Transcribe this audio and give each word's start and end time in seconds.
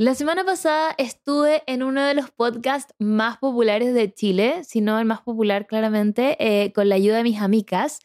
La 0.00 0.14
semana 0.14 0.44
pasada 0.44 0.94
estuve 0.96 1.64
en 1.66 1.82
uno 1.82 2.04
de 2.04 2.14
los 2.14 2.30
podcasts 2.30 2.94
más 3.00 3.38
populares 3.38 3.92
de 3.94 4.14
Chile, 4.14 4.62
si 4.62 4.80
no 4.80 4.96
el 4.96 5.04
más 5.04 5.22
popular 5.22 5.66
claramente, 5.66 6.36
eh, 6.38 6.72
con 6.72 6.88
la 6.88 6.94
ayuda 6.94 7.16
de 7.16 7.24
mis 7.24 7.40
amigas. 7.40 7.98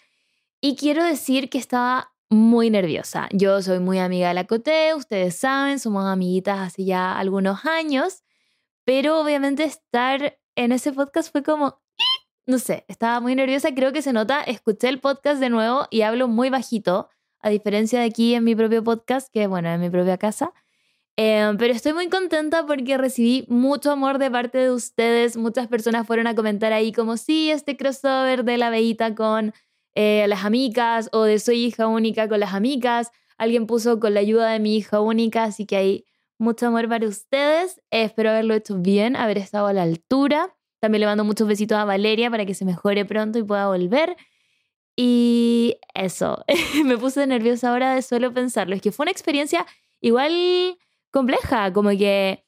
Y 0.59 0.75
quiero 0.75 1.03
decir 1.03 1.51
que 1.51 1.59
estaba 1.59 2.11
muy 2.31 2.71
nerviosa. 2.71 3.29
Yo 3.31 3.61
soy 3.61 3.77
muy 3.77 3.99
amiga 3.99 4.29
de 4.29 4.33
la 4.33 4.45
Cote, 4.45 4.95
ustedes 4.95 5.35
saben, 5.35 5.77
somos 5.77 6.05
amiguitas 6.05 6.57
hace 6.57 6.83
ya 6.83 7.15
algunos 7.15 7.63
años, 7.63 8.23
pero 8.85 9.21
obviamente 9.21 9.63
estar 9.63 10.39
en 10.55 10.71
ese 10.71 10.93
podcast 10.93 11.31
fue 11.31 11.43
como, 11.43 11.79
no 12.47 12.57
sé, 12.57 12.85
estaba 12.87 13.19
muy 13.19 13.35
nerviosa, 13.35 13.75
creo 13.75 13.93
que 13.93 14.01
se 14.01 14.13
nota, 14.13 14.41
escuché 14.41 14.89
el 14.89 14.99
podcast 14.99 15.39
de 15.39 15.51
nuevo 15.51 15.85
y 15.91 16.01
hablo 16.01 16.27
muy 16.27 16.49
bajito, 16.49 17.09
a 17.39 17.49
diferencia 17.49 17.99
de 17.99 18.05
aquí 18.05 18.33
en 18.33 18.45
mi 18.45 18.55
propio 18.55 18.83
podcast, 18.83 19.31
que 19.31 19.45
bueno, 19.45 19.69
en 19.69 19.79
mi 19.79 19.91
propia 19.91 20.17
casa. 20.17 20.53
Eh, 21.15 21.53
pero 21.59 21.73
estoy 21.73 21.93
muy 21.93 22.09
contenta 22.09 22.65
porque 22.65 22.97
recibí 22.97 23.45
mucho 23.47 23.91
amor 23.91 24.17
de 24.17 24.31
parte 24.31 24.57
de 24.57 24.71
ustedes. 24.71 25.37
Muchas 25.37 25.67
personas 25.67 26.07
fueron 26.07 26.27
a 26.27 26.35
comentar 26.35 26.73
ahí 26.73 26.91
como, 26.91 27.17
sí, 27.17 27.51
este 27.51 27.77
crossover 27.77 28.43
de 28.43 28.57
la 28.57 28.69
veita 28.69 29.13
con 29.13 29.53
eh, 29.95 30.25
las 30.27 30.43
amigas 30.43 31.09
o 31.11 31.23
de 31.23 31.37
soy 31.39 31.65
hija 31.65 31.87
única 31.87 32.27
con 32.27 32.39
las 32.39 32.53
amigas. 32.53 33.11
Alguien 33.37 33.67
puso 33.67 33.99
con 33.99 34.13
la 34.13 34.21
ayuda 34.21 34.51
de 34.51 34.59
mi 34.59 34.75
hija 34.77 34.99
única, 35.01 35.43
así 35.43 35.65
que 35.65 35.75
hay 35.75 36.05
mucho 36.39 36.67
amor 36.67 36.89
para 36.89 37.07
ustedes. 37.07 37.81
espero 37.91 38.31
haberlo 38.31 38.55
hecho 38.55 38.77
bien, 38.79 39.15
haber 39.15 39.37
estado 39.37 39.67
a 39.67 39.73
la 39.73 39.83
altura. 39.83 40.55
También 40.79 41.01
le 41.01 41.05
mando 41.07 41.23
muchos 41.23 41.47
besitos 41.47 41.77
a 41.77 41.85
Valeria 41.85 42.29
para 42.29 42.45
que 42.45 42.53
se 42.55 42.65
mejore 42.65 43.05
pronto 43.05 43.39
y 43.39 43.43
pueda 43.43 43.67
volver. 43.67 44.15
Y 44.95 45.77
eso, 45.93 46.43
me 46.85 46.97
puse 46.97 47.25
nerviosa 47.27 47.69
ahora 47.71 47.95
de 47.95 48.01
solo 48.01 48.33
pensarlo. 48.33 48.75
Es 48.75 48.81
que 48.81 48.91
fue 48.91 49.05
una 49.05 49.11
experiencia 49.11 49.65
igual 50.01 50.77
compleja, 51.13 51.71
como 51.71 51.91
que 51.91 52.43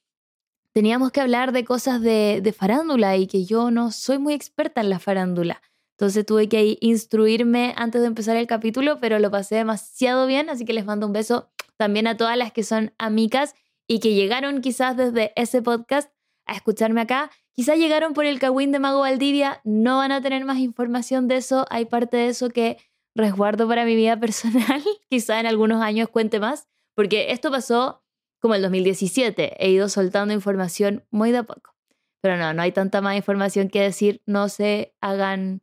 teníamos 0.73 1.11
que 1.11 1.21
hablar 1.21 1.51
de 1.51 1.63
cosas 1.63 2.01
de, 2.01 2.53
farándula 2.57 3.15
y 3.15 3.27
que 3.27 3.45
yo 3.45 3.69
no 3.69 3.91
soy 3.91 4.17
muy 4.17 4.33
experta 4.33 4.81
en 4.81 4.89
la 4.89 4.99
farándula. 4.99 5.61
Entonces 5.91 6.25
tuve 6.25 6.49
que 6.49 6.77
instruirme 6.81 7.73
antes 7.77 8.01
de 8.01 8.07
empezar 8.07 8.35
el 8.35 8.47
capítulo, 8.47 8.99
pero 8.99 9.19
lo 9.19 9.31
pasé 9.31 9.55
demasiado 9.55 10.25
bien, 10.25 10.49
así 10.49 10.65
que 10.65 10.73
les 10.73 10.83
mando 10.83 11.05
un 11.05 11.13
beso 11.13 11.49
también 11.77 12.07
a 12.07 12.17
todas 12.17 12.35
las 12.37 12.51
que 12.51 12.63
son 12.63 12.91
amigas 12.97 13.53
y 13.87 13.99
que 13.99 14.13
llegaron 14.13 14.61
quizás 14.61 14.97
desde 14.97 15.31
ese 15.35 15.61
podcast 15.61 16.11
a 16.45 16.55
escucharme 16.55 17.01
acá. 17.01 17.29
Quizás 17.53 17.77
llegaron 17.77 18.13
por 18.13 18.25
el 18.25 18.39
Kawin 18.39 18.71
de 18.71 18.79
Mago 18.79 19.01
Valdivia, 19.01 19.61
no 19.63 19.97
van 19.97 20.11
a 20.11 20.21
tener 20.21 20.43
más 20.43 20.57
información 20.57 21.27
de 21.27 21.37
eso, 21.37 21.65
hay 21.69 21.85
parte 21.85 22.17
de 22.17 22.27
eso 22.27 22.49
que 22.49 22.77
resguardo 23.13 23.67
para 23.67 23.85
mi 23.85 23.95
vida 23.95 24.19
personal, 24.19 24.83
quizá 25.07 25.39
en 25.39 25.45
algunos 25.45 25.81
años 25.83 26.09
cuente 26.09 26.39
más, 26.39 26.67
porque 26.95 27.31
esto 27.31 27.51
pasó 27.51 28.04
como 28.45 28.53
el 28.53 28.61
2017, 28.61 29.55
he 29.57 29.71
ido 29.71 29.89
soltando 29.89 30.31
información 30.31 31.03
muy 31.09 31.31
de 31.31 31.39
a 31.39 31.43
poco. 31.45 31.73
Pero 32.21 32.37
no, 32.37 32.53
no 32.53 32.61
hay 32.61 32.71
tanta 32.71 33.01
más 33.01 33.15
información 33.15 33.69
que 33.69 33.81
decir, 33.81 34.21
no 34.27 34.49
se 34.49 34.93
hagan 35.01 35.61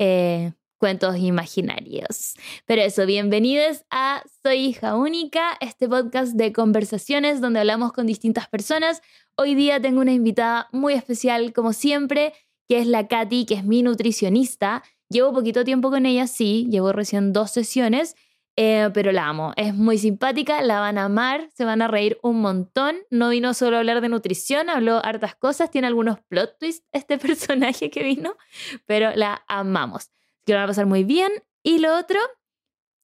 eh, 0.00 0.50
cuentos 0.80 1.16
imaginarios. 1.16 2.34
Pero 2.66 2.82
eso, 2.82 3.06
bienvenidos 3.06 3.84
a 3.88 4.24
Soy 4.42 4.66
hija 4.66 4.96
única, 4.96 5.56
este 5.60 5.88
podcast 5.88 6.32
de 6.32 6.52
conversaciones 6.52 7.40
donde 7.40 7.60
hablamos 7.60 7.92
con 7.92 8.04
distintas 8.04 8.48
personas. 8.48 9.00
Hoy 9.36 9.54
día 9.54 9.80
tengo 9.80 10.00
una 10.00 10.12
invitada 10.12 10.68
muy 10.72 10.94
especial, 10.94 11.52
como 11.52 11.72
siempre, 11.72 12.32
que 12.68 12.80
es 12.80 12.88
la 12.88 13.06
Katy, 13.06 13.46
que 13.46 13.54
es 13.54 13.64
mi 13.64 13.84
nutricionista. 13.84 14.82
Llevo 15.08 15.32
poquito 15.32 15.62
tiempo 15.62 15.88
con 15.88 16.04
ella, 16.04 16.26
sí, 16.26 16.66
llevo 16.68 16.90
recién 16.90 17.32
dos 17.32 17.52
sesiones, 17.52 18.16
eh, 18.56 18.90
pero 18.94 19.12
la 19.12 19.28
amo. 19.28 19.52
Es 19.56 19.74
muy 19.74 19.98
simpática, 19.98 20.62
la 20.62 20.80
van 20.80 20.98
a 20.98 21.06
amar, 21.06 21.48
se 21.54 21.64
van 21.64 21.82
a 21.82 21.88
reír 21.88 22.18
un 22.22 22.40
montón. 22.40 22.96
No 23.10 23.30
vino 23.30 23.54
solo 23.54 23.76
a 23.76 23.80
hablar 23.80 24.00
de 24.00 24.08
nutrición, 24.08 24.70
habló 24.70 25.04
hartas 25.04 25.34
cosas, 25.34 25.70
tiene 25.70 25.86
algunos 25.86 26.20
plot 26.28 26.58
twists 26.58 26.86
este 26.92 27.18
personaje 27.18 27.90
que 27.90 28.02
vino, 28.02 28.36
pero 28.86 29.14
la 29.14 29.44
amamos 29.48 30.10
que 30.44 30.52
lo 30.52 30.58
van 30.58 30.64
a 30.64 30.68
pasar 30.68 30.86
muy 30.86 31.04
bien. 31.04 31.30
Y 31.62 31.78
lo 31.78 31.96
otro, 31.96 32.18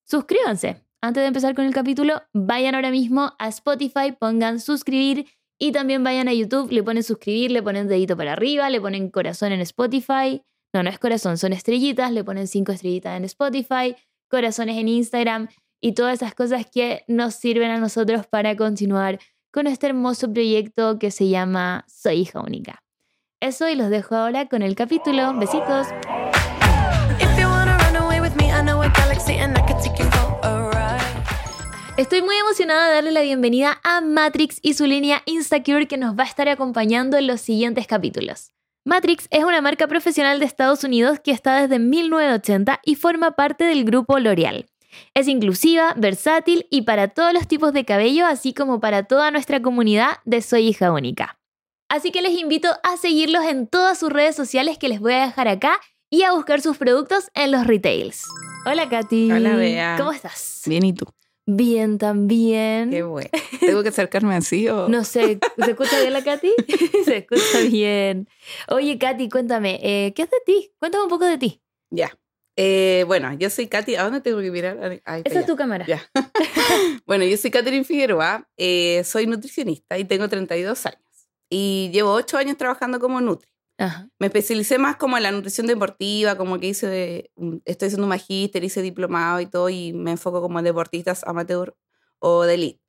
suscríbanse. 0.05 0.85
Antes 1.01 1.21
de 1.21 1.27
empezar 1.27 1.55
con 1.55 1.65
el 1.65 1.73
capítulo, 1.73 2.21
vayan 2.31 2.75
ahora 2.75 2.91
mismo 2.91 3.33
a 3.39 3.47
Spotify, 3.47 4.11
pongan 4.17 4.59
suscribir 4.59 5.25
y 5.57 5.71
también 5.71 6.03
vayan 6.03 6.27
a 6.27 6.33
YouTube, 6.33 6.71
le 6.71 6.83
ponen 6.83 7.03
suscribir, 7.03 7.51
le 7.51 7.63
ponen 7.63 7.87
dedito 7.87 8.15
para 8.15 8.33
arriba, 8.33 8.69
le 8.69 8.79
ponen 8.79 9.09
corazón 9.09 9.51
en 9.51 9.61
Spotify. 9.61 10.43
No, 10.73 10.83
no 10.83 10.89
es 10.89 10.99
corazón, 10.99 11.37
son 11.37 11.53
estrellitas, 11.53 12.11
le 12.11 12.23
ponen 12.23 12.47
cinco 12.47 12.71
estrellitas 12.71 13.17
en 13.17 13.25
Spotify, 13.25 13.95
corazones 14.31 14.77
en 14.77 14.87
Instagram 14.87 15.49
y 15.81 15.93
todas 15.93 16.15
esas 16.15 16.33
cosas 16.33 16.65
que 16.65 17.03
nos 17.07 17.35
sirven 17.35 17.69
a 17.69 17.77
nosotros 17.77 18.25
para 18.25 18.55
continuar 18.55 19.19
con 19.51 19.67
este 19.67 19.87
hermoso 19.87 20.31
proyecto 20.31 20.97
que 20.97 21.11
se 21.11 21.27
llama 21.27 21.85
Soy 21.87 22.21
hija 22.21 22.39
única. 22.39 22.81
Eso 23.41 23.67
y 23.67 23.75
los 23.75 23.89
dejo 23.89 24.15
ahora 24.15 24.47
con 24.47 24.61
el 24.61 24.75
capítulo. 24.75 25.33
Besitos. 25.37 25.87
Estoy 31.97 32.21
muy 32.21 32.35
emocionada 32.35 32.87
de 32.87 32.93
darle 32.95 33.11
la 33.11 33.21
bienvenida 33.21 33.79
a 33.83 34.01
Matrix 34.01 34.59
y 34.61 34.73
su 34.73 34.85
línea 34.85 35.21
Instacure 35.25 35.87
que 35.87 35.97
nos 35.97 36.17
va 36.17 36.23
a 36.23 36.27
estar 36.27 36.47
acompañando 36.47 37.17
en 37.17 37.27
los 37.27 37.41
siguientes 37.41 37.85
capítulos. 37.85 38.53
Matrix 38.83 39.27
es 39.29 39.43
una 39.43 39.61
marca 39.61 39.87
profesional 39.87 40.39
de 40.39 40.45
Estados 40.45 40.83
Unidos 40.83 41.19
que 41.19 41.29
está 41.29 41.61
desde 41.61 41.77
1980 41.77 42.79
y 42.83 42.95
forma 42.95 43.31
parte 43.31 43.63
del 43.63 43.85
grupo 43.85 44.17
L'Oreal. 44.17 44.65
Es 45.13 45.27
inclusiva, 45.27 45.93
versátil 45.97 46.65
y 46.71 46.81
para 46.81 47.09
todos 47.09 47.31
los 47.31 47.47
tipos 47.47 47.73
de 47.73 47.85
cabello, 47.85 48.25
así 48.25 48.53
como 48.53 48.79
para 48.79 49.03
toda 49.03 49.29
nuestra 49.29 49.61
comunidad 49.61 50.17
de 50.25 50.41
Soy 50.41 50.67
hija 50.67 50.91
única. 50.91 51.37
Así 51.89 52.11
que 52.11 52.23
les 52.23 52.31
invito 52.39 52.69
a 52.83 52.97
seguirlos 52.97 53.45
en 53.45 53.67
todas 53.67 53.99
sus 53.99 54.09
redes 54.09 54.35
sociales 54.35 54.79
que 54.79 54.89
les 54.89 54.99
voy 54.99 55.13
a 55.13 55.27
dejar 55.27 55.47
acá 55.47 55.79
y 56.09 56.23
a 56.23 56.31
buscar 56.31 56.59
sus 56.59 56.77
productos 56.77 57.29
en 57.35 57.51
los 57.51 57.67
retails. 57.67 58.25
Hola 58.65 58.89
Katy. 58.89 59.31
Hola 59.31 59.55
Bea. 59.57 59.95
¿Cómo 59.97 60.11
estás? 60.11 60.63
Bien, 60.65 60.83
¿y 60.83 60.93
tú? 60.93 61.05
Bien, 61.45 61.97
también. 61.97 62.91
Qué 62.91 63.03
bueno. 63.03 63.29
¿Tengo 63.59 63.83
que 63.83 63.89
acercarme 63.89 64.35
así 64.35 64.67
o...? 64.69 64.87
No 64.87 65.03
sé, 65.03 65.39
¿se 65.57 65.71
escucha 65.71 65.99
bien 65.99 66.13
la 66.13 66.23
Katy? 66.23 66.53
Se 67.05 67.17
escucha 67.17 67.61
bien. 67.69 68.27
Oye, 68.69 68.97
Katy, 68.97 69.29
cuéntame, 69.29 69.79
eh, 69.81 70.13
¿qué 70.13 70.23
es 70.23 70.29
de 70.29 70.37
ti? 70.45 70.73
Cuéntame 70.79 71.03
un 71.03 71.09
poco 71.09 71.25
de 71.25 71.37
ti. 71.37 71.61
Ya. 71.89 72.17
Eh, 72.55 73.05
bueno, 73.07 73.33
yo 73.33 73.49
soy 73.49 73.67
Katy. 73.67 73.95
¿A 73.95 74.03
dónde 74.03 74.21
tengo 74.21 74.39
que 74.39 74.51
mirar? 74.51 75.01
Esa 75.23 75.39
es 75.39 75.45
tu 75.45 75.55
cámara. 75.55 75.85
Ya. 75.87 76.01
bueno, 77.05 77.25
yo 77.25 77.37
soy 77.37 77.49
Catherine 77.49 77.83
Figueroa, 77.83 78.47
eh, 78.57 79.03
soy 79.03 79.25
nutricionista 79.25 79.97
y 79.97 80.05
tengo 80.05 80.27
32 80.27 80.85
años. 80.85 81.01
Y 81.49 81.89
llevo 81.91 82.11
8 82.13 82.37
años 82.37 82.57
trabajando 82.57 82.99
como 82.99 83.19
nutri. 83.19 83.50
Me 84.19 84.27
especialicé 84.27 84.77
más 84.77 84.95
como 84.97 85.17
en 85.17 85.23
la 85.23 85.31
nutrición 85.31 85.67
deportiva, 85.67 86.37
como 86.37 86.59
que 86.59 86.67
hice, 86.67 87.31
estoy 87.65 87.87
haciendo 87.87 88.03
un 88.03 88.09
magíster, 88.09 88.63
hice 88.63 88.81
diplomado 88.81 89.39
y 89.39 89.45
todo, 89.45 89.69
y 89.69 89.93
me 89.93 90.11
enfoco 90.11 90.41
como 90.41 90.59
en 90.59 90.65
deportistas 90.65 91.23
amateur 91.25 91.75
o 92.19 92.43
de 92.43 92.53
elite. 92.53 92.81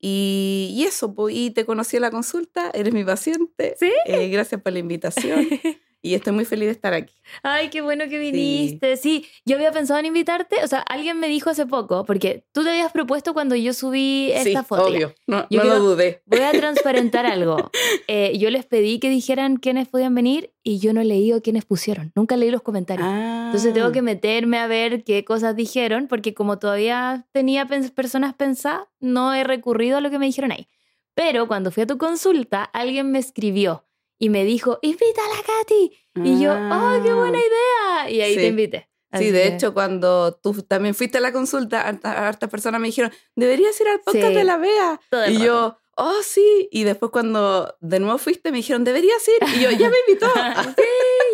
Y, 0.00 0.74
y 0.76 0.84
eso, 0.84 1.14
pues, 1.14 1.34
y 1.34 1.50
te 1.50 1.64
conocí 1.64 1.96
en 1.96 2.02
la 2.02 2.10
consulta, 2.10 2.70
eres 2.72 2.94
mi 2.94 3.04
paciente. 3.04 3.74
Sí. 3.78 3.92
Eh, 4.06 4.28
gracias 4.28 4.62
por 4.62 4.72
la 4.72 4.78
invitación. 4.78 5.48
Y 6.00 6.14
estoy 6.14 6.32
muy 6.32 6.44
feliz 6.44 6.66
de 6.66 6.72
estar 6.72 6.94
aquí. 6.94 7.14
Ay, 7.42 7.70
qué 7.70 7.80
bueno 7.80 8.04
que 8.08 8.18
viniste. 8.18 8.96
Sí. 8.96 9.26
yo 9.44 9.56
había 9.56 9.72
pensado 9.72 9.98
en 9.98 10.06
invitarte. 10.06 10.62
O 10.62 10.66
sea, 10.68 10.78
alguien 10.80 11.18
me 11.18 11.28
dijo 11.28 11.50
hace 11.50 11.66
poco, 11.66 12.04
porque 12.04 12.44
tú 12.52 12.62
te 12.62 12.70
habías 12.70 12.92
propuesto 12.92 13.34
cuando 13.34 13.56
yo 13.56 13.72
subí 13.72 14.30
esta 14.32 14.60
sí, 14.60 14.66
foto. 14.66 14.86
Obvio, 14.86 15.14
no, 15.26 15.46
yo 15.50 15.64
no 15.64 15.70
lo 15.70 15.80
dudé. 15.80 16.22
Voy 16.26 16.40
a 16.40 16.52
transparentar 16.52 17.26
algo. 17.26 17.70
Eh, 18.06 18.38
yo 18.38 18.50
les 18.50 18.64
pedí 18.64 19.00
que 19.00 19.10
dijeran 19.10 19.56
quiénes 19.56 19.88
podían 19.88 20.14
venir 20.14 20.52
y 20.62 20.78
yo 20.78 20.92
no 20.92 21.02
leí 21.02 21.32
quiénes 21.42 21.64
pusieron. 21.64 22.12
Nunca 22.14 22.36
leí 22.36 22.50
los 22.50 22.62
comentarios. 22.62 23.08
Entonces 23.08 23.74
tengo 23.74 23.90
que 23.90 23.98
ah. 23.98 24.02
meterme 24.02 24.58
a 24.58 24.66
ver 24.66 25.02
qué 25.02 25.24
cosas 25.24 25.56
dijeron, 25.56 26.06
porque 26.06 26.32
como 26.34 26.58
todavía 26.58 27.26
tenía 27.32 27.66
personas 27.66 28.34
pensadas, 28.34 28.82
no 29.00 29.34
he 29.34 29.44
recurrido 29.44 29.98
a 29.98 30.00
lo 30.00 30.10
que 30.10 30.18
me 30.18 30.26
dijeron 30.26 30.52
ahí. 30.52 30.68
Pero 31.14 31.48
cuando 31.48 31.72
fui 31.72 31.82
a 31.82 31.86
tu 31.86 31.98
consulta, 31.98 32.62
alguien 32.62 33.10
me 33.10 33.18
escribió 33.18 33.87
y 34.18 34.28
me 34.30 34.44
dijo, 34.44 34.78
invita 34.82 35.20
a 35.22 35.42
Katy. 35.42 35.92
Y 36.24 36.40
yo, 36.40 36.52
¡oh, 36.52 37.02
qué 37.02 37.12
buena 37.12 37.38
ah. 37.38 38.06
idea! 38.06 38.10
Y 38.10 38.20
ahí 38.20 38.36
te 38.36 38.46
invité. 38.48 38.88
sí, 39.12 39.30
de 39.30 39.48
hecho, 39.48 39.72
cuando 39.72 40.34
tú 40.34 40.62
también 40.62 40.94
fuiste 40.94 41.18
a 41.18 41.20
la 41.20 41.32
consulta, 41.32 41.88
hartas 41.88 42.50
personas 42.50 42.80
me 42.80 42.88
dijeron, 42.88 43.12
deberías 43.36 43.80
ir 43.80 43.88
al 43.88 44.00
podcast 44.00 44.34
de 44.34 44.44
la 44.44 44.56
Bea. 44.56 45.00
y 45.28 45.38
yo, 45.38 45.78
oh, 45.96 46.22
sí. 46.22 46.68
Y 46.72 46.84
después 46.84 47.12
cuando 47.12 47.76
de 47.80 48.00
nuevo 48.00 48.18
fuiste, 48.18 48.50
me 48.50 48.58
dijeron, 48.58 48.84
deberías 48.84 49.22
ir. 49.28 49.48
Y 49.56 49.62
yo, 49.62 49.70
ya 49.70 49.90
me 49.90 49.96
invitó. 50.06 50.26
sí, 50.76 50.82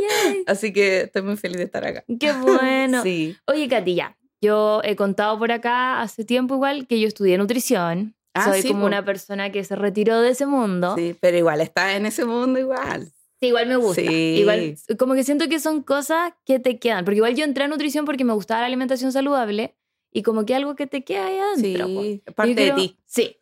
Así 0.46 0.72
que 0.72 1.02
estoy 1.02 1.22
muy 1.22 1.36
feliz 1.36 1.58
de 1.58 1.64
estar 1.64 1.84
acá. 1.86 2.04
Qué 2.18 2.32
bueno. 2.32 3.02
sí. 3.02 3.36
Oye, 3.46 3.68
Katy, 3.68 3.94
ya. 3.94 4.16
Yo 4.40 4.80
he 4.84 4.96
contado 4.96 5.38
por 5.38 5.52
acá 5.52 6.02
hace 6.02 6.24
tiempo 6.24 6.54
igual 6.54 6.86
que 6.86 7.00
yo 7.00 7.08
estudié 7.08 7.38
nutrición. 7.38 8.14
Ah, 8.34 8.50
Soy 8.50 8.64
como 8.64 8.84
una 8.84 9.04
persona 9.04 9.50
que 9.52 9.62
se 9.62 9.76
retiró 9.76 10.20
de 10.20 10.30
ese 10.30 10.44
mundo. 10.44 10.96
Sí, 10.96 11.16
pero 11.20 11.38
igual 11.38 11.60
está 11.60 11.94
en 11.96 12.04
ese 12.04 12.24
mundo 12.24 12.58
igual. 12.58 13.12
Sí, 13.40 13.46
igual 13.46 13.68
me 13.68 13.76
gusta. 13.76 14.02
Igual, 14.02 14.76
como 14.98 15.14
que 15.14 15.22
siento 15.22 15.48
que 15.48 15.60
son 15.60 15.82
cosas 15.82 16.32
que 16.44 16.58
te 16.58 16.78
quedan. 16.78 17.04
Porque 17.04 17.16
igual 17.16 17.36
yo 17.36 17.44
entré 17.44 17.64
a 17.64 17.68
nutrición 17.68 18.04
porque 18.04 18.24
me 18.24 18.32
gustaba 18.32 18.60
la 18.60 18.66
alimentación 18.66 19.12
saludable 19.12 19.76
y 20.12 20.22
como 20.22 20.44
que 20.44 20.54
algo 20.54 20.74
que 20.74 20.86
te 20.86 21.04
queda 21.04 21.26
ahí 21.26 21.38
adentro. 21.38 21.86
Sí, 21.86 22.22
parte 22.34 22.54
de 22.54 22.70
ti. 22.72 22.98
Sí. 23.06 23.36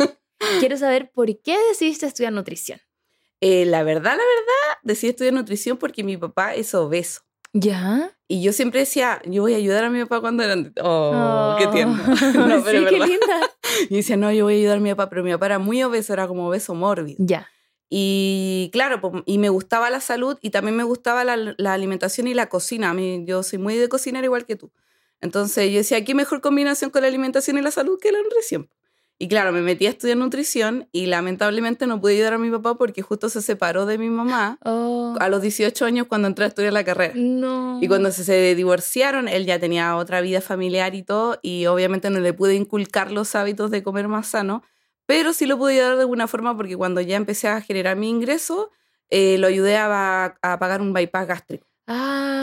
quiero 0.60 0.76
saber 0.76 1.10
por 1.10 1.26
qué 1.40 1.56
decidiste 1.70 2.06
estudiar 2.06 2.32
nutrición. 2.32 2.80
Eh, 3.40 3.64
la 3.64 3.82
verdad, 3.82 4.12
la 4.12 4.16
verdad, 4.16 4.78
decidí 4.82 5.10
estudiar 5.10 5.34
nutrición 5.34 5.76
porque 5.76 6.04
mi 6.04 6.16
papá 6.16 6.54
es 6.54 6.74
obeso. 6.74 7.22
¿Ya? 7.52 8.16
Y 8.28 8.42
yo 8.42 8.52
siempre 8.52 8.80
decía, 8.80 9.20
yo 9.26 9.42
voy 9.42 9.52
a 9.52 9.58
ayudar 9.58 9.84
a 9.84 9.90
mi 9.90 10.00
papá 10.02 10.20
cuando 10.20 10.42
era... 10.42 10.56
Oh, 10.82 11.54
qué 11.58 11.66
tierno. 11.66 11.96
no, 12.46 12.62
pero 12.64 12.80
sí, 12.80 12.86
qué 12.88 12.98
linda. 12.98 13.50
Y 13.90 13.96
decía, 13.96 14.16
no, 14.16 14.32
yo 14.32 14.44
voy 14.44 14.54
a 14.54 14.56
ayudar 14.58 14.76
a 14.78 14.80
mi 14.80 14.90
papá, 14.90 15.08
pero 15.08 15.22
mi 15.22 15.32
papá 15.32 15.46
era 15.46 15.58
muy 15.58 15.82
obeso, 15.82 16.12
era 16.12 16.28
como 16.28 16.48
obeso 16.48 16.74
mórbido. 16.74 17.16
Ya. 17.18 17.48
Y 17.88 18.70
claro, 18.72 19.00
y 19.26 19.38
me 19.38 19.48
gustaba 19.50 19.90
la 19.90 20.00
salud 20.00 20.38
y 20.40 20.50
también 20.50 20.76
me 20.76 20.82
gustaba 20.82 21.24
la, 21.24 21.36
la, 21.36 21.72
alimentación 21.72 22.26
y 22.26 22.34
la 22.34 22.48
cocina. 22.48 22.90
A 22.90 22.94
mí, 22.94 23.24
yo 23.26 23.42
soy 23.42 23.58
muy 23.58 23.76
de 23.76 23.88
cocinar 23.88 24.24
igual 24.24 24.46
que 24.46 24.56
tú. 24.56 24.72
Entonces 25.20 25.70
yo 25.70 25.78
decía, 25.78 26.02
¿qué 26.04 26.14
mejor 26.14 26.40
combinación 26.40 26.90
con 26.90 27.02
la 27.02 27.08
alimentación 27.08 27.58
y 27.58 27.62
la 27.62 27.70
salud 27.70 27.98
que 28.00 28.12
la 28.12 28.22
nutrición? 28.22 28.68
Y 29.22 29.28
claro, 29.28 29.52
me 29.52 29.62
metí 29.62 29.86
a 29.86 29.90
estudiar 29.90 30.16
nutrición 30.16 30.88
y 30.90 31.06
lamentablemente 31.06 31.86
no 31.86 32.00
pude 32.00 32.14
ayudar 32.14 32.32
a 32.32 32.38
mi 32.38 32.50
papá 32.50 32.74
porque 32.74 33.02
justo 33.02 33.28
se 33.28 33.40
separó 33.40 33.86
de 33.86 33.96
mi 33.96 34.10
mamá 34.10 34.58
oh. 34.64 35.14
a 35.20 35.28
los 35.28 35.40
18 35.40 35.84
años 35.84 36.08
cuando 36.08 36.26
entré 36.26 36.44
a 36.44 36.48
estudiar 36.48 36.72
la 36.72 36.82
carrera. 36.82 37.14
No. 37.14 37.78
Y 37.80 37.86
cuando 37.86 38.10
se, 38.10 38.56
divorciaron, 38.56 39.28
él 39.28 39.46
ya 39.46 39.60
tenía 39.60 39.94
otra 39.94 40.20
vida 40.22 40.40
familiar 40.40 40.96
y 40.96 41.04
todo, 41.04 41.38
y 41.40 41.66
obviamente 41.66 42.10
no 42.10 42.18
le 42.18 42.32
pude 42.32 42.56
inculcar 42.56 43.12
los 43.12 43.36
hábitos 43.36 43.70
de 43.70 43.84
comer 43.84 44.08
más 44.08 44.26
sano, 44.26 44.64
pero 45.06 45.32
sí 45.32 45.46
lo 45.46 45.56
pude 45.56 45.74
ayudar 45.74 45.94
de 45.94 46.00
alguna 46.00 46.26
forma 46.26 46.56
porque 46.56 46.76
cuando 46.76 47.00
ya 47.00 47.14
empecé 47.14 47.46
a 47.46 47.60
generar 47.60 47.96
mi 47.96 48.10
ingreso, 48.10 48.72
eh, 49.08 49.38
lo 49.38 49.46
ayudé 49.46 49.76
a, 49.76 50.34
a 50.42 50.58
pagar 50.58 50.80
un 50.80 50.92
bypass 50.92 51.28
gástrico. 51.28 51.68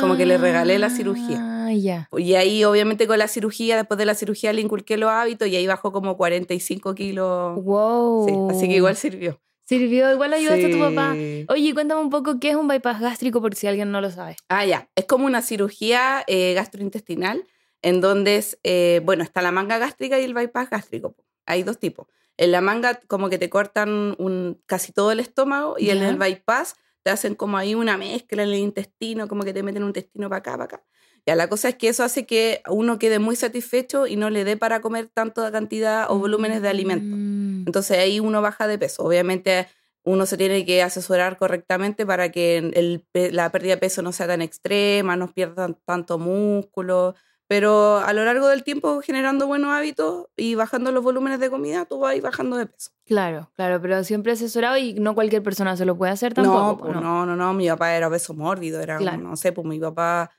Como 0.01 0.17
que 0.17 0.25
le 0.25 0.37
regalé 0.37 0.79
la 0.79 0.89
cirugía. 0.89 1.37
Ah. 1.39 1.59
Y 1.71 2.35
ahí, 2.35 2.63
obviamente, 2.63 3.07
con 3.07 3.19
la 3.19 3.27
cirugía, 3.27 3.77
después 3.77 3.97
de 3.97 4.05
la 4.05 4.15
cirugía, 4.15 4.53
le 4.53 4.61
inculqué 4.61 4.97
los 4.97 5.09
hábitos 5.09 5.47
y 5.47 5.55
ahí 5.55 5.67
bajó 5.67 5.91
como 5.91 6.17
45 6.17 6.95
kilos. 6.95 7.63
¡Wow! 7.63 8.27
Sí, 8.27 8.55
así 8.55 8.67
que 8.67 8.75
igual 8.75 8.95
sirvió. 8.95 9.39
Sirvió, 9.65 10.11
igual 10.11 10.33
ayudaste 10.33 10.65
a 10.65 10.71
tu 10.71 10.79
papá. 10.79 11.13
Oye, 11.13 11.73
cuéntame 11.75 12.01
un 12.01 12.09
poco 12.09 12.39
qué 12.39 12.49
es 12.49 12.55
un 12.55 12.67
bypass 12.67 12.99
gástrico, 12.99 13.39
por 13.39 13.53
si 13.53 13.67
alguien 13.67 13.91
no 13.91 14.01
lo 14.01 14.09
sabe. 14.09 14.35
Ah, 14.47 14.65
ya. 14.65 14.89
Es 14.95 15.05
como 15.05 15.27
una 15.27 15.43
cirugía 15.43 16.23
eh, 16.25 16.53
gastrointestinal, 16.55 17.43
en 17.83 18.01
donde 18.01 18.37
es, 18.37 18.57
eh, 18.63 19.01
bueno, 19.05 19.23
está 19.23 19.43
la 19.43 19.51
manga 19.51 19.77
gástrica 19.77 20.19
y 20.19 20.23
el 20.23 20.33
bypass 20.33 20.71
gástrico. 20.71 21.15
Hay 21.45 21.61
dos 21.61 21.77
tipos. 21.77 22.07
En 22.37 22.51
la 22.51 22.61
manga, 22.61 22.99
como 23.07 23.29
que 23.29 23.37
te 23.37 23.49
cortan 23.49 24.15
un, 24.17 24.59
casi 24.65 24.91
todo 24.91 25.11
el 25.11 25.19
estómago, 25.19 25.75
y 25.77 25.91
en 25.91 26.01
el 26.01 26.15
bypass 26.17 26.75
te 27.03 27.11
hacen 27.11 27.35
como 27.35 27.57
ahí 27.57 27.75
una 27.75 27.97
mezcla 27.97 28.43
en 28.43 28.49
el 28.49 28.55
intestino, 28.55 29.27
como 29.27 29.43
que 29.43 29.53
te 29.53 29.63
meten 29.63 29.83
un 29.83 29.89
intestino 29.89 30.29
para 30.29 30.39
acá, 30.39 30.51
para 30.51 30.63
acá. 30.65 30.83
Ya, 31.25 31.35
la 31.35 31.47
cosa 31.47 31.69
es 31.69 31.75
que 31.75 31.89
eso 31.89 32.03
hace 32.03 32.25
que 32.25 32.61
uno 32.67 32.97
quede 32.97 33.19
muy 33.19 33.35
satisfecho 33.35 34.07
y 34.07 34.15
no 34.15 34.29
le 34.29 34.43
dé 34.43 34.57
para 34.57 34.81
comer 34.81 35.09
tanta 35.13 35.51
cantidad 35.51 36.09
o 36.09 36.17
volúmenes 36.17 36.61
de 36.61 36.69
alimento. 36.69 37.15
Mm. 37.15 37.63
Entonces 37.67 37.97
ahí 37.97 38.19
uno 38.19 38.41
baja 38.41 38.67
de 38.67 38.77
peso. 38.77 39.03
Obviamente 39.03 39.67
uno 40.03 40.25
se 40.25 40.37
tiene 40.37 40.65
que 40.65 40.81
asesorar 40.81 41.37
correctamente 41.37 42.05
para 42.05 42.31
que 42.31 42.57
el, 42.57 43.05
la 43.13 43.51
pérdida 43.51 43.75
de 43.75 43.81
peso 43.81 44.01
no 44.01 44.11
sea 44.11 44.27
tan 44.27 44.41
extrema, 44.41 45.15
no 45.15 45.31
pierdan 45.33 45.77
tanto 45.85 46.17
músculo, 46.17 47.15
pero 47.49 47.97
a 47.97 48.13
lo 48.13 48.23
largo 48.25 48.47
del 48.47 48.63
tiempo, 48.63 49.01
generando 49.01 49.47
buenos 49.47 49.71
hábitos 49.71 50.27
y 50.37 50.53
bajando 50.53 50.91
los 50.91 51.03
volúmenes 51.03 51.39
de 51.39 51.49
comida, 51.49 51.85
tú 51.85 51.97
vas 51.97 52.11
a 52.11 52.15
ir 52.15 52.21
bajando 52.21 52.57
de 52.57 52.67
peso. 52.67 52.91
Claro, 53.07 53.49
claro, 53.55 53.81
pero 53.81 54.03
siempre 54.03 54.33
asesorado 54.33 54.77
y 54.77 54.93
no 54.93 55.15
cualquier 55.15 55.41
persona 55.41 55.75
se 55.75 55.83
lo 55.83 55.97
puede 55.97 56.11
hacer 56.11 56.35
tampoco. 56.35 56.89
No, 56.89 57.01
no, 57.01 57.25
no, 57.25 57.35
no, 57.35 57.53
mi 57.55 57.67
papá 57.67 57.95
era 57.95 58.07
obeso 58.07 58.35
mórbido, 58.35 58.79
era, 58.81 58.99
no 58.99 59.35
sé, 59.35 59.51
pues 59.51 59.65
mi 59.65 59.79
papá 59.79 60.29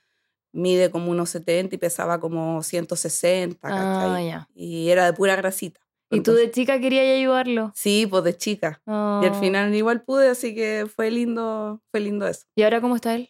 mide 0.53 0.89
como 0.89 1.11
unos 1.11 1.29
70 1.31 1.75
y 1.75 1.77
pesaba 1.77 2.21
como 2.21 2.63
160, 2.63 3.59
ah, 3.61 4.21
ya. 4.21 4.47
Y 4.55 4.87
era 4.87 5.05
de 5.05 5.11
pura 5.11 5.35
grasita. 5.35 5.81
¿Y 6.11 6.21
tú 6.21 6.31
de 6.31 6.49
chica 6.49 6.79
querías 6.79 7.17
ayudarlo? 7.17 7.73
Sí, 7.75 8.07
pues 8.09 8.23
de 8.23 8.37
chica. 8.37 8.81
Y 8.87 9.25
al 9.25 9.33
oh. 9.33 9.39
final 9.41 9.75
igual 9.75 10.01
pude, 10.03 10.29
así 10.29 10.55
que 10.55 10.87
fue 10.93 11.11
lindo, 11.11 11.81
fue 11.91 11.99
lindo 11.99 12.25
eso. 12.25 12.45
¿Y 12.55 12.63
ahora 12.63 12.79
cómo 12.79 12.95
está 12.95 13.15
él? 13.15 13.29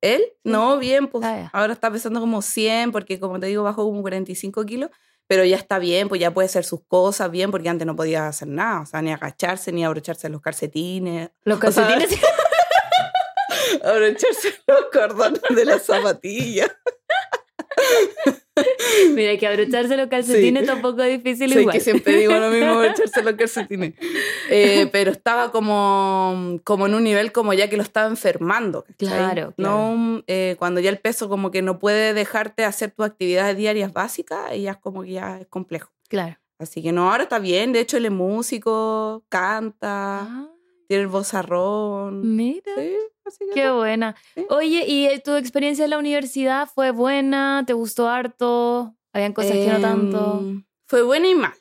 ¿Él? 0.00 0.22
No, 0.44 0.78
bien, 0.78 1.08
pues 1.08 1.24
ah, 1.24 1.50
ahora 1.52 1.72
está 1.72 1.90
pesando 1.90 2.20
como 2.20 2.42
100, 2.42 2.92
porque 2.92 3.18
como 3.18 3.40
te 3.40 3.46
digo, 3.46 3.62
bajó 3.62 3.84
como 3.84 4.02
45 4.02 4.64
kilos, 4.64 4.90
pero 5.26 5.44
ya 5.44 5.56
está 5.56 5.78
bien, 5.78 6.08
pues 6.08 6.20
ya 6.20 6.32
puede 6.32 6.46
hacer 6.46 6.64
sus 6.64 6.84
cosas 6.86 7.30
bien, 7.30 7.50
porque 7.50 7.68
antes 7.68 7.86
no 7.86 7.96
podía 7.96 8.28
hacer 8.28 8.48
nada, 8.48 8.80
o 8.82 8.86
sea, 8.86 9.02
ni 9.02 9.12
agacharse, 9.12 9.72
ni 9.72 9.84
abrocharse 9.84 10.28
los 10.28 10.40
calcetines. 10.40 11.30
Los 11.44 11.58
calcetines. 11.58 12.10
abrocharse 13.84 14.54
los 14.66 14.86
cordones 14.92 15.42
de 15.50 15.64
la 15.64 15.78
zapatilla. 15.78 16.70
Mira, 19.14 19.36
que 19.36 19.46
abrocharse 19.46 19.96
los 19.96 20.08
calcetines 20.08 20.66
tampoco 20.66 21.02
es 21.02 21.22
difícil 21.22 21.52
sí, 21.52 21.60
igual. 21.60 21.74
que 21.74 21.80
siempre 21.80 22.16
digo 22.16 22.34
lo 22.34 22.50
mismo, 22.50 22.66
abrocharse 22.72 23.22
los 23.22 23.34
calcetines. 23.34 23.94
Eh, 24.50 24.88
pero 24.92 25.10
estaba 25.10 25.52
como, 25.52 26.60
como 26.64 26.86
en 26.86 26.94
un 26.94 27.04
nivel 27.04 27.32
como 27.32 27.52
ya 27.52 27.68
que 27.68 27.76
lo 27.76 27.82
estaba 27.82 28.08
enfermando. 28.08 28.84
Claro, 28.96 29.52
No, 29.56 30.22
eh, 30.26 30.56
cuando 30.58 30.80
ya 30.80 30.90
el 30.90 30.98
peso 30.98 31.28
como 31.28 31.50
que 31.50 31.62
no 31.62 31.78
puede 31.78 32.14
dejarte 32.14 32.64
hacer 32.64 32.90
tus 32.90 33.06
actividades 33.06 33.56
diarias 33.56 33.92
básicas, 33.92 34.54
y 34.54 34.62
ya 34.62 34.72
es 34.72 34.78
como 34.78 35.02
que 35.02 35.12
ya 35.12 35.38
es 35.40 35.46
complejo. 35.46 35.90
Claro. 36.08 36.38
Así 36.58 36.82
que 36.82 36.92
no, 36.92 37.10
ahora 37.10 37.24
está 37.24 37.38
bien. 37.38 37.72
De 37.72 37.80
hecho, 37.80 37.98
él 37.98 38.06
es 38.06 38.12
músico, 38.12 39.24
canta, 39.28 40.20
ah. 40.22 40.48
tiene 40.88 41.02
el 41.02 41.08
vozarrón. 41.08 42.36
Mira. 42.36 42.72
Qué 43.54 43.70
buena. 43.70 44.16
Oye, 44.50 44.84
¿y 44.86 45.06
eh, 45.06 45.20
tu 45.24 45.34
experiencia 45.34 45.84
en 45.84 45.90
la 45.90 45.98
universidad 45.98 46.68
fue 46.72 46.90
buena? 46.90 47.64
¿Te 47.66 47.72
gustó 47.72 48.08
harto? 48.08 48.94
¿Habían 49.12 49.32
cosas 49.32 49.52
que 49.52 49.66
no 49.66 49.80
tanto? 49.80 50.40
Em, 50.40 50.64
fue 50.86 51.02
buena 51.02 51.28
y 51.28 51.34
mala. 51.34 51.56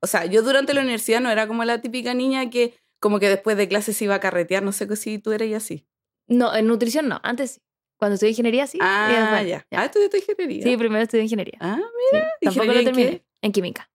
O 0.00 0.06
sea, 0.06 0.24
yo 0.24 0.42
durante 0.42 0.74
la 0.74 0.80
universidad 0.80 1.20
no 1.20 1.30
era 1.30 1.46
como 1.46 1.64
la 1.64 1.80
típica 1.80 2.14
niña 2.14 2.50
que 2.50 2.74
como 3.00 3.20
que 3.20 3.28
después 3.28 3.56
de 3.56 3.68
clases 3.68 4.00
iba 4.02 4.14
a 4.14 4.20
carretear. 4.20 4.62
No 4.62 4.72
sé 4.72 4.94
si 4.96 5.18
tú 5.18 5.32
eres 5.32 5.54
así. 5.54 5.86
No, 6.26 6.54
en 6.54 6.66
nutrición 6.66 7.08
no. 7.08 7.20
Antes 7.22 7.52
sí. 7.52 7.60
Cuando 7.96 8.14
estudié 8.14 8.30
ingeniería 8.30 8.66
sí. 8.68 8.78
Ah, 8.80 9.42
ya. 9.42 9.66
Ah, 9.72 9.84
estudiaste 9.84 10.18
ingeniería. 10.18 10.62
Sí, 10.62 10.76
primero 10.76 11.02
estudié 11.02 11.24
ingeniería. 11.24 11.58
Ah, 11.60 11.80
mira. 12.12 12.30
Tampoco 12.40 12.72
lo 12.72 12.84
terminé. 12.84 13.24
En, 13.42 13.52
química. 13.52 13.90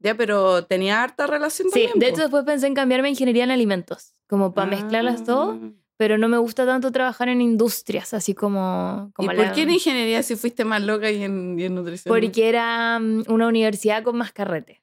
Ya, 0.00 0.14
pero 0.14 0.64
tenía 0.66 1.02
harta 1.02 1.26
relación 1.26 1.70
Sí, 1.70 1.88
de 1.94 2.08
hecho 2.08 2.20
después 2.20 2.44
pensé 2.44 2.66
en 2.66 2.74
cambiarme 2.74 3.08
a 3.08 3.10
ingeniería 3.10 3.44
en 3.44 3.50
alimentos. 3.50 4.14
Como 4.28 4.52
para 4.52 4.68
mezclarlas 4.68 5.24
todo 5.24 5.58
ah 5.60 5.77
pero 5.98 6.16
no 6.16 6.28
me 6.28 6.38
gusta 6.38 6.64
tanto 6.64 6.92
trabajar 6.92 7.28
en 7.28 7.40
industrias, 7.40 8.14
así 8.14 8.32
como... 8.32 9.10
como 9.14 9.32
¿Y 9.32 9.36
por 9.36 9.52
qué 9.52 9.62
en 9.62 9.70
ingeniería 9.70 10.22
si 10.22 10.36
fuiste 10.36 10.64
más 10.64 10.80
loca 10.80 11.10
y 11.10 11.24
en, 11.24 11.74
nutrición? 11.74 12.14
Porque 12.14 12.48
era 12.48 13.00
mm, 13.00 13.24
una 13.26 13.48
universidad 13.48 14.04
con 14.04 14.16
más 14.16 14.32
carrete. 14.32 14.80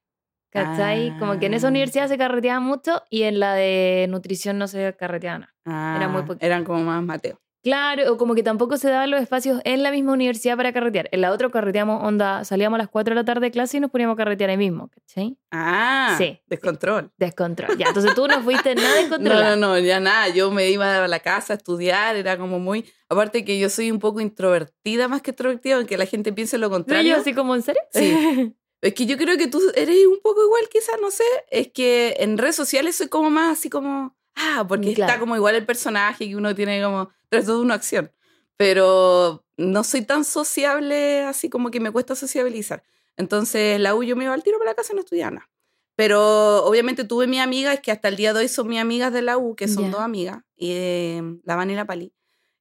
¿Cachai? 0.50 1.18
Como 1.18 1.38
que 1.40 1.48
en 1.48 1.54
esa 1.54 1.68
ah. 1.68 1.70
universidad 1.70 2.08
se 2.08 2.18
carreteaba 2.18 2.60
mucho 2.60 3.04
y 3.10 3.24
en 3.24 3.40
la 3.40 3.54
de 3.56 4.08
nutrición 4.10 4.58
no 4.58 4.68
se 4.68 4.94
carreteaba 4.98 5.40
nada. 5.40 5.98
era 5.98 6.08
muy 6.08 6.22
ah, 6.22 6.38
Eran 6.40 6.64
como 6.64 6.84
más 6.84 7.02
Mateo. 7.02 7.42
Claro, 7.66 8.14
o 8.14 8.18
como 8.18 8.36
que 8.36 8.44
tampoco 8.44 8.78
se 8.78 8.92
daban 8.92 9.10
los 9.10 9.20
espacios 9.20 9.60
en 9.64 9.82
la 9.82 9.90
misma 9.90 10.14
universidad 10.14 10.56
para 10.56 10.72
carretear. 10.72 11.10
En 11.12 11.22
la 11.22 11.32
otra 11.32 11.50
carreteamos, 11.50 12.04
onda, 12.04 12.46
salíamos 12.46 12.78
a 12.78 12.84
las 12.84 12.90
4 12.90 13.16
de 13.16 13.22
la 13.22 13.26
tarde 13.26 13.48
de 13.48 13.52
clase 13.52 13.78
y 13.78 13.80
nos 13.80 13.90
poníamos 13.90 14.14
a 14.14 14.18
carretear 14.18 14.52
ahí 14.52 14.58
mismo, 14.58 14.88
¿cachai? 14.90 15.36
Ah, 15.50 16.14
sí. 16.16 16.40
Descontrol. 16.46 17.12
Descontrol. 17.18 17.76
Ya, 17.76 17.88
entonces 17.88 18.14
tú 18.14 18.28
no 18.28 18.40
fuiste 18.44 18.76
nada 18.76 18.94
descontrol. 19.02 19.36
No, 19.36 19.42
no, 19.42 19.56
no, 19.56 19.80
ya 19.80 20.00
nada. 20.00 20.30
Yo 20.30 20.52
me 20.52 20.70
iba 20.70 21.06
a 21.06 21.08
la 21.08 21.20
casa 21.22 21.54
a 21.54 21.56
estudiar, 21.56 22.16
era 22.16 22.38
como 22.38 22.60
muy. 22.60 22.86
Aparte 23.10 23.44
que 23.44 23.58
yo 23.58 23.68
soy 23.72 23.90
un 23.90 23.98
poco 23.98 24.22
introvertida 24.22 25.08
más 25.08 25.24
que 25.24 25.32
extrovertida, 25.32 25.78
aunque 25.78 25.98
la 25.98 26.06
gente 26.06 26.34
piense 26.34 26.60
lo 26.60 26.70
contrario. 26.70 27.16
¿Yo 27.16 27.20
así 27.20 27.34
como 27.34 27.56
en 27.56 27.64
serio? 27.64 27.82
Sí. 27.92 28.54
Es 28.82 28.94
que 28.94 29.08
yo 29.08 29.18
creo 29.18 29.36
que 29.36 29.48
tú 29.48 29.60
eres 29.74 30.06
un 30.06 30.20
poco 30.22 30.44
igual, 30.44 30.70
quizás, 30.70 30.98
no 31.02 31.10
sé. 31.10 31.24
Es 31.50 31.72
que 31.72 32.18
en 32.20 32.38
redes 32.38 32.56
sociales 32.56 32.96
soy 32.96 33.08
como 33.08 33.32
más 33.32 33.58
así 33.58 33.68
como 33.68 34.16
ah, 34.36 34.66
porque 34.68 34.92
está 34.92 35.20
como 35.20 35.36
igual 35.36 35.56
el 35.56 35.66
personaje 35.66 36.28
que 36.28 36.36
uno 36.36 36.54
tiene 36.54 36.84
como 36.84 37.10
tras 37.42 37.46
todo 37.46 37.62
una 37.62 37.76
acción. 37.76 38.12
Pero 38.58 39.46
no 39.58 39.84
soy 39.84 40.02
tan 40.04 40.24
sociable, 40.24 41.24
así 41.24 41.50
como 41.50 41.72
que 41.72 41.80
me 41.80 41.92
cuesta 41.92 42.16
sociabilizar. 42.16 42.84
Entonces, 43.18 43.80
la 43.80 43.96
U 43.96 44.04
yo 44.04 44.16
me 44.16 44.26
iba 44.26 44.34
al 44.34 44.44
tiro 44.44 44.58
para 44.58 44.72
la 44.72 44.76
casa 44.76 44.94
y 44.94 44.96
no 44.96 45.02
estudiaba 45.02 45.32
nada. 45.32 45.50
Pero 45.96 46.66
obviamente 46.66 47.06
tuve 47.06 47.28
mi 47.28 47.40
amiga, 47.40 47.74
es 47.74 47.80
que 47.80 47.92
hasta 47.92 48.10
el 48.10 48.18
día 48.18 48.34
de 48.34 48.42
hoy 48.42 48.48
son 48.50 48.68
mis 48.68 48.80
amigas 48.80 49.14
de 49.14 49.22
la 49.22 49.38
U, 49.38 49.56
que 49.56 49.68
son 49.70 49.92
dos 49.92 50.02
amigas, 50.02 50.44
y, 50.56 50.72
eh, 50.72 51.22
la 51.44 51.56
Van 51.56 51.70
y 51.70 51.76
la 51.76 51.86
Pali. 51.86 52.14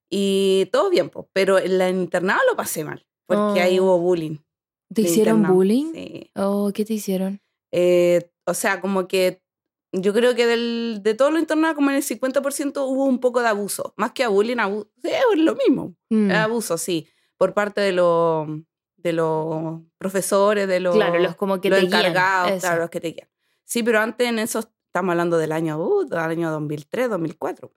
Y 0.09 0.67
todo 0.73 0.91
bien, 0.91 1.11
pues, 1.11 1.27
pero 1.33 1.59
en 1.59 1.79
la 1.79 1.89
internado 1.91 2.41
lo 2.49 2.57
pasé 2.57 2.85
mal, 2.85 3.05
porque 3.27 3.61
ahí 3.61 3.81
hubo 3.81 3.97
oh. 3.97 3.99
bullying. 3.99 4.39
¿Te 4.93 5.03
hicieron 5.03 5.43
bullying? 5.43 5.93
Sí. 5.93 6.31
Oh, 6.37 6.71
¿qué 6.73 6.85
te 6.85 6.95
hicieron? 6.95 7.41
Eh, 7.73 8.31
o 8.45 8.55
sea, 8.55 8.81
como 8.81 9.09
que 9.09 9.43
yo 10.01 10.13
creo 10.13 10.35
que 10.35 10.47
del, 10.47 11.01
de 11.03 11.15
todo 11.15 11.31
lo 11.31 11.39
internado, 11.39 11.75
como 11.75 11.91
en 11.91 11.97
el 11.97 12.03
50% 12.03 12.87
hubo 12.87 13.05
un 13.05 13.21
poco 13.21 13.41
de 13.41 13.49
abuso. 13.49 13.95
Más 13.97 14.13
que 14.13 14.25
a 14.25 14.29
bullying, 14.29 14.59
abuso. 14.59 14.91
Sí, 15.03 15.11
es 15.11 15.39
lo 15.39 15.55
mismo. 15.55 15.95
Mm. 16.11 16.31
abuso, 16.33 16.79
sí. 16.79 17.09
Por 17.37 17.55
parte 17.55 17.81
de, 17.81 17.93
los 17.93 18.49
de 18.97 19.13
los 19.13 19.81
profesores, 19.99 20.67
de 20.67 20.81
los, 20.81 20.95
claro, 20.95 21.19
los, 21.19 21.37
como 21.37 21.61
que 21.61 21.71
te 21.71 21.79
encargados, 21.79 22.61
claro, 22.61 22.83
los 22.83 22.91
que 22.91 23.01
te 23.01 23.09
guían. 23.09 23.29
Sí, 23.65 23.83
pero 23.83 24.01
antes 24.01 24.29
en 24.29 24.39
eso, 24.39 24.61
estamos 24.61 25.13
hablando 25.13 25.39
del 25.39 25.53
año, 25.53 25.79
uh, 25.79 26.05
del 26.05 26.19
año 26.19 26.51
2003, 26.51 27.11
2004. 27.11 27.73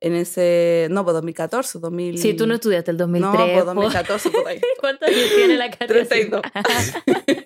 En 0.00 0.14
ese, 0.14 0.86
no, 0.90 1.02
pues 1.02 1.14
2014, 1.14 1.80
2000. 1.80 2.18
Sí, 2.18 2.34
tú 2.34 2.46
no 2.46 2.54
estudiaste 2.54 2.92
el 2.92 2.96
2003. 2.96 3.40
No, 3.40 3.52
pues 3.52 3.64
2014, 3.64 4.30
por 4.30 4.46
ahí. 4.46 4.60
¿Cuántos 4.80 5.08
años 5.08 5.28
tiene 5.34 5.56
la 5.56 5.70
carrera? 5.70 6.06
32. 6.06 6.42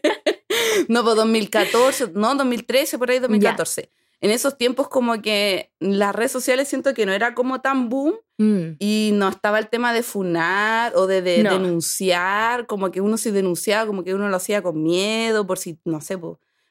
no, 0.88 1.02
pues 1.02 1.16
2014, 1.16 2.10
no, 2.14 2.34
2013, 2.34 2.98
por 2.98 3.10
ahí 3.10 3.18
2014. 3.18 3.90
En 4.22 4.30
esos 4.30 4.56
tiempos 4.56 4.88
como 4.88 5.20
que 5.20 5.72
las 5.80 6.14
redes 6.14 6.30
sociales 6.30 6.68
siento 6.68 6.94
que 6.94 7.06
no 7.06 7.12
era 7.12 7.34
como 7.34 7.60
tan 7.60 7.88
boom 7.88 8.14
mm. 8.38 8.76
y 8.78 9.10
no 9.14 9.28
estaba 9.28 9.58
el 9.58 9.68
tema 9.68 9.92
de 9.92 10.04
funar 10.04 10.92
o 10.94 11.08
de, 11.08 11.22
denunciar, 11.22 12.68
como 12.68 12.92
que 12.92 13.00
uno 13.00 13.16
se 13.16 13.32
denunciaba, 13.32 13.84
como 13.84 14.04
que 14.04 14.14
uno 14.14 14.28
lo 14.28 14.36
hacía 14.36 14.62
con 14.62 14.80
miedo, 14.80 15.44
por 15.44 15.58
si, 15.58 15.80
no 15.84 16.00
sé, 16.00 16.16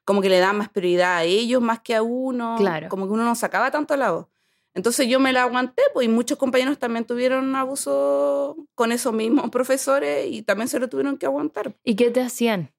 como 0.05 0.21
que 0.21 0.29
le 0.29 0.39
da 0.39 0.53
más 0.53 0.69
prioridad 0.69 1.17
a 1.17 1.23
ellos 1.25 1.61
más 1.61 1.81
que 1.81 1.93
a 1.93 2.01
uno, 2.01 2.55
claro. 2.57 2.87
como 2.87 3.05
que 3.05 3.11
uno 3.11 3.25
no 3.25 3.35
sacaba 3.35 3.69
tanto 3.69 3.97
la 3.97 4.11
voz. 4.11 4.27
Entonces 4.73 5.09
yo 5.09 5.19
me 5.19 5.33
la 5.33 5.43
aguanté, 5.43 5.81
pues, 5.93 6.05
y 6.05 6.09
muchos 6.09 6.37
compañeros 6.37 6.79
también 6.79 7.03
tuvieron 7.03 7.53
abuso 7.57 8.55
con 8.75 8.93
esos 8.93 9.11
mismos 9.11 9.49
profesores 9.51 10.25
y 10.29 10.41
también 10.41 10.69
se 10.69 10.79
lo 10.79 10.87
tuvieron 10.87 11.17
que 11.17 11.25
aguantar. 11.25 11.75
¿Y 11.83 11.95
qué 11.95 12.11
te 12.11 12.21
hacían? 12.21 12.71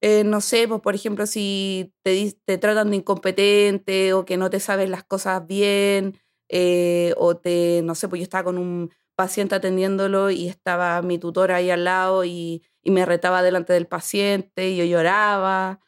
Eh, 0.00 0.24
no 0.24 0.40
sé, 0.40 0.68
pues, 0.68 0.80
por 0.80 0.94
ejemplo, 0.94 1.26
si 1.26 1.94
te, 2.02 2.34
te, 2.44 2.58
tratan 2.58 2.90
de 2.90 2.96
incompetente 2.96 4.12
o 4.12 4.24
que 4.24 4.36
no 4.36 4.50
te 4.50 4.60
sabes 4.60 4.90
las 4.90 5.04
cosas 5.04 5.46
bien, 5.46 6.18
eh, 6.48 7.14
o 7.16 7.36
te, 7.36 7.80
no 7.82 7.94
sé, 7.94 8.08
pues 8.08 8.20
yo 8.20 8.24
estaba 8.24 8.44
con 8.44 8.58
un 8.58 8.90
paciente 9.16 9.54
atendiéndolo 9.54 10.30
y 10.30 10.48
estaba 10.48 11.00
mi 11.02 11.18
tutora 11.18 11.56
ahí 11.56 11.70
al 11.70 11.84
lado 11.84 12.24
y, 12.24 12.62
y 12.82 12.90
me 12.90 13.06
retaba 13.06 13.42
delante 13.42 13.72
del 13.72 13.86
paciente 13.86 14.68
y 14.68 14.76
yo 14.76 14.84
lloraba. 14.84 15.80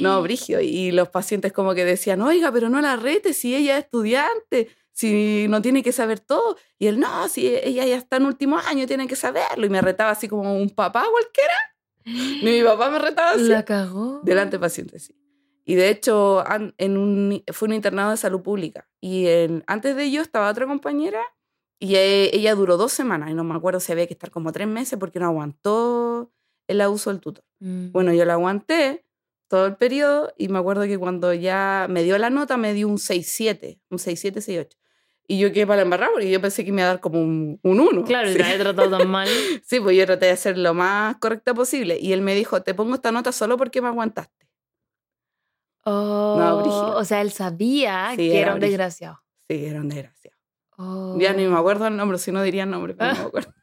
No, 0.00 0.20
Brigio. 0.22 0.60
Y 0.60 0.90
los 0.90 1.08
pacientes 1.08 1.52
como 1.52 1.74
que 1.74 1.84
decían, 1.84 2.20
oiga, 2.20 2.50
pero 2.52 2.68
no 2.68 2.80
la 2.80 2.96
rete 2.96 3.32
si 3.32 3.54
ella 3.54 3.78
es 3.78 3.84
estudiante 3.84 4.68
si 4.92 5.46
no 5.48 5.62
tiene 5.62 5.82
que 5.82 5.92
saber 5.92 6.20
todo. 6.20 6.56
Y 6.78 6.86
él, 6.86 7.00
no, 7.00 7.28
si 7.28 7.48
ella 7.48 7.84
ya 7.86 7.96
está 7.96 8.16
en 8.16 8.26
último 8.26 8.58
año, 8.58 8.86
tiene 8.86 9.06
que 9.06 9.16
saberlo. 9.16 9.66
Y 9.66 9.70
me 9.70 9.80
retaba 9.80 10.10
así 10.10 10.28
como 10.28 10.54
un 10.54 10.70
papá 10.70 11.06
cualquiera. 11.10 11.54
Mi 12.04 12.62
papá 12.62 12.90
me 12.90 12.98
retaba 12.98 13.32
así. 13.32 13.48
La 13.48 13.64
cagó. 13.64 14.20
Delante 14.22 14.56
de 14.56 14.60
pacientes, 14.60 15.04
sí. 15.04 15.14
Y 15.64 15.76
de 15.76 15.90
hecho, 15.90 16.42
en 16.78 16.96
un, 16.96 17.42
fue 17.52 17.68
un 17.68 17.74
internado 17.74 18.10
de 18.10 18.16
salud 18.16 18.42
pública. 18.42 18.88
Y 19.00 19.26
antes 19.66 19.94
de 19.94 20.04
ello 20.04 20.20
estaba 20.20 20.50
otra 20.50 20.66
compañera 20.66 21.20
y 21.78 21.96
e, 21.96 22.30
ella, 22.34 22.54
duró 22.54 22.76
dos 22.76 22.92
semanas. 22.92 23.30
Y 23.30 23.34
no 23.34 23.44
me 23.44 23.54
acuerdo 23.54 23.80
si 23.80 23.92
había 23.92 24.06
que 24.06 24.14
estar 24.14 24.30
como 24.30 24.52
tres 24.52 24.68
meses 24.68 24.98
porque 24.98 25.18
no 25.18 25.26
aguantó 25.26 26.32
el 26.68 26.80
abuso 26.80 27.10
del 27.10 27.20
tutor. 27.20 27.44
Mm. 27.60 27.92
Bueno, 27.92 28.12
yo 28.12 28.24
la 28.24 28.34
aguanté 28.34 29.04
todo 29.48 29.66
el 29.66 29.76
periodo 29.76 30.32
y 30.38 30.48
me 30.48 30.58
acuerdo 30.58 30.84
que 30.84 30.98
cuando 30.98 31.32
ya 31.34 31.86
me 31.90 32.02
dio 32.02 32.16
la 32.18 32.30
nota 32.30 32.56
me 32.56 32.72
dio 32.72 32.88
un 32.88 32.98
6-7, 32.98 33.80
un 33.90 33.98
6-7, 33.98 34.36
6-8. 34.36 34.76
Y 35.32 35.38
yo 35.38 35.50
quedé 35.50 35.66
para 35.66 35.76
la 35.76 35.82
embarrada 35.84 36.12
porque 36.12 36.30
yo 36.30 36.42
pensé 36.42 36.62
que 36.62 36.72
me 36.72 36.82
iba 36.82 36.90
a 36.90 36.92
dar 36.92 37.00
como 37.00 37.18
un 37.18 37.58
1. 37.62 38.04
claro, 38.04 38.30
y 38.30 38.34
te 38.34 38.44
había 38.44 38.58
tratado 38.58 38.98
tan 38.98 39.08
mal. 39.08 39.26
sí, 39.64 39.80
pues 39.80 39.96
yo 39.96 40.04
traté 40.04 40.26
de 40.26 40.32
hacer 40.32 40.58
lo 40.58 40.74
más 40.74 41.16
correcta 41.16 41.54
posible. 41.54 41.98
Y 41.98 42.12
él 42.12 42.20
me 42.20 42.34
dijo, 42.34 42.60
te 42.60 42.74
pongo 42.74 42.96
esta 42.96 43.12
nota 43.12 43.32
solo 43.32 43.56
porque 43.56 43.80
me 43.80 43.88
aguantaste. 43.88 44.46
Oh, 45.86 46.92
o 46.96 47.04
sea, 47.06 47.22
él 47.22 47.32
sabía 47.32 48.12
que 48.14 48.40
era, 48.40 48.52
un 48.52 48.60
desgraciado. 48.60 49.22
Sí, 49.48 49.64
era 49.64 49.80
un 49.80 49.88
desgraciado. 49.88 50.36
Ya 51.18 51.32
ni 51.32 51.46
me 51.46 51.54
oh. 51.54 51.56
acuerdo 51.56 51.86
el 51.86 51.96
nombre, 51.96 52.18
si 52.18 52.30
no 52.30 52.42
diría 52.42 52.64
el 52.64 52.70
nombre, 52.70 52.92
pero 52.92 53.14
no 53.14 53.18
me 53.20 53.24
acuerdo. 53.28 53.54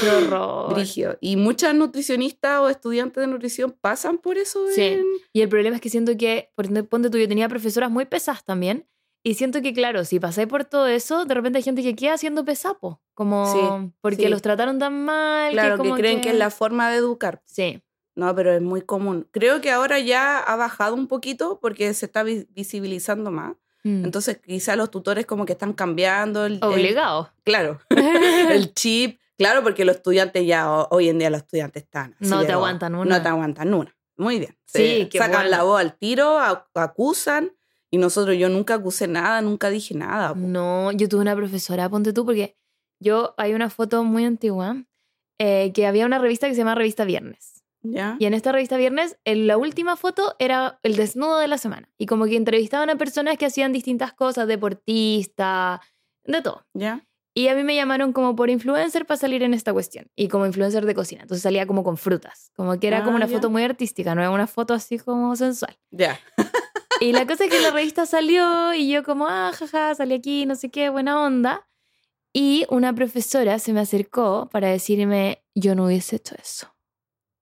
Qué 0.00 0.10
horror. 0.10 0.74
Brigio. 0.74 1.18
Y 1.20 1.34
muchas 1.34 1.74
nutricionistas 1.74 2.60
o 2.60 2.68
estudiantes 2.68 3.20
de 3.20 3.26
nutrición 3.26 3.76
pasan 3.80 4.18
por 4.18 4.38
eso. 4.38 4.64
Sí. 4.76 5.02
Y 5.32 5.40
el 5.40 5.48
problema 5.48 5.74
es 5.74 5.82
que 5.82 5.90
siento 5.90 6.16
que, 6.16 6.52
por 6.54 6.68
ponte 6.88 7.10
tú, 7.10 7.18
yo 7.18 7.26
tenía 7.26 7.48
profesoras 7.48 7.90
muy 7.90 8.04
pesadas 8.04 8.44
también. 8.44 8.86
Y 9.22 9.34
siento 9.34 9.60
que, 9.60 9.74
claro, 9.74 10.04
si 10.04 10.18
pasé 10.18 10.46
por 10.46 10.64
todo 10.64 10.86
eso, 10.86 11.26
de 11.26 11.34
repente 11.34 11.58
hay 11.58 11.62
gente 11.62 11.82
que 11.82 11.94
queda 11.94 12.14
haciendo 12.14 12.44
pesapo. 12.44 13.02
Como 13.14 13.92
porque 14.00 14.30
los 14.30 14.40
trataron 14.40 14.78
tan 14.78 15.04
mal. 15.04 15.52
Claro, 15.52 15.82
que, 15.82 15.90
creen 15.92 16.20
que... 16.20 16.30
es 16.30 16.36
la 16.36 16.50
forma 16.50 16.90
de 16.90 16.96
educar. 16.96 17.42
Sí. 17.44 17.82
No, 18.14 18.34
pero 18.34 18.52
es 18.52 18.62
muy 18.62 18.82
común. 18.82 19.28
Creo 19.30 19.60
que 19.60 19.70
ahora 19.70 19.98
ya 19.98 20.38
ha 20.38 20.56
bajado 20.56 20.94
un 20.94 21.06
poquito 21.06 21.58
porque 21.60 21.92
se 21.92 22.06
está 22.06 22.22
visibilizando 22.22 23.30
más. 23.30 23.56
Mm. 23.84 24.04
Entonces, 24.04 24.38
quizá 24.38 24.74
los 24.76 24.90
tutores 24.90 25.26
como 25.26 25.44
que 25.44 25.52
están 25.52 25.74
cambiando. 25.74 26.46
El, 26.46 26.58
Obligado. 26.62 27.30
claro. 27.44 27.78
el 27.90 28.72
chip. 28.74 29.20
Claro, 29.36 29.62
porque 29.62 29.84
los 29.84 29.96
estudiantes 29.96 30.46
ya, 30.46 30.70
hoy 30.70 31.08
en 31.08 31.18
día 31.18 31.30
los 31.30 31.40
estudiantes 31.42 31.84
están. 31.84 32.14
no 32.20 32.44
te 32.44 32.52
aguantan 32.52 32.94
una. 32.94 33.16
No 33.16 33.22
te 33.22 33.28
aguantan 33.28 33.72
una. 33.72 33.96
Muy 34.16 34.38
bien. 34.38 34.56
Sí, 34.66 35.08
que 35.10 35.16
Sacan 35.18 35.50
la 35.50 35.62
voz 35.62 35.80
al 35.80 35.96
tiro, 35.96 36.38
acusan 36.74 37.52
y 37.90 37.98
nosotros, 37.98 38.36
yo 38.36 38.48
nunca 38.48 38.74
acusé 38.74 39.08
nada, 39.08 39.42
nunca 39.42 39.68
dije 39.70 39.94
nada. 39.94 40.34
No, 40.34 40.92
yo 40.92 41.08
tuve 41.08 41.22
una 41.22 41.34
profesora, 41.34 41.88
ponte 41.88 42.12
tú, 42.12 42.24
porque 42.24 42.56
yo, 43.00 43.34
hay 43.36 43.54
una 43.54 43.70
foto 43.70 44.04
muy 44.04 44.24
antigua, 44.24 44.84
eh, 45.38 45.72
que 45.72 45.86
había 45.86 46.06
una 46.06 46.18
revista 46.18 46.46
que 46.46 46.54
se 46.54 46.58
llama 46.58 46.74
Revista 46.74 47.04
Viernes. 47.04 47.64
¿Ya? 47.82 48.16
Y 48.18 48.26
en 48.26 48.34
esta 48.34 48.52
revista 48.52 48.76
Viernes, 48.76 49.16
en 49.24 49.46
la 49.46 49.56
última 49.56 49.96
foto 49.96 50.36
era 50.38 50.78
el 50.82 50.96
desnudo 50.96 51.38
de 51.38 51.48
la 51.48 51.56
semana. 51.56 51.88
Y 51.96 52.06
como 52.06 52.26
que 52.26 52.36
entrevistaban 52.36 52.90
a 52.90 52.96
personas 52.96 53.38
que 53.38 53.46
hacían 53.46 53.72
distintas 53.72 54.12
cosas, 54.12 54.46
deportista, 54.46 55.80
de 56.24 56.42
todo. 56.42 56.66
¿Ya? 56.74 57.06
Y 57.32 57.48
a 57.48 57.54
mí 57.54 57.62
me 57.62 57.74
llamaron 57.74 58.12
como 58.12 58.36
por 58.36 58.50
influencer 58.50 59.06
para 59.06 59.18
salir 59.18 59.42
en 59.42 59.54
esta 59.54 59.72
cuestión. 59.72 60.10
Y 60.14 60.28
como 60.28 60.46
influencer 60.46 60.84
de 60.84 60.94
cocina. 60.94 61.22
Entonces 61.22 61.42
salía 61.42 61.66
como 61.66 61.84
con 61.84 61.96
frutas. 61.96 62.50
Como 62.54 62.78
que 62.78 62.88
era 62.88 63.02
como 63.02 63.16
una 63.16 63.26
ah, 63.26 63.28
foto 63.28 63.50
muy 63.50 63.62
artística, 63.62 64.14
no 64.14 64.20
era 64.20 64.30
una 64.30 64.46
foto 64.46 64.74
así 64.74 64.98
como 64.98 65.34
sensual. 65.36 65.78
Ya. 65.90 66.18
Y 67.00 67.12
la 67.12 67.26
cosa 67.26 67.44
es 67.44 67.50
que 67.50 67.60
la 67.60 67.70
revista 67.70 68.04
salió 68.04 68.74
y 68.74 68.90
yo 68.90 69.02
como, 69.02 69.26
ah, 69.26 69.52
jaja, 69.54 69.94
salí 69.94 70.14
aquí, 70.14 70.44
no 70.44 70.54
sé 70.54 70.70
qué, 70.70 70.90
buena 70.90 71.22
onda. 71.22 71.66
Y 72.32 72.66
una 72.68 72.94
profesora 72.94 73.58
se 73.58 73.72
me 73.72 73.80
acercó 73.80 74.48
para 74.52 74.68
decirme, 74.68 75.42
yo 75.54 75.74
no 75.74 75.86
hubiese 75.86 76.16
hecho 76.16 76.36
eso. 76.40 76.74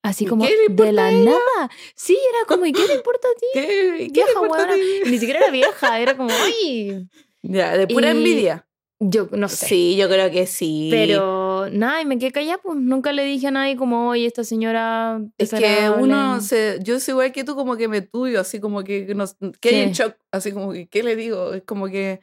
Así 0.03 0.27
como 0.27 0.47
de 0.47 0.93
la 0.93 1.11
nada. 1.11 1.71
Sí, 1.95 2.17
era 2.31 2.47
como, 2.47 2.67
¿y 2.67 2.73
qué 2.73 2.87
le 2.87 2.95
importa 2.95 3.27
a 3.29 3.35
ti? 3.41 3.47
¿Qué, 3.53 4.11
vieja, 4.13 4.77
le 4.77 5.11
Ni 5.11 5.19
siquiera 5.19 5.41
era 5.41 5.51
vieja, 5.51 6.01
era 6.01 6.17
como, 6.17 6.31
ay. 6.31 7.09
Ya, 7.43 7.77
de 7.77 7.89
pura 7.89 8.11
envidia. 8.11 8.67
Yo 9.01 9.29
no 9.33 9.49
sé. 9.49 9.67
Sí, 9.67 9.97
yo 9.97 10.09
creo 10.09 10.31
que 10.31 10.47
sí. 10.47 10.89
Pero 10.91 11.48
nada, 11.71 12.03
y 12.03 12.07
me 12.07 12.19
quedé 12.19 12.33
callada, 12.33 12.59
pues 12.63 12.79
nunca 12.79 13.13
le 13.13 13.25
dije 13.25 13.49
a 13.49 13.51
nadie 13.51 13.77
como, 13.77 14.09
oye, 14.09 14.27
esta 14.27 14.45
señora. 14.45 15.21
Es 15.39 15.51
que 15.51 15.91
uno, 15.91 16.41
se, 16.41 16.79
yo 16.83 17.01
soy 17.01 17.13
igual 17.13 17.33
que 17.33 17.45
tú, 17.45 17.55
como 17.55 17.77
que 17.77 17.89
me 17.89 18.03
tuyo, 18.03 18.41
así 18.41 18.61
como 18.61 18.85
que, 18.85 19.15
no, 19.15 19.25
que 19.61 19.83
en 19.83 19.93
shock, 19.93 20.17
así 20.31 20.53
como 20.53 20.73
que, 20.73 20.89
¿qué 20.89 21.03
le 21.03 21.17
digo? 21.17 21.55
Es 21.55 21.63
como 21.63 21.89
que, 21.89 22.21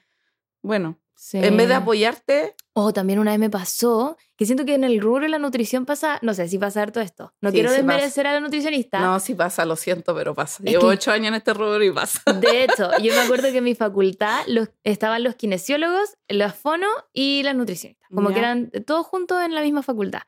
bueno, 0.62 1.00
en 1.34 1.58
vez 1.58 1.68
de 1.68 1.74
apoyarte. 1.74 2.56
O 2.74 2.92
también 2.92 3.20
una 3.20 3.32
vez 3.32 3.40
me 3.40 3.50
pasó 3.50 4.18
que 4.36 4.46
siento 4.46 4.66
que 4.66 4.74
en 4.76 4.84
el 4.84 5.00
rubro 5.00 5.24
de 5.24 5.30
la 5.30 5.40
nutrición 5.40 5.86
pasa, 5.86 6.20
no 6.22 6.34
sé 6.34 6.48
si 6.50 6.58
pasa 6.58 6.86
todo 6.88 7.04
esto. 7.04 7.34
No 7.40 7.52
quiero 7.52 7.72
desmerecer 7.72 8.28
a 8.28 8.34
la 8.34 8.42
nutricionista. 8.42 9.00
No, 9.00 9.20
sí 9.20 9.34
pasa, 9.34 9.64
lo 9.66 9.78
siento, 9.78 10.14
pero 10.14 10.36
pasa. 10.36 10.62
Llevo 10.62 10.88
ocho 10.88 11.12
años 11.12 11.30
en 11.30 11.36
este 11.36 11.54
rubro 11.54 11.82
y 11.84 11.92
pasa. 11.92 12.22
De 12.34 12.66
hecho, 12.66 12.90
yo 13.02 13.14
me 13.14 13.20
acuerdo 13.20 13.52
que 13.52 13.60
en 13.60 13.64
mi 13.64 13.76
facultad 13.76 14.44
los, 14.48 14.70
estaban 14.84 15.24
los 15.24 15.36
kinesiólogos, 15.36 16.18
los 16.28 16.54
fono 16.54 16.88
y 17.14 17.44
las 17.44 17.56
nutricionistas. 17.56 18.10
Como 18.14 18.30
que 18.30 18.40
eran 18.40 18.72
todos 18.86 19.06
juntos 19.06 19.42
en 19.42 19.56
la 19.56 19.62
misma 19.62 19.82
facultad. 19.82 20.24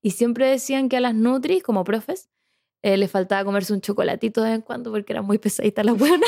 Y 0.00 0.10
siempre 0.10 0.48
decían 0.48 0.88
que 0.88 0.96
a 0.96 1.00
las 1.00 1.14
nutris, 1.14 1.62
como 1.62 1.84
profes, 1.84 2.28
eh, 2.82 2.96
les 2.96 3.10
faltaba 3.10 3.44
comerse 3.44 3.72
un 3.72 3.80
chocolatito 3.80 4.42
de 4.42 4.48
vez 4.48 4.56
en 4.56 4.62
cuando 4.62 4.90
porque 4.90 5.12
era 5.12 5.22
muy 5.22 5.38
pesadita 5.38 5.84
la 5.84 5.92
buena. 5.92 6.26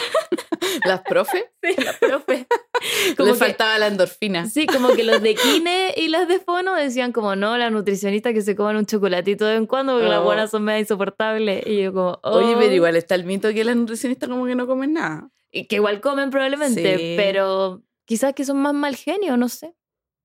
¿Las 0.84 1.02
profe? 1.02 1.50
Sí, 1.64 1.82
las 1.82 1.96
profe. 1.96 2.46
Como 3.16 3.30
Les 3.30 3.38
faltaba 3.38 3.78
la 3.78 3.86
endorfina. 3.86 4.46
Sí, 4.50 4.66
como 4.66 4.90
que 4.90 5.02
los 5.02 5.22
de 5.22 5.34
Kine 5.34 5.94
y 5.96 6.08
las 6.08 6.28
de 6.28 6.38
Fono 6.38 6.74
decían 6.74 7.12
como, 7.12 7.36
no, 7.36 7.56
la 7.56 7.70
nutricionista 7.70 8.34
que 8.34 8.42
se 8.42 8.54
coman 8.54 8.76
un 8.76 8.84
chocolatito 8.84 9.46
de 9.46 9.52
vez 9.52 9.60
en 9.60 9.66
cuando 9.66 9.94
porque 9.94 10.08
las 10.08 10.18
oh. 10.18 10.24
buenas 10.24 10.50
son 10.50 10.64
medio 10.64 10.80
insoportables. 10.80 11.66
Y 11.66 11.82
yo 11.82 11.94
como, 11.94 12.18
Oye, 12.22 12.54
pero 12.58 12.70
oh". 12.70 12.74
igual 12.74 12.96
está 12.96 13.14
el 13.14 13.24
mito 13.24 13.54
que 13.54 13.64
las 13.64 13.76
nutricionistas 13.76 14.28
como 14.28 14.44
que 14.44 14.54
no 14.54 14.66
comen 14.66 14.92
nada. 14.92 15.30
Y 15.50 15.66
que 15.66 15.76
igual 15.76 16.02
comen 16.02 16.28
probablemente, 16.30 17.14
pero 17.16 17.82
quizás 18.04 18.34
que 18.34 18.44
son 18.44 18.58
más 18.60 18.74
mal 18.74 18.94
genio, 18.96 19.38
no 19.38 19.48
sé. 19.48 19.74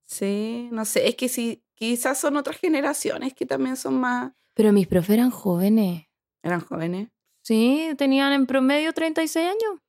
Sí, 0.05 0.67
no 0.71 0.83
sé, 0.85 1.07
es 1.07 1.15
que 1.15 1.29
sí, 1.29 1.63
quizás 1.75 2.19
son 2.19 2.35
otras 2.35 2.57
generaciones 2.57 3.33
que 3.33 3.45
también 3.45 3.77
son 3.77 3.99
más... 3.99 4.33
Pero 4.55 4.73
mis 4.73 4.87
profes 4.87 5.11
eran 5.11 5.29
jóvenes. 5.29 6.07
¿Eran 6.43 6.61
jóvenes? 6.61 7.09
Sí, 7.41 7.89
tenían 7.97 8.33
en 8.33 8.45
promedio 8.45 8.91
36 8.91 9.47
años. 9.47 9.81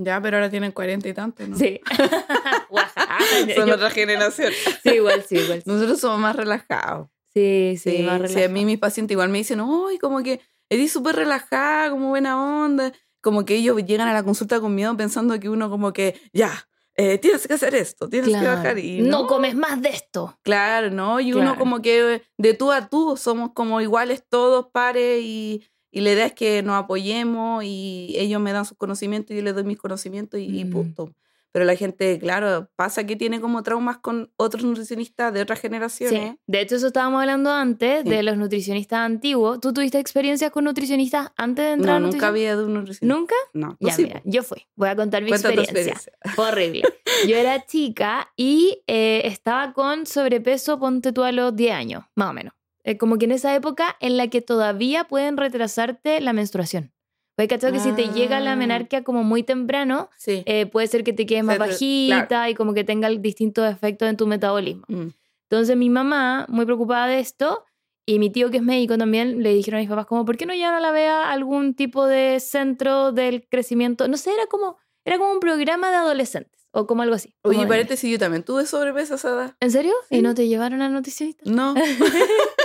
Ya, 0.00 0.20
pero 0.22 0.36
ahora 0.36 0.48
tienen 0.48 0.70
40 0.70 1.08
y 1.08 1.12
tantos, 1.12 1.48
¿no? 1.48 1.56
Sí. 1.56 1.80
Son 3.56 3.70
otra 3.70 3.90
generación. 3.90 4.52
Sí, 4.82 4.90
igual, 4.90 5.24
sí, 5.28 5.36
igual. 5.36 5.62
Nosotros 5.66 6.00
somos 6.00 6.20
más 6.20 6.36
relajados. 6.36 7.08
Sí, 7.34 7.76
sí, 7.82 8.02
más 8.04 8.20
relajados. 8.20 8.32
Sí, 8.32 8.42
a 8.44 8.48
mí 8.48 8.64
mis 8.64 8.78
pacientes 8.78 9.12
igual 9.14 9.28
me 9.28 9.38
dicen, 9.38 9.60
uy, 9.60 9.98
como 9.98 10.22
que 10.22 10.40
eres 10.70 10.92
súper 10.92 11.16
relajada, 11.16 11.90
como 11.90 12.10
buena 12.10 12.40
onda. 12.40 12.92
Como 13.20 13.44
que 13.44 13.56
ellos 13.56 13.76
llegan 13.84 14.06
a 14.06 14.12
la 14.12 14.22
consulta 14.22 14.60
con 14.60 14.74
miedo 14.74 14.96
pensando 14.96 15.38
que 15.40 15.48
uno 15.48 15.68
como 15.68 15.92
que, 15.92 16.20
ya, 16.32 16.68
eh, 16.94 17.18
tienes 17.18 17.48
que 17.48 17.54
hacer 17.54 17.74
esto, 17.74 18.08
tienes 18.08 18.36
que 18.36 18.46
bajar. 18.46 18.78
Y 18.78 19.00
no, 19.00 19.22
no, 19.22 19.26
comes 19.26 19.56
más 19.56 19.82
de 19.82 19.88
esto. 19.88 20.38
Claro, 20.42 20.90
¿no? 20.90 21.18
Y 21.18 21.32
uno 21.32 21.58
como 21.58 21.82
que 21.82 22.22
de 22.36 22.54
tú 22.54 22.70
a 22.70 22.88
tú 22.88 23.16
somos 23.16 23.50
como 23.52 23.80
iguales 23.80 24.22
todos, 24.28 24.68
pares 24.72 25.20
y 25.22 25.64
y 25.90 26.00
la 26.00 26.12
idea 26.12 26.26
es 26.26 26.32
que 26.34 26.62
nos 26.62 26.76
apoyemos 26.76 27.64
y 27.64 28.14
ellos 28.16 28.40
me 28.40 28.52
dan 28.52 28.64
sus 28.64 28.76
conocimientos 28.76 29.32
y 29.32 29.36
yo 29.36 29.42
les 29.42 29.54
doy 29.54 29.64
mis 29.64 29.78
conocimientos 29.78 30.38
y, 30.38 30.64
punto. 30.66 31.14
pero 31.50 31.64
la 31.64 31.76
gente, 31.76 32.18
claro, 32.18 32.68
pasa 32.76 33.06
que 33.06 33.16
tiene 33.16 33.40
como 33.40 33.62
traumas 33.62 33.96
con 33.96 34.30
otros 34.36 34.64
nutricionistas 34.64 35.32
de 35.32 35.40
otras 35.40 35.60
generaciones. 35.60 36.32
Sí. 36.32 36.38
De 36.46 36.60
hecho, 36.60 36.76
eso 36.76 36.88
estábamos 36.88 37.20
hablando 37.20 37.50
antes, 37.50 38.04
de 38.04 38.22
los 38.22 38.36
nutricionistas 38.36 38.98
antiguos. 39.00 39.60
¿Tú 39.60 39.72
tuviste 39.72 39.98
experiencias 39.98 40.50
con 40.50 40.64
nutricionistas 40.64 41.32
antes 41.36 41.64
de 41.64 41.72
entrar 41.72 42.00
no, 42.02 42.08
nunca 42.08 42.28
había 42.28 42.54
de 42.54 42.64
un 42.64 42.74
nutricionista. 42.74 43.18
¿Nunca? 43.18 43.34
No. 43.54 43.78
Ya, 43.80 43.96
mira, 43.96 44.22
yo 44.24 44.42
fui. 44.42 44.66
Voy 44.76 44.90
a 44.90 44.96
contar 44.96 45.22
mi 45.22 45.30
experiencia. 45.30 45.96
Fue 46.34 46.48
horrible. 46.48 46.82
yo 47.26 47.36
era 47.36 47.64
chica 47.64 48.30
y 48.36 48.82
eh, 48.86 49.22
estaba 49.24 49.72
con 49.72 50.04
sobrepeso, 50.04 50.78
ponte 50.78 51.12
tú 51.12 51.22
a 51.24 51.32
los 51.32 51.56
10 51.56 51.72
años, 51.72 52.04
más 52.14 52.28
o 52.28 52.32
menos. 52.34 52.57
Eh, 52.84 52.96
como 52.96 53.18
que 53.18 53.26
en 53.26 53.32
esa 53.32 53.54
época 53.54 53.96
en 54.00 54.16
la 54.16 54.28
que 54.28 54.40
todavía 54.40 55.04
pueden 55.04 55.36
retrasarte 55.36 56.20
la 56.20 56.32
menstruación. 56.32 56.92
Pues 57.38 57.48
cachado 57.48 57.72
que 57.72 57.78
si 57.78 57.92
te 57.92 58.08
llega 58.08 58.40
la 58.40 58.52
ah. 58.52 58.56
menarquia 58.56 59.04
como 59.04 59.22
muy 59.22 59.44
temprano, 59.44 60.10
eh, 60.26 60.66
puede 60.66 60.88
ser 60.88 61.04
que 61.04 61.12
te 61.12 61.24
quedes 61.24 61.44
más 61.44 61.56
bajita 61.56 62.50
y 62.50 62.54
como 62.54 62.74
que 62.74 62.82
tenga 62.82 63.08
distintos 63.10 63.72
efectos 63.72 64.08
en 64.08 64.16
tu 64.16 64.26
metabolismo. 64.26 64.82
Mm. 64.88 65.10
Entonces 65.44 65.76
mi 65.76 65.88
mamá, 65.88 66.46
muy 66.48 66.64
preocupada 66.64 67.06
de 67.06 67.20
esto, 67.20 67.64
y 68.06 68.18
mi 68.18 68.30
tío 68.30 68.50
que 68.50 68.56
es 68.56 68.62
médico 68.62 68.98
también, 68.98 69.42
le 69.42 69.54
dijeron 69.54 69.78
a 69.78 69.80
mis 69.82 69.88
papás 69.88 70.06
como, 70.06 70.24
¿por 70.24 70.36
qué 70.36 70.46
no 70.46 70.54
ya 70.54 70.72
no 70.72 70.80
la 70.80 70.90
vea 70.90 71.30
algún 71.30 71.74
tipo 71.74 72.06
de 72.06 72.40
centro 72.40 73.12
del 73.12 73.46
crecimiento? 73.48 74.08
No 74.08 74.16
sé, 74.16 74.32
era 74.32 74.46
como, 74.46 74.76
era 75.04 75.18
como 75.18 75.30
un 75.30 75.40
programa 75.40 75.90
de 75.90 75.96
adolescentes 75.96 76.66
o 76.72 76.86
como 76.86 77.02
algo 77.02 77.14
así. 77.14 77.34
Oye, 77.42 77.66
paréntesis, 77.66 78.10
yo 78.10 78.18
también 78.18 78.42
tuve 78.42 78.66
sobrepeso 78.66 79.12
a 79.12 79.16
esa 79.16 79.28
edad. 79.28 79.56
¿En 79.60 79.70
serio? 79.70 79.92
¿Y 80.10 80.22
no 80.22 80.34
te 80.34 80.48
llevaron 80.48 80.82
al 80.82 80.92
nutricionista? 80.92 81.48
No. 81.48 81.74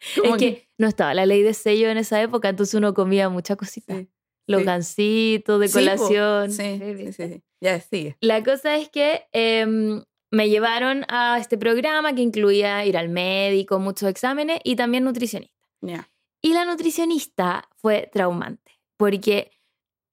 es 0.24 0.36
que, 0.36 0.68
no 0.78 0.88
estaba 0.88 1.14
la 1.14 1.26
ley 1.26 1.42
de 1.42 1.54
sello 1.54 1.88
en 1.90 1.98
esa 1.98 2.20
época, 2.22 2.48
entonces 2.48 2.74
uno 2.74 2.94
comía 2.94 3.28
muchas 3.28 3.56
cositas. 3.56 4.06
Los 4.46 4.64
gancitos 4.64 5.60
de 5.60 5.70
colación. 5.70 6.50
Sí, 6.50 6.80
sí, 6.80 7.12
sí, 7.12 7.42
Ya 7.60 7.78
sigue. 7.78 8.16
La 8.20 8.42
cosa 8.42 8.76
es 8.76 8.88
que 8.88 9.22
em, 9.32 10.02
me 10.32 10.48
llevaron 10.48 11.04
a 11.08 11.38
este 11.38 11.56
programa 11.56 12.14
que 12.14 12.22
incluía 12.22 12.84
ir 12.84 12.96
al 12.96 13.08
médico, 13.08 13.78
muchos 13.78 14.08
exámenes 14.08 14.60
y 14.64 14.74
también 14.74 15.04
nutricionista. 15.04 15.54
Y 16.42 16.54
la 16.54 16.64
nutricionista 16.64 17.68
fue 17.76 18.10
traumante, 18.12 18.80
porque 18.96 19.52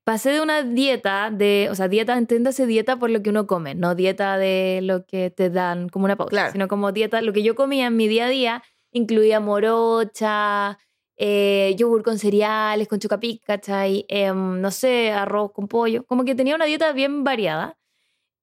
pasé 0.03 0.31
de 0.31 0.41
una 0.41 0.63
dieta 0.63 1.31
de, 1.31 1.69
o 1.71 1.75
sea, 1.75 1.87
dieta, 1.87 2.17
entiéndase 2.17 2.65
dieta 2.65 2.97
por 2.97 3.09
lo 3.09 3.21
que 3.23 3.29
uno 3.29 3.47
come, 3.47 3.75
no 3.75 3.95
dieta 3.95 4.37
de 4.37 4.81
lo 4.83 5.05
que 5.05 5.29
te 5.29 5.49
dan 5.49 5.89
como 5.89 6.05
una 6.05 6.15
pausa, 6.15 6.51
sino 6.51 6.67
como 6.67 6.91
dieta, 6.91 7.21
lo 7.21 7.33
que 7.33 7.43
yo 7.43 7.55
comía 7.55 7.87
en 7.87 7.97
mi 7.97 8.07
día 8.07 8.25
a 8.25 8.29
día 8.29 8.63
incluía 8.97 9.39
morocha, 9.39 10.77
eh, 11.15 11.73
yogur 11.77 12.03
con 12.03 12.19
cereales, 12.19 12.87
con 12.87 12.99
chucapic, 12.99 13.43
¿cachai? 13.43 14.05
Em, 14.07 14.61
no 14.61 14.71
sé, 14.71 15.11
arroz 15.11 15.51
con 15.51 15.67
pollo. 15.67 16.05
Como 16.05 16.25
que 16.25 16.35
tenía 16.35 16.55
una 16.55 16.65
dieta 16.65 16.91
bien 16.91 17.23
variada. 17.23 17.77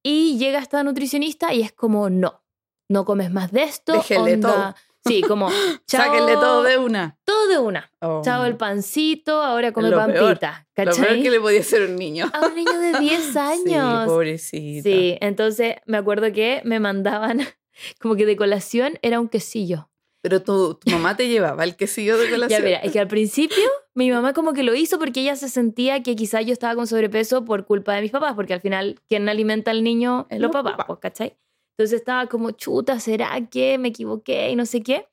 Y 0.03 0.37
llega 0.39 0.59
esta 0.59 0.83
nutricionista 0.83 1.55
y 1.55 1.63
es 1.63 1.73
como, 1.73 2.11
no, 2.11 2.43
no 2.89 3.05
comes 3.05 3.31
más 3.31 3.53
de 3.53 3.63
esto. 3.63 3.93
Déjenle 3.93 4.39
todo. 4.39 4.75
Sí, 5.07 5.23
como, 5.23 5.49
chao. 5.87 6.05
Sáquenle 6.05 6.35
todo 6.35 6.63
de 6.63 6.79
una. 6.79 7.19
Todo 7.25 7.47
de 7.49 7.59
una. 7.59 7.91
Oh. 8.01 8.23
Chao 8.25 8.45
el 8.45 8.57
pancito, 8.57 9.43
ahora 9.43 9.73
come 9.73 9.91
pampita. 9.91 10.67
¿cachai? 10.73 11.01
Lo 11.01 11.07
peor 11.09 11.23
que 11.23 11.31
le 11.31 11.41
podía 11.41 11.61
hacer 11.61 11.89
un 11.89 11.97
niño. 11.97 12.31
A 12.33 12.47
un 12.47 12.55
niño 12.55 12.79
de 12.79 12.99
10 12.99 13.37
años. 13.37 14.03
Sí, 14.03 14.09
pobrecito. 14.09 14.89
Sí, 14.89 15.17
entonces 15.21 15.77
me 15.87 15.99
acuerdo 15.99 16.33
que 16.33 16.63
me 16.65 16.81
mandaban, 16.81 17.41
como 18.01 18.17
que 18.17 18.27
de 18.27 18.37
colación 18.37 18.99
era 19.03 19.21
un 19.21 19.29
quesillo. 19.29 19.91
Pero 20.25 20.41
tu, 20.43 20.79
mamá 20.91 21.19
te 21.19 21.29
llevaba 21.29 21.65
el 21.65 21.77
quesillo 21.77 22.17
de 22.17 22.31
colación. 22.31 22.63
Ya, 22.63 22.65
mira, 22.65 22.79
es 22.79 22.93
que 22.93 22.99
al 22.99 23.09
principio 23.09 23.63
mi 23.95 24.11
mamá 24.11 24.33
como 24.33 24.55
que 24.55 24.63
lo 24.63 24.75
hizo 24.75 24.99
porque 24.99 25.21
ella 25.21 25.37
se 25.37 25.51
sentía 25.51 26.03
que 26.03 26.17
quizá 26.17 26.41
yo 26.41 26.55
estaba 26.55 26.75
con 26.75 26.87
sobrepeso 26.87 27.45
por 27.45 27.67
culpa 27.67 27.95
de 27.95 28.01
mis 28.01 28.11
papás, 28.11 28.33
porque 28.35 28.55
al 28.55 28.63
final, 28.63 28.99
¿quién 29.07 29.29
alimenta 29.29 29.71
al 29.71 29.85
niño? 29.85 30.27
Los, 30.31 30.41
los 30.41 30.51
papás, 30.51 30.73
papás. 30.73 30.87
Pues, 30.87 30.99
¿cachai? 31.01 31.37
Entonces 31.77 32.01
estaba 32.01 32.27
como, 32.29 32.53
chuta, 32.53 33.01
¿será 33.01 33.39
que 33.51 33.77
me 33.77 33.89
equivoqué? 33.89 34.49
Y 34.49 34.57
no 34.57 34.65
sé 34.65 34.83
qué. 34.83 35.11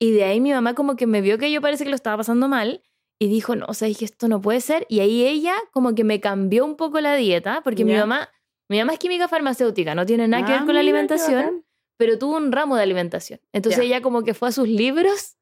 Y 0.00 0.12
de 0.12 0.24
ahí 0.24 0.40
mi 0.40 0.52
mamá 0.52 0.72
como 0.72 0.96
que 0.96 1.06
me 1.06 1.20
vio 1.20 1.36
que 1.36 1.52
yo 1.52 1.60
parece 1.60 1.84
que 1.84 1.90
lo 1.90 1.96
estaba 1.96 2.16
pasando 2.16 2.48
mal 2.48 2.82
y 3.18 3.28
dijo, 3.28 3.56
no, 3.56 3.66
o 3.68 3.74
sea, 3.74 3.92
que 3.92 4.06
esto 4.06 4.26
no 4.26 4.40
puede 4.40 4.62
ser. 4.62 4.86
Y 4.88 5.00
ahí 5.00 5.26
ella 5.26 5.54
como 5.70 5.94
que 5.94 6.04
me 6.04 6.18
cambió 6.18 6.64
un 6.64 6.76
poco 6.76 6.98
la 7.02 7.14
dieta, 7.14 7.60
porque 7.62 7.84
mi 7.84 7.94
mamá, 7.94 8.30
mi 8.70 8.78
mamá 8.78 8.94
es 8.94 8.98
química 8.98 9.28
farmacéutica, 9.28 9.94
no 9.94 10.06
tiene 10.06 10.28
nada 10.28 10.46
que 10.46 10.52
ver 10.52 10.62
ah, 10.62 10.64
con 10.64 10.72
la 10.72 10.80
alimentación 10.80 11.66
pero 11.96 12.18
tuvo 12.18 12.36
un 12.36 12.52
ramo 12.52 12.76
de 12.76 12.82
alimentación. 12.82 13.40
Entonces 13.52 13.82
ella 13.82 14.02
como 14.02 14.22
que 14.22 14.34
fue 14.34 14.48
a 14.48 14.52
sus 14.52 14.68
libros 14.68 15.36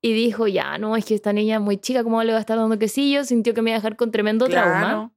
y 0.00 0.12
dijo, 0.12 0.48
ya, 0.48 0.78
no, 0.78 0.96
es 0.96 1.04
que 1.04 1.14
esta 1.14 1.32
niña 1.32 1.56
es 1.56 1.62
muy 1.62 1.78
chica, 1.78 2.02
¿cómo 2.02 2.22
le 2.24 2.32
va 2.32 2.38
a 2.38 2.40
estar 2.40 2.58
dando 2.58 2.78
quesillo? 2.78 3.24
Sintió 3.24 3.54
que 3.54 3.62
me 3.62 3.70
iba 3.70 3.76
a 3.76 3.80
dejar 3.80 3.96
con 3.96 4.10
tremendo 4.10 4.48
trauma. 4.48 5.12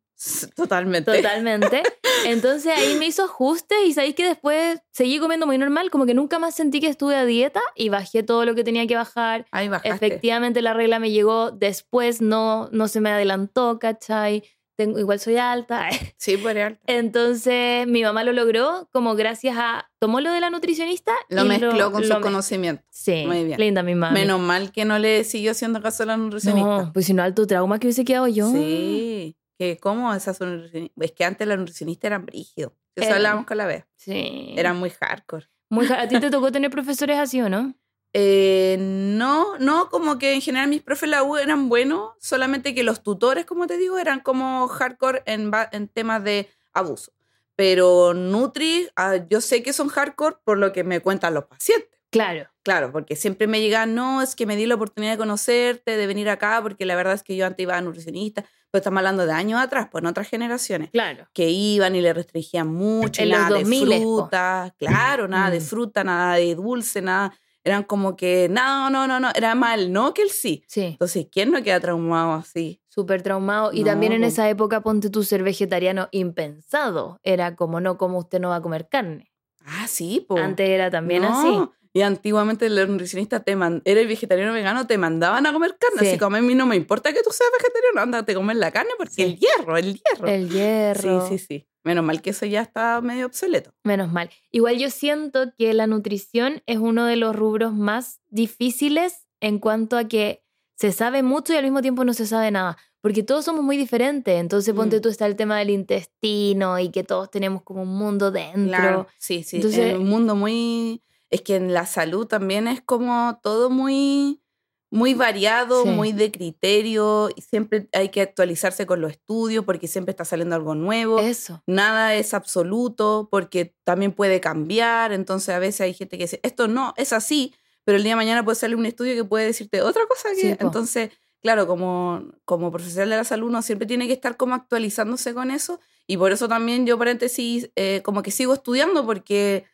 Totalmente. 0.55 1.13
Totalmente. 1.13 1.83
Entonces 2.25 2.71
ahí 2.75 2.95
me 2.97 3.07
hizo 3.07 3.23
ajustes 3.23 3.77
y 3.85 3.93
sabéis 3.93 4.15
que 4.15 4.25
después 4.25 4.79
seguí 4.91 5.19
comiendo 5.19 5.45
muy 5.45 5.57
normal, 5.57 5.89
como 5.91 6.05
que 6.05 6.13
nunca 6.13 6.39
más 6.39 6.55
sentí 6.55 6.79
que 6.79 6.87
estuve 6.87 7.15
a 7.15 7.25
dieta 7.25 7.61
y 7.75 7.89
bajé 7.89 8.23
todo 8.23 8.45
lo 8.45 8.55
que 8.55 8.63
tenía 8.63 8.87
que 8.87 8.95
bajar. 8.95 9.45
Ahí. 9.51 9.69
Efectivamente 9.83 10.61
la 10.61 10.73
regla 10.73 10.99
me 10.99 11.11
llegó 11.11 11.51
después, 11.51 12.21
no, 12.21 12.69
no 12.71 12.87
se 12.87 13.01
me 13.01 13.09
adelantó, 13.09 13.77
¿cachai? 13.79 14.43
Tengo, 14.75 14.99
igual 14.99 15.19
soy 15.19 15.37
alta. 15.37 15.89
Sí, 16.17 16.37
pues 16.37 16.57
alta. 16.57 16.79
Entonces 16.87 17.87
mi 17.87 18.03
mamá 18.03 18.23
lo 18.23 18.33
logró 18.33 18.89
como 18.91 19.15
gracias 19.15 19.57
a, 19.57 19.89
tomó 19.99 20.21
lo 20.21 20.31
de 20.31 20.39
la 20.41 20.49
nutricionista. 20.49 21.13
Lo 21.29 21.45
mezcló 21.45 21.91
con 21.91 22.03
su 22.03 22.19
conocimiento. 22.19 22.83
Sí, 22.89 23.25
Muy 23.27 23.43
bien. 23.43 23.59
linda 23.59 23.83
mi 23.83 23.95
mamá. 23.95 24.13
Menos 24.13 24.39
mal 24.39 24.71
que 24.71 24.85
no 24.85 24.97
le 24.99 25.23
siguió 25.23 25.51
haciendo 25.51 25.81
caso 25.81 26.03
a 26.03 26.05
la 26.07 26.17
nutricionista. 26.17 26.83
No, 26.83 26.93
pues 26.93 27.05
si 27.05 27.13
no, 27.13 27.23
alto 27.23 27.45
trauma 27.45 27.79
que 27.79 27.87
hubiese 27.87 28.05
quedado 28.05 28.27
yo. 28.27 28.51
Sí, 28.51 29.37
que 29.57 29.77
cómo 29.77 30.13
esas 30.13 30.39
Es 30.41 31.11
que 31.11 31.25
antes 31.25 31.47
la 31.47 31.57
nutricionista 31.57 32.07
eran 32.07 32.25
brígidos. 32.25 32.73
Eso 32.95 33.13
hablábamos 33.13 33.45
con 33.45 33.57
la 33.57 33.65
vez. 33.65 33.85
Sí. 33.95 34.53
Eran 34.57 34.77
muy 34.77 34.89
hardcore. 34.89 35.47
Muy, 35.69 35.87
¿A 35.87 36.07
ti 36.07 36.19
te 36.19 36.29
tocó 36.31 36.51
tener 36.51 36.71
profesores 36.71 37.17
así 37.17 37.41
o 37.41 37.49
no? 37.49 37.75
Eh, 38.17 38.77
no, 38.79 39.57
no, 39.57 39.89
como 39.89 40.17
que 40.17 40.35
en 40.35 40.39
general 40.39 40.69
mis 40.69 40.81
profes 40.81 41.09
la 41.09 41.21
U 41.21 41.35
eran 41.35 41.67
buenos, 41.67 42.13
solamente 42.17 42.73
que 42.73 42.81
los 42.81 43.03
tutores, 43.03 43.43
como 43.43 43.67
te 43.67 43.77
digo, 43.77 43.97
eran 43.97 44.21
como 44.21 44.69
hardcore 44.69 45.21
en, 45.25 45.51
en 45.73 45.89
temas 45.89 46.23
de 46.23 46.49
abuso. 46.71 47.11
Pero 47.57 48.13
Nutri, 48.13 48.87
ah, 48.95 49.17
yo 49.29 49.41
sé 49.41 49.63
que 49.63 49.73
son 49.73 49.89
hardcore 49.89 50.37
por 50.45 50.57
lo 50.57 50.71
que 50.71 50.85
me 50.85 51.01
cuentan 51.01 51.33
los 51.33 51.43
pacientes. 51.43 51.89
Claro. 52.09 52.49
Claro, 52.63 52.93
porque 52.93 53.17
siempre 53.17 53.47
me 53.47 53.59
llegan, 53.59 53.95
no, 53.95 54.21
es 54.21 54.33
que 54.33 54.45
me 54.45 54.55
di 54.55 54.65
la 54.65 54.75
oportunidad 54.75 55.11
de 55.11 55.17
conocerte, 55.17 55.97
de 55.97 56.07
venir 56.07 56.29
acá, 56.29 56.61
porque 56.63 56.85
la 56.85 56.95
verdad 56.95 57.15
es 57.15 57.21
que 57.21 57.35
yo 57.35 57.45
antes 57.45 57.63
iba 57.63 57.75
a 57.75 57.81
nutricionista, 57.81 58.45
pero 58.71 58.79
estamos 58.79 58.99
hablando 58.99 59.25
de 59.25 59.33
años 59.33 59.61
atrás, 59.61 59.89
pues 59.91 60.01
en 60.01 60.07
otras 60.07 60.29
generaciones. 60.29 60.89
Claro. 60.91 61.27
Que 61.33 61.49
iban 61.49 61.97
y 61.97 62.01
le 62.01 62.13
restringían 62.13 62.69
mucho, 62.69 63.21
en 63.21 63.29
nada 63.31 63.49
los 63.49 63.59
2000, 63.59 63.89
de 63.89 63.99
fruta, 63.99 64.73
claro, 64.77 65.27
nada 65.27 65.49
de 65.49 65.59
mm. 65.59 65.63
fruta, 65.63 66.03
nada 66.05 66.35
de 66.35 66.55
dulce, 66.55 67.01
nada 67.01 67.33
eran 67.65 67.83
como 67.83 68.15
que, 68.15 68.47
no, 68.49 68.89
no, 68.89 69.07
no, 69.07 69.19
no, 69.19 69.31
era 69.35 69.55
mal, 69.55 69.91
no 69.91 70.13
que 70.13 70.21
el 70.21 70.29
sí. 70.29 70.63
Sí. 70.67 70.83
Entonces, 70.83 71.27
¿quién 71.31 71.51
no 71.51 71.61
queda 71.63 71.79
traumado 71.79 72.33
así? 72.33 72.79
Súper 72.87 73.23
traumado. 73.23 73.71
Y 73.73 73.83
también 73.83 74.13
en 74.13 74.23
esa 74.23 74.47
época, 74.49 74.81
ponte 74.81 75.09
tú 75.09 75.23
ser 75.23 75.43
vegetariano 75.43 76.07
impensado. 76.11 77.19
Era 77.23 77.55
como, 77.55 77.81
no, 77.81 77.97
como 77.97 78.19
usted 78.19 78.39
no 78.39 78.49
va 78.49 78.57
a 78.57 78.61
comer 78.61 78.87
carne. 78.87 79.33
Ah, 79.65 79.87
sí, 79.87 80.23
pues. 80.27 80.43
Antes 80.43 80.69
era 80.69 80.91
también 80.91 81.25
así. 81.25 81.59
Y 81.95 82.01
antiguamente 82.01 82.69
los 82.69 82.89
nutricionistas 82.89 83.45
te 83.45 83.55
man 83.55 83.81
eres 83.85 84.05
vegetariano 84.05 84.51
vegano, 84.51 84.85
te 84.85 84.97
mandaban 84.97 85.45
a 85.45 85.53
comer 85.53 85.77
carne. 85.79 86.09
Así 86.09 86.19
como 86.19 86.35
a 86.35 86.41
mí 86.41 86.53
no 86.53 86.65
me 86.65 86.75
importa 86.75 87.13
que 87.13 87.23
tú 87.23 87.29
seas 87.31 87.49
vegetariano, 87.57 88.01
ándate 88.01 88.33
a 88.33 88.35
comer 88.35 88.57
la 88.57 88.69
carne 88.69 88.91
porque 88.97 89.23
el 89.23 89.39
hierro, 89.39 89.77
el 89.77 89.93
hierro. 89.93 90.27
El 90.27 90.49
hierro. 90.49 91.25
Sí, 91.29 91.37
sí, 91.37 91.45
sí. 91.47 91.67
Menos 91.85 92.03
mal 92.03 92.21
que 92.21 92.31
eso 92.31 92.45
ya 92.45 92.61
está 92.61 92.99
medio 92.99 93.25
obsoleto. 93.25 93.73
Menos 93.85 94.11
mal. 94.11 94.29
Igual 94.51 94.77
yo 94.77 94.89
siento 94.89 95.53
que 95.57 95.73
la 95.73 95.87
nutrición 95.87 96.61
es 96.65 96.79
uno 96.79 97.05
de 97.05 97.15
los 97.15 97.33
rubros 97.33 97.73
más 97.73 98.19
difíciles 98.27 99.25
en 99.39 99.59
cuanto 99.59 99.97
a 99.97 100.03
que 100.03 100.43
se 100.75 100.91
sabe 100.91 101.23
mucho 101.23 101.53
y 101.53 101.55
al 101.55 101.63
mismo 101.63 101.81
tiempo 101.81 102.03
no 102.03 102.13
se 102.13 102.27
sabe 102.27 102.51
nada. 102.51 102.77
Porque 102.99 103.23
todos 103.23 103.45
somos 103.45 103.63
muy 103.63 103.77
diferentes. 103.77 104.37
Entonces, 104.37 104.73
ponte 104.73 104.97
mm. 104.97 105.01
tú, 105.01 105.07
está 105.07 105.27
el 105.27 105.37
tema 105.37 105.59
del 105.59 105.69
intestino 105.69 106.77
y 106.77 106.89
que 106.89 107.05
todos 107.05 107.31
tenemos 107.31 107.61
como 107.61 107.83
un 107.83 107.97
mundo 107.97 108.31
dentro. 108.31 108.67
Claro, 108.67 109.07
sí, 109.17 109.43
sí. 109.43 109.55
Entonces, 109.55 109.95
un 109.95 110.09
mundo 110.09 110.35
muy. 110.35 111.01
Es 111.35 111.41
que 111.41 111.57
en 111.57 111.73
la 111.73 111.85
salud 111.85 112.27
también 112.27 112.65
es 112.67 112.81
como 112.81 113.39
todo 113.43 113.69
muy 113.69 114.41
muy 114.89 115.13
variado, 115.13 115.85
muy 115.85 116.13
de 116.13 116.31
criterio, 116.31 117.29
y 117.35 117.41
siempre 117.41 117.89
hay 117.91 118.07
que 118.07 118.21
actualizarse 118.21 118.85
con 118.85 119.01
los 119.01 119.11
estudios 119.11 119.65
porque 119.65 119.89
siempre 119.89 120.11
está 120.11 120.23
saliendo 120.23 120.55
algo 120.55 120.73
nuevo. 120.73 121.19
Eso. 121.19 121.61
Nada 121.67 122.15
es 122.15 122.33
absoluto 122.33 123.27
porque 123.29 123.75
también 123.83 124.13
puede 124.13 124.39
cambiar, 124.39 125.11
entonces 125.11 125.53
a 125.53 125.59
veces 125.59 125.81
hay 125.81 125.93
gente 125.93 126.17
que 126.17 126.23
dice, 126.23 126.39
esto 126.43 126.69
no, 126.69 126.93
es 126.95 127.11
así, 127.11 127.53
pero 127.83 127.97
el 127.97 128.03
día 128.03 128.13
de 128.13 128.17
mañana 128.17 128.45
puede 128.45 128.55
salir 128.55 128.77
un 128.77 128.85
estudio 128.85 129.15
que 129.15 129.25
puede 129.25 129.47
decirte 129.47 129.81
otra 129.81 130.05
cosa. 130.07 130.29
Que, 130.39 130.55
entonces, 130.61 131.09
claro, 131.41 131.67
como, 131.67 132.31
como 132.45 132.71
profesional 132.71 133.09
de 133.09 133.17
la 133.17 133.25
salud 133.25 133.49
uno 133.49 133.61
siempre 133.63 133.87
tiene 133.87 134.07
que 134.07 134.13
estar 134.13 134.37
como 134.37 134.55
actualizándose 134.55 135.33
con 135.33 135.51
eso 135.51 135.81
y 136.07 136.15
por 136.15 136.31
eso 136.31 136.47
también 136.47 136.85
yo 136.85 136.97
paréntesis, 136.97 137.69
eh, 137.75 138.01
como 138.03 138.23
que 138.23 138.31
sigo 138.31 138.53
estudiando 138.53 139.05
porque 139.05 139.65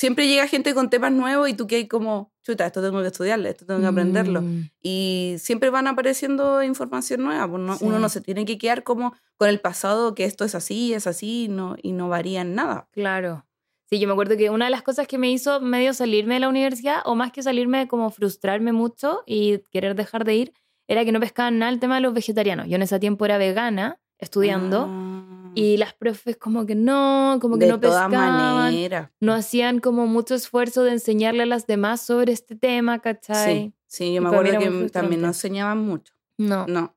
siempre 0.00 0.26
llega 0.26 0.46
gente 0.46 0.72
con 0.72 0.88
temas 0.88 1.12
nuevos 1.12 1.46
y 1.50 1.52
tú 1.52 1.66
que 1.66 1.76
hay 1.76 1.86
como, 1.86 2.32
chuta, 2.42 2.64
esto 2.64 2.80
tengo 2.80 3.02
que 3.02 3.08
estudiarlo, 3.08 3.50
esto 3.50 3.66
tengo 3.66 3.80
que 3.80 3.86
aprenderlo. 3.86 4.40
Mm. 4.40 4.70
Y 4.80 5.34
siempre 5.38 5.68
van 5.68 5.88
apareciendo 5.88 6.62
información 6.62 7.22
nueva. 7.22 7.46
Pues 7.46 7.82
uno 7.82 7.98
no 7.98 8.08
se 8.08 8.22
tiene 8.22 8.46
que 8.46 8.56
quedar 8.56 8.82
como 8.82 9.14
con 9.36 9.50
el 9.50 9.60
pasado, 9.60 10.14
que 10.14 10.24
esto 10.24 10.46
es 10.46 10.54
así, 10.54 10.94
es 10.94 11.06
así, 11.06 11.48
no, 11.50 11.76
y 11.82 11.92
no 11.92 12.08
varía 12.08 12.40
en 12.40 12.54
nada. 12.54 12.88
Claro. 12.92 13.44
Sí, 13.90 13.98
yo 13.98 14.06
me 14.06 14.14
acuerdo 14.14 14.38
que 14.38 14.48
una 14.48 14.64
de 14.64 14.70
las 14.70 14.82
cosas 14.82 15.06
que 15.06 15.18
me 15.18 15.30
hizo 15.30 15.60
medio 15.60 15.92
salirme 15.92 16.34
de 16.34 16.40
la 16.40 16.48
universidad, 16.48 17.02
o 17.04 17.14
más 17.14 17.30
que 17.30 17.42
salirme, 17.42 17.86
como 17.86 18.10
frustrarme 18.10 18.72
mucho 18.72 19.22
y 19.26 19.58
querer 19.70 19.96
dejar 19.96 20.24
de 20.24 20.34
ir, 20.34 20.52
era 20.88 21.04
que 21.04 21.12
no 21.12 21.20
pescaban 21.20 21.58
nada 21.58 21.70
el 21.70 21.78
tema 21.78 21.96
de 21.96 22.00
los 22.00 22.14
vegetarianos. 22.14 22.68
Yo 22.68 22.76
en 22.76 22.82
ese 22.82 22.98
tiempo 22.98 23.26
era 23.26 23.36
vegana, 23.36 23.99
estudiando, 24.20 24.86
ah. 24.88 25.52
y 25.54 25.76
las 25.76 25.94
profes 25.94 26.36
como 26.36 26.66
que 26.66 26.74
no, 26.74 27.38
como 27.40 27.58
que 27.58 27.66
no 27.66 27.80
pescaban. 27.80 29.10
No 29.20 29.34
hacían 29.34 29.80
como 29.80 30.06
mucho 30.06 30.34
esfuerzo 30.34 30.84
de 30.84 30.92
enseñarle 30.92 31.44
a 31.44 31.46
las 31.46 31.66
demás 31.66 32.00
sobre 32.00 32.32
este 32.32 32.56
tema, 32.56 33.00
¿cachai? 33.00 33.54
Sí, 33.54 33.74
sí 33.86 34.14
yo 34.14 34.22
me 34.22 34.28
acuerdo 34.28 34.58
que 34.58 34.90
también 34.90 35.22
no 35.22 35.28
enseñaban 35.28 35.78
mucho. 35.78 36.14
No. 36.36 36.66
No. 36.66 36.96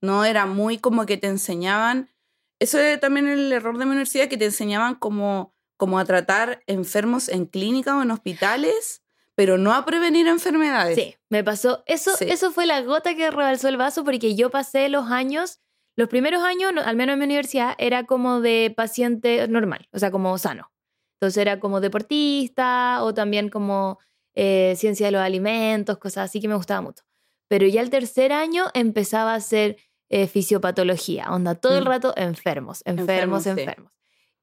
No, 0.00 0.24
era 0.24 0.46
muy 0.46 0.78
como 0.78 1.06
que 1.06 1.16
te 1.16 1.28
enseñaban. 1.28 2.10
Eso 2.58 2.78
es 2.78 3.00
también 3.00 3.26
el 3.26 3.52
error 3.52 3.78
de 3.78 3.84
mi 3.84 3.92
universidad, 3.92 4.28
que 4.28 4.36
te 4.36 4.44
enseñaban 4.44 4.94
como 4.96 5.54
como 5.76 5.98
a 5.98 6.04
tratar 6.04 6.62
enfermos 6.66 7.28
en 7.28 7.46
clínicas 7.46 7.94
o 7.94 8.02
en 8.02 8.10
hospitales, 8.10 9.02
pero 9.34 9.58
no 9.58 9.74
a 9.74 9.84
prevenir 9.84 10.26
enfermedades. 10.28 10.94
Sí, 10.96 11.16
me 11.28 11.42
pasó. 11.42 11.82
Eso, 11.86 12.12
eso 12.20 12.52
fue 12.52 12.66
la 12.66 12.80
gota 12.82 13.14
que 13.14 13.30
rebalsó 13.30 13.68
el 13.68 13.76
vaso 13.76 14.04
porque 14.04 14.34
yo 14.34 14.50
pasé 14.50 14.88
los 14.88 15.10
años, 15.10 15.60
los 15.96 16.08
primeros 16.08 16.42
años, 16.42 16.72
al 16.84 16.96
menos 16.96 17.14
en 17.14 17.20
mi 17.20 17.24
universidad, 17.24 17.74
era 17.78 18.04
como 18.04 18.40
de 18.40 18.72
paciente 18.76 19.46
normal, 19.48 19.88
o 19.92 19.98
sea, 19.98 20.10
como 20.10 20.36
sano. 20.38 20.72
Entonces 21.20 21.40
era 21.40 21.60
como 21.60 21.80
deportista 21.80 23.02
o 23.02 23.14
también 23.14 23.48
como 23.48 23.98
eh, 24.34 24.74
ciencia 24.76 25.06
de 25.06 25.12
los 25.12 25.22
alimentos, 25.22 25.98
cosas 25.98 26.30
así 26.30 26.40
que 26.40 26.48
me 26.48 26.56
gustaba 26.56 26.80
mucho. 26.80 27.04
Pero 27.48 27.66
ya 27.66 27.80
el 27.80 27.90
tercer 27.90 28.32
año 28.32 28.64
empezaba 28.74 29.34
a 29.34 29.40
ser 29.40 29.76
eh, 30.10 30.26
fisiopatología, 30.26 31.30
onda, 31.30 31.54
todo 31.54 31.78
el 31.78 31.84
mm. 31.84 31.88
rato 31.88 32.14
enfermos, 32.16 32.82
enfermos, 32.84 33.46
enfermos. 33.46 33.92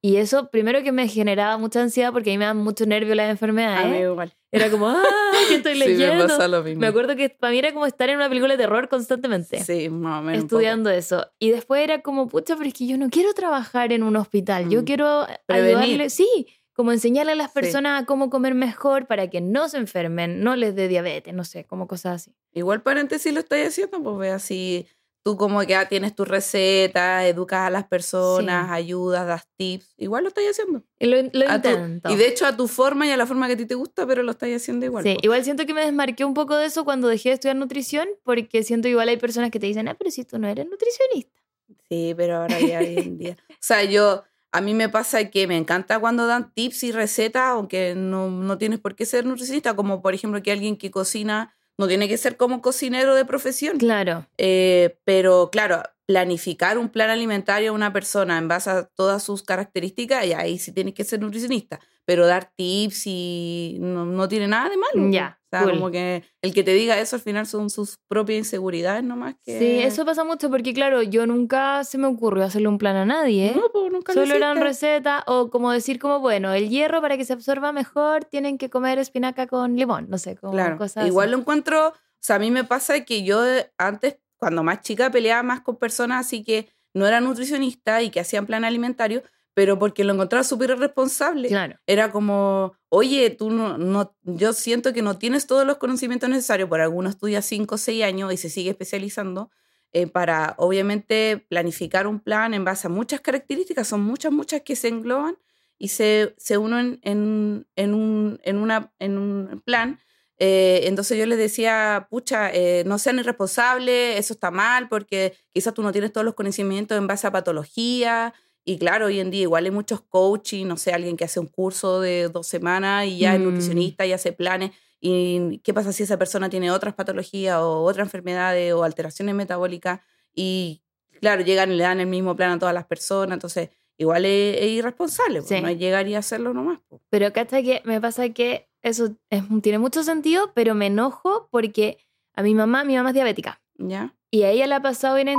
Y 0.04 0.18
eso, 0.18 0.50
primero 0.50 0.82
que 0.82 0.92
me 0.92 1.08
generaba 1.08 1.58
mucha 1.60 1.82
ansiedad 1.82 2.12
porque 2.12 2.32
a 2.32 2.34
mí 2.34 2.40
me 2.40 2.46
dan 2.46 2.58
mucho 2.58 2.88
nervio 2.88 3.14
las 3.14 3.30
enfermedades. 3.30 3.86
A 3.86 3.88
mí 3.88 3.98
igual. 4.00 4.34
Era 4.52 4.72
como, 4.72 4.90
¡ah! 4.90 5.04
¿Qué 5.48 5.56
estoy 5.56 5.76
leyendo? 5.76 6.28
Sí, 6.28 6.36
me, 6.40 6.48
lo 6.48 6.64
mismo. 6.64 6.82
me 6.82 6.88
acuerdo 6.88 7.16
que 7.16 7.30
para 7.30 7.52
mí 7.52 7.60
era 7.60 7.72
como 7.72 7.86
estar 7.86 8.10
en 8.10 8.16
una 8.16 8.28
película 8.28 8.56
de 8.56 8.64
terror 8.64 8.90
constantemente. 8.90 9.64
Sí, 9.64 9.90
más 9.90 10.22
o 10.22 10.24
menos. 10.24 10.44
Estudiando 10.44 10.90
eso. 10.90 11.28
Y 11.38 11.52
después 11.52 11.84
era 11.84 12.02
como, 12.02 12.28
pucha, 12.28 12.56
pero 12.56 12.68
es 12.68 12.74
que 12.74 12.88
yo 12.88 12.98
no 12.98 13.10
quiero 13.10 13.34
trabajar 13.34 13.94
en 13.94 14.02
un 14.02 14.16
hospital. 14.16 14.70
Yo 14.70 14.82
mm. 14.82 14.86
quiero 14.86 15.28
ayudarle. 15.48 16.10
Sí, 16.10 16.48
como 16.74 16.92
enseñarle 16.92 17.34
a 17.34 17.36
las 17.36 17.52
personas 17.52 18.02
a 18.02 18.06
cómo 18.06 18.32
comer 18.32 18.56
mejor 18.56 19.06
para 19.06 19.30
que 19.30 19.40
no 19.40 19.70
se 19.70 19.78
enfermen, 19.78 20.42
no 20.44 20.56
les 20.56 20.76
dé 20.76 20.88
diabetes, 20.88 21.34
no 21.34 21.44
sé, 21.44 21.66
como 21.66 21.88
cosas 21.88 22.22
así. 22.24 22.36
Igual 22.54 22.82
paréntesis 22.82 23.32
lo 23.34 23.42
estoy 23.42 23.62
haciendo, 23.62 24.02
pues 24.02 24.18
ve 24.18 24.32
así 24.32 24.88
tú 25.24 25.38
como 25.38 25.60
que 25.62 25.68
ya 25.68 25.88
tienes 25.88 26.16
tu 26.16 26.26
receta, 26.26 27.26
educas 27.28 27.68
a 27.68 27.70
las 27.70 27.88
personas, 27.88 28.72
ayudas, 28.72 29.28
das 29.28 29.48
tips, 29.56 29.94
igual 29.98 30.24
lo 30.24 30.30
estás 30.30 30.44
haciendo. 30.50 30.84
Y 31.00 31.08
lo, 31.08 31.20
intento. 31.20 32.12
y 32.12 32.16
de 32.16 32.28
hecho 32.28 32.46
a 32.46 32.56
tu 32.56 32.68
forma 32.68 33.06
y 33.06 33.12
a 33.12 33.18
la 33.18 33.26
forma 33.26 33.48
que 33.48 33.54
a 33.54 33.58
ti 33.58 33.66
te 33.66 33.76
gusta, 33.76 34.08
pero 34.08 34.24
lo 34.24 34.32
estás 34.32 34.50
haciendo 34.50 34.86
igual. 34.86 35.04
Sí, 35.04 35.18
igual 35.22 35.44
siento 35.44 35.66
que 35.66 35.74
me 35.74 35.82
desmarqué 35.82 36.26
un 36.26 36.34
poco 36.34 36.58
de 36.58 36.66
eso 36.66 36.84
cuando 36.84 37.08
dejé 37.08 37.30
de 37.30 37.36
estudiar 37.36 37.56
nutrición, 37.56 38.08
porque 38.24 38.64
siento 38.64 38.88
igual 38.88 39.10
hay 39.10 39.18
personas 39.18 39.52
que 39.52 39.60
te 39.60 39.68
dicen, 39.68 39.88
ah, 39.88 39.96
pero 39.98 40.10
si 40.10 40.24
tú 40.24 40.40
no 40.40 40.48
eres 40.48 40.68
nutricionista. 40.68 41.40
Sí, 41.88 42.14
pero 42.18 42.38
ahora 42.38 42.60
ya 42.60 42.80
hoy 42.80 42.98
en 42.98 43.18
día. 43.18 43.38
O 43.50 43.64
sea, 43.64 43.84
yo, 43.84 44.24
a 44.52 44.60
mí 44.60 44.74
me 44.74 44.90
pasa 44.90 45.30
que 45.30 45.46
me 45.46 45.56
encanta 45.56 46.00
cuando 46.00 46.26
dan 46.26 46.52
tips 46.52 46.84
y 46.84 46.92
recetas, 46.92 47.50
aunque 47.50 47.94
no, 47.96 48.32
no 48.32 48.58
tienes 48.58 48.80
por 48.80 48.96
qué 48.96 49.06
ser 49.06 49.26
nutricionista, 49.26 49.76
como 49.76 50.02
por 50.02 50.16
ejemplo 50.16 50.42
que 50.42 50.52
alguien 50.52 50.78
que 50.78 50.90
cocina 50.90 51.56
no 51.78 51.88
tiene 51.88 52.08
que 52.08 52.18
ser 52.18 52.38
como 52.38 52.62
cocinero 52.62 53.16
de 53.16 53.26
profesión. 53.26 53.78
Claro. 53.78 54.28
Eh, 54.38 54.98
pero 55.04 55.50
claro, 55.52 55.84
planificar 56.06 56.78
un 56.78 56.90
plan 56.90 57.10
alimentario 57.10 57.72
a 57.72 57.74
una 57.74 57.94
persona 57.94 58.38
en 58.38 58.48
base 58.48 58.70
a 58.70 58.84
todas 58.96 59.24
sus 59.24 59.44
características, 59.44 60.26
y 60.26 60.34
ahí 60.34 60.60
sí 60.60 60.72
tienes 60.72 60.94
que 60.94 61.04
ser 61.04 61.22
nutricionista. 61.22 61.80
Pero 62.06 62.26
dar 62.26 62.52
tips 62.56 63.04
y 63.06 63.78
no, 63.80 64.28
tiene 64.28 64.48
nada 64.48 64.70
de 64.70 64.78
malo. 64.78 65.10
Ya. 65.12 65.40
O 65.54 65.58
sea, 65.58 65.70
como 65.70 65.92
que 65.92 66.24
el 66.42 66.54
que 66.54 66.64
te 66.64 66.74
diga 66.74 66.98
eso 66.98 67.18
al 67.18 67.22
final 67.22 67.46
son 67.46 67.70
sus 67.70 67.98
propias 68.08 68.40
inseguridades 68.40 69.04
nomás 69.04 69.36
que... 69.44 69.60
Sí, 69.60 69.80
eso 69.80 70.06
pasa 70.06 70.24
mucho 70.24 70.50
porque 70.50 70.74
claro, 70.74 71.02
yo 71.02 71.28
nunca 71.28 71.84
se 71.84 71.98
me 71.98 72.08
ocurrió 72.08 72.46
hacerle 72.46 72.70
un 72.70 72.78
plan 72.78 72.96
a 72.96 73.06
nadie. 73.06 73.48
¿eh? 73.48 73.54
No, 73.56 73.70
pues 73.72 73.92
nunca 73.92 74.14
Solo 74.14 74.34
eran 74.34 74.62
recetas 74.62 75.24
o 75.28 75.50
como 75.50 75.72
decir 75.72 76.00
como, 76.00 76.22
bueno, 76.22 76.54
el 76.54 76.70
hierro 76.70 77.02
para 77.02 77.18
que 77.18 77.26
se 77.26 77.34
absorba 77.34 77.74
mejor 77.74 78.24
tienen 78.24 78.58
que 78.58 78.70
comer 78.70 78.98
espinaca 78.98 79.46
con 79.46 79.76
limón, 79.76 80.10
no 80.10 80.18
sé, 80.18 80.38
como 80.38 80.54
claro. 80.54 80.78
cosas 80.78 81.06
Igual 81.06 81.32
lo 81.32 81.40
encuentro, 81.40 81.90
o 81.90 81.94
sea, 82.22 82.38
a 82.38 82.40
mí 82.40 82.50
me 82.50 82.64
pasa 82.64 83.04
que 83.04 83.24
yo 83.24 83.44
antes, 83.78 84.20
cuando 84.38 84.64
más 84.64 84.82
chica, 84.82 85.12
peleaba 85.12 85.44
más 85.44 85.62
con 85.62 85.76
personas 85.76 86.26
así 86.26 86.44
que 86.44 86.70
no 86.94 87.06
eran 87.08 87.26
nutricionistas 87.26 88.04
y 88.04 88.10
que 88.10 88.20
hacían 88.20 88.46
plan 88.46 88.64
alimentario, 88.64 89.24
pero 89.54 89.78
porque 89.78 90.04
lo 90.04 90.14
encontraba 90.14 90.44
súper 90.44 90.72
irresponsable. 90.72 91.48
Claro. 91.50 91.78
Era 91.86 92.12
como, 92.12 92.74
oye, 92.90 93.30
tú 93.32 93.50
no, 93.50 93.78
no, 93.78 94.16
yo 94.24 94.54
siento 94.54 94.94
que 94.94 95.02
no 95.02 95.18
tienes 95.18 95.48
todos 95.48 95.66
los 95.66 95.78
conocimientos 95.78 96.30
necesarios, 96.30 96.70
por 96.70 96.82
algunos 96.82 97.12
estudia 97.12 97.42
5 97.42 97.76
o 97.76 97.78
6 97.78 98.04
años 98.04 98.34
y 98.34 98.38
se 98.38 98.50
sigue 98.50 98.70
especializando 98.70 99.50
eh, 99.94 100.08
para, 100.08 100.56
obviamente, 100.58 101.46
planificar 101.50 102.08
un 102.08 102.22
plan 102.22 102.54
en 102.54 102.64
base 102.64 102.88
a 102.88 102.90
muchas 102.90 103.20
características, 103.20 103.88
son 103.88 104.02
muchas, 104.02 104.32
muchas 104.32 104.62
que 104.62 104.78
se 104.78 104.88
engloban 104.88 105.38
y 105.78 105.90
se, 105.90 106.34
se 106.38 106.58
unen 106.58 107.00
en, 107.02 107.68
en, 107.76 107.94
un, 107.94 108.40
en, 108.44 108.58
una, 108.58 108.94
en 109.00 109.18
un 109.18 109.62
plan. 109.66 110.00
Eh, 110.38 110.88
entonces 110.88 111.18
yo 111.18 111.26
les 111.26 111.38
decía, 111.38 112.08
pucha, 112.10 112.52
eh, 112.54 112.84
no 112.86 113.00
sean 113.00 113.20
irresponsables, 113.20 114.18
eso 114.18 114.34
está 114.34 114.50
mal, 114.50 114.88
porque 114.88 115.38
quizás 115.54 115.74
tú 115.74 115.84
no 115.84 115.92
tienes 115.92 116.14
todos 116.14 116.24
los 116.24 116.36
conocimientos 116.36 116.98
en 116.98 117.08
base 117.08 117.28
a 117.28 117.32
patología, 117.32 118.34
y 118.64 118.78
claro, 118.78 119.08
hoy 119.08 119.20
en 119.20 119.32
día 119.32 119.42
igual 119.42 119.66
hay 119.66 119.72
muchos 119.72 120.02
coaching, 120.02 120.68
no 120.68 120.78
sé, 120.78 120.92
alguien 120.92 121.18
que 121.18 121.24
hace 121.24 121.40
un 121.40 121.48
curso 121.48 122.00
de 122.00 122.30
dos 122.30 122.48
semanas 122.48 123.08
y 123.08 123.20
ya 123.20 123.34
es 123.34 123.40
mm. 123.40 123.44
nutricionista 123.44 124.06
y 124.06 124.14
hace 124.14 124.34
planes. 124.34 124.72
¿Y 125.00 125.60
qué 125.64 125.74
pasa 125.74 125.92
si 125.92 126.04
esa 126.04 126.18
persona 126.18 126.50
tiene 126.50 126.70
otras 126.70 126.94
patologías 126.94 127.58
o 127.58 127.82
otras 127.82 128.06
enfermedades 128.06 128.74
o 128.74 128.84
alteraciones 128.84 129.34
metabólicas? 129.34 130.02
Y 130.36 130.84
claro, 131.20 131.42
llegan 131.42 131.72
y 131.72 131.76
le 131.76 131.84
dan 131.84 132.00
el 132.00 132.08
mismo 132.08 132.36
plan 132.36 132.52
a 132.52 132.60
todas 132.60 132.76
las 132.76 132.86
personas. 132.86 133.36
Entonces, 133.36 133.70
igual 133.98 134.26
es, 134.26 134.62
irresponsable, 134.64 135.42
no 135.42 135.68
es 135.68 135.80
llegar 135.80 136.08
y 136.08 136.14
hacerlo 136.14 136.54
nomás. 136.54 136.80
Pero 137.10 137.28
acá 137.28 137.42
está 137.42 137.64
que 137.64 137.82
me 137.84 138.00
pasa 138.00 138.30
que 138.30 138.70
eso 138.84 139.16
tiene 139.64 139.80
mucho 139.80 140.04
sentido, 140.04 140.52
pero 140.54 140.76
me 140.76 140.86
enojo 140.88 141.48
porque 141.50 141.98
a 142.36 142.44
mi 142.44 142.54
mamá, 142.54 142.84
mi 142.84 142.96
mamá 142.96 143.10
es 143.10 143.16
diabética. 143.16 143.60
¿Ya? 143.78 144.14
Y 144.30 144.44
a 144.44 144.52
ella 144.52 144.68
le 144.68 144.76
ha 144.76 144.82
pasado 144.82 145.18
en 145.18 145.30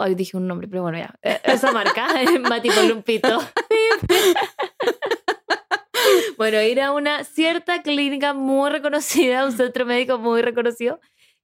Hoy 0.00 0.14
dije 0.14 0.36
un 0.36 0.46
nombre, 0.46 0.68
pero 0.68 0.82
bueno, 0.82 0.98
ya. 0.98 1.14
E, 1.22 1.40
esa 1.44 1.72
marca, 1.72 2.06
Mati 2.48 2.68
Columpito. 2.68 3.38
bueno, 6.38 6.62
ir 6.62 6.80
a 6.80 6.92
una 6.92 7.24
cierta 7.24 7.82
clínica 7.82 8.32
muy 8.32 8.70
reconocida, 8.70 9.44
un 9.44 9.52
centro 9.52 9.84
médico 9.84 10.18
muy 10.18 10.40
reconocido, 10.40 11.00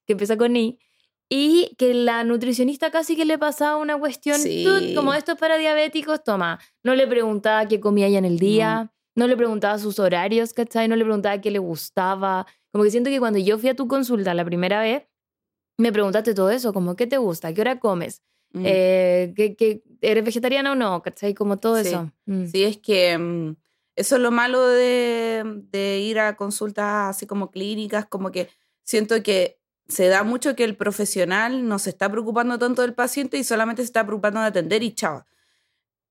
que 0.07 0.12
empieza 0.12 0.37
con 0.37 0.57
I, 0.57 0.79
y 1.29 1.75
que 1.79 1.95
la 1.95 2.23
nutricionista 2.23 2.93
casi 2.93 3.17
que 3.17 3.25
le 3.25 3.38
pasaba 3.38 3.77
una 3.77 3.99
cuestión, 3.99 4.40
como 4.95 5.14
esto 5.14 5.33
es 5.33 5.38
para 5.38 5.57
diabéticos, 5.57 6.23
toma, 6.23 6.61
no 6.85 6.95
le 6.95 7.09
preguntaba 7.09 7.67
qué 7.67 7.81
comía 7.81 8.07
ella 8.07 8.19
en 8.19 8.25
el 8.25 8.38
día, 8.38 8.93
no 9.17 9.27
le 9.27 9.37
preguntaba 9.37 9.79
sus 9.79 9.99
horarios, 9.99 10.55
¿cachai? 10.55 10.87
No 10.87 10.95
le 10.95 11.05
preguntaba 11.05 11.40
qué 11.40 11.51
le 11.51 11.59
gustaba. 11.59 12.47
Como 12.73 12.85
que 12.85 12.90
siento 12.90 13.11
que 13.11 13.19
cuando 13.19 13.40
yo 13.40 13.59
fui 13.59 13.69
a 13.69 13.75
tu 13.75 13.88
consulta 13.88 14.33
la 14.35 14.45
primera 14.45 14.81
vez, 14.81 15.09
me 15.77 15.93
preguntaste 15.93 16.35
todo 16.35 16.51
eso, 16.51 16.73
como 16.73 16.95
qué 16.95 17.09
te 17.09 17.17
gusta, 17.17 17.53
qué 17.53 17.61
hora 17.61 17.81
comes, 17.81 18.23
Mm. 18.55 18.62
Eh, 18.64 19.35
que, 19.37 19.83
eres 20.01 20.25
vegetariana 20.25 20.73
o 20.73 20.75
no, 20.75 21.03
¿cachai? 21.03 21.35
Como 21.35 21.59
todo 21.59 21.77
eso. 21.79 22.11
Mm. 22.27 22.47
Sí, 22.47 22.64
es 22.64 22.79
que 22.79 23.19
mm, 23.19 23.57
eso 23.97 24.17
es 24.17 24.23
lo 24.23 24.31
malo 24.31 24.67
de, 24.67 25.43
de, 25.71 25.99
ir 26.01 26.19
a 26.19 26.37
consultas 26.37 27.17
así 27.17 27.27
como 27.27 27.51
clínicas, 27.51 28.07
como 28.07 28.31
que 28.31 28.49
siento 28.85 29.23
que 29.23 29.59
se 29.88 30.09
da 30.09 30.23
mucho 30.23 30.55
que 30.55 30.64
el 30.64 30.77
profesional 30.77 31.69
no 31.69 31.79
se 31.79 31.90
está 31.90 32.11
preocupando 32.11 32.59
tanto 32.59 32.83
del 32.83 32.95
paciente 32.95 33.37
y 33.37 33.45
solamente 33.45 33.83
se 33.83 33.87
está 33.87 34.05
preocupando 34.05 34.40
de 34.40 34.47
atender 34.47 34.83
y 34.83 34.95
chao. 34.95 35.27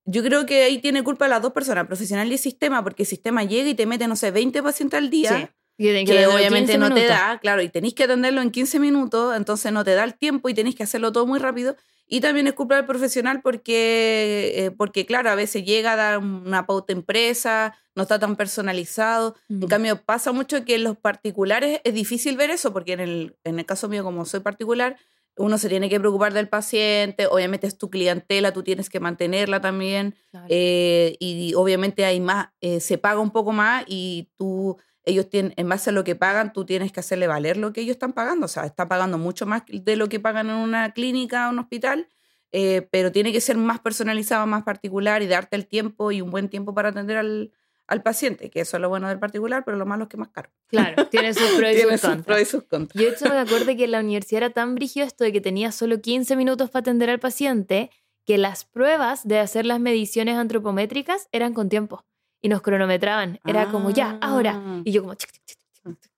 Yo 0.06 0.22
creo 0.22 0.46
que 0.46 0.64
ahí 0.64 0.80
tiene 0.80 1.02
culpa 1.04 1.28
las 1.28 1.42
dos 1.42 1.54
personas, 1.54 1.88
profesional 1.88 2.32
y 2.32 2.38
sistema, 2.38 2.84
porque 2.84 3.04
el 3.04 3.08
sistema 3.08 3.44
llega 3.44 3.70
y 3.70 3.74
te 3.74 3.86
mete, 3.86 4.08
no 4.08 4.18
sé, 4.18 4.32
20 4.32 4.62
pacientes 4.62 4.98
al 4.98 5.10
día. 5.10 5.54
Que, 5.78 6.28
obviamente 6.28 6.78
no 6.78 6.94
te 6.94 7.08
da, 7.08 7.40
claro, 7.40 7.62
y 7.62 7.70
tenéis 7.70 7.96
que 7.96 8.04
atenderlo 8.04 8.42
en 8.42 8.52
15 8.52 8.80
minutos, 8.80 9.36
entonces 9.36 9.72
no 9.72 9.84
te 9.84 9.96
da 9.96 10.04
el 10.04 10.14
tiempo 10.14 10.50
y 10.50 10.54
tenéis 10.54 10.76
que 10.76 10.84
hacerlo 10.84 11.12
todo 11.12 11.26
muy 11.26 11.40
rápido. 11.40 11.76
Y 12.14 12.22
también 12.22 12.46
es 12.46 12.54
culpa 12.54 12.76
del 12.76 12.86
profesional 12.86 13.42
porque, 13.42 14.54
eh, 14.56 14.70
porque, 14.70 15.08
claro, 15.08 15.32
a 15.32 15.36
veces 15.36 15.66
llega 15.66 15.94
a 15.94 15.96
dar 15.96 16.20
una 16.20 16.68
pauta 16.68 16.94
empresa, 16.94 17.76
no 17.96 18.04
está 18.04 18.20
tan 18.20 18.36
personalizado. 18.36 19.36
En 19.50 19.62
mm. 19.62 19.66
cambio, 19.66 20.04
pasa 20.04 20.32
mucho 20.32 20.64
que 20.64 20.76
en 20.76 20.84
los 20.84 20.96
particulares 20.96 21.82
es 21.84 21.96
difícil 21.96 22.38
ver 22.38 22.52
eso, 22.52 22.72
porque 22.72 22.94
en 22.94 23.00
el, 23.00 23.36
en 23.44 23.58
el 23.58 23.66
caso 23.66 23.90
mío, 23.90 24.04
como 24.04 24.26
soy 24.26 24.42
particular, 24.42 24.96
uno 25.38 25.58
se 25.58 25.70
tiene 25.70 25.90
que 25.90 26.00
preocupar 26.00 26.34
del 26.34 26.50
paciente, 26.50 27.26
obviamente 27.26 27.66
es 27.66 27.80
tu 27.80 27.90
clientela, 27.90 28.54
tú 28.54 28.62
tienes 28.62 28.92
que 28.92 29.00
mantenerla 29.00 29.60
también, 29.60 30.14
eh, 30.50 31.16
y, 31.20 31.56
obviamente 31.56 32.06
hay 32.06 32.20
más, 32.20 32.50
eh, 32.62 32.80
se 32.80 33.00
paga 33.00 33.22
un 33.22 33.32
poco 33.32 33.54
más 33.54 33.86
y 33.88 34.30
tú, 34.38 34.78
ellos 35.06 35.30
tienen, 35.30 35.54
en 35.58 35.68
base 35.68 35.90
a 35.90 35.94
lo 35.94 36.04
que 36.04 36.16
pagan, 36.16 36.54
tú 36.54 36.66
tienes 36.66 36.92
que 36.92 37.00
hacerle 37.00 37.28
valer 37.28 37.58
lo 37.58 37.74
que 37.74 37.82
ellos 37.82 37.96
están 37.96 38.14
pagando, 38.14 38.46
o 38.46 38.50
sea, 38.50 38.66
están 38.66 38.88
pagando 38.88 39.18
mucho 39.18 39.46
más 39.46 39.64
de 39.68 39.96
lo 39.96 40.08
que 40.08 40.20
pagan 40.20 40.50
en 40.50 40.56
una 40.56 40.94
clínica 40.94 41.48
o 41.48 41.52
un 41.52 41.60
hospital, 41.60 42.08
eh, 42.52 42.88
pero 42.92 43.12
tiene 43.12 43.32
que 43.32 43.42
ser 43.42 43.58
más 43.58 43.80
personalizado, 43.80 44.46
más 44.48 44.64
particular 44.64 45.22
y 45.22 45.28
darte 45.28 45.56
el 45.56 45.68
tiempo 45.68 46.12
y 46.12 46.22
un 46.22 46.32
buen 46.32 46.50
tiempo 46.50 46.74
para 46.74 46.90
atender 46.90 47.18
al, 47.18 47.52
al 47.88 48.02
paciente, 48.02 48.50
que 48.50 48.62
eso 48.62 48.78
es 48.78 48.82
lo 48.82 48.90
bueno 48.90 49.10
del 49.10 49.20
particular, 49.20 49.64
pero 49.66 49.78
lo 49.78 49.86
malo 49.86 50.04
es 50.04 50.10
que 50.10 50.16
es 50.16 50.20
más 50.20 50.30
caro. 50.30 50.50
Claro, 50.68 51.08
tiene 51.10 51.34
sus 51.34 51.52
pros 51.52 51.72
y 51.72 52.46
sus, 52.46 52.64
contras. 52.64 53.02
Yo 53.02 53.10
he 53.10 53.12
hecho 53.12 53.26
me 53.26 53.40
acuerdo 53.40 53.76
que 53.76 53.84
en 53.84 53.92
la 53.92 54.00
universidad 54.00 54.44
era 54.44 54.50
tan 54.52 54.76
brígido 54.76 55.06
esto 55.06 55.24
de 55.24 55.34
que 55.34 55.42
tenía 55.42 55.72
solo 55.72 56.00
15 56.00 56.36
minutos 56.36 56.70
para 56.70 56.82
atender 56.82 57.10
al 57.10 57.20
paciente, 57.20 57.90
que 58.26 58.38
las 58.38 58.64
pruebas 58.64 59.28
de 59.28 59.40
hacer 59.40 59.66
las 59.66 59.82
mediciones 59.82 60.38
antropométricas 60.38 61.28
eran 61.34 61.54
con 61.54 61.68
tiempo 61.68 62.06
y 62.44 62.50
nos 62.50 62.62
cronometraban. 62.62 63.40
Era 63.46 63.70
como 63.70 63.90
ya, 63.90 64.18
ahora. 64.22 64.62
Ah. 64.64 64.82
Y 64.84 64.92
yo 64.92 65.02
como... 65.02 65.16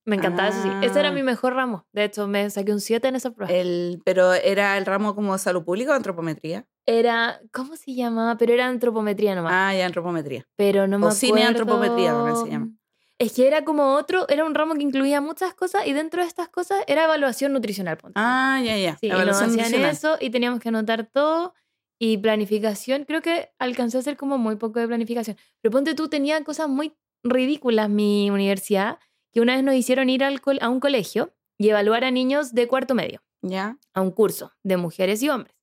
Me 0.03 0.15
encantaba 0.15 0.49
eso 0.49 0.61
sí. 0.61 0.69
Ese 0.81 0.99
era 0.99 1.11
mi 1.11 1.21
ah. 1.21 1.23
mejor 1.23 1.53
ramo. 1.53 1.87
De 1.93 2.03
hecho, 2.03 2.27
me 2.27 2.49
saqué 2.49 2.73
un 2.73 2.81
7 2.81 3.07
en 3.07 3.15
esa 3.15 3.31
prueba. 3.31 3.53
El, 3.53 4.01
pero 4.03 4.33
era 4.33 4.77
el 4.77 4.85
ramo 4.85 5.15
como 5.15 5.37
salud 5.37 5.63
pública 5.63 5.91
o 5.91 5.95
antropometría? 5.95 6.67
Era, 6.85 7.39
¿cómo 7.51 7.75
se 7.75 7.93
llamaba? 7.93 8.37
Pero 8.37 8.53
era 8.53 8.67
antropometría 8.67 9.35
nomás. 9.35 9.53
Ah, 9.55 9.73
ya, 9.75 9.85
antropometría. 9.85 10.47
Pero 10.55 10.87
no 10.87 10.99
me 10.99 11.07
o 11.07 11.11
cine 11.11 11.43
antropometría, 11.43 12.13
¿cómo 12.13 12.43
se 12.43 12.51
llama? 12.51 12.71
Es 13.17 13.31
que 13.33 13.47
era 13.47 13.63
como 13.63 13.93
otro, 13.93 14.27
era 14.27 14.43
un 14.43 14.53
ramo 14.53 14.73
que 14.73 14.83
incluía 14.83 15.21
muchas 15.21 15.53
cosas 15.53 15.87
y 15.87 15.93
dentro 15.93 16.21
de 16.21 16.27
estas 16.27 16.49
cosas 16.49 16.83
era 16.87 17.05
evaluación 17.05 17.53
nutricional. 17.53 17.97
Ah, 18.15 18.59
ya, 18.63 18.77
ya. 18.77 18.97
Sí, 18.97 19.07
evaluación 19.07 19.53
y 19.53 19.57
nos 19.57 19.65
hacían 19.67 19.85
eso 19.85 20.17
y 20.19 20.31
teníamos 20.31 20.59
que 20.59 20.69
anotar 20.69 21.05
todo. 21.05 21.53
Y 21.99 22.17
planificación, 22.17 23.05
creo 23.05 23.21
que 23.21 23.51
alcancé 23.57 23.97
a 23.97 23.99
hacer 24.01 24.17
como 24.17 24.37
muy 24.37 24.57
poco 24.57 24.79
de 24.79 24.87
planificación. 24.87 25.37
Pero 25.61 25.71
ponte 25.71 25.95
tú, 25.95 26.09
tenía 26.09 26.43
cosas 26.43 26.67
muy 26.67 26.93
ridículas 27.23 27.89
mi 27.89 28.29
universidad 28.29 28.99
que 29.31 29.41
una 29.41 29.55
vez 29.55 29.63
nos 29.63 29.75
hicieron 29.75 30.09
ir 30.09 30.23
al 30.23 30.41
a 30.61 30.69
un 30.69 30.79
colegio 30.79 31.33
y 31.57 31.69
evaluar 31.69 32.03
a 32.03 32.11
niños 32.11 32.53
de 32.53 32.67
cuarto 32.67 32.95
medio. 32.95 33.21
Ya. 33.41 33.77
A 33.93 34.01
un 34.01 34.11
curso 34.11 34.53
de 34.63 34.77
mujeres 34.77 35.21
y 35.23 35.29
hombres. 35.29 35.55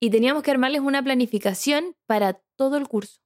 Y 0.00 0.10
teníamos 0.10 0.42
que 0.42 0.50
armarles 0.50 0.80
una 0.80 1.02
planificación 1.02 1.96
para 2.06 2.42
todo 2.56 2.76
el 2.76 2.88
curso. 2.88 3.20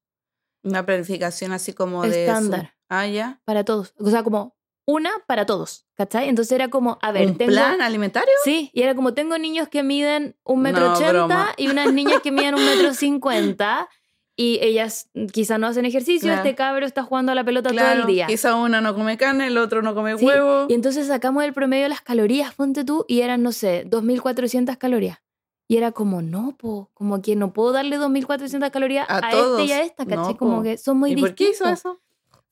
Una 0.63 0.85
planificación 0.85 1.53
así 1.53 1.73
como 1.73 2.03
de. 2.03 2.27
Estándar. 2.27 2.77
Ah, 2.89 3.07
ya. 3.07 3.41
Para 3.45 3.65
todos. 3.65 3.95
O 3.99 4.11
sea, 4.11 4.23
como 4.23 4.58
una 4.89 5.11
para 5.27 5.45
todos. 5.45 5.85
¿Cachai? 5.95 6.31
Entonces 6.31 6.53
era 6.53 6.69
como, 6.69 6.99
a 7.03 7.13
ver, 7.13 7.29
¿Un 7.29 7.37
plan 7.37 7.83
alimentario? 7.83 8.33
Sí, 8.43 8.71
y 8.73 8.83
era 8.83 8.95
como, 8.95 9.13
tengo 9.13 9.37
niños 9.37 9.69
que 9.69 9.83
miden 9.83 10.35
un 10.45 10.63
metro 10.63 10.93
ochenta 10.93 11.53
y 11.59 11.69
unas 11.69 11.93
niñas 11.93 12.23
que 12.23 12.33
miden 12.33 12.55
un 12.55 12.65
metro 12.65 12.95
cincuenta 12.95 13.89
y 14.35 14.61
ellas 14.63 15.11
quizá 15.33 15.59
no 15.59 15.67
hacen 15.67 15.85
ejercicio, 15.85 16.33
este 16.33 16.55
cabro 16.55 16.87
está 16.87 17.03
jugando 17.03 17.33
a 17.33 17.35
la 17.35 17.45
pelota 17.45 17.71
todo 17.71 17.93
el 17.93 18.07
día. 18.07 18.29
Quizá 18.29 18.55
una 18.55 18.81
no 18.81 18.95
come 18.95 19.19
carne, 19.19 19.49
el 19.49 19.59
otro 19.59 19.83
no 19.83 19.95
come 19.95 20.15
huevo. 20.15 20.67
Y 20.71 20.75
entonces 20.75 21.09
sacamos 21.09 21.45
el 21.45 21.53
promedio 21.53 21.83
de 21.83 21.91
las 21.91 22.01
calorías, 22.01 22.55
ponte 22.55 22.83
tú, 22.85 23.05
y 23.09 23.21
eran, 23.21 23.43
no 23.43 23.53
sé, 23.53 23.85
2.400 23.91 24.79
calorías. 24.79 25.19
Y 25.67 25.77
era 25.77 25.93
como, 25.93 26.23
no, 26.23 26.57
po, 26.57 26.91
como 26.95 27.21
que 27.21 27.37
no 27.37 27.53
puedo 27.53 27.73
darle 27.73 27.99
2.400 27.99 28.71
calorías 28.71 29.07
a, 29.11 29.19
este 29.29 29.65
y 29.65 29.73
a 29.73 29.83
esta, 29.83 30.07
¿cachai? 30.07 30.37
como 30.37 30.63
que 30.63 30.79
son 30.79 30.99
muy 30.99 31.11
¿Y 31.11 31.15
distintos. 31.17 31.37
¿Por 31.37 31.47
qué 31.47 31.51
hizo 31.51 31.69
eso? 31.69 32.01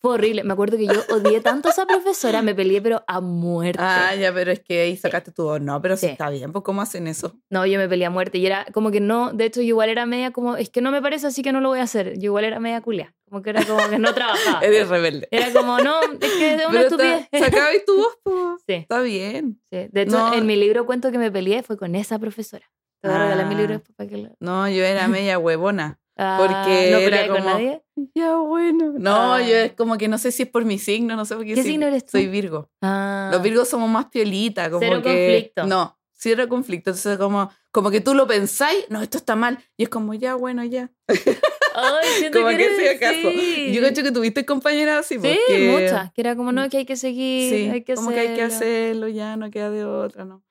Fue 0.07 0.14
horrible. 0.14 0.45
Me 0.45 0.53
acuerdo 0.53 0.77
que 0.77 0.87
yo 0.87 1.03
odié 1.11 1.40
tanto 1.40 1.66
a 1.66 1.73
esa 1.73 1.85
profesora, 1.85 2.40
me 2.40 2.55
peleé, 2.55 2.81
pero 2.81 3.03
a 3.09 3.21
muerte. 3.21 3.83
Ah, 3.83 4.14
ya, 4.14 4.33
pero 4.33 4.53
es 4.53 4.61
que 4.61 4.83
ahí 4.83 4.97
sacaste 4.97 5.33
tu. 5.33 5.59
No, 5.59 5.83
pero 5.83 5.97
sí. 5.97 6.07
está 6.07 6.31
bien, 6.31 6.53
pues 6.53 6.62
¿cómo 6.62 6.81
hacen 6.81 7.09
eso? 7.09 7.37
No, 7.51 7.66
yo 7.66 7.77
me 7.77 7.88
peleé 7.88 8.07
a 8.07 8.11
muerte 8.11 8.38
y 8.38 8.47
era 8.47 8.66
como 8.73 8.92
que 8.92 9.01
no. 9.01 9.33
De 9.33 9.47
hecho, 9.47 9.62
yo 9.62 9.66
igual 9.66 9.88
era 9.88 10.07
media 10.07 10.31
como, 10.31 10.57
es 10.57 10.71
que 10.71 10.81
no 10.81 10.92
me 10.92 11.03
parece, 11.03 11.27
así 11.27 11.42
que 11.42 11.51
no 11.51 11.61
lo 11.61 11.71
voy 11.71 11.81
a 11.81 11.83
hacer. 11.83 12.21
Yo 12.21 12.27
igual 12.27 12.45
era 12.45 12.61
media 12.61 12.81
culia. 12.83 13.16
Como 13.29 13.42
que 13.42 13.51
era 13.51 13.64
como 13.64 13.88
que 13.90 13.99
no 13.99 14.14
trabajaba. 14.14 14.61
Eres 14.62 14.88
rebelde. 14.88 15.27
Era 15.33 15.53
como, 15.53 15.81
no, 15.81 16.01
es 16.21 16.33
que 16.35 16.55
es 16.55 16.66
una 16.69 16.83
estupidez. 16.83 17.29
Sacabas 17.37 17.85
tu 17.85 17.97
voz, 17.97 18.19
pues. 18.23 18.37
Sí. 18.69 18.75
Está 18.75 19.01
bien. 19.01 19.61
Sí. 19.73 19.88
De 19.90 20.03
hecho, 20.03 20.35
en 20.35 20.47
mi 20.47 20.55
libro 20.55 20.87
cuento 20.87 21.11
que 21.11 21.19
me 21.19 21.33
peleé 21.33 21.64
fue 21.64 21.77
con 21.77 21.97
esa 21.97 22.21
profesora. 22.21 22.71
Te 23.03 23.09
voy 23.09 23.16
a 23.16 23.23
regalar 23.25 23.47
mi 23.47 23.57
libro 23.57 23.75
ah. 23.75 23.92
para 23.97 24.09
que 24.09 24.19
lo... 24.19 24.37
No, 24.38 24.69
yo 24.69 24.85
era 24.85 25.09
media 25.09 25.37
huevona. 25.37 25.99
Ah, 26.16 26.38
porque 26.40 26.90
¿No 26.90 26.98
era 26.98 27.26
como, 27.26 27.38
con 27.38 27.46
nadie? 27.46 27.83
Ya 28.14 28.37
bueno. 28.37 28.94
No, 28.96 29.35
ah. 29.35 29.42
yo 29.42 29.55
es 29.55 29.72
como 29.72 29.98
que 29.98 30.09
no 30.09 30.16
sé 30.16 30.33
si 30.33 30.44
es 30.44 30.48
por 30.48 30.64
mi 30.64 30.79
signo, 30.79 31.14
no 31.14 31.24
sé 31.26 31.37
por 31.37 31.44
qué. 31.44 31.55
¿Qué 31.55 31.62
signo 31.62 31.87
eres 31.87 32.05
tú? 32.07 32.12
Soy 32.12 32.26
Virgo. 32.26 32.70
Ah. 32.81 33.29
Los 33.33 33.42
Virgos 33.42 33.68
somos 33.68 33.90
más 33.90 34.07
piolitas. 34.07 34.70
Como 34.70 34.81
Cero 34.81 35.02
que, 35.02 35.11
conflicto. 35.11 35.66
No, 35.66 35.98
cero 36.14 36.48
conflicto. 36.48 36.90
Entonces, 36.90 37.18
como, 37.18 37.50
como 37.70 37.90
que 37.90 38.00
tú 38.00 38.14
lo 38.14 38.26
pensáis, 38.26 38.87
no, 38.88 39.02
esto 39.02 39.18
está 39.18 39.37
mal. 39.37 39.59
Y 39.76 39.85
es 39.85 39.88
como, 39.88 40.14
ya, 40.14 40.35
bueno, 40.35 40.64
ya. 40.64 40.90
Ay, 41.09 42.31
como 42.33 42.48
que, 42.48 42.57
que 42.57 42.76
sea 42.76 42.92
acaso. 42.92 43.31
Yo 43.31 43.81
creo 43.81 43.92
que 43.92 44.12
tuviste 44.12 44.46
compañeras 44.46 45.00
así. 45.00 45.18
Sí, 45.20 45.68
muchas. 45.70 46.12
Que 46.12 46.22
era 46.22 46.35
como, 46.35 46.52
no, 46.52 46.68
que 46.70 46.79
hay 46.79 46.87
que 46.87 46.96
seguir. 46.96 47.52
Sí, 47.52 47.68
hay 47.68 47.83
que 47.83 47.94
como 47.94 48.11
que 48.11 48.20
hay 48.20 48.35
que 48.35 48.42
hacerlo, 48.42 49.09
ya, 49.09 49.37
no 49.37 49.50
queda 49.50 49.70
de 49.70 49.85
otra, 49.85 50.24
¿no? 50.24 50.42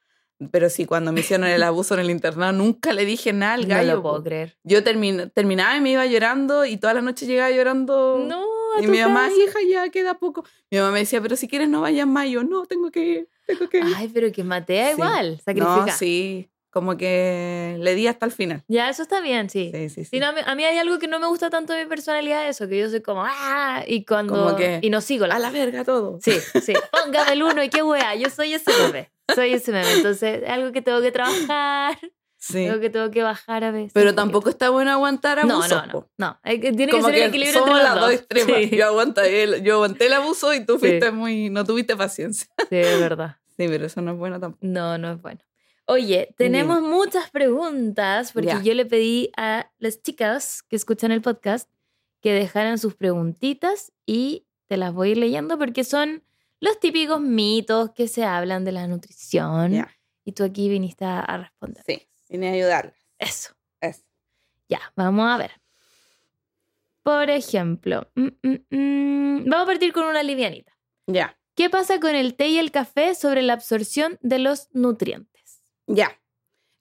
Pero 0.52 0.69
sí, 0.69 0.86
cuando 0.86 1.13
me 1.13 1.21
hicieron 1.21 1.48
el 1.48 1.63
abuso 1.63 1.93
en 1.93 2.02
el 2.02 2.10
internado, 2.10 2.52
nunca 2.52 2.91
le 2.91 3.06
dije 3.06 3.32
nada 3.32 3.54
al 3.54 3.65
gallo. 3.65 3.88
No 3.88 3.95
lo 3.95 4.02
puedo 4.02 4.24
creer. 4.24 4.58
Yo 4.63 4.84
terminaba 4.84 5.78
y 5.78 5.82
me 5.82 5.91
iba 5.91 6.06
llorando 6.06 6.65
y 6.65 6.78
toda 6.78 6.93
la 6.93 7.02
noche 7.02 7.26
llegaba 7.26 7.52
llorando. 7.52 8.19
No, 8.28 8.43
Y 8.82 8.88
mi 8.88 9.00
mamá, 9.00 9.30
hija, 9.30 9.60
ya 9.69 9.89
queda 9.89 10.15
poco. 10.15 10.43
Mi 10.69 10.80
mamá 10.80 10.91
me 10.91 11.00
decía, 11.00 11.21
pero 11.21 11.36
si 11.36 11.48
quieres 11.48 11.69
no 11.69 11.82
vayas 11.82 12.08
más. 12.08 12.28
yo, 12.28 12.43
no, 12.43 12.65
tengo 12.65 12.91
que 12.91 13.00
ir, 13.00 13.30
tengo 13.48 13.69
que 13.69 13.78
ir. 13.78 13.93
Ay, 13.95 14.10
pero 14.13 14.32
que 14.32 14.43
matea 14.43 14.91
igual, 14.91 15.39
sacrifica. 15.43 15.86
No, 15.86 15.91
sí, 15.91 16.50
como 16.76 16.98
que 16.98 17.78
le 17.80 17.95
di 17.95 18.08
hasta 18.08 18.26
el 18.26 18.34
final. 18.34 18.62
Ya, 18.67 18.89
eso 18.89 19.04
está 19.04 19.21
bien, 19.21 19.50
sí. 19.50 19.71
Sí, 19.74 19.88
sí, 19.88 20.04
sí. 20.04 20.19
a, 20.21 20.56
mí, 20.56 20.65
hay 20.65 20.78
algo 20.78 21.00
que 21.00 21.08
no 21.08 21.21
me 21.21 21.28
gusta 21.28 21.50
tanto 21.50 21.71
de 21.71 21.86
mi 21.86 21.89
personalidad, 21.89 22.50
eso, 22.50 22.67
que 22.67 22.78
yo 22.78 22.89
soy 22.89 23.02
como, 23.02 23.24
¡ah! 23.26 23.86
Y 23.88 24.04
cuando... 24.04 24.34
Como 24.34 24.58
que, 24.58 24.80
y 24.82 24.89
no 24.89 25.00
sigo. 25.00 25.26
La... 25.26 25.36
A 25.36 25.39
la 25.39 25.52
verga 25.52 25.86
todo. 25.86 26.19
Sí, 26.21 26.34
sí. 26.62 26.74
Póngame 26.91 27.32
el 27.32 27.43
uno 27.43 27.63
y 27.63 27.69
qué 27.69 27.82
wea, 27.82 28.15
yo 28.15 28.30
soy 28.30 28.56
ese 28.56 28.74
bebé. 28.74 29.10
Soy 29.34 29.54
ese 29.54 29.72
meme. 29.72 29.92
Entonces, 29.94 30.44
es 30.44 30.50
algo 30.50 30.72
que 30.72 30.82
tengo 30.82 31.02
que 31.02 31.12
trabajar. 31.12 31.98
Sí. 32.38 32.68
Algo 32.68 32.80
que 32.80 32.92
tengo 32.92 33.10
que 33.10 33.24
bajar 33.24 33.64
a 33.64 33.72
veces. 33.72 33.92
Pero 33.94 34.14
tampoco 34.14 34.50
está 34.50 34.70
bueno 34.70 34.92
aguantar 34.92 35.40
abuso. 35.40 35.68
No, 35.68 35.86
no, 35.88 36.08
no. 36.18 36.40
no. 36.44 36.60
Tiene 36.62 36.88
que 36.88 37.02
ser 37.02 37.16
el 37.16 37.24
equilibrio 37.24 37.60
entre 37.60 37.74
las 37.74 37.96
dos. 37.96 38.12
extremas. 38.12 38.70
Yo, 38.70 38.86
aguanté 38.86 39.44
el, 39.44 39.64
yo 39.64 39.76
aguanté 39.76 40.06
el 40.06 40.14
abuso 40.14 40.54
y 40.54 40.64
tú 40.64 40.78
fuiste 40.78 41.10
muy. 41.12 41.50
No 41.50 41.66
tuviste 41.66 41.96
paciencia. 41.96 42.48
Sí, 42.70 42.76
es 42.76 43.00
verdad. 43.00 43.38
Sí, 43.58 43.68
pero 43.68 43.86
eso 43.86 44.02
no 44.02 44.12
es 44.12 44.18
bueno 44.18 44.40
tampoco. 44.40 44.64
No, 44.64 44.98
no 44.98 45.14
es 45.14 45.22
bueno. 45.22 45.40
Oye, 45.88 46.34
tenemos 46.38 46.82
muchas 46.82 47.30
preguntas 47.30 48.32
porque 48.32 48.56
yo 48.64 48.74
le 48.74 48.86
pedí 48.86 49.32
a 49.38 49.72
las 49.78 50.02
chicas 50.02 50.64
que 50.64 50.76
escuchan 50.76 51.12
el 51.12 51.22
podcast 51.22 51.70
que 52.22 52.34
dejaran 52.34 52.80
sus 52.80 52.96
preguntitas 52.96 53.92
y 54.06 54.48
te 54.68 54.78
las 54.78 54.94
voy 54.94 55.10
a 55.10 55.12
ir 55.12 55.18
leyendo 55.18 55.60
porque 55.60 55.84
son 55.84 56.24
los 56.65 56.80
típicos 56.80 57.21
mitos 57.21 57.91
que 57.91 58.08
se 58.08 58.25
hablan 58.25 58.65
de 58.65 58.71
la 58.71 58.88
nutrición. 58.88 59.86
Y 60.23 60.32
tú 60.32 60.43
aquí 60.43 60.67
viniste 60.67 61.06
a 61.06 61.38
responder. 61.38 61.84
Sí, 61.86 62.08
vine 62.30 62.49
a 62.49 62.54
ayudarles. 62.54 62.95
Eso. 63.19 63.54
Eso. 63.80 64.04
Ya, 64.67 64.82
vamos 64.95 65.30
a 65.30 65.38
ver. 65.38 65.51
Por 67.04 67.30
ejemplo, 67.30 68.10
mm, 68.15 68.28
mm, 68.41 68.75
mm, 68.75 69.45
vamos 69.47 69.63
a 69.63 69.65
partir 69.67 69.93
con 69.93 70.06
una 70.06 70.23
livianita. 70.23 70.75
Ya. 71.06 71.38
¿Qué 71.54 71.69
pasa 71.69 71.99
con 71.99 72.15
el 72.15 72.36
té 72.36 72.47
y 72.47 72.58
el 72.58 72.71
café 72.71 73.13
sobre 73.13 73.43
la 73.43 73.54
absorción 73.54 74.17
de 74.23 74.39
los 74.39 74.69
nutrientes? 74.73 75.62
Ya. 75.86 76.19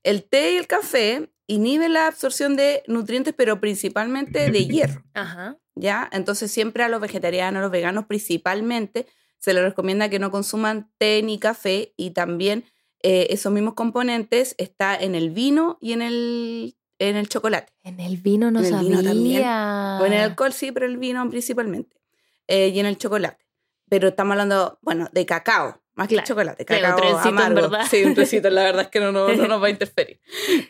El 0.03 0.25
té 0.25 0.53
y 0.53 0.57
el 0.57 0.67
café 0.67 1.31
inhiben 1.47 1.93
la 1.93 2.07
absorción 2.07 2.57
de 2.57 2.83
nutrientes, 2.87 3.35
pero 3.37 3.61
principalmente 3.61 4.51
de 4.51 4.67
hierro. 4.67 5.05
Ajá. 5.13 5.59
¿Ya? 5.75 6.09
Entonces, 6.11 6.51
siempre 6.51 6.85
a 6.85 6.89
los 6.89 7.03
vegetarianos, 7.03 7.59
a 7.59 7.63
los 7.63 7.71
veganos 7.71 8.07
principalmente, 8.07 9.07
se 9.45 9.53
les 9.53 9.63
recomienda 9.63 10.09
que 10.09 10.19
no 10.19 10.31
consuman 10.31 10.91
té 10.97 11.23
ni 11.23 11.39
café 11.39 11.93
y 11.99 12.13
también 12.13 12.65
eh, 13.03 13.27
esos 13.29 13.53
mismos 13.53 13.75
componentes 13.75 14.55
está 14.57 14.97
en 14.97 15.15
el 15.15 15.29
vino 15.29 15.77
y 15.83 15.93
en 15.93 16.01
el, 16.01 16.79
en 16.99 17.17
el 17.17 17.29
chocolate. 17.29 17.71
En 17.83 18.01
el 18.01 18.17
vino 18.17 18.51
no 18.51 18.61
en 18.61 18.65
el 18.65 18.71
sabía. 18.71 18.89
Vino 18.89 19.03
también. 19.03 19.45
O 19.45 20.07
en 20.07 20.15
el 20.15 20.21
alcohol 20.21 20.55
sí, 20.55 20.73
pero 20.73 20.87
el 20.87 20.97
vino 20.97 21.29
principalmente. 21.29 22.01
Eh, 22.49 22.69
y 22.69 22.81
en 22.81 22.87
el 22.87 22.97
chocolate. 22.97 23.45
Pero 23.91 24.09
estamos 24.09 24.33
hablando, 24.33 24.79
bueno, 24.81 25.11
de 25.13 25.27
cacao, 25.27 25.79
más 25.93 26.09
que 26.09 26.23
chocolate. 26.23 26.65
Cacao 26.65 26.97
claro, 26.97 27.19
amargo. 27.19 27.55
verdad. 27.55 27.87
Sí, 27.91 28.03
un 28.03 28.15
trecito, 28.15 28.49
la 28.49 28.63
verdad 28.63 28.85
es 28.85 28.89
que 28.89 29.01
no, 29.01 29.13
no, 29.13 29.29
no 29.29 29.47
nos 29.47 29.63
va 29.63 29.67
a 29.67 29.71
interferir. 29.77 30.23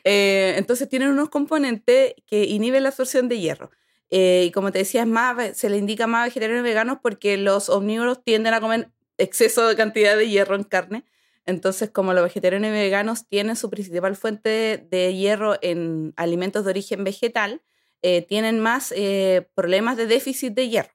Eh, 0.02 0.54
entonces 0.56 0.88
tienen 0.88 1.10
unos 1.10 1.28
componentes 1.28 2.14
que 2.26 2.42
inhiben 2.46 2.82
la 2.82 2.88
absorción 2.88 3.28
de 3.28 3.38
hierro. 3.38 3.70
Eh, 4.16 4.44
y 4.46 4.52
como 4.52 4.70
te 4.70 4.78
decía, 4.78 5.00
es 5.00 5.08
más, 5.08 5.56
se 5.56 5.68
le 5.68 5.76
indica 5.76 6.06
más 6.06 6.26
vegetarianos 6.26 6.64
y 6.64 6.68
veganos 6.68 6.98
porque 7.02 7.36
los 7.36 7.68
omnívoros 7.68 8.22
tienden 8.22 8.54
a 8.54 8.60
comer 8.60 8.88
exceso 9.18 9.66
de 9.66 9.74
cantidad 9.74 10.16
de 10.16 10.28
hierro 10.28 10.54
en 10.54 10.62
carne. 10.62 11.04
Entonces, 11.46 11.90
como 11.90 12.12
los 12.12 12.22
vegetarianos 12.22 12.68
y 12.68 12.72
veganos 12.72 13.26
tienen 13.26 13.56
su 13.56 13.70
principal 13.70 14.14
fuente 14.14 14.86
de 14.88 15.16
hierro 15.16 15.56
en 15.62 16.12
alimentos 16.14 16.64
de 16.64 16.70
origen 16.70 17.02
vegetal, 17.02 17.62
eh, 18.02 18.22
tienen 18.22 18.60
más 18.60 18.92
eh, 18.96 19.48
problemas 19.56 19.96
de 19.96 20.06
déficit 20.06 20.54
de 20.54 20.68
hierro. 20.68 20.94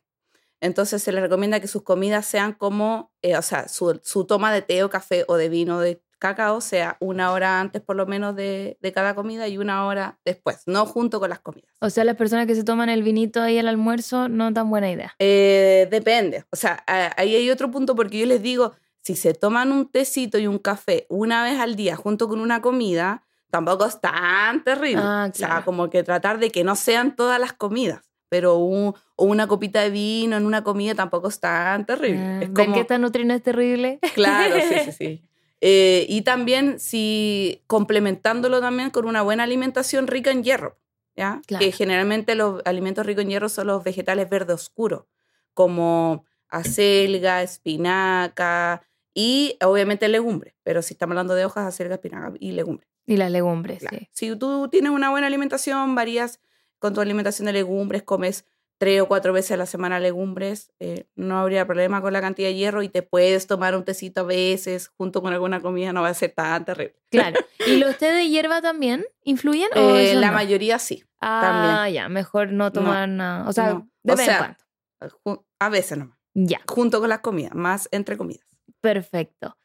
Entonces, 0.61 1.03
se 1.03 1.11
les 1.11 1.21
recomienda 1.21 1.59
que 1.59 1.67
sus 1.67 1.83
comidas 1.83 2.25
sean 2.25 2.53
como, 2.53 3.11
o 3.21 3.41
sea, 3.41 3.67
su, 3.67 3.99
su, 4.01 4.27
toma 4.27 4.53
de 4.53 4.61
té 4.61 4.81
o 4.81 4.89
café 4.89 5.25
o 5.27 5.35
de 5.35 5.49
vino, 5.49 5.81
de 5.81 6.01
cacao 6.19 6.61
sea 6.61 6.97
una 6.99 7.31
hora 7.31 7.59
antes 7.59 7.81
por 7.81 7.95
lo 7.95 8.05
menos 8.05 8.35
de, 8.35 8.77
cada 8.93 9.15
comida 9.15 9.47
y 9.47 9.57
una 9.57 9.85
hora 9.85 10.19
después, 10.25 10.63
no 10.67 10.85
junto 10.85 11.19
con 11.19 11.29
las 11.29 11.39
comidas. 11.39 11.71
O 11.79 11.89
sea, 11.89 12.03
las 12.03 12.15
personas 12.15 12.45
que 12.45 12.55
se 12.55 12.63
toman 12.63 12.89
el 12.89 13.03
vinito 13.03 13.41
ahí 13.41 13.57
al 13.57 13.67
almuerzo 13.67 14.29
no 14.29 14.53
tan 14.53 14.69
buena 14.69 14.91
idea. 14.91 15.15
Eh, 15.19 15.87
depende. 15.89 16.45
O 16.51 16.55
sea, 16.55 16.83
ahí 16.85 17.35
hay 17.35 17.49
otro 17.49 17.71
punto 17.71 17.95
porque 17.95 18.19
yo 18.19 18.25
les 18.25 18.41
digo, 18.41 18.73
si 19.01 19.15
se 19.15 19.33
toman 19.33 19.71
un 19.71 19.89
tecito 19.89 20.37
y 20.37 20.47
un 20.47 20.59
café 20.59 21.05
una 21.09 21.43
vez 21.43 21.59
al 21.59 21.75
día 21.75 21.95
junto 21.95 22.27
con 22.27 22.41
una 22.41 22.61
comida, 22.61 23.23
tampoco 23.49 23.85
es 23.85 23.99
tan 24.01 24.63
terrible. 24.63 25.01
Ah, 25.03 25.29
o 25.31 25.35
sea, 25.35 25.63
como 25.63 25.89
que 25.89 26.03
tratar 26.03 26.39
de 26.39 26.51
que 26.51 26.63
no 26.63 26.75
sean 26.75 27.15
todas 27.15 27.39
las 27.39 27.53
comidas 27.53 28.09
pero 28.29 28.57
un, 28.57 28.93
o 29.15 29.25
una 29.25 29.47
copita 29.47 29.81
de 29.81 29.89
vino 29.89 30.37
en 30.37 30.45
una 30.45 30.63
comida 30.63 30.95
tampoco 30.95 31.27
es 31.27 31.39
tan 31.39 31.85
terrible. 31.85 32.21
Ah, 32.21 32.39
es 32.43 32.49
como... 32.49 32.73
que 32.73 32.81
esta 32.81 32.97
nutrina 32.97 33.35
es 33.35 33.43
terrible? 33.43 33.99
Claro, 34.13 34.55
sí, 34.61 34.75
sí, 34.85 34.91
sí. 34.97 35.28
Eh, 35.61 36.05
y 36.07 36.21
también 36.21 36.79
si 36.79 37.63
complementándolo 37.67 38.61
también 38.61 38.91
con 38.91 39.05
una 39.05 39.21
buena 39.21 39.43
alimentación 39.43 40.07
rica 40.07 40.31
en 40.31 40.43
hierro, 40.43 40.77
¿ya? 41.15 41.41
Que 41.47 41.71
generalmente 41.71 42.35
los 42.35 42.61
alimentos 42.65 43.05
ricos 43.05 43.23
en 43.23 43.29
hierro 43.29 43.49
son 43.49 43.67
los 43.67 43.83
vegetales 43.83 44.29
verde 44.29 44.53
oscuro, 44.53 45.07
como 45.53 46.25
acelga, 46.47 47.43
espinaca 47.43 48.83
y 49.13 49.57
obviamente 49.61 50.07
legumbres. 50.07 50.55
Pero 50.63 50.81
si 50.81 50.93
estamos 50.93 51.11
hablando 51.11 51.35
de 51.35 51.45
hojas, 51.45 51.67
acelga, 51.67 51.95
espinaca 51.95 52.33
y 52.39 52.53
legumbres. 52.53 52.89
Y 53.05 53.17
las 53.17 53.31
legumbres, 53.31 53.83
sí. 53.89 54.07
Si 54.11 54.35
tú 54.35 54.69
tienes 54.69 54.91
una 54.91 55.09
buena 55.09 55.27
alimentación, 55.27 55.95
varías 55.95 56.39
con 56.77 56.93
tu 56.93 57.01
alimentación 57.01 57.47
de 57.47 57.53
legumbres, 57.53 58.03
comes 58.03 58.45
tres 58.79 59.01
o 59.01 59.07
cuatro 59.07 59.33
veces 59.33 59.51
a 59.51 59.57
la 59.57 59.65
semana 59.65 59.99
legumbres, 59.99 60.71
eh, 60.79 61.05
no 61.15 61.37
habría 61.37 61.67
problema 61.67 62.01
con 62.01 62.13
la 62.13 62.21
cantidad 62.21 62.47
de 62.47 62.55
hierro 62.55 62.81
y 62.81 62.87
te 62.87 63.03
puedes 63.03 63.45
tomar 63.45 63.75
un 63.75 63.83
tecito 63.83 64.21
a 64.21 64.23
veces 64.23 64.87
junto 64.97 65.21
con 65.21 65.33
alguna 65.33 65.61
comida, 65.61 65.91
no 65.91 66.01
va 66.01 66.07
a 66.07 66.13
ser 66.13 66.31
tan 66.31 66.63
terrible. 66.63 66.95
Claro. 67.11 67.39
¿Y 67.67 67.75
los 67.75 67.97
té 67.97 68.11
de 68.11 68.29
hierba 68.29 68.61
también 68.61 69.05
influyen? 69.23 69.69
Eh, 69.75 70.15
la 70.15 70.31
mayoría 70.31 70.79
sí. 70.79 71.03
Ah, 71.19 71.89
ya, 71.91 72.07
mejor 72.07 72.53
no 72.53 72.71
tomar 72.71 73.09
nada. 73.09 73.47
O 73.49 73.53
sea, 73.53 73.83
de 74.03 74.15
vez 74.15 74.27
en 74.27 74.37
cuando. 74.37 75.45
A 75.59 75.69
veces 75.69 75.97
nomás. 75.97 76.17
Ya. 76.33 76.61
Junto 76.65 77.01
con 77.01 77.09
las 77.09 77.19
comidas, 77.19 77.53
más 77.53 77.89
entre 77.91 78.15
comidas. 78.15 78.47
Perfecto. 78.79 79.57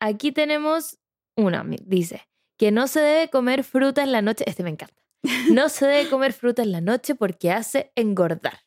Aquí 0.00 0.32
tenemos 0.32 0.98
una, 1.36 1.64
dice, 1.84 2.26
que 2.56 2.70
no 2.70 2.86
se 2.86 3.00
debe 3.00 3.28
comer 3.28 3.62
fruta 3.62 4.02
en 4.02 4.12
la 4.12 4.22
noche. 4.22 4.44
Este 4.48 4.62
me 4.62 4.70
encanta. 4.70 5.03
No 5.52 5.68
se 5.68 5.86
debe 5.86 6.08
comer 6.08 6.32
fruta 6.32 6.62
en 6.62 6.72
la 6.72 6.80
noche 6.80 7.14
porque 7.14 7.50
hace 7.50 7.92
engordar. 7.96 8.60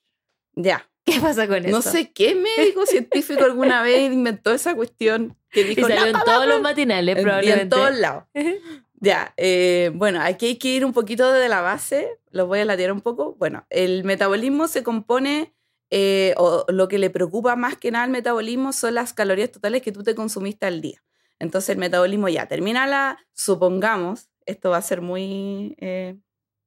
Ya. 0.55 0.89
¿Qué 1.05 1.21
pasa 1.21 1.47
con 1.47 1.63
eso? 1.63 1.69
No 1.69 1.81
sé 1.81 2.11
qué 2.11 2.35
médico 2.35 2.85
científico 2.85 3.45
alguna 3.45 3.81
vez 3.81 4.11
inventó 4.11 4.51
esa 4.51 4.75
cuestión. 4.75 5.37
Que 5.49 5.63
dijo, 5.63 5.81
y 5.81 5.83
salió 5.83 6.07
en 6.07 6.23
todos 6.25 6.45
los 6.45 6.61
matinales, 6.61 7.15
probablemente. 7.21 7.63
en 7.63 7.69
todos 7.69 7.97
lados. 7.97 8.25
ya, 8.99 9.33
eh, 9.37 9.91
bueno, 9.93 10.19
aquí 10.21 10.47
hay 10.47 10.55
que 10.57 10.67
ir 10.67 10.83
un 10.83 10.91
poquito 10.91 11.31
desde 11.31 11.47
la 11.47 11.61
base, 11.61 12.19
lo 12.29 12.47
voy 12.47 12.59
a 12.59 12.65
latear 12.65 12.91
un 12.91 12.99
poco. 12.99 13.35
Bueno, 13.35 13.65
el 13.69 14.03
metabolismo 14.03 14.67
se 14.67 14.83
compone, 14.83 15.53
eh, 15.91 16.33
o 16.35 16.65
lo 16.67 16.89
que 16.89 16.97
le 16.97 17.09
preocupa 17.09 17.55
más 17.55 17.77
que 17.77 17.89
nada 17.89 18.03
al 18.03 18.11
metabolismo 18.11 18.73
son 18.73 18.95
las 18.95 19.13
calorías 19.13 19.51
totales 19.51 19.81
que 19.81 19.93
tú 19.93 20.03
te 20.03 20.13
consumiste 20.13 20.65
al 20.65 20.81
día. 20.81 21.01
Entonces 21.39 21.69
el 21.69 21.77
metabolismo 21.77 22.27
ya 22.27 22.47
termina 22.47 22.85
la, 22.85 23.17
supongamos, 23.31 24.29
esto 24.45 24.71
va 24.71 24.77
a 24.77 24.81
ser 24.81 25.01
muy 25.01 25.77
eh, 25.79 26.17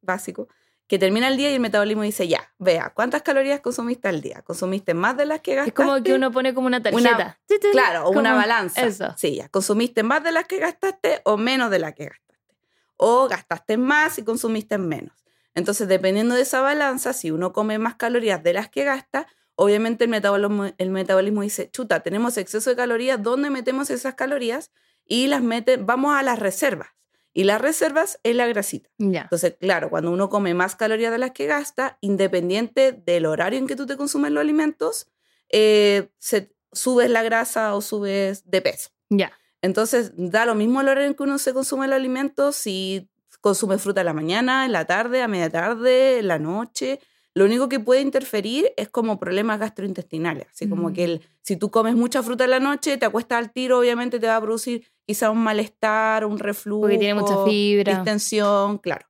básico, 0.03 0.49
que 0.91 0.99
termina 0.99 1.29
el 1.29 1.37
día 1.37 1.51
y 1.53 1.55
el 1.55 1.61
metabolismo 1.61 2.03
dice, 2.03 2.27
ya, 2.27 2.53
vea, 2.59 2.91
¿cuántas 2.91 3.23
calorías 3.23 3.61
consumiste 3.61 4.09
al 4.09 4.21
día? 4.21 4.43
¿Consumiste 4.43 4.93
más 4.93 5.17
de 5.17 5.25
las 5.25 5.41
que 5.41 5.55
gastaste? 5.55 5.83
Es 5.83 5.87
como 5.87 6.03
que 6.03 6.15
uno 6.15 6.33
pone 6.33 6.53
como 6.53 6.67
una 6.67 6.83
tarjeta. 6.83 7.39
claro, 7.71 8.07
o 8.07 8.11
una 8.11 8.35
balanza. 8.35 8.81
Eso. 8.83 9.15
Sí, 9.17 9.37
ya, 9.37 9.49
¿consumiste 9.49 10.03
más 10.03 10.25
de 10.25 10.33
las 10.33 10.47
que 10.47 10.59
gastaste 10.59 11.21
o 11.25 11.37
menos 11.37 11.71
de 11.71 11.79
las 11.79 11.95
que 11.95 12.07
gastaste? 12.07 12.55
O 12.97 13.29
gastaste 13.29 13.77
más 13.77 14.19
y 14.19 14.25
consumiste 14.25 14.79
menos. 14.79 15.15
Entonces, 15.55 15.87
dependiendo 15.87 16.35
de 16.35 16.43
esa 16.43 16.61
balanza, 16.61 17.13
si 17.13 17.31
uno 17.31 17.53
come 17.53 17.79
más 17.79 17.95
calorías 17.95 18.43
de 18.43 18.53
las 18.53 18.69
que 18.69 18.83
gasta, 18.83 19.29
obviamente 19.55 20.05
el 20.05 20.11
metabolismo, 20.11 20.73
el 20.77 20.91
metabolismo 20.91 21.43
dice, 21.43 21.71
chuta, 21.71 22.01
tenemos 22.01 22.37
exceso 22.37 22.69
de 22.69 22.75
calorías, 22.75 23.23
¿dónde 23.23 23.51
metemos 23.51 23.91
esas 23.91 24.15
calorías? 24.15 24.73
Y 25.05 25.29
las 25.29 25.43
mete, 25.43 25.77
vamos 25.77 26.17
a 26.17 26.23
las 26.23 26.39
reservas. 26.41 26.89
Y 27.33 27.45
las 27.45 27.61
reservas 27.61 28.19
es 28.25 28.35
la 28.35 28.47
grasita. 28.47 28.91
Entonces, 28.99 29.57
claro, 29.61 29.89
cuando 29.89 30.11
uno 30.11 30.29
come 30.29 30.53
más 30.55 30.75
calorías 30.75 31.13
de 31.13 31.19
las 31.19 31.31
que 31.31 31.47
gasta, 31.47 31.97
independiente 32.01 32.93
del 32.93 33.27
horario 33.27 33.59
en 33.59 33.67
que 33.67 33.77
tú 33.77 33.87
te 33.87 33.97
consumes 33.97 34.33
los 34.33 34.41
alimentos, 34.41 35.09
eh, 35.49 36.09
se, 36.19 36.53
subes 36.73 37.11
la 37.11 37.23
grasa 37.23 37.75
o 37.75 37.81
subes 37.81 38.51
de 38.51 38.63
peso. 38.63 38.91
Ya. 39.09 39.33
Entonces, 39.63 40.13
da 40.17 40.47
lo 40.47 40.55
mismo 40.55 40.81
el 40.81 40.89
horario 40.89 41.09
en 41.09 41.15
que 41.15 41.23
uno 41.23 41.39
se 41.39 41.53
consume 41.53 41.87
los 41.87 41.97
alimentos, 41.97 42.57
si 42.57 43.09
consume 43.41 43.79
fruta 43.79 44.01
en 44.01 44.07
la 44.07 44.13
mañana, 44.13 44.67
en 44.67 44.73
la 44.73 44.85
tarde, 44.85 45.23
a 45.23 45.29
media 45.29 45.51
tarde, 45.51 46.19
en 46.19 46.29
la 46.29 46.39
noche. 46.39 47.01
Lo 47.35 47.45
único 47.45 47.69
que 47.69 47.79
puede 47.79 48.01
interferir 48.01 48.73
es 48.77 48.89
como 48.89 49.19
problemas 49.19 49.61
gastrointestinales. 49.61 50.47
Así 50.53 50.69
como 50.69 50.93
que 50.93 51.17
mm. 51.17 51.21
si 51.43 51.57
tú 51.57 51.71
comes 51.71 51.95
mucha 51.95 52.23
fruta 52.23 52.45
en 52.45 52.51
la 52.51 52.61
noche, 52.61 52.97
te 52.97 53.07
acuestas 53.07 53.39
al 53.39 53.53
tiro, 53.53 53.79
obviamente 53.79 54.19
te 54.19 54.27
va 54.27 54.37
a 54.37 54.41
producir 54.41 54.87
quizá 55.11 55.29
un 55.33 55.43
malestar, 55.43 56.25
un 56.25 56.39
reflujo. 56.39 56.83
Porque 56.83 56.97
tiene 56.97 57.15
mucha 57.15 57.45
fibra. 57.45 57.97
Distensión, 57.97 58.79
claro. 58.79 59.09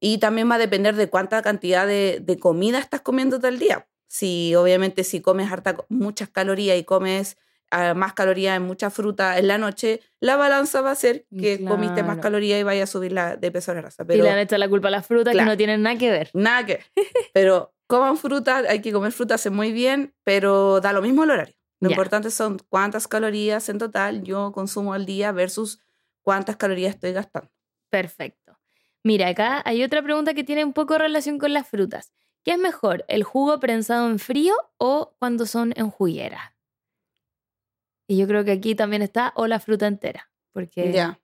Y 0.00 0.18
también 0.18 0.50
va 0.50 0.56
a 0.56 0.58
depender 0.58 0.96
de 0.96 1.08
cuánta 1.08 1.42
cantidad 1.42 1.86
de, 1.86 2.38
comida 2.40 2.80
estás 2.80 3.02
comiendo 3.02 3.38
todo 3.38 3.46
el 3.46 3.60
día. 3.60 3.86
Si 4.08 4.56
obviamente 4.56 5.04
si 5.04 5.20
comes 5.20 5.52
harta, 5.52 5.76
muchas 5.88 6.28
calorías 6.28 6.76
y 6.76 6.82
comes 6.82 7.36
ah, 7.70 7.94
más 7.94 8.14
calorías 8.14 8.56
en 8.56 8.64
mucha 8.64 8.90
fruta 8.90 9.38
en 9.38 9.46
la 9.46 9.58
noche, 9.58 10.00
la 10.18 10.34
balanza 10.34 10.80
va 10.80 10.90
a 10.90 10.96
ser 10.96 11.24
que 11.38 11.64
comiste 11.64 12.02
más 12.02 12.18
calorías 12.18 12.58
y 12.58 12.64
vaya 12.64 12.82
a 12.82 12.86
subir 12.88 13.12
la, 13.12 13.36
de 13.36 13.52
peso 13.52 13.70
a 13.70 13.74
la 13.74 13.82
grasa. 13.82 14.04
Pero, 14.04 14.18
y 14.18 14.22
le 14.22 14.30
han 14.30 14.40
hecho 14.40 14.58
la 14.58 14.68
culpa 14.68 14.88
a 14.88 14.90
las 14.90 15.06
frutas 15.06 15.36
que 15.36 15.44
no 15.44 15.56
tienen 15.56 15.82
nada 15.82 15.96
que 15.96 16.10
ver. 16.10 16.30
Nada 16.32 16.66
que 16.66 16.74
ver. 16.74 16.84
Pero 17.32 17.72
coman 17.86 18.16
fruta, 18.16 18.56
hay 18.68 18.80
que 18.80 18.90
comer 18.92 19.12
fruta, 19.12 19.36
hace 19.36 19.50
muy 19.50 19.70
bien, 19.70 20.14
pero 20.24 20.80
da 20.80 20.92
lo 20.92 21.00
mismo 21.00 21.22
el 21.22 21.30
horario. 21.30 21.57
Lo 21.80 21.90
importante 21.90 22.30
son 22.30 22.58
cuántas 22.68 23.06
calorías 23.06 23.68
en 23.68 23.78
total 23.78 24.24
yo 24.24 24.52
consumo 24.52 24.94
al 24.94 25.06
día 25.06 25.30
versus 25.32 25.80
cuántas 26.22 26.56
calorías 26.56 26.94
estoy 26.94 27.12
gastando. 27.12 27.50
Perfecto. 27.88 28.58
Mira, 29.04 29.28
acá 29.28 29.62
hay 29.64 29.84
otra 29.84 30.02
pregunta 30.02 30.34
que 30.34 30.44
tiene 30.44 30.64
un 30.64 30.72
poco 30.72 30.98
relación 30.98 31.38
con 31.38 31.52
las 31.52 31.68
frutas. 31.68 32.12
¿Qué 32.44 32.52
es 32.52 32.58
mejor, 32.58 33.04
el 33.08 33.22
jugo 33.22 33.60
prensado 33.60 34.08
en 34.08 34.18
frío 34.18 34.54
o 34.76 35.14
cuando 35.18 35.46
son 35.46 35.72
en 35.76 35.90
juguera? 35.90 36.56
Y 38.08 38.16
yo 38.18 38.26
creo 38.26 38.44
que 38.44 38.52
aquí 38.52 38.74
también 38.74 39.02
está 39.02 39.32
o 39.36 39.46
la 39.46 39.60
fruta 39.60 39.86
entera. 39.86 40.30
Porque... 40.52 40.92
Ya. 40.92 41.20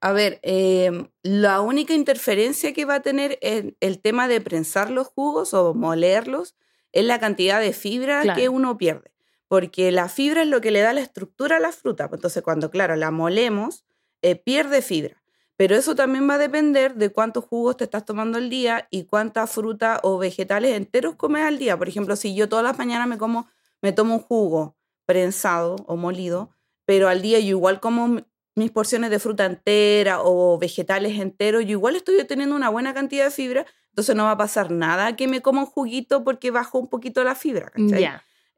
A 0.00 0.12
ver, 0.12 0.40
em, 0.42 1.08
la 1.22 1.60
única 1.60 1.94
interferencia 1.94 2.72
que 2.72 2.84
va 2.84 2.96
a 2.96 3.02
tener 3.02 3.38
en 3.42 3.76
el 3.80 4.00
tema 4.00 4.28
de 4.28 4.40
prensar 4.40 4.90
los 4.90 5.08
jugos 5.08 5.52
o 5.52 5.74
molerlos 5.74 6.54
es 6.92 7.04
la 7.04 7.18
cantidad 7.18 7.60
de 7.60 7.72
fibra 7.72 8.34
que 8.34 8.48
uno 8.48 8.76
pierde 8.78 9.15
porque 9.48 9.92
la 9.92 10.08
fibra 10.08 10.42
es 10.42 10.48
lo 10.48 10.60
que 10.60 10.70
le 10.70 10.80
da 10.80 10.92
la 10.92 11.00
estructura 11.00 11.56
a 11.56 11.60
la 11.60 11.72
fruta. 11.72 12.08
Pues 12.08 12.18
entonces, 12.18 12.42
cuando, 12.42 12.70
claro, 12.70 12.96
la 12.96 13.10
molemos, 13.10 13.84
eh, 14.22 14.36
pierde 14.36 14.82
fibra. 14.82 15.22
Pero 15.56 15.74
eso 15.74 15.94
también 15.94 16.28
va 16.28 16.34
a 16.34 16.38
depender 16.38 16.94
de 16.96 17.10
cuántos 17.10 17.44
jugos 17.44 17.78
te 17.78 17.84
estás 17.84 18.04
tomando 18.04 18.36
al 18.36 18.50
día 18.50 18.88
y 18.90 19.04
cuánta 19.04 19.46
fruta 19.46 20.00
o 20.02 20.18
vegetales 20.18 20.76
enteros 20.76 21.16
comes 21.16 21.42
al 21.42 21.58
día. 21.58 21.78
Por 21.78 21.88
ejemplo, 21.88 22.14
si 22.16 22.34
yo 22.34 22.48
todas 22.48 22.64
las 22.64 22.76
mañanas 22.76 23.08
me 23.08 23.16
como, 23.16 23.48
me 23.80 23.92
tomo 23.92 24.16
un 24.16 24.20
jugo 24.20 24.76
prensado 25.06 25.76
o 25.86 25.96
molido, 25.96 26.50
pero 26.84 27.08
al 27.08 27.22
día 27.22 27.38
yo 27.40 27.50
igual 27.50 27.80
como 27.80 28.20
mis 28.54 28.70
porciones 28.70 29.10
de 29.10 29.18
fruta 29.18 29.46
entera 29.46 30.20
o 30.22 30.58
vegetales 30.58 31.18
enteros, 31.18 31.64
yo 31.64 31.70
igual 31.70 31.96
estoy 31.96 32.18
obteniendo 32.18 32.54
una 32.54 32.68
buena 32.68 32.92
cantidad 32.92 33.24
de 33.24 33.30
fibra, 33.30 33.66
entonces 33.90 34.14
no 34.14 34.24
va 34.24 34.32
a 34.32 34.36
pasar 34.36 34.70
nada 34.70 35.16
que 35.16 35.26
me 35.26 35.40
coma 35.40 35.60
un 35.60 35.66
juguito 35.66 36.22
porque 36.22 36.50
bajo 36.50 36.78
un 36.78 36.88
poquito 36.88 37.24
la 37.24 37.34
fibra. 37.34 37.70
¿cachai? 37.70 38.08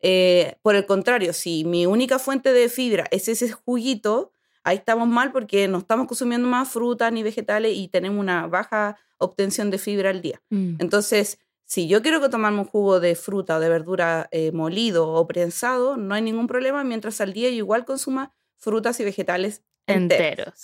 Eh, 0.01 0.57
por 0.63 0.77
el 0.77 0.87
contrario, 0.87 1.33
si 1.33 1.65
mi 1.65 1.87
única 1.87 2.19
fuente 2.19 2.53
de 2.53 2.69
fibra 2.69 3.07
es 3.11 3.29
ese 3.29 3.51
juguito, 3.51 4.33
ahí 4.63 4.77
estamos 4.77 5.09
mal 5.09 5.33
porque 5.33 5.69
no 5.69 5.79
estamos 5.79 6.07
consumiendo 6.07 6.49
más 6.49 6.69
frutas 6.69 7.13
ni 7.13 7.23
vegetales 7.23 7.77
y 7.77 7.89
tenemos 7.89 8.21
una 8.21 8.47
baja 8.47 8.97
obtención 9.19 9.71
de 9.71 9.79
fibra 9.79 10.11
al 10.11 10.23
día. 10.23 10.41
Mm. 10.51 10.77
Entonces, 10.79 11.39
si 11.65 11.89
yo 11.89 12.01
quiero 12.03 12.31
tomarme 12.31 12.61
un 12.61 12.65
jugo 12.65 13.01
de 13.01 13.15
fruta 13.15 13.57
o 13.57 13.61
de 13.61 13.69
verdura 13.69 14.29
eh, 14.31 14.53
molido 14.53 15.09
o 15.09 15.27
prensado, 15.27 15.97
no 15.97 16.15
hay 16.15 16.23
ningún 16.23 16.47
problema 16.47 16.85
mientras 16.85 17.21
al 17.21 17.33
día 17.33 17.51
yo 17.51 17.57
igual 17.57 17.85
consuma 17.85 18.33
frutas 18.57 18.99
y 19.01 19.05
vegetales 19.05 19.63
enteros. 19.87 20.55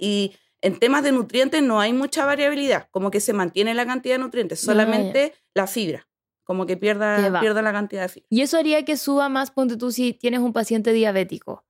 Y 0.00 0.34
en 0.60 0.78
temas 0.78 1.02
de 1.02 1.12
nutrientes 1.12 1.62
no 1.62 1.80
hay 1.80 1.92
mucha 1.92 2.24
variabilidad, 2.24 2.88
como 2.90 3.10
que 3.10 3.20
se 3.20 3.32
mantiene 3.32 3.74
la 3.74 3.84
cantidad 3.84 4.14
de 4.14 4.20
nutrientes, 4.20 4.60
solamente 4.60 5.34
la 5.52 5.66
fibra 5.66 6.06
como 6.44 6.66
que 6.66 6.76
pierda, 6.76 7.40
pierda 7.40 7.62
la 7.62 7.72
cantidad 7.72 8.02
de 8.02 8.08
fibra. 8.08 8.26
Y 8.30 8.42
eso 8.42 8.58
haría 8.58 8.84
que 8.84 8.96
suba 8.96 9.28
más, 9.28 9.50
ponte 9.50 9.76
tú, 9.76 9.90
si 9.90 10.12
tienes 10.12 10.40
un 10.40 10.52
paciente 10.52 10.92
diabético. 10.92 11.64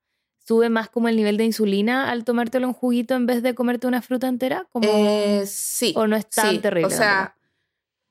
¿Sube 0.47 0.69
más 0.69 0.91
como 0.91 1.09
el 1.09 1.17
nivel 1.17 1.39
de 1.39 1.45
insulina 1.45 2.11
al 2.11 2.25
tomártelo 2.25 2.67
en 2.67 2.75
juguito 2.75 3.15
en 3.15 3.25
vez 3.25 3.43
de 3.43 3.55
comerte 3.55 3.87
una 3.87 4.03
fruta 4.03 4.29
entera? 4.29 4.67
Como... 4.71 4.87
Eh, 4.87 5.45
sí. 5.47 5.95
¿O 5.97 6.07
no 6.07 6.17
es 6.17 6.29
tan 6.29 6.61
terrible? 6.61 6.87
O 6.87 6.91
sea, 6.91 7.35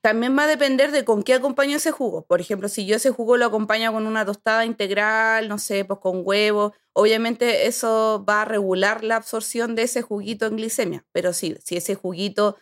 también 0.00 0.36
va 0.36 0.42
a 0.42 0.48
depender 0.48 0.90
de 0.90 1.04
con 1.04 1.22
qué 1.22 1.34
acompaño 1.34 1.76
ese 1.76 1.92
jugo. 1.92 2.26
Por 2.26 2.40
ejemplo, 2.40 2.68
si 2.68 2.86
yo 2.86 2.96
ese 2.96 3.10
jugo 3.10 3.36
lo 3.36 3.46
acompaño 3.46 3.92
con 3.92 4.06
una 4.06 4.26
tostada 4.26 4.66
integral, 4.66 5.48
no 5.48 5.58
sé, 5.58 5.84
pues 5.84 6.00
con 6.00 6.22
huevo, 6.24 6.74
obviamente 6.92 7.68
eso 7.68 8.24
va 8.28 8.42
a 8.42 8.44
regular 8.44 9.04
la 9.04 9.16
absorción 9.16 9.74
de 9.76 9.84
ese 9.84 10.02
juguito 10.02 10.46
en 10.46 10.56
glicemia. 10.56 11.04
Pero 11.12 11.32
sí, 11.32 11.56
si 11.62 11.76
ese 11.76 11.94
juguito, 11.94 12.56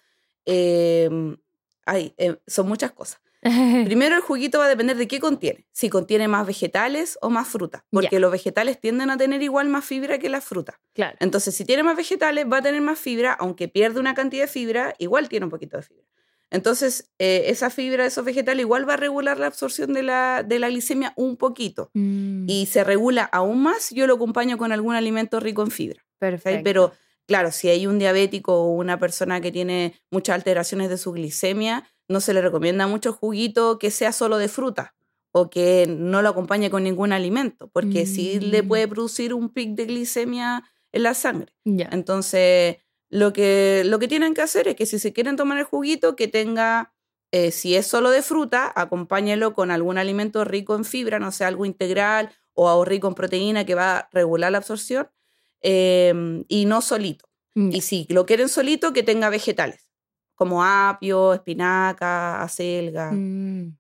hay, 0.46 2.14
em, 2.16 2.36
son 2.46 2.68
muchas 2.68 2.92
cosas. 2.92 3.20
Primero 3.84 4.14
el 4.14 4.22
juguito 4.22 4.58
va 4.58 4.66
a 4.66 4.68
depender 4.68 4.96
de 4.96 5.08
qué 5.08 5.18
contiene. 5.18 5.66
Si 5.72 5.90
contiene 5.90 6.28
más 6.28 6.46
vegetales 6.46 7.18
o 7.20 7.30
más 7.30 7.48
fruta. 7.48 7.84
Porque 7.90 8.20
los 8.20 8.30
vegetales 8.30 8.80
tienden 8.80 9.10
a 9.10 9.16
tener 9.16 9.42
igual 9.42 9.68
más 9.68 9.84
fibra 9.84 10.18
que 10.18 10.28
las 10.28 10.44
frutas. 10.44 10.76
Claro. 10.94 11.16
Entonces, 11.20 11.54
si 11.54 11.64
tiene 11.64 11.82
más 11.82 11.96
vegetales, 11.96 12.46
va 12.50 12.58
a 12.58 12.62
tener 12.62 12.80
más 12.80 12.98
fibra, 12.98 13.32
aunque 13.32 13.68
pierde 13.68 13.98
una 13.98 14.14
cantidad 14.14 14.44
de 14.44 14.48
fibra, 14.48 14.94
igual 14.98 15.28
tiene 15.28 15.46
un 15.46 15.50
poquito 15.50 15.76
de 15.76 15.82
fibra. 15.82 16.04
Entonces, 16.52 17.10
eh, 17.18 17.44
esa 17.46 17.70
fibra 17.70 18.02
de 18.02 18.08
esos 18.08 18.24
vegetales 18.24 18.60
igual 18.60 18.88
va 18.88 18.94
a 18.94 18.98
regular 18.98 19.38
la 19.38 19.46
absorción 19.46 19.94
de 19.94 20.02
la, 20.02 20.44
de 20.46 20.58
la 20.58 20.68
glicemia 20.68 21.14
un 21.16 21.36
poquito. 21.36 21.90
Mm. 21.94 22.44
Y 22.46 22.66
se 22.66 22.84
regula 22.84 23.24
aún 23.24 23.62
más, 23.62 23.90
yo 23.90 24.06
lo 24.06 24.14
acompaño 24.14 24.58
con 24.58 24.70
algún 24.70 24.94
alimento 24.94 25.40
rico 25.40 25.62
en 25.62 25.70
fibra. 25.70 26.04
Perfecto. 26.18 26.60
Pero, 26.62 26.92
claro, 27.26 27.50
si 27.50 27.70
hay 27.70 27.86
un 27.86 27.98
diabético 27.98 28.54
o 28.54 28.72
una 28.72 28.98
persona 28.98 29.40
que 29.40 29.50
tiene 29.50 29.94
muchas 30.10 30.34
alteraciones 30.34 30.90
de 30.90 30.98
su 30.98 31.12
glicemia, 31.12 31.88
no 32.08 32.20
se 32.20 32.34
le 32.34 32.40
recomienda 32.42 32.86
mucho 32.86 33.12
juguito 33.12 33.78
que 33.78 33.90
sea 33.90 34.12
solo 34.12 34.38
de 34.38 34.48
fruta 34.48 34.94
o 35.32 35.48
que 35.50 35.86
no 35.88 36.20
lo 36.22 36.28
acompañe 36.28 36.70
con 36.70 36.84
ningún 36.84 37.12
alimento, 37.12 37.68
porque 37.72 38.06
sí 38.06 38.38
le 38.40 38.62
Mm. 38.62 38.68
puede 38.68 38.88
producir 38.88 39.32
un 39.34 39.48
pic 39.50 39.70
de 39.74 39.86
glicemia 39.86 40.64
en 40.92 41.02
la 41.04 41.14
sangre. 41.14 41.52
Entonces, 41.90 42.76
lo 43.08 43.32
que, 43.32 43.82
lo 43.86 43.98
que 43.98 44.08
tienen 44.08 44.34
que 44.34 44.42
hacer 44.42 44.68
es 44.68 44.76
que 44.76 44.86
si 44.86 44.98
se 44.98 45.12
quieren 45.12 45.36
tomar 45.36 45.58
el 45.58 45.64
juguito, 45.64 46.16
que 46.16 46.28
tenga, 46.28 46.92
eh, 47.32 47.50
si 47.50 47.74
es 47.76 47.86
solo 47.86 48.10
de 48.10 48.20
fruta, 48.22 48.70
acompáñelo 48.74 49.54
con 49.54 49.70
algún 49.70 49.96
alimento 49.98 50.44
rico 50.44 50.74
en 50.76 50.84
fibra, 50.84 51.18
no 51.18 51.32
sé, 51.32 51.44
algo 51.46 51.64
integral 51.64 52.30
o 52.54 52.68
algo 52.68 52.84
rico 52.84 53.08
en 53.08 53.14
proteína 53.14 53.64
que 53.64 53.74
va 53.74 53.96
a 53.98 54.08
regular 54.12 54.52
la 54.52 54.58
absorción, 54.58 55.08
em, 55.62 56.44
y 56.48 56.64
no 56.66 56.80
solito. 56.82 57.26
Y 57.54 57.82
si 57.82 58.06
lo 58.10 58.24
quieren 58.26 58.48
solito, 58.48 58.92
que 58.94 59.02
tenga 59.02 59.28
vegetales, 59.30 59.81
como 60.42 60.64
apio, 60.64 61.34
espinaca, 61.34 62.42
acelga. 62.42 63.10
Mm. 63.12 63.76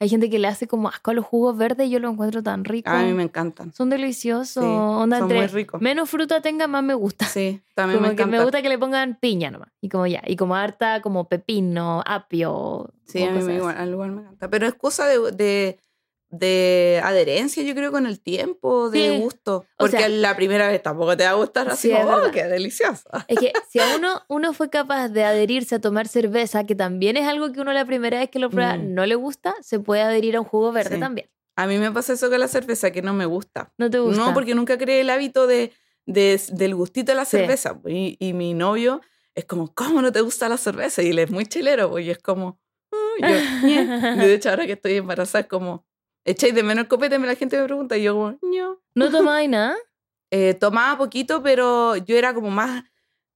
Hay 0.00 0.08
gente 0.08 0.28
que 0.28 0.38
le 0.38 0.48
hace 0.48 0.66
como 0.66 0.88
asco 0.88 1.12
a 1.12 1.14
los 1.14 1.24
jugos 1.24 1.56
verdes 1.56 1.86
y 1.86 1.90
yo 1.90 1.98
lo 1.98 2.10
encuentro 2.10 2.42
tan 2.42 2.64
rico. 2.64 2.90
A 2.90 3.02
mí 3.04 3.14
me 3.14 3.22
encantan. 3.22 3.72
Son 3.72 3.88
deliciosos. 3.88 4.62
Sí, 4.62 4.68
Onda 4.68 5.18
son 5.18 5.24
entre 5.30 5.38
muy 5.38 5.46
ricos. 5.46 5.80
menos 5.80 6.10
fruta 6.10 6.40
tenga, 6.42 6.66
más 6.66 6.82
me 6.82 6.94
gusta. 6.94 7.24
Sí, 7.26 7.62
también 7.74 7.98
Como 8.00 8.10
me 8.10 8.16
que 8.16 8.22
encanta. 8.22 8.36
me 8.38 8.42
gusta 8.42 8.60
que 8.60 8.68
le 8.68 8.76
pongan 8.78 9.16
piña 9.18 9.50
nomás. 9.50 9.68
Y 9.80 9.88
como 9.88 10.06
ya. 10.06 10.22
Y 10.26 10.36
como 10.36 10.56
harta, 10.56 11.00
como 11.00 11.28
pepino, 11.28 12.02
apio. 12.04 12.92
Sí, 13.06 13.22
a 13.22 13.30
mí 13.30 13.42
me 13.42 13.54
igual, 13.54 13.76
al 13.78 13.88
igual 13.90 14.10
me 14.12 14.22
encanta. 14.22 14.50
Pero 14.50 14.66
es 14.66 14.74
cosa 14.74 15.06
de, 15.06 15.30
de, 15.32 15.78
de 16.38 17.00
adherencia, 17.04 17.62
yo 17.62 17.74
creo, 17.74 17.92
con 17.92 18.06
el 18.06 18.20
tiempo, 18.20 18.90
de 18.90 19.10
Sí. 19.10 19.18
gusto. 19.20 19.56
O 19.56 19.66
Porque 19.78 19.98
sea- 19.98 20.08
la 20.08 20.34
primera 20.36 20.68
vez 20.68 20.82
tampoco 20.82 21.16
te 21.16 21.24
va 21.24 21.30
a 21.30 21.34
gustar 21.34 21.68
así 21.68 21.88
Sí, 21.90 21.94
como, 21.94 22.10
oh, 22.16 22.30
qué 22.32 22.44
deliciosa. 22.44 23.04
Es 23.28 23.38
que 23.38 23.52
si 23.70 23.78
a 23.80 23.96
uno, 23.96 24.22
uno 24.28 24.52
fue 24.52 24.70
capaz 24.70 25.08
de 25.08 25.24
adherirse 25.24 25.76
a 25.76 25.80
tomar 25.80 26.08
cerveza, 26.08 26.64
que 26.64 26.74
también 26.74 27.16
es 27.16 27.26
algo 27.26 27.52
que 27.52 27.60
uno 27.60 27.72
la 27.72 27.84
primera 27.84 28.18
vez 28.18 28.30
que 28.30 28.38
lo 28.38 28.50
prueba 28.50 28.76
Mm. 28.76 28.94
no 28.94 29.06
le 29.06 29.14
gusta, 29.14 29.54
se 29.62 29.78
puede 29.80 30.02
adherir 30.02 30.36
a 30.36 30.40
un 30.40 30.46
jugo 30.46 30.72
verde 30.72 30.94
Sí. 30.96 31.00
también. 31.00 31.28
A 31.56 31.66
mí 31.66 31.78
me 31.78 31.92
pasa 31.92 32.14
eso 32.14 32.28
con 32.30 32.40
la 32.40 32.48
cerveza, 32.48 32.90
que 32.90 33.00
no 33.02 33.14
me 33.14 33.26
gusta. 33.26 33.72
¿No 33.78 33.88
te 33.88 33.98
gusta? 34.00 34.20
No, 34.24 34.34
porque 34.34 34.54
nunca 34.56 34.76
creé 34.76 35.02
el 35.02 35.10
hábito 35.10 35.46
de, 35.46 35.72
de- 36.06 36.40
del 36.52 36.74
gustito 36.74 37.12
de 37.12 37.16
la 37.16 37.24
cerveza. 37.24 37.80
Y, 37.86 38.16
y 38.18 38.32
mi 38.32 38.54
novio 38.54 39.00
es 39.36 39.44
como, 39.44 39.72
¿cómo 39.72 40.02
no 40.02 40.10
te 40.10 40.20
gusta 40.20 40.48
la 40.48 40.56
cerveza? 40.56 41.02
Y 41.02 41.10
él 41.10 41.18
es 41.20 41.30
muy 41.30 41.46
chilero, 41.46 41.90
pues, 41.90 42.04
y 42.06 42.10
es 42.10 42.18
como, 42.18 42.58
y 43.18 43.22
yo. 43.22 43.28
Y 44.24 44.26
de 44.26 44.34
hecho, 44.34 44.50
ahora 44.50 44.66
que 44.66 44.72
estoy 44.72 44.94
embarazada, 44.96 45.42
es 45.42 45.46
como, 45.48 45.86
¿echáis 46.24 46.54
de 46.54 46.62
menos 46.62 46.82
el 46.84 46.88
copete? 46.88 47.18
Me 47.18 47.26
la 47.26 47.34
gente 47.36 47.58
me 47.58 47.64
pregunta, 47.64 47.96
y 47.96 48.02
yo 48.02 48.14
como, 48.14 48.38
no. 48.42 48.80
¿No 48.94 49.10
tomáis 49.10 49.48
nada? 49.48 49.76
Eh, 50.30 50.54
tomaba 50.54 50.98
poquito, 50.98 51.44
pero 51.44 51.94
yo 51.96 52.16
era 52.16 52.34
como 52.34 52.50
más, 52.50 52.82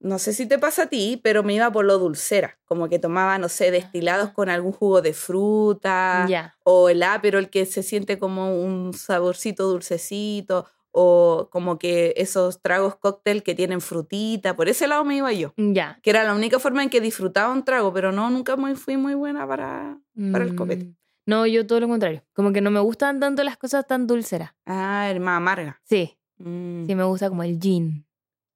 no 0.01 0.19
sé 0.19 0.33
si 0.33 0.47
te 0.47 0.59
pasa 0.59 0.85
a 0.85 0.87
ti, 0.87 1.21
pero 1.23 1.45
me 1.45 1.55
iba 1.55 1.71
por 1.71 1.85
lo 1.85 1.97
dulcera, 1.97 2.59
como 2.65 2.89
que 2.89 2.99
tomaba, 2.99 3.39
no 3.39 3.49
sé, 3.49 3.71
destilados 3.71 4.31
con 4.33 4.49
algún 4.49 4.73
jugo 4.73 5.01
de 5.01 5.13
fruta, 5.13 6.27
Ya. 6.29 6.57
o 6.65 6.89
el 6.89 7.05
pero 7.23 7.39
el 7.39 7.51
que 7.51 7.67
se 7.67 7.85
siente 7.85 8.19
como 8.19 8.61
un 8.61 8.95
saborcito 8.95 9.69
dulcecito, 9.69 10.67
o 10.91 11.49
como 11.53 11.79
que 11.79 12.15
esos 12.17 12.61
tragos 12.61 12.97
cóctel 12.97 13.45
que 13.45 13.55
tienen 13.55 13.81
frutita, 13.81 14.57
por 14.57 14.69
ese 14.69 14.89
lado 14.89 15.05
me 15.05 15.17
iba 15.19 15.33
yo, 15.33 15.53
Ya. 15.57 16.01
que 16.03 16.11
era 16.11 16.25
la 16.25 16.35
única 16.35 16.59
forma 16.59 16.83
en 16.83 16.91
que 16.91 17.01
disfrutaba 17.01 17.53
un 17.53 17.65
trago, 17.65 17.93
pero 17.93 18.11
no, 18.11 18.29
nunca 18.31 18.57
muy, 18.57 18.75
fui 18.75 18.97
muy 18.97 19.15
buena 19.15 19.47
para... 19.47 19.99
Para 20.33 20.43
el 20.45 20.57
copete. 20.57 20.95
No, 21.29 21.47
yo 21.47 21.67
todo 21.67 21.79
lo 21.81 21.89
contrario. 21.89 22.25
Como 22.33 22.53
que 22.55 22.63
no 22.63 22.71
me 22.71 22.81
gustan 22.81 23.21
tanto 23.21 23.45
las 23.45 23.59
cosas 23.59 23.87
tan 23.87 24.07
dulceras. 24.07 24.55
Ah, 24.65 25.09
el 25.11 25.21
más 25.21 25.37
amarga. 25.37 25.79
Sí, 25.85 26.19
Mm. 26.39 26.87
sí 26.87 26.95
me 26.95 27.05
gusta 27.05 27.29
como 27.29 27.43
el 27.43 27.59
gin, 27.61 28.07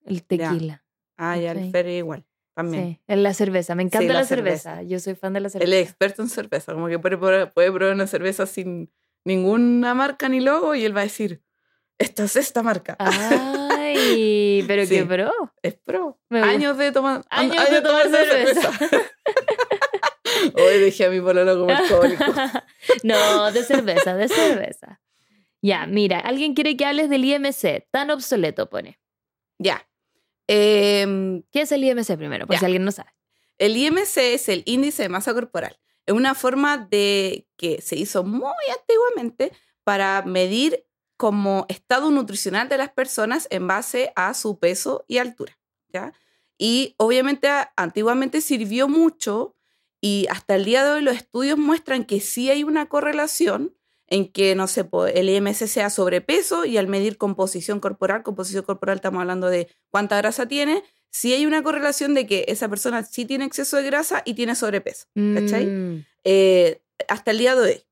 el 0.07 0.20
Ya. 0.20 0.27
tequila. 0.27 0.85
Ah, 1.18 1.37
ya, 1.37 1.53
el 1.53 1.70
Fer 1.70 1.87
igual, 1.89 2.25
también. 2.55 2.99
Sí, 3.07 3.16
la 3.16 3.35
cerveza. 3.35 3.75
Me 3.75 3.83
encanta 3.83 4.12
la 4.14 4.20
la, 4.20 4.25
cerveza. 4.25 4.70
cerveza. 4.77 4.83
Yo 4.89 4.99
soy 5.01 5.14
fan 5.16 5.35
de 5.35 5.41
la 5.41 5.51
cerveza. 5.51 5.66
Él 5.66 5.75
es 5.75 5.87
experto 5.89 6.23
en 6.23 6.29
cerveza, 6.31 6.73
como 6.73 6.89
que 6.89 6.99
puede 6.99 7.18
probar, 7.18 7.53
puede 7.53 7.70
probar 7.70 7.95
una 7.95 8.07
cerveza 8.07 8.47
sin 8.47 8.91
ninguna 9.25 9.93
marca 9.95 10.29
ni 10.31 10.41
logo 10.41 10.75
y 10.75 10.85
él 10.87 10.97
va 10.97 11.01
a 11.01 11.05
decir, 11.05 11.43
esta 11.99 12.25
es 12.25 12.37
esta 12.37 12.62
marca. 12.62 12.97
Ay, 12.99 14.64
pero 14.66 14.87
Sí. 14.87 14.97
qué 14.97 15.05
pro. 15.05 15.31
Es 15.62 15.75
pro. 15.75 16.18
Años 16.31 16.79
de 16.79 16.91
tomar, 16.93 17.23
Años 17.29 17.70
de 17.70 17.83
tomar 17.83 18.09
cerveza. 18.09 18.70
Hoy 20.55 20.78
dejé 20.80 21.07
a 21.07 21.11
mi 21.11 21.20
pololo 21.20 21.59
como 21.59 21.72
alcohólico. 21.74 22.24
no, 23.03 23.53
de 23.53 23.62
cerveza, 23.64 24.14
de 24.14 24.28
cerveza. 24.28 25.01
Ya, 25.61 25.86
mira, 25.86 26.18
alguien 26.18 26.55
quiere 26.55 26.76
que 26.76 26.84
hables 26.84 27.09
del 27.09 27.24
IMC, 27.24 27.86
tan 27.90 28.11
obsoleto 28.11 28.68
pone. 28.68 28.99
ya. 29.59 29.86
Em, 30.49 31.43
¿Qué 31.53 31.62
es 31.62 31.72
el 31.72 31.84
IMC 31.84 32.16
primero? 32.16 32.47
Por 32.47 32.55
Ya. 32.57 32.61
si 32.61 32.64
alguien 32.66 32.84
no 32.84 32.90
sabe. 32.93 33.11
el 33.59 33.76
IMC 33.76 34.16
es 34.34 34.49
el 34.49 34.62
índice 34.66 35.05
de 35.05 35.09
masa 35.09 35.32
corporal. 35.34 35.78
Es 36.05 36.14
una 36.14 36.34
forma 36.34 36.78
de 36.78 37.47
que 37.57 37.80
se 37.80 37.95
hizo 37.95 38.24
muy 38.24 38.51
antiguamente 38.76 39.53
para 39.84 40.22
medir 40.22 40.84
como 41.16 41.64
estado 41.68 42.11
nutricional 42.11 42.68
de 42.68 42.76
las 42.78 42.90
personas 42.90 43.47
en 43.51 43.68
base 43.68 44.12
a 44.16 44.34
su 44.34 44.59
peso 44.59 45.05
y 45.07 45.18
altura. 45.18 45.57
¿ya? 45.88 46.12
Y 46.59 46.97
obviamente 46.99 47.49
antiguamente 47.76 48.40
sirvió 48.40 48.88
mucho 48.88 49.55
y 50.05 50.26
hasta 50.30 50.57
el 50.57 50.64
día 50.64 50.84
de 50.84 50.90
hoy 50.90 51.03
los 51.03 51.14
estudios 51.14 51.57
muestran 51.57 52.05
que 52.05 52.20
sí 52.20 52.50
hay 52.50 52.64
una 52.64 52.86
correlación 52.86 53.74
en 54.09 54.30
que, 54.30 54.55
no 54.57 54.66
sé, 54.66 54.84
el 55.14 55.30
IMC 55.30 55.66
sea 55.68 55.88
sobrepeso 55.88 56.66
y 56.66 56.76
al 56.76 56.88
medir 56.88 57.16
composición 57.16 57.80
corporal, 57.80 58.24
composición 58.24 58.64
corporal 58.64 58.96
estamos 58.96 59.20
hablando 59.20 59.48
de 59.48 59.68
cuánta 59.90 60.18
grasa 60.18 60.46
tiene, 60.46 60.82
sí 61.11 61.32
hay 61.32 61.46
una 61.46 61.62
correlación 61.62 62.14
de 62.14 62.26
que 62.26 62.44
esa 62.48 62.68
persona 62.68 63.05
sí 63.05 63.24
tiene 63.24 63.44
exceso 63.44 63.76
de 63.76 63.84
grasa 63.84 64.22
y 64.24 64.34
tiene 64.34 64.57
sobrepeso. 64.57 65.07
¿Cachai? 65.14 65.66
Mm, 65.66 66.05
eh, 66.24 66.82
hasta 67.09 67.30
el 67.30 67.38
día 67.38 67.55
de 67.55 67.61
hoy. 67.61 67.82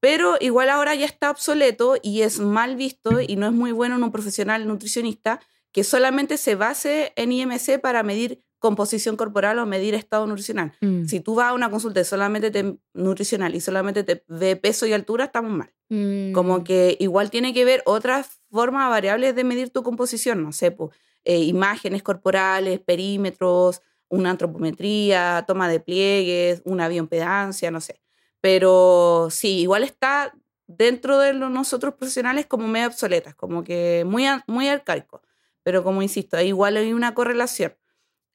Pero 0.00 0.36
igual 0.40 0.68
ahora 0.68 0.94
ya 0.94 1.06
está 1.06 1.30
obsoleto 1.30 1.96
y 2.02 2.20
es 2.20 2.38
mal 2.38 2.76
visto 2.76 3.22
y 3.22 3.36
no 3.36 3.46
es 3.46 3.52
muy 3.52 3.72
bueno 3.72 3.96
en 3.96 4.04
un 4.04 4.12
profesional 4.12 4.68
nutricionista 4.68 5.40
que 5.72 5.82
solamente 5.82 6.36
se 6.36 6.56
base 6.56 7.14
en 7.16 7.32
IMC 7.32 7.80
para 7.80 8.02
medir 8.02 8.43
composición 8.64 9.16
corporal 9.16 9.58
o 9.58 9.66
medir 9.66 9.94
estado 9.94 10.26
nutricional. 10.26 10.72
mm, 10.80 11.04
Si 11.04 11.20
tú 11.20 11.34
vas 11.34 11.48
a 11.50 11.52
una 11.52 11.68
consulta 11.70 12.00
y 12.00 12.04
solamente 12.04 12.50
te, 12.50 12.78
nutricional 12.94 13.54
y 13.54 13.60
solamente 13.60 14.04
te 14.04 14.24
ve 14.26 14.56
peso 14.56 14.86
y 14.86 14.94
altura, 14.94 15.26
estamos 15.26 15.52
mal. 15.52 15.70
mm. 15.90 16.32
Como 16.32 16.64
que 16.64 16.96
igual 16.98 17.28
tiene 17.30 17.52
que 17.52 17.66
ver 17.66 17.82
otras 17.84 18.40
formas 18.50 18.88
variables 18.88 19.34
de 19.36 19.44
medir 19.44 19.68
tu 19.68 19.82
composición, 19.82 20.42
no 20.42 20.52
sé, 20.52 20.70
pues, 20.70 20.96
eh, 21.24 21.40
imágenes 21.40 22.02
corporales, 22.02 22.80
perímetros, 22.80 23.82
una 24.08 24.30
antropometría, 24.30 25.44
toma 25.46 25.68
de 25.68 25.80
pliegues, 25.80 26.62
una 26.64 26.88
bioimpedancia, 26.88 27.70
no 27.70 27.80
sé. 27.82 28.00
Pero 28.40 29.28
sí, 29.30 29.60
igual 29.60 29.82
está 29.84 30.32
dentro 30.66 31.18
de 31.18 31.34
lo- 31.34 31.50
nosotros 31.50 31.94
profesionales 31.94 32.46
como 32.46 32.66
medio 32.66 32.86
obsoletas, 32.88 33.34
como 33.34 33.62
que 33.62 34.04
muy, 34.06 34.24
muy 34.46 34.68
arcaico. 34.68 35.20
Pero 35.62 35.82
como 35.84 36.00
insisto, 36.02 36.40
igual 36.40 36.76
hay 36.78 36.92
una 36.94 37.12
correlación. 37.14 37.74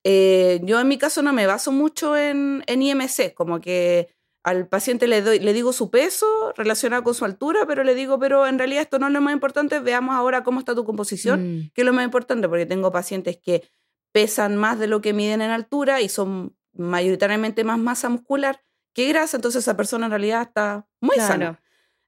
Eh, 0.04 0.62
yo 0.64 0.80
en 0.80 0.88
mi 0.88 0.98
caso 0.98 1.22
no 1.22 1.34
me 1.34 1.46
baso 1.46 1.72
mucho 1.72 2.16
en, 2.16 2.64
en 2.68 2.82
IMC, 2.82 3.34
como 3.34 3.60
que 3.60 4.10
al 4.44 4.68
paciente 4.68 5.08
le, 5.08 5.22
doy, 5.22 5.40
le 5.40 5.54
digo 5.54 5.74
su 5.74 5.90
peso 5.90 6.54
relacionado 6.56 7.04
con 7.04 7.14
su 7.14 7.26
altura, 7.26 7.66
pero 7.68 7.84
le 7.84 7.94
digo, 7.94 8.20
pero 8.20 8.48
en 8.48 8.58
realidad 8.58 8.84
esto 8.84 8.98
no 9.00 9.08
es 9.08 9.14
lo 9.14 9.22
más 9.22 9.34
importante, 9.34 9.80
veamos 9.80 10.16
ahora 10.16 10.44
cómo 10.44 10.60
está 10.60 10.74
tu 10.74 10.86
composición, 10.86 11.40
Mm, 11.40 11.72
que 11.74 11.82
es 11.82 11.86
lo 11.86 11.94
más 11.94 12.06
importante, 12.06 12.48
porque 12.48 12.66
tengo 12.66 12.92
pacientes 12.92 13.38
que 13.38 13.70
pesan 14.14 14.56
más 14.56 14.80
de 14.80 14.88
lo 14.88 15.02
que 15.02 15.14
miden 15.14 15.42
en 15.42 15.52
altura 15.52 16.02
y 16.02 16.10
son 16.10 16.56
mayoritariamente 16.74 17.64
más 17.64 17.78
masa 17.78 18.10
muscular 18.10 18.62
que 18.94 19.08
grasa, 19.10 19.38
entonces 19.38 19.64
esa 19.64 19.78
persona 19.78 20.06
en 20.06 20.12
realidad 20.12 20.42
está 20.44 20.88
muy 21.02 21.16
claro, 21.16 21.32
sana. 21.32 21.62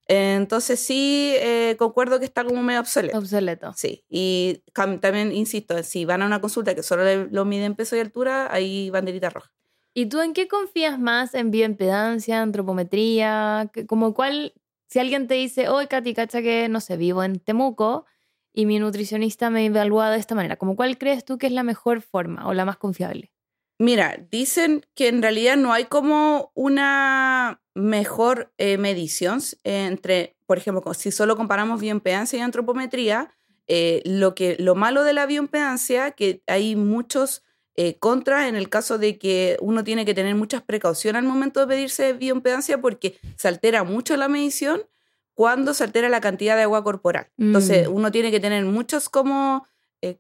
Entonces 0.08 0.80
sí, 0.80 1.34
eh, 1.38 1.76
concuerdo 1.80 2.20
que 2.20 2.26
está 2.26 2.44
como 2.44 2.62
medio 2.64 2.82
obsoleto. 2.82 3.18
obsoleto. 3.18 3.74
Sí, 3.76 4.04
y 4.10 4.64
también 5.00 5.32
insisto, 5.32 5.82
si 5.84 6.06
van 6.06 6.22
a 6.22 6.26
una 6.26 6.42
consulta 6.42 6.76
que 6.76 6.84
solo 6.84 7.04
le- 7.04 7.30
lo 7.30 7.46
miden 7.46 7.76
peso 7.76 7.96
y 7.96 8.00
altura, 8.00 8.52
ahí 8.54 8.90
banderita 8.90 9.30
roja. 9.30 9.52
¿Y 9.94 10.08
tú 10.08 10.22
en 10.22 10.34
qué 10.34 10.48
confías 10.48 11.00
más? 11.00 11.34
¿En 11.34 11.52
bioimpedancia, 11.52 12.42
antropometría? 12.42 13.70
Como 13.88 14.14
cuál, 14.14 14.54
si 14.88 15.00
alguien 15.00 15.28
te 15.28 15.36
dice, 15.36 15.70
oye, 15.70 15.88
Katy, 15.88 16.14
cacha 16.14 16.42
que, 16.42 16.70
no 16.70 16.80
sé, 16.80 16.98
vivo 16.98 17.24
en 17.24 17.40
Temuco 17.40 18.06
y 18.54 18.66
mi 18.66 18.80
nutricionista 18.80 19.50
me 19.50 19.66
evalúa 19.66 20.10
de 20.10 20.18
esta 20.20 20.36
manera, 20.36 20.58
¿como 20.58 20.76
cuál 20.76 20.98
crees 20.98 21.24
tú 21.26 21.38
que 21.38 21.48
es 21.48 21.54
la 21.54 21.64
mejor 21.64 22.02
forma 22.02 22.48
o 22.48 22.54
la 22.54 22.66
más 22.66 22.78
confiable? 22.78 23.32
Mira, 23.82 24.24
dicen 24.30 24.86
que 24.94 25.08
en 25.08 25.24
realidad 25.24 25.58
no 25.58 25.74
hay 25.74 25.86
como 25.86 26.52
una 26.54 27.64
mejor 27.74 28.54
eh, 28.60 28.78
medición 28.78 29.42
entre, 29.64 30.36
por 30.46 30.60
ejemplo, 30.60 30.94
si 30.94 31.10
solo 31.10 31.36
comparamos 31.36 31.82
bioimpedancia 31.82 32.38
y 32.38 32.44
antropometría, 32.44 33.32
eh, 33.66 34.04
lo, 34.06 34.36
que, 34.36 34.56
lo 34.60 34.76
malo 34.76 35.04
de 35.04 35.14
la 35.14 35.26
bioimpedancia, 35.26 36.12
que 36.12 36.44
hay 36.46 36.76
muchos 36.76 37.42
eh, 37.74 37.98
contras 37.98 38.48
en 38.48 38.56
el 38.56 38.70
caso 38.70 39.00
de 39.00 39.18
que 39.18 39.58
uno 39.62 39.84
tiene 39.84 40.06
que 40.06 40.14
tener 40.14 40.36
muchas 40.36 40.62
precauciones 40.62 41.20
al 41.20 41.28
momento 41.28 41.60
de 41.60 41.66
pedirse 41.66 42.14
bioimpedancia 42.14 42.80
porque 42.80 43.18
se 43.36 43.48
altera 43.48 43.84
mucho 43.84 44.16
la 44.16 44.28
medición 44.28 44.84
cuando 45.34 45.74
se 45.74 45.86
altera 45.86 46.08
la 46.08 46.22
cantidad 46.22 46.56
de 46.56 46.62
agua 46.62 46.84
corporal. 46.84 47.32
Entonces, 47.40 47.90
mm. 47.90 47.96
uno 47.96 48.12
tiene 48.12 48.30
que 48.30 48.40
tener 48.40 48.64
muchos 48.64 49.10
como, 49.10 49.66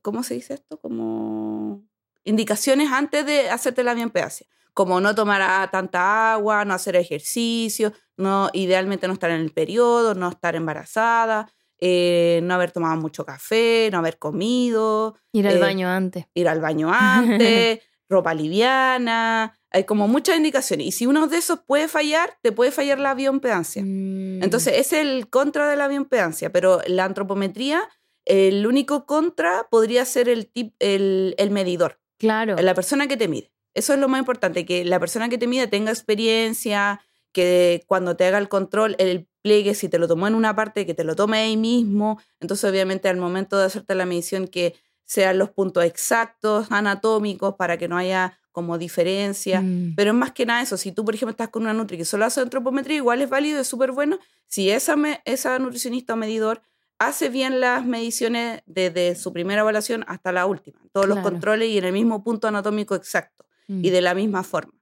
¿cómo 0.01 0.23
se 0.23 0.33
dice 0.33 0.55
esto? 0.55 0.79
Como 0.79 1.90
indicaciones 2.23 2.91
antes 2.91 3.25
de 3.25 3.49
hacerte 3.49 3.83
la 3.83 3.93
bioimpedancia, 3.93 4.47
como 4.73 5.01
no 5.01 5.15
tomar 5.15 5.69
tanta 5.71 6.33
agua, 6.33 6.65
no 6.65 6.73
hacer 6.73 6.95
ejercicio, 6.95 7.93
no, 8.17 8.49
idealmente 8.53 9.07
no 9.07 9.13
estar 9.13 9.31
en 9.31 9.41
el 9.41 9.51
periodo, 9.51 10.15
no 10.15 10.29
estar 10.29 10.55
embarazada, 10.55 11.51
eh, 11.79 12.41
no 12.43 12.53
haber 12.53 12.71
tomado 12.71 12.95
mucho 13.01 13.25
café, 13.25 13.89
no 13.91 13.97
haber 13.97 14.19
comido. 14.19 15.17
Ir 15.33 15.47
al 15.47 15.57
eh, 15.57 15.59
baño 15.59 15.89
antes. 15.89 16.25
Ir 16.35 16.47
al 16.47 16.61
baño 16.61 16.91
antes, 16.93 17.79
ropa 18.09 18.33
liviana. 18.35 19.57
Hay 19.71 19.85
como 19.85 20.07
muchas 20.07 20.37
indicaciones. 20.37 20.87
Y 20.87 20.91
si 20.91 21.07
uno 21.07 21.27
de 21.27 21.37
esos 21.37 21.61
puede 21.65 21.87
fallar, 21.87 22.37
te 22.43 22.51
puede 22.51 22.71
fallar 22.71 22.99
la 22.99 23.15
bioimpedancia. 23.15 23.81
Mm. 23.83 24.43
Entonces, 24.43 24.77
es 24.77 24.93
el 24.93 25.29
contra 25.29 25.69
de 25.69 25.75
la 25.75 25.87
bioimpedancia. 25.87 26.51
Pero 26.51 26.81
la 26.85 27.05
antropometría, 27.05 27.81
el 28.25 28.67
único 28.67 29.07
contra 29.07 29.67
podría 29.71 30.05
ser 30.05 30.29
el, 30.29 30.51
el, 30.79 31.33
el 31.37 31.49
medidor. 31.49 32.00
Claro. 32.21 32.55
La 32.57 32.75
persona 32.75 33.07
que 33.07 33.17
te 33.17 33.27
mide. 33.27 33.51
Eso 33.73 33.93
es 33.93 33.99
lo 33.99 34.07
más 34.07 34.19
importante, 34.19 34.63
que 34.63 34.85
la 34.85 34.99
persona 34.99 35.27
que 35.27 35.39
te 35.39 35.47
mide 35.47 35.65
tenga 35.65 35.89
experiencia, 35.89 37.01
que 37.31 37.83
cuando 37.87 38.15
te 38.15 38.25
haga 38.25 38.37
el 38.37 38.47
control, 38.47 38.95
el 38.99 39.27
pliegue, 39.41 39.73
si 39.73 39.89
te 39.89 39.97
lo 39.97 40.07
tomó 40.07 40.27
en 40.27 40.35
una 40.35 40.55
parte, 40.55 40.85
que 40.85 40.93
te 40.93 41.03
lo 41.03 41.15
tome 41.15 41.39
ahí 41.39 41.57
mismo. 41.57 42.21
Entonces, 42.39 42.69
obviamente, 42.69 43.09
al 43.09 43.17
momento 43.17 43.57
de 43.57 43.65
hacerte 43.65 43.95
la 43.95 44.05
medición, 44.05 44.47
que 44.47 44.75
sean 45.03 45.39
los 45.39 45.49
puntos 45.49 45.83
exactos, 45.83 46.67
anatómicos, 46.69 47.55
para 47.55 47.77
que 47.77 47.87
no 47.87 47.97
haya 47.97 48.37
como 48.51 48.77
diferencia. 48.77 49.61
Mm. 49.61 49.95
Pero 49.95 50.11
es 50.11 50.15
más 50.15 50.31
que 50.31 50.45
nada 50.45 50.61
eso. 50.61 50.77
Si 50.77 50.91
tú, 50.91 51.03
por 51.03 51.15
ejemplo, 51.15 51.31
estás 51.31 51.49
con 51.49 51.63
una 51.63 51.73
nutri 51.73 51.97
que 51.97 52.05
solo 52.05 52.25
hace 52.25 52.41
antropometría, 52.41 52.97
igual 52.97 53.23
es 53.23 53.29
válido, 53.29 53.61
es 53.61 53.67
súper 53.67 53.93
bueno. 53.93 54.19
Si 54.45 54.69
esa, 54.69 54.95
esa 55.25 55.57
nutricionista 55.57 56.13
o 56.13 56.17
medidor 56.17 56.61
hace 57.07 57.29
bien 57.29 57.59
las 57.59 57.83
mediciones 57.83 58.61
desde 58.67 59.15
su 59.15 59.33
primera 59.33 59.61
evaluación 59.61 60.05
hasta 60.07 60.31
la 60.31 60.45
última, 60.45 60.79
todos 60.91 61.07
los 61.07 61.19
controles 61.19 61.69
y 61.69 61.79
en 61.79 61.85
el 61.85 61.93
mismo 61.93 62.23
punto 62.23 62.47
anatómico 62.47 62.93
exacto 62.93 63.45
y 63.67 63.89
mm. 63.89 63.91
de 63.91 64.01
la 64.01 64.13
misma 64.13 64.43
forma. 64.43 64.73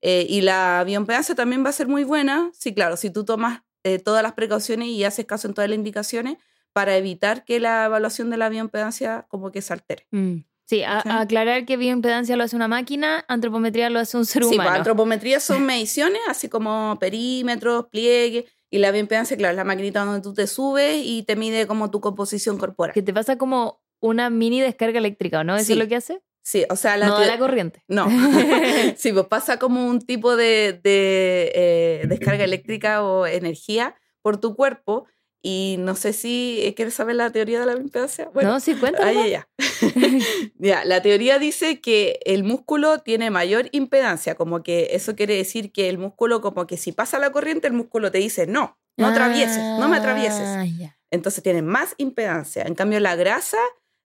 Eh, 0.00 0.26
y 0.28 0.40
la 0.40 0.82
bioimpedancia 0.84 1.36
también 1.36 1.64
va 1.64 1.70
a 1.70 1.72
ser 1.72 1.86
muy 1.86 2.02
buena, 2.02 2.50
sí, 2.52 2.74
claro, 2.74 2.96
si 2.96 3.10
tú 3.10 3.24
tomas 3.24 3.62
eh, 3.84 4.00
todas 4.00 4.24
las 4.24 4.32
precauciones 4.32 4.88
y 4.88 5.04
haces 5.04 5.24
caso 5.24 5.46
en 5.46 5.54
todas 5.54 5.70
las 5.70 5.76
indicaciones 5.76 6.38
para 6.72 6.96
evitar 6.96 7.44
que 7.44 7.60
la 7.60 7.84
evaluación 7.84 8.28
de 8.30 8.38
la 8.38 8.48
bioimpedancia 8.48 9.26
como 9.28 9.52
que 9.52 9.62
se 9.62 9.72
altere. 9.72 10.06
Mm. 10.10 10.38
Sí, 10.64 10.82
aclarar 10.84 11.64
que 11.64 11.76
bioimpedancia 11.76 12.36
lo 12.36 12.44
hace 12.44 12.54
una 12.54 12.68
máquina, 12.68 13.24
antropometría 13.28 13.88
lo 13.88 14.00
hace 14.00 14.18
un 14.18 14.26
ser 14.26 14.42
humano. 14.42 14.62
Sí, 14.62 14.66
pues, 14.66 14.78
antropometría 14.78 15.40
son 15.40 15.64
mediciones, 15.64 16.20
así 16.28 16.50
como 16.50 16.98
perímetros, 17.00 17.86
pliegues, 17.86 18.44
y 18.70 18.78
la 18.78 18.90
bioimpedancia, 18.90 19.36
claro, 19.36 19.52
es 19.52 19.56
la 19.56 19.64
maquinita 19.64 20.04
donde 20.04 20.20
tú 20.20 20.34
te 20.34 20.46
subes 20.46 21.02
y 21.04 21.22
te 21.22 21.36
mide 21.36 21.66
como 21.66 21.90
tu 21.90 22.00
composición 22.00 22.58
corporal. 22.58 22.94
Que 22.94 23.02
te 23.02 23.14
pasa 23.14 23.38
como 23.38 23.82
una 24.00 24.30
mini 24.30 24.60
descarga 24.60 24.98
eléctrica, 24.98 25.44
¿no? 25.44 25.56
¿Eso 25.56 25.72
es 25.72 25.78
lo 25.78 25.88
que 25.88 25.96
hace? 25.96 26.20
Sí, 26.42 26.64
o 26.70 26.76
sea, 26.76 26.96
la 26.96 27.08
no 27.08 27.20
la 27.20 27.38
corriente. 27.38 27.82
No. 27.88 28.08
sí, 28.96 29.12
pues 29.12 29.26
pasa 29.26 29.58
como 29.58 29.86
un 29.86 30.00
tipo 30.00 30.36
de, 30.36 30.80
de 30.82 31.52
eh, 31.54 32.06
descarga 32.08 32.44
eléctrica 32.44 33.02
o 33.02 33.26
energía 33.26 33.96
por 34.22 34.38
tu 34.38 34.54
cuerpo 34.54 35.06
y 35.42 35.76
no 35.78 35.94
sé 35.94 36.12
si 36.12 36.60
eh, 36.62 36.74
quieres 36.74 36.94
saber 36.94 37.16
la 37.16 37.30
teoría 37.30 37.60
de 37.60 37.66
la 37.66 37.74
bioimpedancia. 37.74 38.28
Bueno, 38.34 38.50
no, 38.50 38.60
sí, 38.60 38.74
cuéntame. 38.74 39.10
Ah, 39.10 39.26
ya, 39.26 39.48
ya. 40.58 40.84
la 40.84 41.00
teoría 41.00 41.38
dice 41.38 41.80
que 41.80 42.18
el 42.24 42.44
músculo 42.44 42.98
tiene 42.98 43.30
mayor 43.30 43.68
impedancia, 43.72 44.34
como 44.34 44.62
que 44.62 44.88
eso 44.92 45.14
quiere 45.14 45.36
decir 45.36 45.70
que 45.72 45.88
el 45.88 45.98
músculo, 45.98 46.40
como 46.40 46.66
que 46.66 46.76
si 46.76 46.92
pasa 46.92 47.18
la 47.18 47.30
corriente, 47.30 47.68
el 47.68 47.72
músculo 47.72 48.10
te 48.10 48.18
dice, 48.18 48.46
no, 48.46 48.78
no 48.96 49.06
atravieses, 49.06 49.58
no 49.78 49.88
me 49.88 49.96
atravieses. 49.96 50.40
Ah, 50.42 50.64
Entonces 51.10 51.42
tiene 51.42 51.62
más 51.62 51.94
impedancia. 51.98 52.64
En 52.64 52.74
cambio, 52.74 52.98
la 52.98 53.14
grasa 53.14 53.58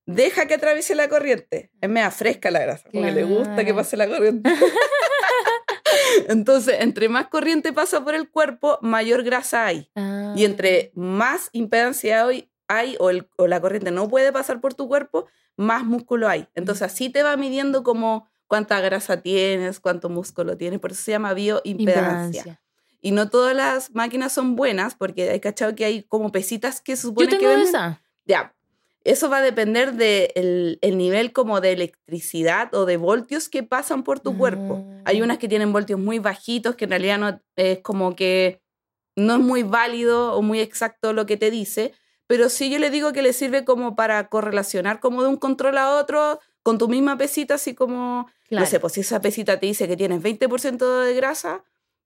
deja 0.06 0.46
que 0.46 0.54
atraviese 0.54 0.94
la 0.96 1.10
corriente. 1.10 1.72
Es 1.82 1.90
media 1.90 2.12
fresca 2.12 2.52
la 2.52 2.60
grasa, 2.60 2.90
porque 2.92 3.12
le 3.12 3.24
gusta 3.24 3.66
que 3.66 3.74
pase 3.74 3.98
la 3.98 4.08
corriente. 4.08 4.50
Entonces, 6.28 6.78
entre 6.80 7.10
más 7.10 7.28
corriente 7.28 7.74
pasa 7.74 8.04
por 8.04 8.16
el 8.16 8.30
cuerpo, 8.30 8.80
mayor 8.82 9.24
grasa 9.24 9.66
hay. 9.66 9.78
Y 9.78 9.92
ah. 9.96 10.34
entre 10.38 10.92
más 10.96 11.50
impedancia 11.52 12.26
hay, 12.68 12.98
o, 13.00 13.12
o, 13.38 13.48
la 13.48 13.62
corriente 13.62 13.92
no 13.92 14.08
puede 14.10 14.32
pasar 14.32 14.62
por 14.62 14.74
tu 14.74 14.88
cuerpo, 14.88 15.28
más 15.56 15.84
músculo 15.84 16.28
hay. 16.28 16.48
Entonces, 16.56 16.84
así 16.84 17.10
te 17.10 17.24
va 17.24 17.38
midiendo 17.38 17.84
como 17.84 18.28
cuánta 18.48 18.80
grasa 18.80 19.22
tienes, 19.22 19.80
cuánto 19.80 20.10
músculo 20.10 20.58
tienes. 20.58 20.80
Por 20.80 20.92
eso 20.92 21.02
se 21.04 21.12
llama 21.12 21.34
bioimpedancia. 21.34 22.62
Y 23.02 23.12
no 23.12 23.30
todas 23.30 23.56
las 23.56 23.94
máquinas 23.94 24.32
son 24.32 24.56
buenas, 24.56 24.96
porque 24.96 25.30
hay 25.30 25.40
cachado 25.40 25.76
que 25.76 25.86
hay 25.86 26.04
como 26.04 26.32
pesitas 26.32 26.80
que 26.80 26.96
se 26.96 27.04
supone 27.04 27.30
Yo 27.30 27.38
tengo 27.38 27.54
que 27.54 27.64
esa. 27.64 28.02
Ya, 28.26 28.56
eso 29.04 29.30
va 29.30 29.38
a 29.38 29.42
depender 29.42 29.94
del 29.94 30.80
el 30.82 30.98
nivel 30.98 31.34
como 31.34 31.60
de 31.60 31.74
electricidad 31.74 32.74
o 32.74 32.86
de 32.86 32.98
voltios 32.98 33.50
que 33.50 33.64
pasan 33.64 34.04
por 34.04 34.20
tu 34.20 34.38
cuerpo. 34.38 34.86
Hay 35.06 35.20
mm. 35.20 35.24
unas 35.24 35.38
que 35.40 35.50
tienen 35.50 35.74
voltios 35.74 36.00
muy 36.00 36.20
bajitos, 36.20 36.76
que 36.76 36.86
en 36.86 36.92
realidad 36.92 37.18
no 37.18 37.42
es 37.56 37.80
como 37.80 38.16
que 38.16 38.62
no 39.16 39.34
es 39.34 39.40
muy 39.40 39.64
válido 39.64 40.34
o 40.34 40.42
muy 40.42 40.60
exacto 40.60 41.14
lo 41.14 41.26
que 41.26 41.38
te 41.38 41.52
dice, 41.52 41.94
pero 42.28 42.50
sí 42.50 42.70
yo 42.70 42.80
le 42.80 42.90
digo 42.90 43.14
que 43.14 43.22
le 43.22 43.34
sirve 43.34 43.66
como 43.66 43.96
para 43.96 44.28
correlacionar 44.30 45.00
como 45.00 45.22
de 45.22 45.30
un 45.30 45.38
control 45.38 45.78
a 45.78 45.98
otro 45.98 46.40
con 46.64 46.78
tu 46.78 46.88
misma 46.88 47.18
pesita, 47.18 47.56
así 47.56 47.76
como, 47.76 48.28
no 48.50 48.66
sé, 48.66 48.80
pues 48.80 48.94
si 48.94 49.02
esa 49.02 49.22
pesita 49.22 49.60
te 49.60 49.66
dice 49.66 49.88
que 49.88 49.98
tienes 49.98 50.22
20% 50.22 51.04
de 51.04 51.14
grasa, 51.14 51.64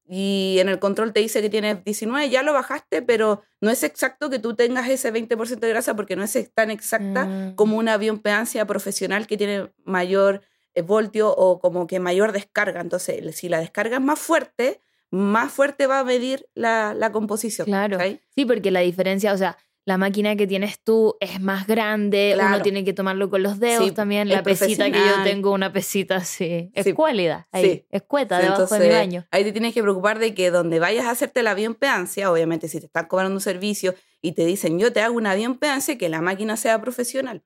y 0.09 0.57
en 0.59 0.69
el 0.69 0.79
control 0.79 1.11
te 1.11 1.19
dice 1.19 1.41
que 1.41 1.49
tienes 1.49 1.83
19, 1.83 2.29
ya 2.29 2.41
lo 2.41 2.53
bajaste, 2.53 3.01
pero 3.01 3.43
no 3.59 3.69
es 3.69 3.83
exacto 3.83 4.29
que 4.29 4.39
tú 4.39 4.55
tengas 4.55 4.89
ese 4.89 5.13
20% 5.13 5.59
de 5.59 5.69
grasa 5.69 5.95
porque 5.95 6.15
no 6.15 6.23
es 6.23 6.51
tan 6.53 6.71
exacta 6.71 7.25
mm. 7.25 7.55
como 7.55 7.77
una 7.77 7.97
bioimpedancia 7.97 8.65
profesional 8.65 9.27
que 9.27 9.37
tiene 9.37 9.71
mayor 9.83 10.41
eh, 10.73 10.81
voltio 10.81 11.29
o 11.35 11.59
como 11.59 11.87
que 11.87 11.99
mayor 11.99 12.31
descarga. 12.31 12.79
Entonces, 12.79 13.35
si 13.35 13.49
la 13.49 13.59
descarga 13.59 13.97
es 13.97 14.03
más 14.03 14.19
fuerte, 14.19 14.81
más 15.11 15.51
fuerte 15.51 15.87
va 15.87 15.99
a 15.99 16.03
medir 16.03 16.47
la, 16.53 16.93
la 16.93 17.11
composición. 17.11 17.65
Claro. 17.65 17.97
Sí, 18.33 18.45
porque 18.45 18.71
la 18.71 18.81
diferencia, 18.81 19.33
o 19.33 19.37
sea, 19.37 19.57
la 19.87 19.97
máquina 19.97 20.35
que 20.35 20.47
tienes 20.47 20.81
tú 20.81 21.15
es 21.21 21.39
más 21.39 21.65
grande, 21.65 22.37
uno 22.37 22.61
tiene 22.61 22.83
que 22.83 22.91
tomarlo 22.91 23.29
con 23.29 23.41
los 23.41 23.57
dedos 23.57 23.93
también. 23.93 24.27
La 24.27 24.43
pesita 24.43 24.91
que 24.91 24.99
yo 24.99 25.23
tengo, 25.23 25.53
una 25.53 25.71
pesita 25.71 26.17
así, 26.17 26.69
es 26.73 26.93
cuálida, 26.93 27.47
ahí, 27.53 27.85
es 27.89 28.01
cueta 28.01 28.37
debajo 28.37 28.65
de 28.75 28.85
mi 28.85 28.93
baño. 28.93 29.27
Ahí 29.31 29.45
te 29.45 29.53
tienes 29.53 29.73
que 29.73 29.81
preocupar 29.81 30.19
de 30.19 30.33
que 30.33 30.51
donde 30.51 30.79
vayas 30.79 31.05
a 31.05 31.11
hacerte 31.11 31.41
la 31.41 31.53
bioimpedancia, 31.53 32.29
obviamente 32.29 32.67
si 32.67 32.81
te 32.81 32.87
están 32.87 33.05
cobrando 33.05 33.35
un 33.35 33.39
servicio 33.39 33.95
y 34.21 34.33
te 34.33 34.45
dicen 34.45 34.77
yo 34.77 34.91
te 34.91 34.99
hago 34.99 35.15
una 35.15 35.35
bioimpedancia, 35.35 35.97
que 35.97 36.09
la 36.09 36.19
máquina 36.19 36.57
sea 36.57 36.81
profesional, 36.81 37.45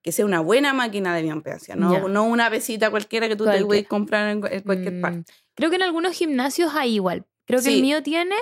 que 0.00 0.12
sea 0.12 0.24
una 0.24 0.38
buena 0.38 0.72
máquina 0.72 1.12
de 1.16 1.22
bioimpedancia, 1.22 1.74
no, 1.74 2.08
no 2.08 2.22
una 2.22 2.50
pesita 2.50 2.90
cualquiera 2.90 3.26
que 3.26 3.34
tú 3.34 3.46
te 3.46 3.64
puedes 3.64 3.88
comprar 3.88 4.30
en, 4.30 4.40
cualquier 4.40 4.92
mm, 4.92 5.00
parte. 5.00 5.32
Creo 5.54 5.70
que 5.70 5.76
en 5.76 5.82
algunos 5.82 6.12
gimnasios 6.12 6.72
hay 6.72 6.94
igual. 6.94 7.26
Creo 7.46 7.60
que 7.60 7.74
el 7.74 7.82
mío 7.82 8.00
tiene 8.00 8.36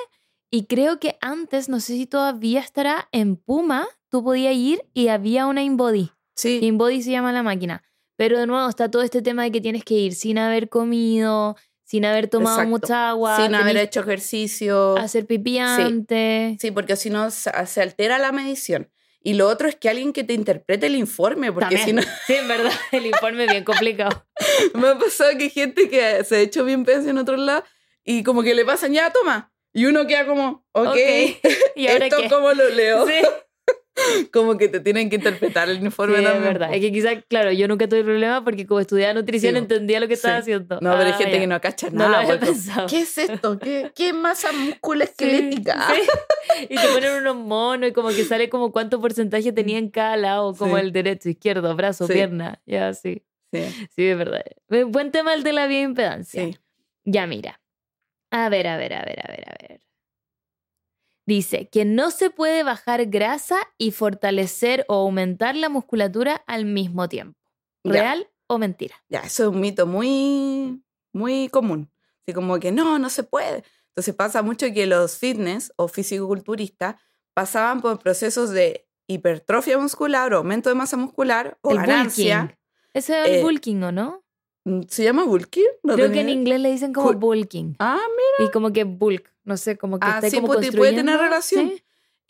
y 0.51 0.65
creo 0.67 0.99
que 0.99 1.17
antes, 1.21 1.69
no 1.69 1.81
sé 1.81 1.95
si 1.95 2.07
todavía 2.07 2.61
estará 2.61 3.09
en 3.13 3.37
Puma, 3.37 3.87
tú 4.09 4.25
podías 4.25 4.55
ir 4.55 4.85
y 4.95 5.09
había 5.09 5.47
una 5.47 5.63
InBody. 5.63 6.11
Sí. 6.37 6.61
InBody 6.63 7.03
se 7.03 7.11
llama 7.11 7.33
la 7.33 7.43
máquina. 7.43 7.83
Pero 8.17 8.39
de 8.39 8.47
nuevo 8.47 8.69
está 8.69 8.91
todo 8.91 9.03
este 9.03 9.23
tema 9.23 9.45
de 9.45 9.53
que 9.53 9.61
tienes 9.61 9.85
que 9.85 9.95
ir 9.95 10.15
sin 10.15 10.39
haber 10.39 10.69
comido, 10.69 11.57
sin 11.85 12.05
haber 12.05 12.29
tomado 12.29 12.67
mucha 12.67 13.11
agua. 13.11 13.37
Sin 13.37 13.55
haber 13.55 13.77
hecho 13.77 14.01
ejercicio. 14.01 14.97
Hacer 14.97 15.27
pipi 15.27 15.59
antes. 15.59 16.59
Sí. 16.61 16.71
porque 16.71 16.97
si 16.97 17.11
no 17.11 17.31
se 17.31 17.81
altera 17.81 18.19
la 18.19 18.33
medición. 18.33 18.91
Y 19.21 19.35
lo 19.35 19.49
otro 19.49 19.69
es 19.69 19.77
que 19.77 19.89
alguien 19.89 20.13
que 20.13 20.25
te 20.25 20.33
interprete 20.33 20.87
el 20.87 20.97
informe, 20.97 21.53
porque 21.53 21.79
si 21.79 21.93
no... 21.93 22.03
Sí, 22.27 22.35
en 22.35 22.49
verdad, 22.49 22.73
el 22.93 23.07
informe 23.07 23.45
es 23.45 23.51
bien 23.51 23.65
complicado. 23.65 24.27
Me 24.75 24.89
ha 24.89 24.99
pasado 24.99 25.37
que 25.37 25.51
gente 25.51 25.89
que 25.89 26.25
se 26.25 26.37
ha 26.37 26.41
hecho 26.41 26.65
bien 26.65 26.85
pensado 26.85 27.11
en 27.11 27.19
otro 27.19 27.37
lado 27.37 27.65
y 28.05 28.23
como 28.23 28.43
que 28.43 28.55
le 28.55 28.65
pasan, 28.65 28.93
ya, 28.93 29.11
toma, 29.11 29.48
y 29.73 29.87
uno 29.87 30.07
queda 30.07 30.27
como, 30.27 30.67
ok, 30.73 30.97
¿y 31.77 31.87
ahora 31.89 32.07
¿esto 32.07 32.23
cómo 32.29 32.53
lo 32.53 32.69
leo? 32.71 33.07
Sí. 33.07 33.15
como 34.33 34.57
que 34.57 34.69
te 34.69 34.81
tienen 34.81 35.11
que 35.11 35.17
interpretar 35.17 35.69
el 35.69 35.83
informe 35.83 36.19
sí, 36.19 36.25
Es 36.25 36.43
verdad. 36.43 36.75
Es 36.75 36.81
que 36.81 36.93
quizás, 36.93 37.17
claro, 37.29 37.53
yo 37.53 37.69
nunca 37.69 37.89
tuve 37.89 38.05
problema 38.05 38.45
porque 38.45 38.67
como 38.67 38.81
estudiaba 38.81 39.15
nutrición 39.15 39.57
entendía 39.57 40.01
lo 40.01 40.09
que 40.09 40.15
estaba 40.15 40.37
haciendo. 40.37 40.77
No, 40.81 40.93
pero 40.93 41.05
hay 41.05 41.13
ah, 41.13 41.17
gente 41.17 41.39
que 41.39 41.47
no 41.47 41.61
cacha 41.61 41.91
nada. 41.91 42.39
¿Qué 42.89 43.01
es 43.01 43.19
esto? 43.19 43.59
¿Qué, 43.59 43.91
qué 43.95 44.13
masa 44.13 44.53
musculoesquelética? 44.53 45.95
Y 46.69 46.77
te 46.77 46.89
ponen 46.89 47.15
unos 47.21 47.37
monos 47.37 47.91
y 47.91 47.93
como 47.93 48.09
que 48.09 48.25
sale 48.25 48.49
como 48.49 48.73
cuánto 48.73 49.01
porcentaje 49.01 49.53
tenía 49.53 49.79
en 49.79 49.91
cada 49.91 50.17
lado, 50.17 50.55
como 50.55 50.79
el 50.79 50.93
derecho, 50.93 51.29
izquierdo, 51.29 51.75
brazo, 51.77 52.07
pierna. 52.07 52.61
Ya, 52.67 52.95
sí. 52.95 53.23
Sí. 53.53 53.89
sí, 53.97 54.07
es 54.07 54.19
verdad. 54.19 54.43
Buen 54.89 55.11
tema 55.11 55.33
el 55.35 55.43
de 55.43 55.53
la 55.53 55.67
bioimpedancia. 55.67 56.51
Ya, 57.05 57.27
mira. 57.27 57.61
A 58.31 58.49
ver, 58.49 58.67
a 58.67 58.77
ver, 58.77 58.95
a 58.95 59.05
ver, 59.05 59.21
a 59.21 59.31
ver, 59.31 59.45
a 59.49 59.57
ver. 59.61 59.81
Dice 61.27 61.69
que 61.69 61.85
no 61.85 62.11
se 62.11 62.31
puede 62.31 62.63
bajar 62.63 63.05
grasa 63.07 63.59
y 63.77 63.91
fortalecer 63.91 64.85
o 64.89 64.95
aumentar 64.95 65.57
la 65.57 65.69
musculatura 65.69 66.43
al 66.47 66.65
mismo 66.65 67.09
tiempo. 67.09 67.39
¿Real 67.85 68.31
o 68.47 68.59
mentira? 68.59 68.97
Ya, 69.09 69.21
eso 69.21 69.45
es 69.45 69.49
un 69.51 69.61
mito 69.61 69.87
muy, 69.87 70.83
muy 71.13 71.49
común. 71.49 71.91
Así 72.23 72.33
como 72.33 72.59
que 72.59 72.73
no, 72.73 72.99
no 72.99 73.11
se 73.11 73.25
puede. 73.25 73.63
Entonces 73.89 74.15
pasa 74.15 74.43
mucho 74.43 74.73
que 74.73 74.87
los 74.87 75.19
fitness 75.19 75.73
o 75.77 75.89
fisicoculturistas 75.89 76.97
pasaban 77.35 77.81
por 77.81 77.99
procesos 77.99 78.51
de 78.51 78.89
hipertrofia 79.07 79.79
muscular 79.79 80.33
o 80.33 80.39
aumento 80.39 80.69
de 80.69 80.77
masa 80.77 80.97
muscular 80.97 81.59
o 81.63 81.75
ganancia. 81.75 82.59
Ese 82.95 83.21
es 83.21 83.29
el 83.29 83.35
eh, 83.37 83.43
bulking, 83.43 83.83
¿o 83.83 83.93
no? 83.93 84.25
Mm, 84.69 84.83
¿Se 84.89 85.03
llama 85.03 85.25
bulking? 85.25 85.65
Creo 85.83 86.13
que 86.13 86.21
en 86.21 86.29
inglés 86.29 86.61
le 86.61 86.71
dicen 86.71 86.93
como 86.93 87.13
bulking. 87.15 87.77
Ah, 87.79 87.99
mira. 87.99 88.49
Y 88.49 88.53
como 88.53 88.73
que 88.73 88.85
bulk, 88.85 89.33
no 89.45 89.57
sé, 89.57 89.79
como 89.79 89.99
que 89.99 90.07
ah, 90.07 90.21
sí, 90.21 90.41
pues, 90.41 90.71
puede 90.75 90.93
tener 90.93 91.19
relación. 91.19 91.73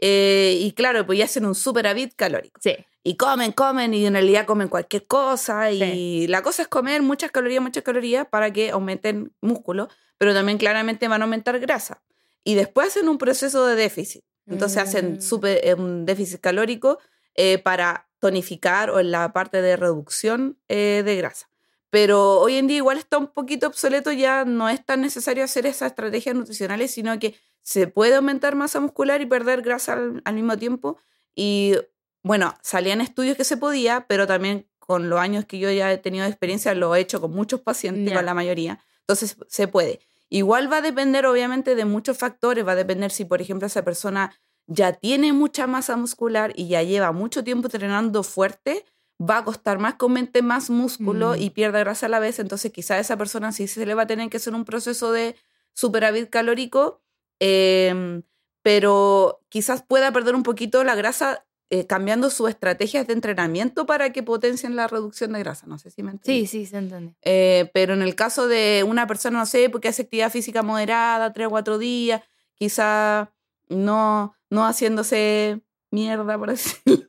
Eh, 0.01 0.57
y 0.61 0.73
claro, 0.73 1.05
pues 1.05 1.19
ya 1.19 1.25
hacen 1.25 1.45
un 1.45 1.57
superávit 1.57 2.15
calórico. 2.15 2.61
Sí. 2.63 2.77
Y 3.03 3.17
comen, 3.17 3.51
comen, 3.51 3.93
y 3.93 4.07
en 4.07 4.13
realidad 4.13 4.47
comen 4.47 4.69
cualquier 4.69 5.07
cosa. 5.07 5.73
Y 5.73 6.29
la 6.29 6.43
cosa 6.43 6.63
es 6.63 6.69
comer 6.69 7.03
muchas 7.03 7.33
calorías, 7.33 7.61
muchas 7.61 7.83
calorías 7.83 8.27
para 8.29 8.53
que 8.53 8.71
aumenten 8.71 9.33
músculo, 9.41 9.89
pero 10.17 10.33
también 10.33 10.59
claramente 10.59 11.09
van 11.09 11.23
a 11.23 11.25
aumentar 11.25 11.59
grasa. 11.59 12.03
Y 12.45 12.55
después 12.55 12.89
hacen 12.89 13.09
un 13.09 13.19
proceso 13.19 13.67
de 13.67 13.75
déficit. 13.75 14.23
Entonces 14.47 14.79
hacen 14.79 15.15
mm. 15.15 15.21
super, 15.21 15.61
eh, 15.63 15.75
un 15.75 16.07
déficit 16.07 16.41
calórico 16.41 16.99
eh, 17.35 17.59
para 17.59 18.09
tonificar 18.21 18.91
o 18.91 19.01
en 19.01 19.11
la 19.11 19.33
parte 19.33 19.61
de 19.61 19.77
reducción 19.77 20.59
de 20.69 21.17
grasa. 21.17 21.49
Pero 21.91 22.41
hoy 22.41 22.57
en 22.57 22.67
día 22.67 22.79
igual 22.79 22.99
está 22.99 23.19
un 23.19 23.29
poquito 23.29 23.67
obsoleto, 23.67 24.13
ya 24.13 24.45
no 24.45 24.69
es 24.69 24.85
tan 24.85 25.01
necesario 25.01 25.45
hacer 25.45 25.67
esas 25.67 25.91
estrategias 25.91 26.35
nutricionales, 26.35 26.91
sino 26.91 27.19
que 27.19 27.35
se 27.63 27.87
puede 27.87 28.17
aumentar 28.17 28.55
masa 28.55 28.81
muscular 28.81 29.21
y 29.21 29.27
perder 29.27 29.63
grasa 29.63 29.99
al, 30.25 30.35
mismo 30.35 30.57
tiempo. 30.57 30.99
Y 31.35 31.75
bueno, 32.23 32.55
salían 32.63 33.01
estudios 33.01 33.37
que 33.37 33.45
se 33.45 33.57
podía, 33.57 34.07
pero 34.07 34.27
también 34.27 34.69
con 34.79 35.11
los 35.11 35.19
años 35.19 35.45
que 35.45 35.59
yo 35.59 35.71
ya 35.71 35.93
he 35.93 35.99
tenido 35.99 36.27
experiencia, 36.27 36.75
lo 36.75 36.95
he 36.95 37.01
hecho 37.01 37.21
con 37.21 37.33
muchos 37.33 37.61
pacientes, 37.61 38.15
con 38.15 38.25
la 38.25 38.35
mayoría. 38.35 38.81
Entonces 39.01 39.37
se 39.49 39.69
puede. 39.69 40.01
Igual 40.31 40.71
va 40.71 40.79
a 40.79 40.83
depender 40.83 41.27
obviamente 41.27 41.75
de 41.75 41.85
muchos 41.85 42.19
factores, 42.19 42.67
va 42.67 42.73
a 42.73 42.77
depender 42.77 43.11
si 43.11 43.25
por 43.25 43.41
ejemplo 43.41 43.67
esa 43.67 43.83
persona 43.83 44.35
ya 44.67 44.93
tiene 44.93 45.33
mucha 45.33 45.67
masa 45.67 45.97
muscular 45.97 46.53
y 46.55 46.69
ya 46.69 46.83
lleva 46.83 47.13
mucho 47.13 47.43
tiempo 47.43 47.69
entrenando 47.69 48.23
fuerte, 48.23 48.85
va 49.21 49.39
a 49.39 49.45
costar 49.45 49.79
más 49.79 49.95
que 49.95 50.05
aumente 50.05 50.43
más 50.43 50.71
músculo 50.71 51.33
mm. 51.33 51.43
y 51.43 51.51
pierda 51.51 51.81
grasa 51.81 52.07
a 52.07 52.09
la 52.09 52.21
vez, 52.21 52.39
entonces 52.39 52.73
quizá 52.73 52.95
a 52.95 53.01
esa 53.01 53.17
persona 53.17 53.53
sí 53.53 53.67
se 53.67 53.85
le 53.85 53.95
va 53.95 54.03
a 54.03 54.07
tener 54.07 54.31
que 54.31 54.37
hacer 54.37 54.55
un 54.55 54.65
proceso 54.65 55.13
de 55.13 55.37
superávit 55.75 56.31
calórico, 56.31 57.03
em, 57.41 58.23
pero 58.63 59.41
quizás 59.49 59.83
pueda 59.83 60.13
perder 60.13 60.35
un 60.35 60.43
poquito 60.43 60.85
la 60.85 60.95
grasa 60.95 61.45
eh, 61.71 61.87
cambiando 61.87 62.31
sus 62.31 62.49
estrategias 62.49 63.07
de 63.07 63.13
entrenamiento 63.13 63.85
para 63.85 64.11
que 64.11 64.23
potencien 64.23 64.75
la 64.75 64.89
reducción 64.89 65.35
de 65.35 65.41
grasa. 65.41 65.67
No 65.67 65.79
sé 65.79 65.91
si 65.91 66.03
me 66.03 66.13
entiendes. 66.13 66.51
Sí, 66.51 66.61
sí, 66.61 66.67
se 66.67 66.79
entiende. 66.79 67.15
Eh, 67.21 67.71
pero 67.75 67.93
en 67.93 68.01
el 68.01 68.15
caso 68.15 68.49
de 68.49 68.87
una 68.89 69.07
persona, 69.07 69.41
no 69.41 69.45
sé, 69.45 69.69
porque 69.69 69.89
hace 69.89 70.03
actividad 70.03 70.33
física 70.33 70.63
moderada, 70.63 71.31
tres 71.35 71.49
o 71.49 71.51
cuatro 71.51 71.77
días, 71.77 72.23
quizá 72.55 73.35
no, 73.69 74.35
no 74.49 74.67
haciéndose 74.67 75.61
mierda, 75.91 76.39
por 76.39 76.49
decirlo, 76.51 77.07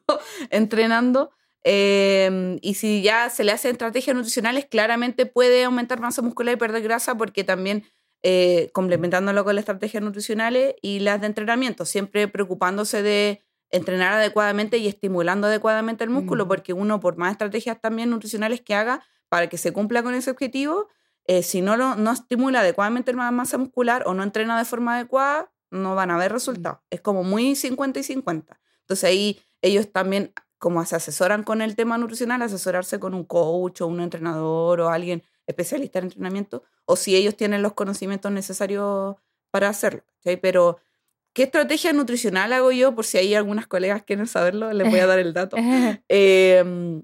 entrenando, 0.49 1.31
Em, 1.63 2.57
y 2.61 2.75
si 2.75 3.01
ya 3.01 3.29
se 3.29 3.43
le 3.43 3.51
hacen 3.51 3.71
estrategias 3.71 4.15
nutricionales, 4.15 4.65
claramente 4.65 5.25
puede 5.25 5.63
aumentar 5.63 5.99
masa 5.99 6.21
muscular 6.21 6.55
y 6.55 6.57
perder 6.57 6.81
grasa 6.83 7.15
porque 7.15 7.43
también 7.43 7.83
eh, 8.21 8.69
complementándolo 8.73 9.43
con 9.43 9.55
las 9.55 9.63
estrategias 9.63 10.03
nutricionales 10.03 10.75
y 10.81 10.99
las 10.99 11.21
de 11.21 11.27
entrenamiento, 11.27 11.85
siempre 11.85 12.27
preocupándose 12.27 13.01
de 13.01 13.41
entrenar 13.71 14.13
adecuadamente 14.13 14.77
y 14.77 14.87
estimulando 14.87 15.47
adecuadamente 15.47 16.03
el 16.03 16.09
músculo, 16.09 16.47
porque 16.47 16.73
uno, 16.73 16.99
por 16.99 17.17
más 17.17 17.31
estrategias 17.31 17.79
también 17.79 18.09
nutricionales 18.09 18.61
que 18.61 18.73
haga 18.73 19.03
para 19.29 19.47
que 19.47 19.57
se 19.57 19.71
cumpla 19.71 20.01
con 20.03 20.15
ese 20.15 20.31
objetivo, 20.31 20.87
eh, 21.27 21.43
si 21.43 21.61
no, 21.61 21.77
lo, 21.77 21.95
no 21.95 22.11
estimula 22.11 22.61
adecuadamente 22.61 23.13
la 23.13 23.29
masa 23.31 23.57
muscular 23.57 24.03
o 24.07 24.13
no 24.13 24.23
entrena 24.23 24.57
de 24.57 24.65
forma 24.65 24.95
adecuada, 24.95 25.51
no 25.69 25.93
van 25.95 26.09
a 26.09 26.15
haber 26.15 26.31
resultados. 26.31 26.79
Es 26.89 27.01
como 27.01 27.23
muy 27.23 27.55
50 27.55 27.99
y 27.99 28.03
50. 28.03 28.59
Entonces 28.81 29.03
ahí 29.03 29.39
ellos 29.61 29.91
también 29.91 30.33
como 30.59 30.85
se 30.85 30.95
asesoran 30.95 31.43
con 31.43 31.61
el 31.61 31.75
tema 31.75 31.97
nutricional, 31.97 32.41
asesorarse 32.41 32.99
con 32.99 33.13
un 33.13 33.23
coach 33.23 33.81
o 33.81 33.87
un 33.87 34.01
entrenador 34.01 34.81
o 34.81 34.89
alguien 34.89 35.23
especialista 35.47 35.99
en 35.99 36.05
entrenamiento, 36.05 36.63
o 36.85 36.95
si 36.95 37.15
ellos 37.15 37.35
tienen 37.35 37.63
los 37.63 37.73
conocimientos 37.73 38.31
necesarios 38.31 39.15
para 39.49 39.69
hacerlo. 39.69 40.03
Pero, 40.41 40.77
¿qué 41.33 41.43
estrategia 41.43 41.93
nutricional 41.93 42.53
hago 42.53 42.71
yo? 42.71 42.93
Por 42.93 43.05
si 43.05 43.17
hay 43.17 43.33
algunas 43.33 43.65
colegas 43.65 44.01
que 44.01 44.07
quieren 44.07 44.27
saberlo, 44.27 44.71
les 44.73 44.89
voy 44.89 44.99
a 44.99 45.07
dar 45.07 45.19
el 45.19 45.33
dato. 45.33 45.57
Em, 46.07 47.03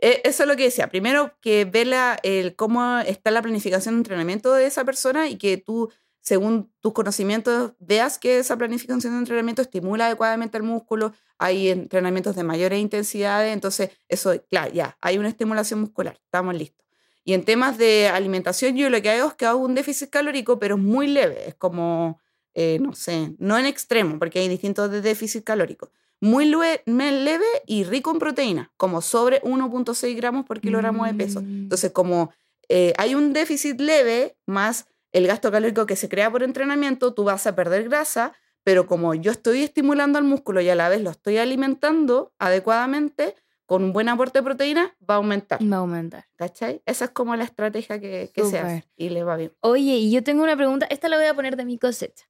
e, 0.00 0.20
eso 0.24 0.42
es 0.42 0.48
lo 0.48 0.56
que 0.56 0.64
decía. 0.64 0.88
Primero, 0.88 1.34
que 1.40 1.64
ve 1.64 1.86
el, 2.22 2.56
cómo 2.56 2.98
está 2.98 3.30
la 3.30 3.42
planificación 3.42 3.94
de 3.94 4.00
entrenamiento 4.00 4.52
de 4.52 4.66
esa 4.66 4.84
persona 4.84 5.28
y 5.28 5.36
que 5.38 5.56
tú 5.56 5.90
según 6.28 6.70
tus 6.80 6.92
conocimientos, 6.92 7.72
veas 7.78 8.18
que 8.18 8.38
esa 8.38 8.54
planificación 8.58 9.14
de 9.14 9.18
entrenamiento 9.18 9.62
estimula 9.62 10.04
adecuadamente 10.04 10.58
el 10.58 10.62
músculo, 10.62 11.14
hay 11.38 11.70
entrenamientos 11.70 12.36
de 12.36 12.42
mayores 12.42 12.80
intensidades, 12.80 13.54
entonces 13.54 13.92
eso, 14.08 14.38
claro, 14.50 14.70
ya, 14.70 14.98
hay 15.00 15.16
una 15.16 15.28
estimulación 15.30 15.80
muscular, 15.80 16.20
estamos 16.22 16.54
listos. 16.54 16.84
Y 17.24 17.32
en 17.32 17.46
temas 17.46 17.78
de 17.78 18.08
alimentación, 18.08 18.76
yo 18.76 18.90
lo 18.90 19.00
que 19.00 19.08
hago 19.08 19.28
es 19.28 19.34
que 19.36 19.46
hago 19.46 19.60
un 19.60 19.74
déficit 19.74 20.10
calórico, 20.10 20.58
pero 20.58 20.74
es 20.74 20.82
muy 20.82 21.06
leve, 21.06 21.48
es 21.48 21.54
como, 21.54 22.20
eh, 22.52 22.76
no 22.78 22.92
sé, 22.92 23.34
no 23.38 23.56
en 23.56 23.64
extremo, 23.64 24.18
porque 24.18 24.40
hay 24.40 24.48
distintos 24.48 24.90
de 24.90 25.00
déficit 25.00 25.44
calórico. 25.44 25.90
Muy 26.20 26.44
leve 26.44 27.46
y 27.66 27.84
rico 27.84 28.10
en 28.10 28.18
proteína, 28.18 28.70
como 28.76 29.00
sobre 29.00 29.40
1.6 29.44 30.14
gramos 30.14 30.44
por 30.44 30.60
kilogramo 30.60 31.06
de 31.06 31.14
peso. 31.14 31.40
Mm. 31.40 31.62
Entonces, 31.62 31.90
como 31.92 32.32
eh, 32.68 32.92
hay 32.98 33.14
un 33.14 33.32
déficit 33.32 33.80
leve 33.80 34.36
más 34.44 34.88
el 35.12 35.26
gasto 35.26 35.50
calórico 35.50 35.86
que 35.86 35.96
se 35.96 36.08
crea 36.08 36.30
por 36.30 36.42
entrenamiento, 36.42 37.14
tú 37.14 37.24
vas 37.24 37.46
a 37.46 37.54
perder 37.54 37.88
grasa, 37.88 38.32
pero 38.62 38.86
como 38.86 39.14
yo 39.14 39.32
estoy 39.32 39.62
estimulando 39.62 40.18
al 40.18 40.24
músculo 40.24 40.60
y 40.60 40.68
a 40.68 40.74
la 40.74 40.88
vez 40.88 41.00
lo 41.00 41.10
estoy 41.10 41.38
alimentando 41.38 42.34
adecuadamente, 42.38 43.34
con 43.68 43.84
un 43.84 43.92
buen 43.92 44.08
aporte 44.08 44.38
de 44.38 44.42
proteína, 44.44 44.96
va 45.08 45.14
a 45.14 45.16
aumentar. 45.18 45.60
Va 45.60 45.76
a 45.76 45.80
aumentar. 45.80 46.26
¿Cachai? 46.36 46.82
Esa 46.86 47.04
es 47.04 47.10
como 47.10 47.36
la 47.36 47.44
estrategia 47.44 48.00
que, 48.00 48.30
se 48.34 48.58
hace 48.58 48.88
y 48.96 49.10
le 49.10 49.24
va 49.24 49.36
bien. 49.36 49.52
Oye, 49.60 49.96
y 49.96 50.10
yo 50.10 50.24
tengo 50.24 50.42
una 50.42 50.56
pregunta, 50.56 50.86
esta 50.88 51.10
la 51.10 51.18
voy 51.18 51.26
a 51.26 51.34
poner 51.34 51.54
de 51.56 51.66
mi 51.66 51.78
cosecha. 51.78 52.26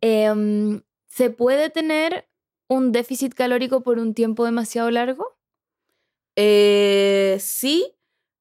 Em, 0.00 0.82
¿Se 1.08 1.30
puede 1.30 1.68
tener 1.68 2.28
un 2.68 2.92
déficit 2.92 3.34
calórico 3.34 3.82
por 3.82 3.98
un 3.98 4.14
tiempo 4.14 4.44
demasiado 4.44 4.88
largo? 4.92 5.36
Eh, 6.36 7.38
sí, 7.40 7.96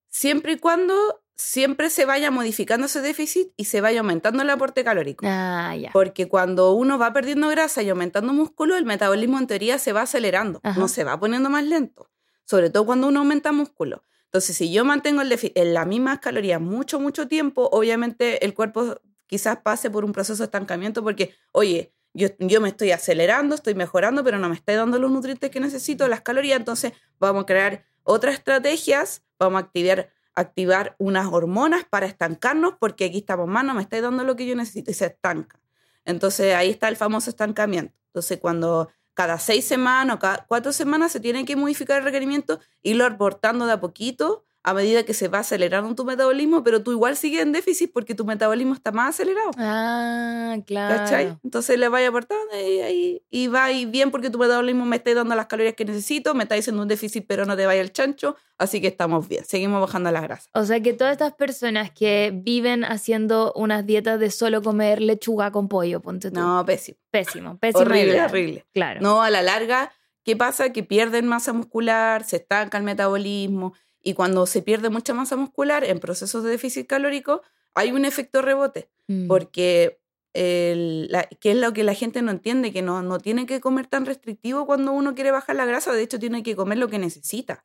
siempre 0.07 0.53
y 0.53 0.57
cuando 0.57 1.23
siempre 1.41 1.89
se 1.89 2.05
vaya 2.05 2.31
modificando 2.31 2.85
ese 2.85 3.01
déficit 3.01 3.51
y 3.57 3.65
se 3.65 3.81
vaya 3.81 3.99
aumentando 3.99 4.43
el 4.43 4.49
aporte 4.49 4.83
calórico. 4.83 5.25
Ah, 5.27 5.75
ya. 5.75 5.91
Porque 5.91 6.27
cuando 6.27 6.73
uno 6.73 6.97
va 6.97 7.11
perdiendo 7.13 7.49
grasa 7.49 7.81
y 7.81 7.89
aumentando 7.89 8.31
músculo, 8.31 8.77
el 8.77 8.85
metabolismo 8.85 9.39
en 9.39 9.47
teoría 9.47 9.79
se 9.79 9.91
va 9.91 10.03
acelerando, 10.03 10.61
no 10.77 10.87
se 10.87 11.03
va 11.03 11.19
poniendo 11.19 11.49
más 11.49 11.63
lento. 11.63 12.09
Sobre 12.45 12.69
todo 12.69 12.85
cuando 12.85 13.07
uno 13.07 13.19
aumenta 13.19 13.51
músculo. 13.51 14.03
Entonces, 14.25 14.55
si 14.55 14.71
yo 14.71 14.85
mantengo 14.85 15.21
el 15.21 15.37
en 15.55 15.73
las 15.73 15.87
mismas 15.87 16.19
calorías 16.19 16.61
mucho, 16.61 16.99
mucho 16.99 17.27
tiempo, 17.27 17.67
obviamente 17.71 18.45
el 18.45 18.53
cuerpo 18.53 19.01
quizás 19.27 19.57
pase 19.57 19.89
por 19.89 20.05
un 20.05 20.13
proceso 20.13 20.37
de 20.39 20.45
estancamiento 20.45 21.03
porque, 21.03 21.35
oye, 21.51 21.93
yo, 22.13 22.27
yo 22.39 22.61
me 22.61 22.69
estoy 22.69 22.91
acelerando, 22.91 23.55
estoy 23.55 23.75
mejorando, 23.75 24.23
pero 24.23 24.37
no 24.37 24.47
me 24.47 24.55
está 24.55 24.75
dando 24.75 24.99
los 24.99 25.11
nutrientes 25.11 25.49
que 25.49 25.59
necesito, 25.59 26.07
las 26.07 26.21
calorías, 26.21 26.59
entonces 26.59 26.93
vamos 27.19 27.43
a 27.43 27.45
crear 27.45 27.85
otras 28.03 28.35
estrategias, 28.35 29.23
vamos 29.39 29.61
a 29.61 29.65
activar 29.65 30.09
activar 30.41 30.95
unas 30.99 31.27
hormonas 31.31 31.85
para 31.89 32.05
estancarnos 32.05 32.73
porque 32.79 33.05
aquí 33.05 33.19
estamos 33.19 33.47
mal, 33.47 33.65
no 33.65 33.73
me 33.73 33.81
está 33.81 33.99
dando 34.01 34.23
lo 34.23 34.35
que 34.35 34.45
yo 34.45 34.55
necesito 34.55 34.91
y 34.91 34.93
se 34.93 35.07
estanca. 35.07 35.59
Entonces 36.05 36.55
ahí 36.55 36.69
está 36.69 36.87
el 36.87 36.97
famoso 36.97 37.29
estancamiento. 37.29 37.93
Entonces 38.07 38.39
cuando 38.39 38.89
cada 39.13 39.39
seis 39.39 39.65
semanas 39.65 40.15
o 40.15 40.19
cada 40.19 40.45
cuatro 40.47 40.71
semanas 40.71 41.11
se 41.11 41.19
tiene 41.19 41.45
que 41.45 41.55
modificar 41.55 41.99
el 41.99 42.03
requerimiento, 42.03 42.59
irlo 42.81 43.05
aportando 43.05 43.65
de 43.65 43.73
a 43.73 43.79
poquito 43.79 44.45
a 44.63 44.73
medida 44.75 45.03
que 45.03 45.13
se 45.13 45.27
va 45.27 45.39
acelerando 45.39 45.95
tu 45.95 46.05
metabolismo, 46.05 46.63
pero 46.63 46.83
tú 46.83 46.91
igual 46.91 47.17
sigues 47.17 47.41
en 47.41 47.51
déficit 47.51 47.91
porque 47.91 48.13
tu 48.13 48.25
metabolismo 48.25 48.73
está 48.73 48.91
más 48.91 49.09
acelerado. 49.09 49.51
Ah, 49.57 50.57
claro. 50.67 50.97
¿Cachai? 50.97 51.37
Entonces 51.43 51.79
le 51.79 51.89
vaya 51.89 52.09
aportando 52.09 52.45
y, 52.55 53.23
y, 53.31 53.47
va 53.47 53.69
bien 53.87 54.11
porque 54.11 54.29
tu 54.29 54.37
metabolismo 54.37 54.85
me 54.85 54.97
está 54.97 55.13
dando 55.15 55.33
las 55.33 55.47
calorías 55.47 55.73
que 55.73 55.85
necesito, 55.85 56.35
me 56.35 56.43
está 56.43 56.55
diciendo 56.55 56.81
un 56.81 56.87
déficit, 56.87 57.25
pero 57.27 57.45
no 57.45 57.55
te 57.55 57.65
vaya 57.65 57.81
el 57.81 57.91
chancho, 57.91 58.35
así 58.59 58.81
que 58.81 58.87
estamos 58.87 59.27
bien, 59.27 59.45
seguimos 59.45 59.81
bajando 59.81 60.11
la 60.11 60.21
grasa. 60.21 60.47
O 60.53 60.63
sea 60.63 60.79
que 60.79 60.93
todas 60.93 61.13
estas 61.13 61.33
personas 61.33 61.89
que 61.89 62.31
viven 62.31 62.83
haciendo 62.83 63.53
unas 63.55 63.85
dietas 63.87 64.19
de 64.19 64.29
solo 64.29 64.61
comer 64.61 65.01
lechuga 65.01 65.51
con 65.51 65.69
pollo, 65.69 66.01
ponte 66.01 66.29
tú. 66.29 66.39
No, 66.39 66.63
pésimo. 66.65 66.97
Pésimo, 67.09 67.57
pésimo. 67.57 67.81
Horrible, 67.81 68.21
horrible. 68.21 68.65
Claro. 68.73 69.01
No, 69.01 69.23
a 69.23 69.31
la 69.31 69.41
larga, 69.41 69.91
¿qué 70.23 70.35
pasa? 70.35 70.71
Que 70.71 70.83
pierden 70.83 71.27
masa 71.27 71.51
muscular, 71.51 72.23
se 72.23 72.37
estanca 72.37 72.77
el 72.77 72.83
metabolismo 72.83 73.73
y 74.03 74.13
cuando 74.13 74.45
se 74.45 74.61
pierde 74.61 74.89
mucha 74.89 75.13
masa 75.13 75.35
muscular 75.35 75.83
en 75.83 75.99
procesos 75.99 76.43
de 76.43 76.51
déficit 76.51 76.87
calórico, 76.87 77.41
hay 77.73 77.91
un 77.91 78.05
efecto 78.05 78.41
rebote, 78.41 78.89
mm. 79.07 79.27
porque 79.27 79.99
el, 80.33 81.15
¿qué 81.39 81.51
es 81.51 81.57
lo 81.57 81.73
que 81.73 81.83
la 81.83 81.93
gente 81.93 82.21
no 82.21 82.31
entiende? 82.31 82.71
Que 82.71 82.81
no, 82.81 83.01
no 83.01 83.19
tiene 83.19 83.45
que 83.45 83.59
comer 83.61 83.87
tan 83.87 84.05
restrictivo 84.05 84.65
cuando 84.65 84.91
uno 84.91 85.13
quiere 85.13 85.31
bajar 85.31 85.55
la 85.55 85.65
grasa, 85.65 85.93
de 85.93 86.03
hecho 86.03 86.19
tiene 86.19 86.43
que 86.43 86.55
comer 86.55 86.77
lo 86.77 86.89
que 86.89 86.99
necesita. 86.99 87.63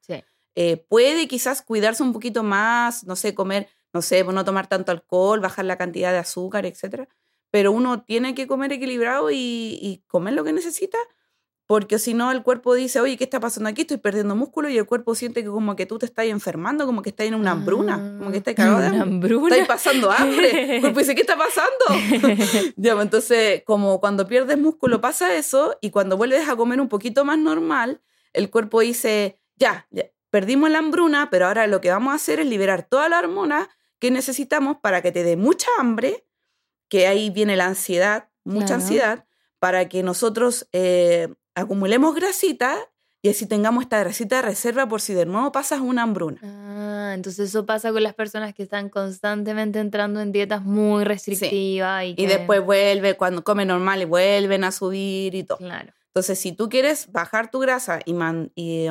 Eh, 0.55 0.79
puede 0.89 1.29
quizás 1.29 1.63
cuidarse 1.63 2.03
un 2.03 2.13
poquito 2.13 2.43
más, 2.43 3.05
no 3.05 3.15
sé, 3.15 3.35
comer, 3.35 3.69
no 3.93 4.03
sé, 4.03 4.25
no 4.25 4.45
tomar 4.45 4.69
tanto 4.69 4.91
alcohol, 4.93 5.41
bajar 5.41 5.65
la 5.65 5.77
cantidad 5.77 6.13
de 6.13 6.19
azúcar, 6.19 6.67
etc. 6.67 7.09
Pero 7.51 7.73
uno 7.73 8.03
tiene 8.03 8.35
que 8.35 8.47
comer 8.47 8.73
equilibrado 8.73 9.31
y, 9.31 9.79
y 9.81 10.03
comer 10.07 10.35
lo 10.35 10.45
que 10.45 10.53
necesita 10.53 10.99
porque 11.67 11.99
si 11.99 12.15
no, 12.15 12.31
el 12.31 12.45
cuerpo 12.45 12.75
dice, 12.75 13.01
oye, 13.01 13.17
¿qué 13.17 13.25
está 13.25 13.41
pasando 13.41 13.69
aquí? 13.69 13.83
Estoy 13.83 13.97
perdiendo 13.97 14.37
músculo 14.37 14.69
y 14.69 14.79
el 14.79 14.87
cuerpo 14.87 15.17
siente 15.17 15.43
que 15.43 15.49
como 15.49 15.75
que 15.75 15.85
tú 15.85 15.99
te 15.99 16.07
estás 16.07 16.27
enfermando, 16.27 16.87
como 16.87 17.03
que 17.03 17.11
estás 17.11 17.27
en 17.27 17.35
una 17.35 17.53
hambruna, 17.53 17.97
como 18.19 18.31
que 18.31 18.39
estás 18.39 18.55
cagado 18.55 18.79
de 18.79 18.99
hambruna. 18.99 19.57
Estás 19.57 19.69
pasando 19.69 20.13
hambre. 20.13 20.77
El 20.77 20.81
cuerpo 20.81 21.01
dice, 21.01 21.17
¿qué 21.17 21.23
está 21.23 21.37
pasando? 21.37 21.75
ya, 22.77 22.95
pues, 22.95 23.05
entonces, 23.05 23.63
como 23.65 23.99
cuando 23.99 24.29
pierdes 24.29 24.59
músculo 24.59 25.01
pasa 25.01 25.35
eso 25.35 25.77
y 25.81 25.91
cuando 25.91 26.17
vuelves 26.17 26.49
a 26.49 26.55
comer 26.55 26.81
un 26.81 26.89
poquito 26.89 27.25
más 27.25 27.39
normal, 27.39 28.01
el 28.33 28.49
cuerpo 28.49 28.81
dice, 28.81 29.41
ya, 29.57 29.89
perdimos 30.31 30.71
la 30.71 30.79
hambruna, 30.79 31.31
pero 31.31 31.47
ahora 31.47 31.67
lo 31.67 31.81
que 31.81 31.91
vamos 31.91 32.13
a 32.13 32.17
hacer 32.17 32.39
es 32.39 32.47
liberar 32.47 32.85
toda 32.85 33.09
la 33.09 33.19
hormona 33.19 33.69
que 33.99 34.13
necesitamos 34.13 34.77
para 34.81 35.03
que 35.03 35.11
te 35.11 35.25
dé 35.25 35.37
mucha 35.37 35.69
hambre, 35.81 36.27
que 36.89 37.09
ahí 37.09 37.31
viene 37.31 37.57
la 37.57 37.67
ansiedad, 37.67 38.29
mucha 38.45 38.75
ansiedad, 38.75 39.27
para 39.59 39.89
que 39.89 40.05
nosotros 40.05 40.69
eh, 40.71 41.35
acumulemos 41.57 42.15
grasita 42.15 42.79
y 43.23 43.31
así 43.31 43.47
tengamos 43.47 43.83
esta 43.83 43.99
grasita 43.99 44.37
de 44.37 44.43
reserva 44.43 44.87
por 44.87 45.01
si 45.01 45.15
de 45.15 45.27
nuevo 45.27 45.51
pasas 45.51 45.81
una 45.81 46.03
hambruna. 46.03 46.39
Ah, 46.45 47.13
entonces 47.15 47.49
eso 47.49 47.67
pasa 47.67 47.91
con 47.91 48.03
las 48.03 48.15
personas 48.15 48.55
que 48.55 48.63
están 48.63 48.89
constantemente 48.89 49.81
entrando 49.81 50.21
en 50.21 50.31
dietas 50.31 50.63
muy 50.63 51.03
restrictivas. 51.03 52.05
Y, 52.05 52.15
y, 52.17 52.27
después 52.27 52.65
vuelve, 52.65 53.17
cuando 53.17 53.43
come 53.43 53.65
normal 53.65 54.03
y 54.03 54.05
vuelven 54.05 54.63
a 54.63 54.71
subir 54.71 55.35
y 55.35 55.43
todo. 55.43 55.59
Claro. 55.59 55.93
Entonces, 56.09 56.39
si 56.39 56.53
tú 56.53 56.69
quieres 56.69 57.11
bajar 57.11 57.51
tu 57.51 57.59
grasa 57.59 57.99
y, 58.05 58.13
man, 58.13 58.53
y 58.55 58.87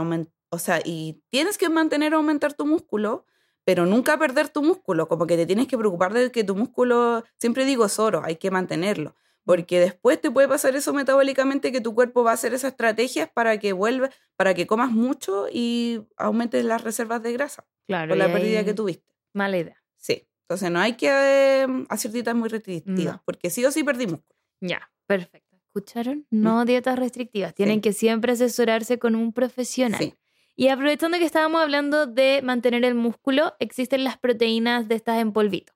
o 0.50 0.60
sea, 0.60 0.82
y 0.84 1.24
tienes 1.30 1.58
que 1.58 1.70
mantener 1.70 2.14
o 2.14 2.18
aumentar 2.18 2.54
tu 2.54 2.66
músculo, 2.66 3.26
pero 3.64 3.86
nunca 3.86 4.18
perder 4.18 4.50
tu 4.50 4.62
músculo, 4.62 5.08
como 5.08 5.28
que 5.28 5.38
te 5.38 5.46
tienes 5.46 5.68
que 5.68 5.78
preocupar 5.78 6.14
de 6.14 6.32
que 6.32 6.44
tu 6.44 6.56
músculo, 6.56 7.24
siempre 7.38 7.64
digo 7.64 7.86
es 7.86 8.00
oro, 8.00 8.22
hay 8.26 8.36
que 8.36 8.52
mantenerlo 8.52 9.16
porque 9.46 9.80
después 9.80 10.20
te 10.20 10.32
puede 10.32 10.48
pasar 10.48 10.76
eso 10.76 10.94
metabólicamente 10.94 11.72
que 11.72 11.80
tu 11.80 11.94
cuerpo 11.94 12.24
va 12.24 12.32
a 12.32 12.34
hacer 12.34 12.54
esas 12.54 12.72
estrategias 12.72 13.30
para 13.32 13.60
que 13.60 13.74
vuelva, 13.74 14.10
para 14.36 14.54
que 14.54 14.68
comas 14.68 14.92
mucho 14.92 15.48
y 15.52 16.02
aumentes 16.18 16.66
las 16.66 16.84
reservas 16.84 17.22
de 17.22 17.32
grasa. 17.34 17.66
Claro. 17.88 18.10
Por 18.10 18.18
la 18.18 18.32
pérdida 18.32 18.66
que 18.66 18.74
tuviste. 18.74 19.16
Mala 19.34 19.58
idea. 19.58 19.82
Sí. 19.98 20.28
Entonces 20.42 20.72
no 20.72 20.80
hay 20.80 20.94
que 20.94 21.62
em, 21.62 21.86
hacer 21.90 22.12
dietas 22.12 22.36
muy 22.36 22.50
restrictivas, 22.50 23.20
porque 23.24 23.50
sí 23.50 23.64
o 23.64 23.72
sí 23.72 23.84
perdimos. 23.84 24.20
Ya, 24.62 24.92
perfecto. 25.06 25.56
¿Escucharon? 25.68 26.26
Mm. 26.32 26.42
No 26.42 26.66
dietas 26.66 26.98
restrictivas. 26.98 27.54
Tienen 27.54 27.82
que 27.82 27.94
siempre 27.94 28.32
asesorarse 28.32 28.98
con 28.98 29.16
un 29.16 29.32
profesional. 29.32 30.00
Sí. 30.00 30.16
Y 30.56 30.70
aprovechando 30.70 31.18
que 31.20 31.26
estábamos 31.26 31.62
hablando 31.62 32.08
de 32.08 32.42
mantener 32.42 32.86
el 32.86 32.96
músculo, 32.96 33.56
existen 33.60 34.04
las 34.04 34.18
proteínas 34.18 34.88
de 34.88 34.96
estas 34.96 35.20
en 35.20 35.34
polvito. 35.34 35.74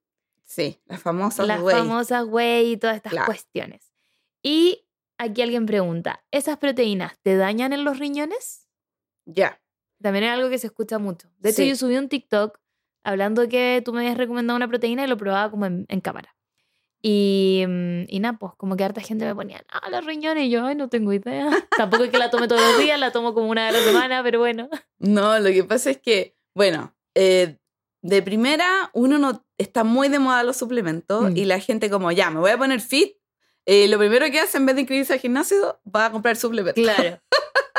Sí, 0.49 0.81
las 0.87 0.99
famosas 0.99 1.45
Las 1.45 1.61
famosas 1.61 2.25
whey 2.25 2.71
y 2.71 2.77
todas 2.77 2.95
estas 2.95 3.13
cuestiones. 3.23 3.93
Y 4.41 4.87
aquí 5.19 5.43
alguien 5.43 5.67
pregunta, 5.67 6.25
¿esas 6.31 6.57
proteínas 6.57 7.19
te 7.21 7.37
dañan 7.37 7.71
en 7.71 7.83
los 7.83 7.99
riñones? 7.99 8.67
Ya. 9.25 9.61
También 10.01 10.25
es 10.25 10.31
algo 10.31 10.49
que 10.49 10.57
se 10.57 10.65
escucha 10.65 10.97
mucho. 10.97 11.29
De 11.37 11.51
hecho, 11.51 11.61
yo 11.61 11.75
subí 11.75 11.97
un 11.97 12.09
TikTok 12.09 12.59
hablando 13.03 13.47
que 13.47 13.83
tú 13.85 13.93
me 13.93 13.99
habías 13.99 14.17
recomendado 14.17 14.57
una 14.57 14.67
proteína 14.67 15.03
y 15.03 15.07
lo 15.07 15.17
probaba 15.17 15.51
como 15.51 15.67
en, 15.67 16.01
cámara. 16.01 16.35
Y, 16.99 17.63
mm, 17.67 18.05
y 18.07 18.19
nada, 18.19 18.39
pues 18.39 18.53
como 18.57 18.75
que 18.75 18.83
harta 18.83 19.01
gente 19.01 19.25
me 19.25 19.35
ponía, 19.35 19.63
ah, 19.69 19.91
los 19.91 20.03
riñones, 20.03 20.45
y 20.45 20.49
yo, 20.49 20.65
ay, 20.65 20.73
no 20.73 20.89
tengo 20.89 21.13
idea. 21.13 21.47
Tampoco 21.77 22.05
es 22.05 22.09
que 22.09 22.17
la 22.17 22.31
tome 22.31 22.47
todos 22.47 22.61
los 22.61 22.79
días, 22.79 22.99
la 22.99 23.11
tomo 23.11 23.35
como 23.35 23.49
una 23.49 23.67
vez 23.67 23.75
a 23.75 23.77
la 23.77 23.85
semana, 23.85 24.23
pero 24.23 24.39
bueno. 24.39 24.67
No, 24.97 25.37
lo 25.37 25.49
que 25.51 25.63
pasa 25.63 25.91
es 25.91 25.99
que, 25.99 26.35
bueno, 26.55 26.95
eh, 27.13 27.59
de 28.01 28.21
primera, 28.21 28.89
uno 28.93 29.17
no 29.17 29.45
está 29.57 29.83
muy 29.83 30.07
de 30.09 30.19
moda 30.19 30.43
los 30.43 30.57
suplementos 30.57 31.31
mm. 31.31 31.37
y 31.37 31.45
la 31.45 31.59
gente 31.59 31.89
como, 31.89 32.11
ya, 32.11 32.29
me 32.29 32.39
voy 32.39 32.51
a 32.51 32.57
poner 32.57 32.81
fit. 32.81 33.13
Eh, 33.65 33.87
lo 33.87 33.97
primero 33.97 34.25
que 34.31 34.39
hace, 34.39 34.57
en 34.57 34.65
vez 34.65 34.75
de 34.75 34.81
inscribirse 34.81 35.13
al 35.13 35.19
gimnasio, 35.19 35.79
va 35.93 36.05
a 36.05 36.11
comprar 36.11 36.35
suplementos. 36.35 36.81
Claro. 36.81 37.21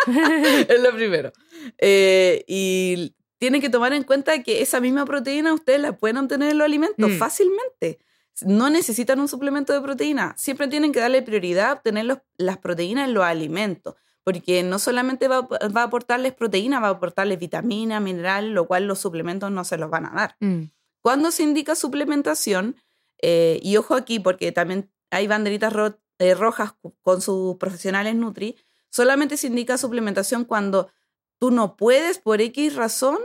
es 0.69 0.81
lo 0.81 0.93
primero. 0.95 1.33
Eh, 1.79 2.45
y 2.47 3.15
tienen 3.39 3.61
que 3.61 3.71
tomar 3.71 3.93
en 3.93 4.05
cuenta 4.05 4.43
que 4.43 4.63
esa 4.63 4.81
misma 4.81 5.05
proteína 5.05 5.55
ustedes 5.55 5.81
la 5.81 5.97
pueden 5.97 6.19
obtener 6.19 6.51
en 6.51 6.59
los 6.59 6.65
alimentos 6.67 7.11
mm. 7.11 7.19
fácilmente. 7.19 7.99
No 8.43 8.71
necesitan 8.71 9.21
un 9.21 9.29
suplemento 9.29 9.73
de 9.73 9.81
proteína. 9.81 10.35
Siempre 10.39 10.69
tienen 10.69 10.93
que 10.93 11.01
darle 11.01 11.23
prioridad 11.23 11.71
a 11.71 11.73
obtener 11.75 12.23
las 12.37 12.59
proteínas 12.59 13.09
en 13.09 13.15
los 13.15 13.25
alimentos 13.25 13.95
porque 14.31 14.63
no 14.63 14.79
solamente 14.79 15.27
va, 15.27 15.49
a 15.51 15.83
aportarles 15.83 16.33
proteína, 16.33 16.79
va 16.79 16.89
a 16.89 16.91
aportarles 16.93 17.39
vitamina, 17.39 17.99
mineral, 17.99 18.53
lo 18.53 18.67
cual 18.67 18.87
los 18.87 19.01
suplementos 19.01 19.51
no 19.51 19.65
se 19.65 19.77
los 19.77 19.91
van 19.91 20.07
a 20.07 20.11
dar. 20.11 20.37
Mm. 20.39 20.71
Cuando 21.03 21.31
se 21.31 21.43
indica 21.43 21.75
suplementación, 21.75 22.77
eh, 23.21 23.59
y 23.63 23.77
ojo 23.77 23.95
aquí 23.95 24.21
porque 24.21 24.53
también 24.53 24.91
hay 25.11 25.27
banderitas 25.27 25.75
eh, 26.19 26.35
rojas 26.35 26.75
con 27.03 27.21
sus 27.21 27.57
profesionales 27.57 28.15
Nutri, 28.15 28.57
solamente 28.89 29.37
se 29.37 29.49
indica 29.49 29.79
suplementación 29.79 30.45
cuando 30.45 30.91
tú 31.39 31.51
no 31.51 31.77
puedes 31.77 32.19
por 32.19 32.41
X 32.41 32.77
razón 32.77 33.19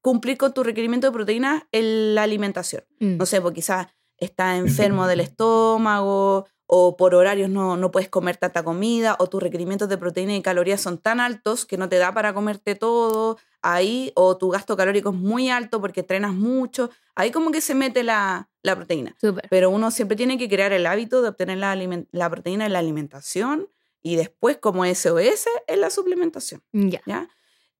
cumplir 0.00 0.36
con 0.36 0.54
tu 0.54 0.62
requerimiento 0.62 1.08
de 1.08 1.12
proteína 1.12 1.68
en 1.72 2.14
la 2.14 2.22
alimentación. 2.22 2.84
Mm. 3.00 3.16
No 3.16 3.26
sé, 3.26 3.40
porque 3.40 3.56
quizás 3.56 3.88
está 4.16 4.56
enfermo 4.56 5.06
del 5.08 5.20
estómago 5.20 6.46
o 6.74 6.96
por 6.96 7.14
horarios 7.14 7.50
no, 7.50 7.76
no 7.76 7.90
puedes 7.90 8.08
comer 8.08 8.38
tanta 8.38 8.64
comida, 8.64 9.14
o 9.18 9.26
tus 9.26 9.42
requerimientos 9.42 9.90
de 9.90 9.98
proteína 9.98 10.34
y 10.34 10.40
calorías 10.40 10.80
son 10.80 10.96
tan 10.96 11.20
altos 11.20 11.66
que 11.66 11.76
no 11.76 11.86
te 11.86 11.98
da 11.98 12.14
para 12.14 12.32
comerte 12.32 12.74
todo 12.74 13.38
ahí, 13.60 14.10
o 14.14 14.38
tu 14.38 14.48
gasto 14.48 14.74
calórico 14.74 15.10
es 15.10 15.16
muy 15.16 15.50
alto 15.50 15.82
porque 15.82 16.00
entrenas 16.00 16.32
mucho, 16.32 16.88
ahí 17.14 17.30
como 17.30 17.50
que 17.50 17.60
se 17.60 17.74
mete 17.74 18.02
la, 18.02 18.48
la 18.62 18.74
proteína. 18.74 19.14
Pero 19.50 19.68
uno 19.68 19.90
siempre 19.90 20.16
tiene 20.16 20.38
que 20.38 20.48
crear 20.48 20.72
el 20.72 20.86
hábito 20.86 21.20
de 21.20 21.28
obtener 21.28 21.58
la, 21.58 21.76
la 22.10 22.30
proteína 22.30 22.64
en 22.64 22.72
la 22.72 22.78
alimentación 22.78 23.68
y 24.00 24.16
después 24.16 24.56
como 24.56 24.86
SOS 24.86 25.44
en 25.66 25.78
la 25.78 25.90
suplementación. 25.90 26.62
Ya. 26.72 27.02
¿ya? 27.04 27.28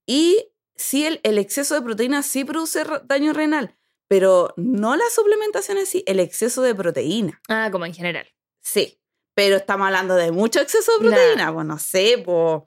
Y 0.05 0.51
sí, 0.76 1.07
el, 1.07 1.18
el 1.22 1.38
exceso 1.38 1.74
de 1.74 1.80
proteína 1.80 2.22
sí 2.22 2.45
produce 2.45 2.84
daño 3.05 3.32
renal, 3.32 3.74
pero 4.07 4.53
no 4.59 4.97
la 4.97 5.09
suplementación 5.11 5.78
en 5.78 5.86
sí, 5.86 6.05
el 6.07 6.20
exceso 6.20 6.61
de 6.61 6.74
proteína. 6.74 7.40
Ah, 7.49 7.70
como 7.72 7.86
en 7.86 7.95
general. 7.95 8.26
Sí, 8.62 8.98
pero 9.34 9.56
estamos 9.56 9.86
hablando 9.86 10.14
de 10.14 10.32
mucho 10.32 10.60
exceso 10.60 10.92
de 10.92 11.08
proteína. 11.08 11.52
Pues 11.52 11.66
no 11.66 11.78
sé, 11.78 12.22
pues. 12.24 12.62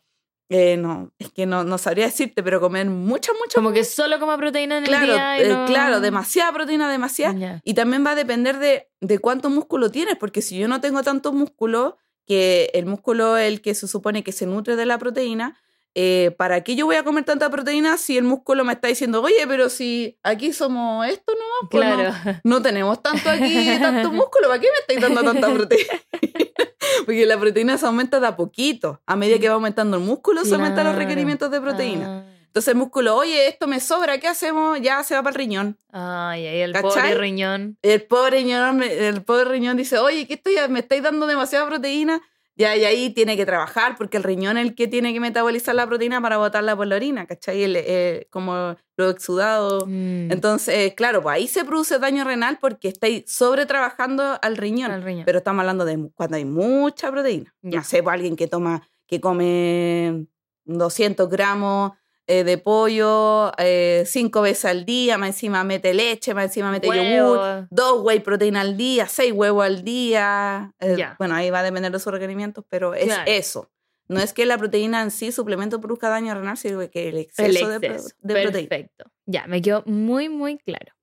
no, 0.80 1.12
es 1.18 1.32
que 1.32 1.46
no, 1.46 1.64
no, 1.64 1.78
sabría 1.78 2.06
decirte, 2.06 2.43
pero 2.43 2.60
comer 2.60 2.88
mucha, 2.88 3.32
mucha. 3.34 3.56
Como 3.56 3.72
que 3.72 3.84
solo 3.84 4.20
coma 4.20 4.38
proteína 4.38 4.78
en 4.78 4.86
el 4.86 5.02
día. 5.02 5.39
Eh, 5.39 5.66
claro, 5.68 6.02
demasiada 6.02 6.52
proteína, 6.52 6.91
demasiada. 6.91 7.62
Y 7.64 7.74
también 7.74 8.06
va 8.06 8.12
a 8.12 8.16
depender 8.16 8.60
de, 8.60 8.89
de 9.02 9.20
cuánto 9.20 9.50
músculo 9.50 9.89
tienes, 9.89 10.18
porque 10.18 10.41
si 10.41 10.58
yo 10.58 10.68
no 10.68 10.82
tengo 10.82 11.02
tanto 11.02 11.32
músculo, 11.34 11.98
que 12.26 12.72
el 12.74 12.86
músculo 12.86 13.38
es 13.38 13.48
el 13.52 13.62
que 13.62 13.76
se 13.76 13.88
supone 13.88 14.24
que 14.24 14.32
se 14.32 14.46
nutre 14.46 14.76
de 14.76 14.86
la 14.86 14.98
proteína, 14.98 15.58
eh, 15.98 16.36
¿para 16.38 16.62
qué 16.62 16.76
yo 16.76 16.86
voy 16.86 16.98
a 16.98 17.04
comer 17.04 17.24
tanta 17.24 17.50
proteína 17.50 17.98
si 17.98 18.18
el 18.18 18.26
músculo 18.26 18.66
me 18.66 18.74
está 18.74 18.89
diciendo, 18.89 19.22
oye, 19.22 19.48
pero 19.48 19.70
si 19.70 20.20
aquí 20.24 20.52
somos 20.52 21.08
esto 21.08 21.34
no 21.34 21.70
pues 21.70 21.84
claro. 21.84 22.14
no, 22.43 22.62
tenemos 22.62 23.02
tanto 23.02 23.30
aquí, 23.30 23.66
tanto 23.80 24.12
músculo, 24.12 24.50
¿para 24.50 24.60
qué 24.60 24.68
me 24.68 24.80
estáis 24.80 25.02
dando 25.02 25.24
tanta 25.24 25.54
proteína? 25.54 25.93
Porque 27.06 27.26
la 27.26 27.39
proteína 27.39 27.78
se 27.78 27.86
aumenta 27.86 28.20
de 28.20 28.28
a 28.28 28.36
poquito. 28.36 29.02
A 29.06 29.16
medida 29.16 29.39
que 29.39 29.48
va 29.48 29.56
aumentando 29.56 29.98
el 29.98 30.04
músculo, 30.04 30.43
se 30.43 30.56
aumentan 30.56 30.86
los 30.86 30.96
requerimientos 30.96 31.50
de 31.50 31.62
proteína. 31.62 32.06
Ah. 32.08 32.32
Entonces 32.48 32.72
el 32.74 32.78
músculo, 32.78 33.16
oye, 33.16 33.48
esto 33.48 33.68
me 33.68 33.80
sobra, 33.80 34.18
¿qué 34.18 34.28
hacemos? 34.28 34.80
Ya 34.82 35.04
se 35.04 35.14
va 35.14 35.24
para 35.24 35.34
el 35.34 35.36
riñón. 35.36 35.78
Ay, 35.91 36.48
ahí 36.48 36.62
el 36.62 36.74
pobre 36.74 37.16
riñón. 37.16 37.78
El 37.82 38.04
pobre 38.04 38.38
riñón, 38.38 38.82
el 38.82 39.24
pobre 39.24 39.46
riñón 39.46 39.78
dice, 39.78 39.98
oye, 40.00 40.26
¿qué 40.26 40.36
estoy, 40.36 40.56
me 40.70 40.80
estáis 40.80 41.04
dando 41.04 41.28
demasiada 41.28 41.68
proteína? 41.68 42.22
Ya, 42.58 42.76
y 42.78 42.86
ahí 42.86 43.10
tiene 43.10 43.36
que 43.36 43.45
trabajar 43.45 43.95
porque 43.97 44.16
el 44.18 44.24
riñón 44.24 44.58
es 44.58 44.66
el 44.66 44.76
que 44.76 44.88
tiene 44.88 45.14
que 45.14 45.20
metabolizar 45.20 45.76
la 45.76 45.86
proteína 45.86 46.22
para 46.22 46.38
botarla 46.38 46.76
por 46.76 46.88
la 46.88 46.95
orina, 46.95 47.26
¿cachai? 47.26 47.64
El, 47.64 47.76
eh, 47.76 48.28
como 48.30 48.78
lo 48.95 49.10
exudado. 49.10 49.86
Mm. 49.86 50.32
Entonces, 50.32 50.93
claro, 50.95 51.22
pues 51.22 51.36
ahí 51.36 51.47
se 51.47 51.66
produce 51.66 51.99
daño 51.99 52.24
renal 52.24 52.58
porque 52.62 52.88
estáis 52.88 53.24
sobre 53.28 53.66
trabajando 53.66 54.39
al 54.41 54.56
riñón, 54.56 55.03
Pero 55.26 55.39
estamos 55.39 55.60
hablando 55.62 55.84
de 55.84 56.10
cuando 56.16 56.38
hay 56.38 56.45
mucha 56.45 57.12
proteína. 57.12 57.53
Ya. 57.62 57.80
No 57.80 57.84
sé, 57.84 58.01
pues 58.01 58.14
alguien 58.14 58.38
que 58.38 58.47
toma, 58.47 58.88
que 59.06 59.20
come 59.20 60.26
200 60.64 61.30
gramos 61.30 61.91
eh, 62.28 62.44
de 62.44 62.58
pollo 62.58 63.52
eh, 63.60 64.04
cinco 64.08 64.42
veces 64.42 64.66
al 64.66 64.84
día, 64.84 65.16
más 65.18 65.30
encima 65.30 65.64
mete 65.64 65.94
leche, 65.94 66.34
más 66.34 66.46
encima 66.46 66.72
mete 66.72 66.88
yogur, 66.88 67.68
dos 67.70 68.02
whey 68.04 68.20
proteína 68.20 68.62
al 68.62 68.78
día, 68.78 69.08
seis 69.08 69.32
huevos 69.32 69.64
al 69.64 69.84
día. 69.84 70.74
Eh, 70.80 70.98
bueno, 71.20 71.36
ahí 71.36 71.52
va 71.52 71.60
a 71.60 71.64
depender 71.64 71.92
de 71.92 72.00
sus 72.00 72.12
requerimientos, 72.12 72.66
pero 72.68 72.96
es 72.96 73.14
eso. 73.28 73.72
No 74.08 74.20
es 74.20 74.34
que 74.34 74.46
la 74.46 74.58
proteína 74.58 75.04
en 75.04 75.12
sí, 75.12 75.32
suplemento, 75.32 75.80
produzca 75.80 76.10
daño 76.10 76.34
renal, 76.34 76.58
sino 76.58 76.80
que 76.90 77.10
el 77.10 77.18
exceso, 77.18 77.80
De, 77.80 77.80
proteína. 77.80 78.70
Perfecto. 78.70 79.12
Ya, 79.26 79.46
me 79.48 79.62
quedó 79.62 79.84
muy, 79.86 80.30
muy 80.30 80.58
claro. 80.58 80.94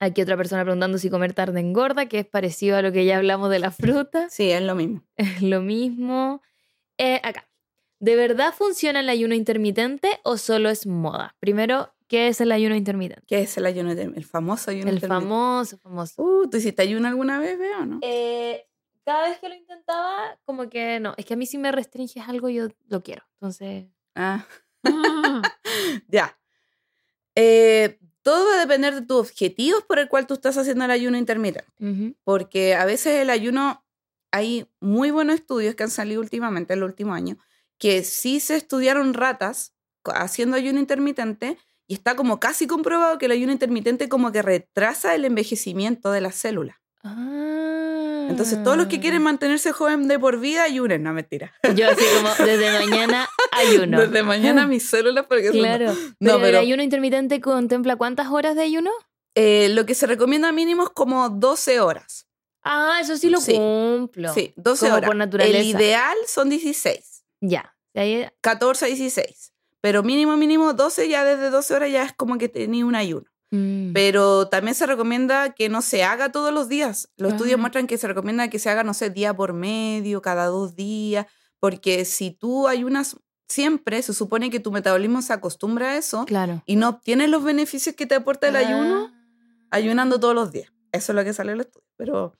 Aquí 0.00 0.20
otra 0.20 0.36
persona 0.36 0.62
preguntando 0.62 0.98
si 0.98 1.08
comer 1.08 1.32
tarde 1.32 1.60
engorda, 1.60 2.06
que 2.06 2.18
es 2.18 2.26
parecido 2.26 2.76
a 2.76 2.82
lo 2.82 2.92
que 2.92 3.06
ya 3.06 3.16
hablamos 3.16 3.50
de 3.50 3.58
la 3.58 3.70
fruta. 3.70 4.28
Sí, 4.28 4.50
es 4.50 4.62
lo 4.62 4.74
mismo. 4.74 5.02
Es 5.16 5.40
lo 5.40 5.62
mismo. 5.62 6.42
acá. 7.22 7.48
¿De 7.98 8.16
verdad 8.16 8.52
funciona 8.52 9.00
el 9.00 9.08
ayuno 9.08 9.34
intermitente 9.34 10.20
o 10.22 10.36
solo 10.36 10.68
es 10.68 10.86
moda? 10.86 11.34
Primero, 11.40 11.94
¿qué 12.08 12.28
es 12.28 12.40
el 12.40 12.52
ayuno 12.52 12.74
intermitente? 12.74 13.24
¿Qué 13.26 13.40
es 13.40 13.56
el 13.56 13.66
ayuno 13.66 13.90
intermitente? 13.90 14.20
El 14.20 14.26
famoso 14.26 14.70
ayuno 14.70 14.92
intermitente. 14.92 15.14
El 15.14 15.22
famoso, 15.22 15.78
famoso. 15.78 16.22
Uh, 16.22 16.48
¿tú 16.50 16.58
hiciste 16.58 16.82
ayuno 16.82 17.08
alguna 17.08 17.38
vez, 17.38 17.58
veo, 17.58 17.86
no? 17.86 17.98
Eh, 18.02 18.66
cada 19.04 19.28
vez 19.28 19.38
que 19.38 19.48
lo 19.48 19.54
intentaba, 19.54 20.38
como 20.44 20.68
que 20.68 21.00
no. 21.00 21.14
Es 21.16 21.24
que 21.24 21.34
a 21.34 21.36
mí 21.36 21.46
si 21.46 21.58
me 21.58 21.72
restringes 21.72 22.28
algo, 22.28 22.48
yo 22.48 22.68
lo 22.88 23.02
quiero. 23.02 23.22
Entonces. 23.34 23.86
Ah. 24.14 24.44
ya. 26.08 26.38
Eh, 27.34 27.98
todo 28.22 28.46
va 28.48 28.56
a 28.56 28.60
depender 28.60 28.94
de 28.94 29.02
tus 29.02 29.18
objetivos 29.18 29.84
por 29.84 30.00
el 30.00 30.08
cual 30.08 30.26
tú 30.26 30.34
estás 30.34 30.58
haciendo 30.58 30.84
el 30.84 30.90
ayuno 30.90 31.16
intermitente. 31.16 31.70
Porque 32.24 32.74
a 32.74 32.84
veces 32.84 33.22
el 33.22 33.30
ayuno, 33.30 33.84
hay 34.32 34.68
muy 34.80 35.12
buenos 35.12 35.36
estudios 35.36 35.76
que 35.76 35.84
han 35.84 35.90
salido 35.90 36.20
últimamente, 36.20 36.72
en 36.72 36.80
el 36.80 36.84
último 36.84 37.14
año, 37.14 37.38
que 37.78 38.04
sí 38.04 38.40
se 38.40 38.56
estudiaron 38.56 39.14
ratas 39.14 39.74
haciendo 40.04 40.56
ayuno 40.56 40.78
intermitente 40.78 41.58
y 41.86 41.94
está 41.94 42.16
como 42.16 42.40
casi 42.40 42.66
comprobado 42.66 43.18
que 43.18 43.26
el 43.26 43.32
ayuno 43.32 43.52
intermitente 43.52 44.08
como 44.08 44.32
que 44.32 44.42
retrasa 44.42 45.14
el 45.14 45.24
envejecimiento 45.24 46.10
de 46.10 46.20
las 46.20 46.34
células. 46.34 46.76
Entonces, 48.28 48.62
todos 48.64 48.76
los 48.76 48.86
que 48.88 48.98
quieren 48.98 49.20
ah. 49.22 49.26
mantenerse 49.26 49.70
joven 49.70 50.08
de 50.08 50.18
por 50.18 50.40
vida, 50.40 50.64
ayunen, 50.64 51.02
no 51.04 51.12
mentira. 51.12 51.54
Yo 51.74 51.88
así 51.88 52.02
como, 52.16 52.28
desde 52.44 52.72
mañana 52.86 53.28
ayuno. 53.52 54.00
Desde 54.00 54.22
mañana 54.24 54.66
mis 54.66 54.88
células, 54.88 55.26
porque 55.26 55.50
Claro. 55.50 55.94
No, 56.18 56.40
pero, 56.40 56.46
el 56.48 56.56
ayuno 56.56 56.82
intermitente 56.82 57.40
contempla 57.40 57.96
cuántas 57.96 58.28
horas 58.28 58.56
de 58.56 58.62
ayuno? 58.62 58.90
Eh, 59.34 59.68
lo 59.70 59.86
que 59.86 59.94
se 59.94 60.06
recomienda 60.06 60.50
mínimo 60.50 60.84
es 60.84 60.90
como 60.90 61.28
12 61.28 61.80
horas. 61.80 62.26
Ah, 62.62 62.98
eso 63.00 63.16
sí 63.16 63.30
lo 63.30 63.38
cumplo. 63.40 64.34
Sí, 64.34 64.52
12 64.56 64.90
horas. 64.90 65.06
Por 65.06 65.16
naturaleza. 65.16 65.58
El 65.58 65.66
ideal 65.66 66.16
son 66.26 66.48
16. 66.48 67.15
Ya. 67.40 67.76
14 68.40 68.84
a 68.84 68.88
16. 68.88 69.52
Pero 69.80 70.02
mínimo, 70.02 70.36
mínimo 70.36 70.72
12, 70.72 71.08
ya 71.08 71.24
desde 71.24 71.50
12 71.50 71.74
horas 71.74 71.92
ya 71.92 72.02
es 72.04 72.12
como 72.12 72.38
que 72.38 72.48
tenía 72.48 72.84
un 72.84 72.94
ayuno. 72.94 73.26
Mm. 73.50 73.92
Pero 73.92 74.48
también 74.48 74.74
se 74.74 74.86
recomienda 74.86 75.50
que 75.54 75.68
no 75.68 75.80
se 75.80 76.02
haga 76.02 76.32
todos 76.32 76.52
los 76.52 76.68
días. 76.68 77.10
Los 77.16 77.32
estudios 77.32 77.58
muestran 77.58 77.86
que 77.86 77.96
se 77.96 78.08
recomienda 78.08 78.48
que 78.48 78.58
se 78.58 78.68
haga, 78.68 78.82
no 78.82 78.94
sé, 78.94 79.10
día 79.10 79.34
por 79.34 79.52
medio, 79.52 80.20
cada 80.20 80.46
dos 80.46 80.74
días, 80.74 81.26
porque 81.60 82.04
si 82.04 82.32
tú 82.32 82.68
ayunas 82.68 83.16
siempre, 83.48 84.02
se 84.02 84.12
supone 84.12 84.50
que 84.50 84.60
tu 84.60 84.72
metabolismo 84.72 85.22
se 85.22 85.32
acostumbra 85.32 85.90
a 85.90 85.96
eso 85.96 86.24
claro. 86.24 86.62
y 86.66 86.76
no 86.76 86.88
obtienes 86.88 87.30
los 87.30 87.44
beneficios 87.44 87.94
que 87.94 88.06
te 88.06 88.16
aporta 88.16 88.48
el 88.48 88.56
ayuno 88.56 89.12
ah. 89.12 89.68
ayunando 89.70 90.18
todos 90.18 90.34
los 90.34 90.50
días. 90.50 90.72
Eso 90.92 91.12
es 91.12 91.16
lo 91.16 91.24
que 91.24 91.32
sale 91.32 91.52
en 91.52 91.60
el 91.60 91.66
estudio. 91.66 91.86
Pero 91.96 92.34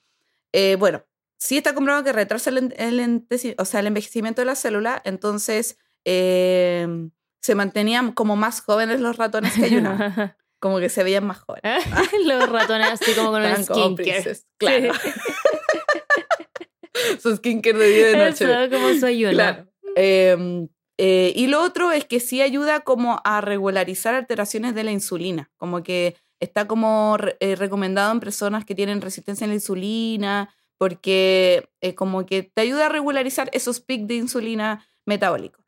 eh, 0.52 0.76
bueno, 0.76 1.04
sí 1.38 1.58
está 1.58 1.74
comprobado 1.74 2.04
que 2.04 2.12
retrasa 2.12 2.50
el, 2.50 3.24
o 3.58 3.64
sea, 3.64 3.80
el 3.80 3.86
envejecimiento 3.86 4.42
de 4.42 4.46
la 4.46 4.54
célula, 4.54 5.00
entonces 5.04 5.78
em, 6.04 7.10
se 7.40 7.54
mantenían 7.54 8.12
como 8.12 8.36
más 8.36 8.60
jóvenes 8.60 9.00
los 9.00 9.16
ratones 9.16 9.54
que 9.54 9.64
ayunaban. 9.64 10.36
como 10.58 10.80
que 10.80 10.88
se 10.88 11.04
veían 11.04 11.26
más 11.26 11.40
jóvenes. 11.40 11.84
los 12.26 12.48
ratones 12.48 12.88
así 12.88 13.12
como 13.12 13.30
con 13.30 13.42
un 13.42 13.64
skincare. 13.64 14.36
Claro. 14.58 14.94
su 17.22 17.36
skincare 17.36 17.78
de 17.78 17.88
día 17.88 18.10
y 18.10 18.12
de 18.12 18.16
noche. 18.16 18.44
Eso, 18.44 18.70
como 18.70 18.94
su 18.94 19.06
ayuno. 19.06 19.34
Claro. 19.34 19.66
Em, 19.94 20.68
eh, 20.98 21.32
y 21.36 21.46
lo 21.46 21.62
otro 21.62 21.92
es 21.92 22.04
que 22.04 22.20
sí 22.20 22.40
ayuda 22.40 22.80
como 22.80 23.20
a 23.24 23.40
regularizar 23.40 24.14
alteraciones 24.14 24.74
de 24.74 24.84
la 24.84 24.92
insulina, 24.92 25.50
como 25.56 25.82
que 25.82 26.16
está 26.40 26.66
como 26.66 27.16
eh, 27.40 27.54
recomendado 27.54 28.12
en 28.12 28.20
personas 28.20 28.64
que 28.64 28.74
tienen 28.74 29.00
resistencia 29.00 29.44
a 29.44 29.48
la 29.48 29.54
insulina, 29.54 30.54
porque 30.78 31.68
eh, 31.80 31.94
como 31.94 32.26
que 32.26 32.42
te 32.42 32.62
ayuda 32.62 32.86
a 32.86 32.88
regularizar 32.90 33.50
esos 33.52 33.80
picos 33.80 34.08
de 34.08 34.14
insulina 34.16 34.86
metabólicos. 35.04 35.64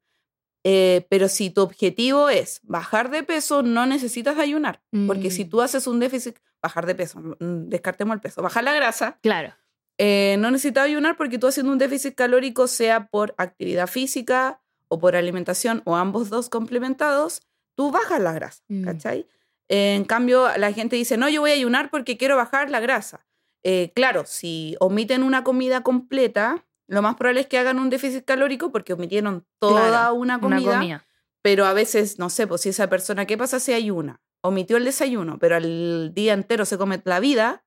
Eh, 0.64 1.06
pero 1.08 1.28
si 1.28 1.50
tu 1.50 1.62
objetivo 1.62 2.28
es 2.28 2.60
bajar 2.62 3.10
de 3.10 3.22
peso, 3.22 3.62
no 3.62 3.86
necesitas 3.86 4.38
ayunar, 4.38 4.82
porque 5.06 5.30
si 5.30 5.44
mm. 5.44 5.48
tú 5.48 5.62
haces 5.62 5.86
un 5.86 6.00
déficit, 6.00 6.36
bajar 6.60 6.84
de 6.84 6.94
peso, 6.94 7.20
mm, 7.20 7.68
descartemos 7.68 8.14
el 8.14 8.20
peso, 8.20 8.42
bajar 8.42 8.64
la 8.64 8.74
grasa, 8.74 9.18
claro. 9.22 9.54
Eh, 10.00 10.36
no 10.38 10.50
necesitas 10.50 10.84
ayunar 10.84 11.16
porque 11.16 11.38
tú 11.38 11.46
haciendo 11.46 11.72
un 11.72 11.78
déficit 11.78 12.14
calórico, 12.14 12.66
sea 12.66 13.06
por 13.06 13.34
actividad 13.38 13.86
física 13.86 14.60
o 14.88 14.98
por 14.98 15.16
alimentación 15.16 15.82
o 15.84 15.96
ambos 15.96 16.28
dos 16.28 16.48
complementados, 16.48 17.42
tú 17.74 17.90
bajas 17.90 18.20
la 18.20 18.32
grasa, 18.32 18.62
mm. 18.68 18.84
¿cachai? 18.84 19.26
en 19.70 20.04
cambio, 20.04 20.48
la 20.56 20.72
gente 20.72 20.96
dice, 20.96 21.18
no, 21.18 21.28
yo 21.28 21.42
voy 21.42 21.50
a 21.50 21.54
ayunar 21.54 21.90
porque 21.90 22.16
quiero 22.16 22.36
bajar 22.36 22.70
la 22.70 22.80
grasa. 22.80 23.27
Eh, 23.70 23.92
claro, 23.94 24.24
si 24.24 24.76
omiten 24.80 25.22
una 25.22 25.44
comida 25.44 25.82
completa, 25.82 26.64
lo 26.86 27.02
más 27.02 27.16
probable 27.16 27.42
es 27.42 27.48
que 27.48 27.58
hagan 27.58 27.78
un 27.78 27.90
déficit 27.90 28.24
calórico 28.24 28.72
porque 28.72 28.94
omitieron 28.94 29.46
toda 29.58 30.10
una, 30.14 30.40
comida, 30.40 31.04
Pero 31.42 31.66
a 31.66 31.74
veces, 31.74 32.18
no 32.18 32.30
sé, 32.30 32.46
pues 32.46 32.62
si 32.62 32.70
esa 32.70 32.88
persona, 32.88 33.26
¿qué 33.26 33.36
pasa 33.36 33.60
si 33.60 33.74
hay 33.74 33.90
una? 33.90 34.22
Omitió 34.40 34.78
el 34.78 34.86
desayuno, 34.86 35.38
pero 35.38 35.56
al 35.56 36.14
día 36.14 36.32
entero 36.32 36.64
se 36.64 36.78
come 36.78 37.02
la 37.04 37.20
vida, 37.20 37.66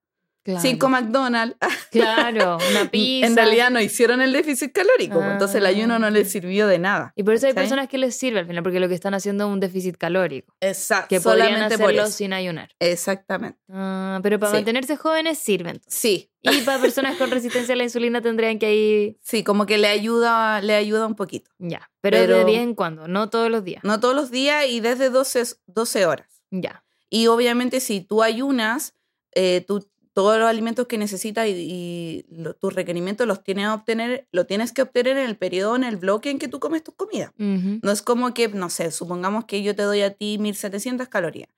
Cinco 0.60 0.90
McDonald's. 0.90 1.56
Claro, 1.92 2.58
una 2.72 2.90
pizza. 2.90 3.28
En 3.28 3.36
realidad 3.36 3.70
no 3.70 3.82
hicieron 3.82 4.22
el 4.22 4.32
déficit 4.32 4.72
calórico, 4.72 5.16
pues, 5.16 5.32
entonces 5.32 5.58
el 5.58 5.66
ayuno 5.66 6.00
no 6.00 6.10
les 6.10 6.28
ah. 6.28 6.32
sirvió 6.32 6.68
de 6.68 6.80
nada. 6.80 7.12
Y 7.18 7.24
por 7.24 7.34
eso 7.34 7.48
hay 7.48 7.54
personas 7.54 7.90
que 7.90 7.98
les 7.98 8.16
sirve 8.16 8.40
al 8.40 8.48
final, 8.48 8.64
porque 8.64 8.80
lo 8.80 8.88
que 8.88 8.94
están 8.94 9.14
haciendo 9.14 9.46
es 9.46 9.52
un 9.52 9.60
déficit 9.60 9.98
calórico. 9.98 10.54
Exacto. 10.62 11.10
Que 11.10 11.20
podrían 11.20 11.62
hacerlo 11.62 12.08
sin 12.08 12.32
ayunar. 12.32 12.70
Exactamente. 12.80 13.60
Ah, 13.70 14.22
pero 14.24 14.40
para 14.40 14.54
mantenerse 14.54 14.96
jóvenes 14.96 15.38
sirven. 15.38 15.82
Sí. 15.86 16.32
Y 16.44 16.62
para 16.62 16.82
personas 16.82 17.18
con 17.18 17.30
resistencia 17.30 17.74
a 17.74 17.78
la 17.78 17.84
insulina 17.84 18.22
tendrían 18.22 18.58
que 18.58 18.76
ir. 18.76 19.18
Sí, 19.22 19.44
como 19.44 19.66
que 19.66 19.78
le 19.78 19.88
ayuda, 19.88 20.62
le 20.62 20.76
ayuda 20.76 21.06
un 21.08 21.16
poquito. 21.16 21.52
Ya. 21.58 21.90
Pero, 22.02 22.20
de 22.20 22.44
vez 22.44 22.58
en 22.58 22.74
cuando, 22.74 23.08
no 23.08 23.30
todos 23.30 23.50
los 23.50 23.64
días. 23.64 23.84
No 23.84 24.00
todos 24.00 24.16
los 24.16 24.32
días 24.32 24.66
y 24.68 24.80
desde 24.80 25.10
12, 25.10 25.58
12 25.68 26.06
horas. 26.06 26.44
Ya. 26.50 26.84
Y 27.10 27.28
obviamente 27.28 27.80
si 27.80 28.02
tú 28.02 28.24
ayunas, 28.24 28.96
eh, 29.34 29.64
tú 29.68 29.90
todos 30.14 30.38
los 30.38 30.48
alimentos 30.48 30.88
que 30.88 30.98
necesitas 30.98 31.48
y, 31.48 32.26
tus 32.60 32.74
requerimientos 32.74 33.28
los 33.28 33.44
tienes, 33.44 33.66
a 33.66 33.74
obtener, 33.74 34.28
lo 34.32 34.46
tienes 34.46 34.74
que 34.74 34.82
obtener 34.82 35.18
en 35.18 35.30
el 35.30 35.38
periodo, 35.38 35.76
en 35.76 35.84
el 35.84 35.98
bloque 35.98 36.30
en 36.30 36.40
que 36.40 36.48
tú 36.48 36.60
comes 36.60 36.84
tus 36.84 36.96
comidas. 36.96 37.32
No 37.38 37.92
es 37.92 38.02
como 38.02 38.34
que, 38.34 38.48
no 38.50 38.70
sé, 38.70 38.92
supongamos 38.92 39.46
que 39.46 39.64
yo 39.64 39.76
te 39.76 39.84
doy 39.84 40.02
a 40.02 40.14
ti 40.14 40.38
1700 40.40 41.08
calorías 41.08 41.50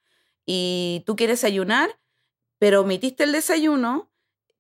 y 0.46 1.04
tú 1.06 1.16
quieres 1.16 1.44
ayunar, 1.44 2.00
pero 2.60 2.82
omitiste 2.82 3.24
el 3.24 3.32
desayuno, 3.32 4.12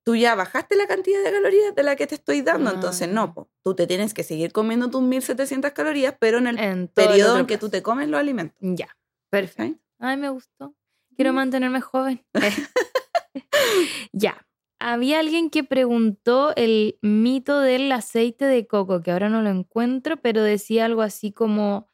tú 0.04 0.16
ya 0.16 0.36
bajaste 0.36 0.76
la 0.76 0.88
cantidad 0.88 1.24
de 1.24 1.32
calorías 1.32 1.76
de 1.76 1.84
la 1.84 1.96
que 1.96 2.08
te 2.08 2.16
estoy 2.16 2.41
dando. 2.41 2.72
Entonces, 2.72 3.10
no, 3.10 3.34
ah. 3.38 3.48
tú 3.64 3.76
te 3.76 3.88
tienes 3.88 4.14
que 4.14 4.24
seguir 4.24 4.52
comiendo 4.52 4.89
tus 4.89 5.02
1700 5.02 5.72
calorías, 5.72 6.16
pero 6.20 6.38
en 6.38 6.48
el 6.48 6.89
periodo 6.89 7.39
en 7.39 7.46
que 7.46 7.58
tú 7.58 7.70
te 7.70 7.82
comes 7.82 8.08
los 8.10 8.20
alimentos. 8.20 8.58
Ya, 8.60 8.96
perfecto. 9.30 9.82
Ay, 10.00 10.18
me 10.18 10.30
gustó. 10.30 10.76
Quiero 11.16 11.32
mm. 11.32 11.36
mantenerme 11.36 11.82
joven. 11.82 12.26
ya. 14.11 14.45
Había 14.79 15.19
alguien 15.19 15.49
que 15.49 15.63
preguntó 15.63 16.53
el 16.57 16.99
mito 17.01 17.59
del 17.59 17.89
aceite 17.91 18.45
de 18.45 18.67
coco, 18.67 19.01
que 19.01 19.11
ahora 19.11 19.29
no 19.29 19.41
lo 19.41 19.49
encuentro, 19.49 20.17
pero 20.17 20.43
decía 20.43 20.86
algo 20.86 21.01
así 21.01 21.31
como, 21.31 21.89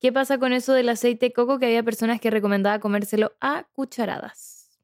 ¿qué 0.00 0.12
pasa 0.12 0.38
con 0.38 0.52
eso 0.52 0.74
del 0.74 0.90
aceite 0.90 1.26
de 1.26 1.32
coco? 1.32 1.58
Que 1.58 1.66
había 1.66 1.82
personas 1.82 2.20
que 2.20 2.30
recomendaba 2.30 2.78
comérselo 2.78 3.32
a 3.40 3.66
cucharadas. 3.72 4.78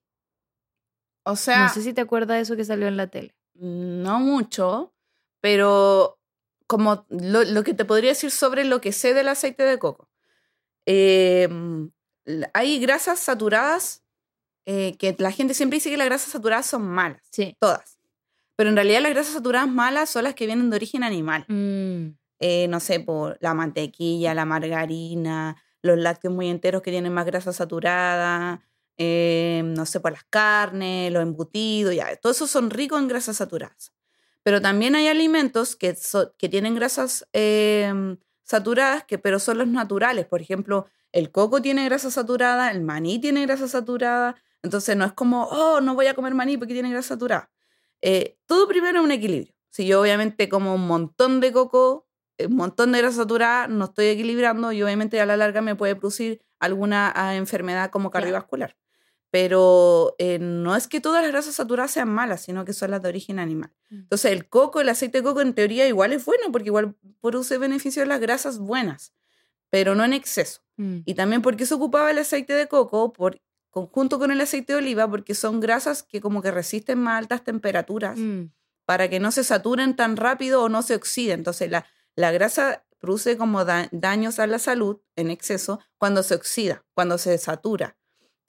O 1.24 1.36
sea... 1.36 1.64
No 1.64 1.68
sé 1.68 1.82
si 1.82 1.92
te 1.92 2.00
acuerdas 2.00 2.36
de 2.36 2.42
eso 2.42 2.56
que 2.56 2.64
salió 2.64 2.88
en 2.88 2.96
la 2.96 3.08
tele. 3.08 3.34
No 3.54 4.18
mucho, 4.18 4.94
pero 5.42 6.18
como 6.66 7.04
lo, 7.10 7.64
que 7.64 7.74
te 7.74 7.84
podría 7.84 8.10
decir 8.10 8.30
sobre 8.30 8.64
lo 8.64 8.80
que 8.80 8.92
sé 8.92 9.12
del 9.12 9.28
aceite 9.28 9.62
de 9.62 9.78
coco. 9.78 10.08
Em, 10.86 11.90
hay 12.54 12.80
grasas 12.80 13.20
saturadas 13.20 14.02
eh, 14.66 14.96
que 14.98 15.14
la 15.18 15.32
gente 15.32 15.54
siempre 15.54 15.76
dice 15.76 15.90
que 15.90 15.96
las 15.96 16.06
grasas 16.06 16.32
saturadas 16.32 16.66
son 16.66 16.82
malas. 16.82 17.22
Sí. 17.30 17.56
Todas. 17.58 17.98
Pero 18.56 18.70
en 18.70 18.76
realidad 18.76 19.00
las 19.00 19.12
grasas 19.12 19.34
saturadas 19.34 19.68
malas 19.68 20.10
son 20.10 20.24
las 20.24 20.34
que 20.34 20.46
vienen 20.46 20.70
de 20.70 20.76
origen 20.76 21.02
animal. 21.02 21.44
Mm. 21.48 22.16
Eh, 22.38 22.66
no 22.68 22.80
sé, 22.80 23.00
por 23.00 23.38
la 23.40 23.54
mantequilla, 23.54 24.34
la 24.34 24.44
margarina, 24.44 25.56
los 25.82 25.98
lácteos 25.98 26.34
muy 26.34 26.48
enteros 26.48 26.82
que 26.82 26.90
tienen 26.90 27.12
más 27.12 27.26
grasa 27.26 27.52
saturada, 27.52 28.62
eh, 28.98 29.62
no 29.64 29.86
sé, 29.86 30.00
por 30.00 30.12
las 30.12 30.24
carnes, 30.24 31.12
los 31.12 31.22
embutidos, 31.22 31.94
ya. 31.94 32.14
Todos 32.16 32.36
esos 32.36 32.50
son 32.50 32.70
ricos 32.70 33.00
en 33.00 33.08
grasas 33.08 33.36
saturadas. 33.36 33.92
Pero 34.42 34.60
también 34.60 34.96
hay 34.96 35.08
alimentos 35.08 35.76
que, 35.76 35.96
que 36.36 36.48
tienen 36.48 36.74
grasas 36.74 37.26
em, 37.32 38.18
saturadas, 38.42 39.04
que, 39.04 39.18
pero 39.18 39.38
son 39.38 39.58
los 39.58 39.68
naturales. 39.68 40.26
Por 40.26 40.40
ejemplo, 40.42 40.86
el 41.12 41.30
coco 41.30 41.62
tiene 41.62 41.84
grasa 41.84 42.10
saturada, 42.10 42.70
el 42.70 42.82
maní 42.82 43.20
tiene 43.20 43.42
grasa 43.42 43.68
saturada. 43.68 44.36
Entonces 44.62 44.96
no 44.96 45.04
es 45.04 45.12
como, 45.12 45.44
oh, 45.44 45.80
no 45.80 45.94
voy 45.94 46.06
a 46.06 46.14
comer 46.14 46.34
maní 46.34 46.56
porque 46.56 46.74
tiene 46.74 46.90
grasa 46.90 47.08
saturada. 47.08 47.50
Eh, 48.00 48.38
todo 48.46 48.68
primero 48.68 48.98
es 48.98 49.04
un 49.04 49.12
equilibrio. 49.12 49.54
Si 49.70 49.86
yo 49.86 50.00
obviamente 50.00 50.48
como 50.48 50.74
un 50.74 50.86
montón 50.86 51.40
de 51.40 51.52
coco, 51.52 52.06
un 52.38 52.56
montón 52.56 52.92
de 52.92 52.98
grasa 52.98 53.18
saturada, 53.18 53.68
no 53.68 53.86
estoy 53.86 54.06
equilibrando 54.06 54.72
y 54.72 54.82
obviamente 54.82 55.20
a 55.20 55.26
la 55.26 55.36
larga 55.36 55.62
me 55.62 55.76
puede 55.76 55.96
producir 55.96 56.42
alguna 56.60 57.12
ah, 57.14 57.34
enfermedad 57.34 57.90
como 57.90 58.10
cardiovascular. 58.10 58.76
Pero 59.30 60.14
eh, 60.18 60.38
no 60.38 60.76
es 60.76 60.88
que 60.88 61.00
todas 61.00 61.22
las 61.22 61.32
grasas 61.32 61.54
saturadas 61.54 61.90
sean 61.90 62.10
malas, 62.10 62.42
sino 62.42 62.66
que 62.66 62.74
son 62.74 62.90
las 62.90 63.00
de 63.02 63.08
origen 63.08 63.38
animal. 63.38 63.72
Mm. 63.88 64.00
Entonces 64.00 64.30
el 64.30 64.48
coco, 64.48 64.80
el 64.80 64.90
aceite 64.90 65.18
de 65.18 65.24
coco 65.24 65.40
en 65.40 65.54
teoría 65.54 65.88
igual 65.88 66.12
es 66.12 66.24
bueno 66.24 66.52
porque 66.52 66.68
igual 66.68 66.94
produce 67.20 67.56
beneficios 67.56 68.06
las 68.06 68.20
grasas 68.20 68.58
buenas, 68.58 69.14
pero 69.70 69.94
no 69.94 70.04
en 70.04 70.12
exceso. 70.12 70.60
Mm. 70.76 70.98
Y 71.06 71.14
también 71.14 71.40
porque 71.40 71.64
se 71.64 71.74
ocupaba 71.74 72.10
el 72.10 72.18
aceite 72.18 72.52
de 72.52 72.68
coco 72.68 73.12
por, 73.14 73.40
conjunto 73.72 74.20
con 74.20 74.30
el 74.30 74.40
aceite 74.40 74.74
de 74.74 74.78
oliva 74.78 75.10
porque 75.10 75.34
son 75.34 75.58
grasas 75.58 76.04
que 76.04 76.20
como 76.20 76.42
que 76.42 76.52
resisten 76.52 77.00
más 77.00 77.18
altas 77.18 77.42
temperaturas 77.42 78.18
mm. 78.18 78.52
para 78.84 79.08
que 79.08 79.18
no 79.18 79.32
se 79.32 79.42
saturen 79.42 79.96
tan 79.96 80.16
rápido 80.16 80.62
o 80.62 80.68
no 80.68 80.82
se 80.82 80.94
oxiden. 80.94 81.40
Entonces 81.40 81.70
la, 81.70 81.86
la 82.14 82.30
grasa 82.30 82.84
produce 83.00 83.36
como 83.36 83.64
daños 83.64 84.38
a 84.38 84.46
la 84.46 84.60
salud 84.60 85.00
en 85.16 85.30
exceso 85.30 85.80
cuando 85.98 86.22
se 86.22 86.36
oxida, 86.36 86.84
cuando 86.94 87.18
se 87.18 87.36
satura. 87.38 87.96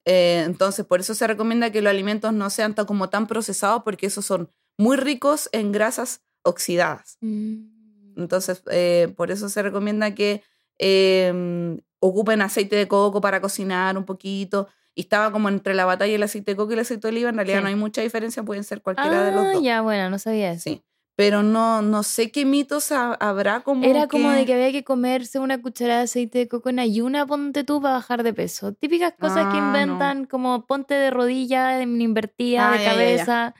Eh, 0.06 0.44
entonces, 0.46 0.86
por 0.86 1.00
eso 1.00 1.16
se 1.16 1.26
recomienda 1.26 1.72
que 1.72 1.82
los 1.82 1.90
alimentos 1.90 2.34
no 2.34 2.50
sean 2.50 2.76
tan, 2.76 2.86
como 2.86 3.10
tan 3.10 3.26
procesados 3.26 3.84
porque 3.84 4.08
esos 4.08 4.26
son 4.26 4.52
muy 4.78 4.98
ricos 4.98 5.50
en 5.54 5.72
grasas 5.72 6.22
oxidadas. 6.44 7.18
Mm. 7.22 8.18
Entonces, 8.18 8.62
eh, 8.70 9.12
por 9.16 9.32
eso 9.32 9.50
se 9.50 9.64
recomienda 9.64 10.14
que 10.14 10.44
em, 10.78 11.80
ocupen 12.00 12.42
aceite 12.42 12.76
de 12.76 12.88
coco 12.88 13.22
para 13.22 13.42
cocinar 13.42 13.98
un 13.98 14.06
poquito 14.06 14.68
y 14.96 15.02
estaba 15.02 15.32
como 15.32 15.50
entre 15.50 15.74
la 15.74 15.86
batalla 15.86 16.14
el 16.14 16.24
aceite 16.24 16.52
de 16.52 16.58
coco 16.58 16.72
y 16.72 16.74
el 16.76 16.82
aceite 16.82 17.08
de 17.08 17.14
oliva, 17.14 17.30
en 17.30 17.36
realidad 17.36 17.62
no 17.62 17.68
hay 17.68 17.76
mucha 17.76 18.02
diferencia, 18.02 18.44
pueden 18.44 18.64
ser 18.64 18.82
cualquiera 18.82 19.24
de 19.24 19.32
los 19.32 19.46
ah, 19.46 19.54
dos. 19.54 19.64
Ya, 19.64 19.82
bueno, 19.82 20.10
no 20.10 20.20
sabía 20.20 20.52
eso. 20.52 20.64
Sí. 20.64 20.84
Pero 21.16 21.44
no, 21.44 21.84
no 21.84 22.02
sé 22.02 22.32
qué 22.32 22.44
mitos 22.44 22.92
habrá 22.92 23.60
como. 23.60 23.86
Era 23.86 24.08
como 24.08 24.32
de 24.32 24.46
que 24.46 24.54
había 24.56 24.72
que 24.72 24.84
comerse 24.84 25.38
una 25.38 25.62
cucharada 25.62 26.00
de 26.00 26.06
aceite 26.06 26.40
de 26.40 26.48
coco 26.48 26.70
en 26.70 26.80
ayuna, 26.80 27.28
ponte 27.28 27.64
tú 27.64 27.80
para 27.80 27.96
bajar 27.96 28.24
de 28.24 28.34
peso. 28.34 28.74
Típicas 28.74 29.14
cosas 29.20 29.54
que 29.54 29.60
ah, 29.60 29.66
inventan, 29.68 30.26
como 30.26 30.66
ponte 30.66 30.96
de 30.96 31.12
rodilla, 31.12 31.80
invertida, 31.84 32.70
ah, 32.70 32.78
de 32.78 32.84
cabeza. 32.84 33.56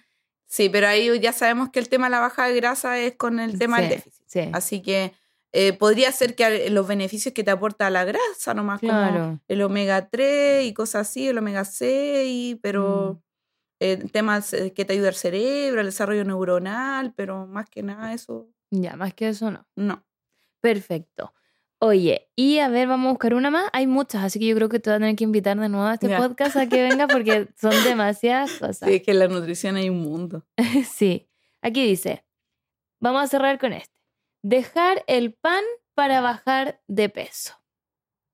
Sí, 0.48 0.70
pero 0.70 0.88
ahí 0.88 1.20
ya 1.20 1.32
sabemos 1.32 1.70
que 1.70 1.80
el 1.80 1.90
tema 1.90 2.08
de 2.08 2.12
la 2.12 2.20
baja 2.22 2.48
de 2.48 2.56
grasa 2.56 2.98
es 2.98 3.16
con 3.16 3.40
el 3.40 3.60
tema 3.60 3.82
del 3.82 3.90
déficit. 3.90 4.50
Así 4.54 4.82
que 4.82 5.14
eh, 5.56 5.74
podría 5.74 6.12
ser 6.12 6.36
que 6.36 6.72
los 6.72 6.88
beneficios 6.88 7.32
que 7.32 7.44
te 7.44 7.52
aporta 7.52 7.92
la 7.92 8.04
grasa, 8.06 8.56
nomás 8.56 8.82
como 8.82 9.40
el 9.48 9.62
omega 9.62 10.10
3 10.10 10.66
y 10.66 10.74
cosas 10.74 11.08
así, 11.08 11.28
el 11.28 11.38
omega 11.38 11.64
6, 11.64 12.58
pero 12.60 13.14
mm. 13.14 13.20
eh, 13.80 13.98
temas 14.12 14.52
eh, 14.54 14.74
que 14.74 14.84
te 14.84 14.94
ayuda 14.94 15.10
el 15.10 15.16
cerebro, 15.16 15.82
el 15.82 15.86
desarrollo 15.86 16.26
neuronal, 16.26 17.14
pero 17.16 17.46
más 17.46 17.70
que 17.70 17.84
nada 17.84 18.14
eso. 18.14 18.50
Ya, 18.72 18.96
más 18.96 19.14
que 19.14 19.30
eso 19.30 19.52
no. 19.52 19.68
No. 19.76 20.04
Perfecto. 20.60 21.36
Oye, 21.78 22.32
y 22.36 22.58
a 22.58 22.70
ver, 22.70 22.88
vamos 22.88 23.10
a 23.10 23.12
buscar 23.12 23.36
una 23.36 23.52
más. 23.52 23.70
Hay 23.74 23.86
muchas, 23.86 24.24
así 24.24 24.40
que 24.40 24.48
yo 24.48 24.56
creo 24.56 24.70
que 24.70 24.80
te 24.80 24.90
voy 24.90 24.96
a 24.96 25.00
tener 25.00 25.16
que 25.16 25.26
invitar 25.26 25.60
de 25.60 25.70
nuevo 25.70 25.86
a 25.86 25.94
este 25.94 26.18
podcast 26.18 26.56
a 26.56 26.68
que 26.68 26.82
venga 26.82 27.08
porque 27.08 27.50
son 27.62 27.74
demasiadas 27.84 28.54
cosas. 28.54 28.90
Sí, 28.90 28.96
es 28.96 29.04
que 29.04 29.12
en 29.12 29.20
la 29.20 29.28
nutrición 29.28 29.76
hay 29.76 29.90
un 29.90 30.02
mundo. 30.02 30.48
sí. 30.92 31.30
Aquí 31.62 31.86
dice, 31.86 32.26
vamos 33.00 33.22
a 33.22 33.28
cerrar 33.28 33.60
con 33.60 33.74
esto 33.74 33.94
dejar 34.44 35.04
el 35.08 35.34
pan 35.34 35.64
para 35.96 36.22
bajar 36.22 36.82
de 36.88 37.10
peso. 37.10 37.54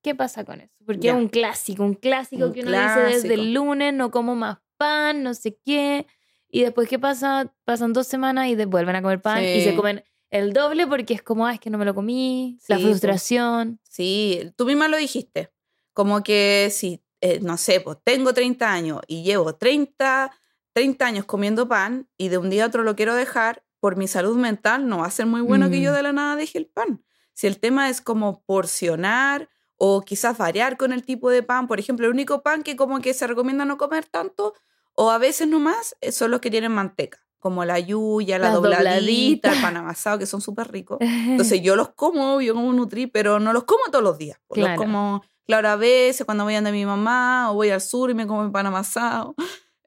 ¿Qué 0.01 0.15
pasa 0.15 0.43
con 0.43 0.61
eso? 0.61 0.73
Porque 0.85 1.09
es 1.09 1.13
un 1.13 1.29
clásico, 1.29 1.83
un 1.83 1.93
clásico 1.93 2.51
que 2.51 2.61
uno 2.61 2.71
dice 2.71 2.99
desde 3.01 3.33
el 3.35 3.53
lunes, 3.53 3.93
no 3.93 4.11
como 4.11 4.35
más 4.35 4.57
pan, 4.77 5.23
no 5.23 5.33
sé 5.33 5.57
qué. 5.63 6.07
Y 6.49 6.61
después, 6.63 6.89
¿qué 6.89 6.97
pasa? 6.97 7.53
Pasan 7.63 7.93
dos 7.93 8.07
semanas 8.07 8.47
y 8.47 8.55
vuelven 8.65 8.95
a 8.95 9.01
comer 9.01 9.21
pan 9.21 9.43
y 9.43 9.61
se 9.61 9.75
comen 9.75 10.03
el 10.31 10.53
doble 10.53 10.87
porque 10.87 11.13
es 11.13 11.21
como, 11.21 11.45
ah, 11.45 11.53
es 11.53 11.59
que 11.59 11.69
no 11.69 11.77
me 11.77 11.85
lo 11.85 11.93
comí, 11.93 12.57
la 12.67 12.79
frustración. 12.79 13.79
Sí, 13.83 14.51
tú 14.55 14.65
misma 14.65 14.87
lo 14.87 14.97
dijiste. 14.97 15.51
Como 15.93 16.23
que 16.23 16.69
si, 16.71 17.03
eh, 17.21 17.39
no 17.41 17.57
sé, 17.57 17.81
pues 17.81 17.97
tengo 18.03 18.33
30 18.33 18.71
años 18.71 19.01
y 19.05 19.23
llevo 19.23 19.55
30, 19.55 20.31
30 20.73 21.05
años 21.05 21.25
comiendo 21.25 21.67
pan 21.67 22.07
y 22.17 22.29
de 22.29 22.37
un 22.37 22.49
día 22.49 22.63
a 22.63 22.67
otro 22.67 22.83
lo 22.83 22.95
quiero 22.95 23.15
dejar, 23.15 23.63
por 23.79 23.95
mi 23.95 24.07
salud 24.07 24.35
mental 24.35 24.87
no 24.87 24.99
va 24.99 25.05
a 25.05 25.11
ser 25.11 25.25
muy 25.25 25.41
bueno 25.41 25.69
que 25.69 25.81
yo 25.81 25.91
mm. 25.91 25.95
de 25.95 26.03
la 26.03 26.13
nada 26.13 26.35
deje 26.35 26.57
el 26.57 26.67
pan. 26.67 27.03
Si 27.33 27.47
el 27.47 27.59
tema 27.59 27.89
es 27.89 28.01
como 28.01 28.43
porcionar 28.43 29.49
o 29.77 30.01
quizás 30.01 30.37
variar 30.37 30.77
con 30.77 30.91
el 30.91 31.05
tipo 31.05 31.29
de 31.29 31.41
pan, 31.41 31.67
por 31.67 31.79
ejemplo, 31.79 32.05
el 32.05 32.13
único 32.13 32.41
pan 32.43 32.63
que 32.63 32.75
como 32.75 32.99
que 32.99 33.13
se 33.13 33.27
recomienda 33.27 33.63
no 33.63 33.77
comer 33.77 34.05
tanto 34.05 34.53
o 34.95 35.11
a 35.11 35.17
veces 35.17 35.47
nomás 35.47 35.95
eh, 36.01 36.11
son 36.11 36.31
los 36.31 36.41
que 36.41 36.51
tienen 36.51 36.73
manteca, 36.73 37.25
como 37.39 37.63
la 37.63 37.79
yuya, 37.79 38.37
la, 38.37 38.51
dobladita, 38.51 39.53
el 39.53 39.61
pan 39.61 39.77
amasado, 39.77 40.19
que 40.19 40.25
son 40.25 40.41
súper 40.41 40.69
ricos. 40.69 40.97
Entonces 40.99 41.61
yo 41.61 41.77
los 41.77 41.91
como, 41.91 42.41
yo 42.41 42.53
como 42.53 42.73
nutri, 42.73 43.07
pero 43.07 43.39
no 43.39 43.53
los 43.53 43.63
como 43.63 43.85
todos 43.89 44.03
los 44.03 44.17
días. 44.17 44.37
Pues 44.47 44.59
los 44.59 44.77
como, 44.77 45.23
claro, 45.45 45.69
a 45.69 45.77
veces 45.77 46.25
cuando 46.25 46.43
voy 46.43 46.55
a 46.55 46.61
de 46.61 46.73
mi 46.73 46.85
mamá 46.85 47.49
o 47.51 47.53
voy 47.53 47.69
al 47.69 47.79
sur 47.79 48.09
y 48.09 48.13
me 48.13 48.27
como 48.27 48.43
mi 48.43 48.51
pan 48.51 48.65
amasado. 48.65 49.35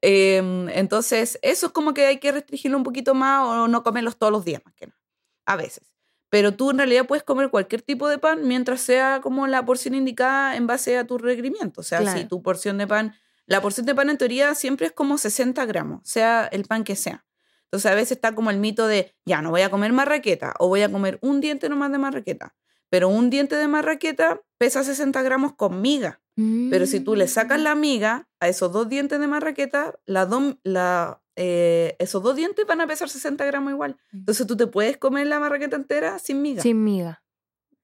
Em, 0.02 0.68
entonces, 0.70 1.38
eso 1.42 1.66
es 1.66 1.72
como 1.72 1.94
que 1.94 2.06
hay 2.06 2.18
que 2.18 2.32
restringirlo 2.32 2.76
un 2.76 2.82
poquito 2.82 3.14
más 3.14 3.46
o 3.46 3.68
no 3.68 3.82
comerlos 3.84 4.18
todos 4.18 4.32
los 4.32 4.44
días, 4.44 4.60
más 4.64 4.74
que 4.74 4.88
nada. 4.88 4.98
A 5.46 5.56
veces. 5.56 5.92
Pero 6.28 6.54
tú 6.54 6.70
en 6.70 6.78
realidad 6.78 7.06
puedes 7.06 7.22
comer 7.22 7.50
cualquier 7.50 7.82
tipo 7.82 8.08
de 8.08 8.18
pan 8.18 8.46
mientras 8.48 8.80
sea 8.80 9.20
como 9.22 9.46
la 9.46 9.64
porción 9.64 9.94
indicada 9.94 10.56
en 10.56 10.66
base 10.66 10.98
a 10.98 11.06
tu 11.06 11.18
requerimiento. 11.18 11.82
O 11.82 11.84
sea, 11.84 12.16
si 12.16 12.24
tu 12.24 12.42
porción 12.42 12.78
de 12.78 12.86
pan, 12.86 13.14
la 13.46 13.60
porción 13.60 13.86
de 13.86 13.94
pan 13.94 14.10
en 14.10 14.18
teoría 14.18 14.54
siempre 14.54 14.86
es 14.86 14.92
como 14.92 15.18
60 15.18 15.64
gramos, 15.66 16.00
sea 16.04 16.46
el 16.46 16.64
pan 16.64 16.84
que 16.84 16.96
sea. 16.96 17.24
Entonces 17.64 17.90
a 17.90 17.94
veces 17.94 18.12
está 18.12 18.34
como 18.34 18.50
el 18.50 18.58
mito 18.58 18.86
de, 18.86 19.14
ya, 19.24 19.40
no 19.42 19.50
voy 19.50 19.62
a 19.62 19.70
comer 19.70 19.92
marraqueta 19.92 20.54
o 20.58 20.68
voy 20.68 20.82
a 20.82 20.90
comer 20.90 21.18
un 21.22 21.40
diente 21.40 21.68
nomás 21.68 21.92
de 21.92 21.98
marraqueta. 21.98 22.54
Pero 22.92 23.08
un 23.08 23.30
diente 23.30 23.56
de 23.56 23.68
marraqueta 23.68 24.42
pesa 24.58 24.84
60 24.84 25.22
gramos 25.22 25.54
con 25.54 25.80
miga. 25.80 26.20
Pero 26.36 26.84
si 26.84 27.00
tú 27.00 27.14
le 27.14 27.26
sacas 27.26 27.58
la 27.58 27.74
miga 27.74 28.28
a 28.38 28.48
esos 28.48 28.70
dos 28.70 28.86
dientes 28.86 29.18
de 29.18 29.26
marraqueta, 29.26 29.98
la, 30.04 30.28
la 30.62 31.22
eh, 31.34 31.96
esos 31.98 32.22
dos 32.22 32.36
dientes 32.36 32.66
van 32.66 32.82
a 32.82 32.86
pesar 32.86 33.08
60 33.08 33.46
gramos 33.46 33.72
igual. 33.72 33.96
Mm. 34.12 34.18
Entonces 34.18 34.46
tú 34.46 34.58
te 34.58 34.66
puedes 34.66 34.98
comer 34.98 35.26
la 35.26 35.40
marraqueta 35.40 35.76
entera 35.76 36.18
sin 36.18 36.42
miga. 36.42 36.62
Sin 36.62 36.84
miga. 36.84 37.22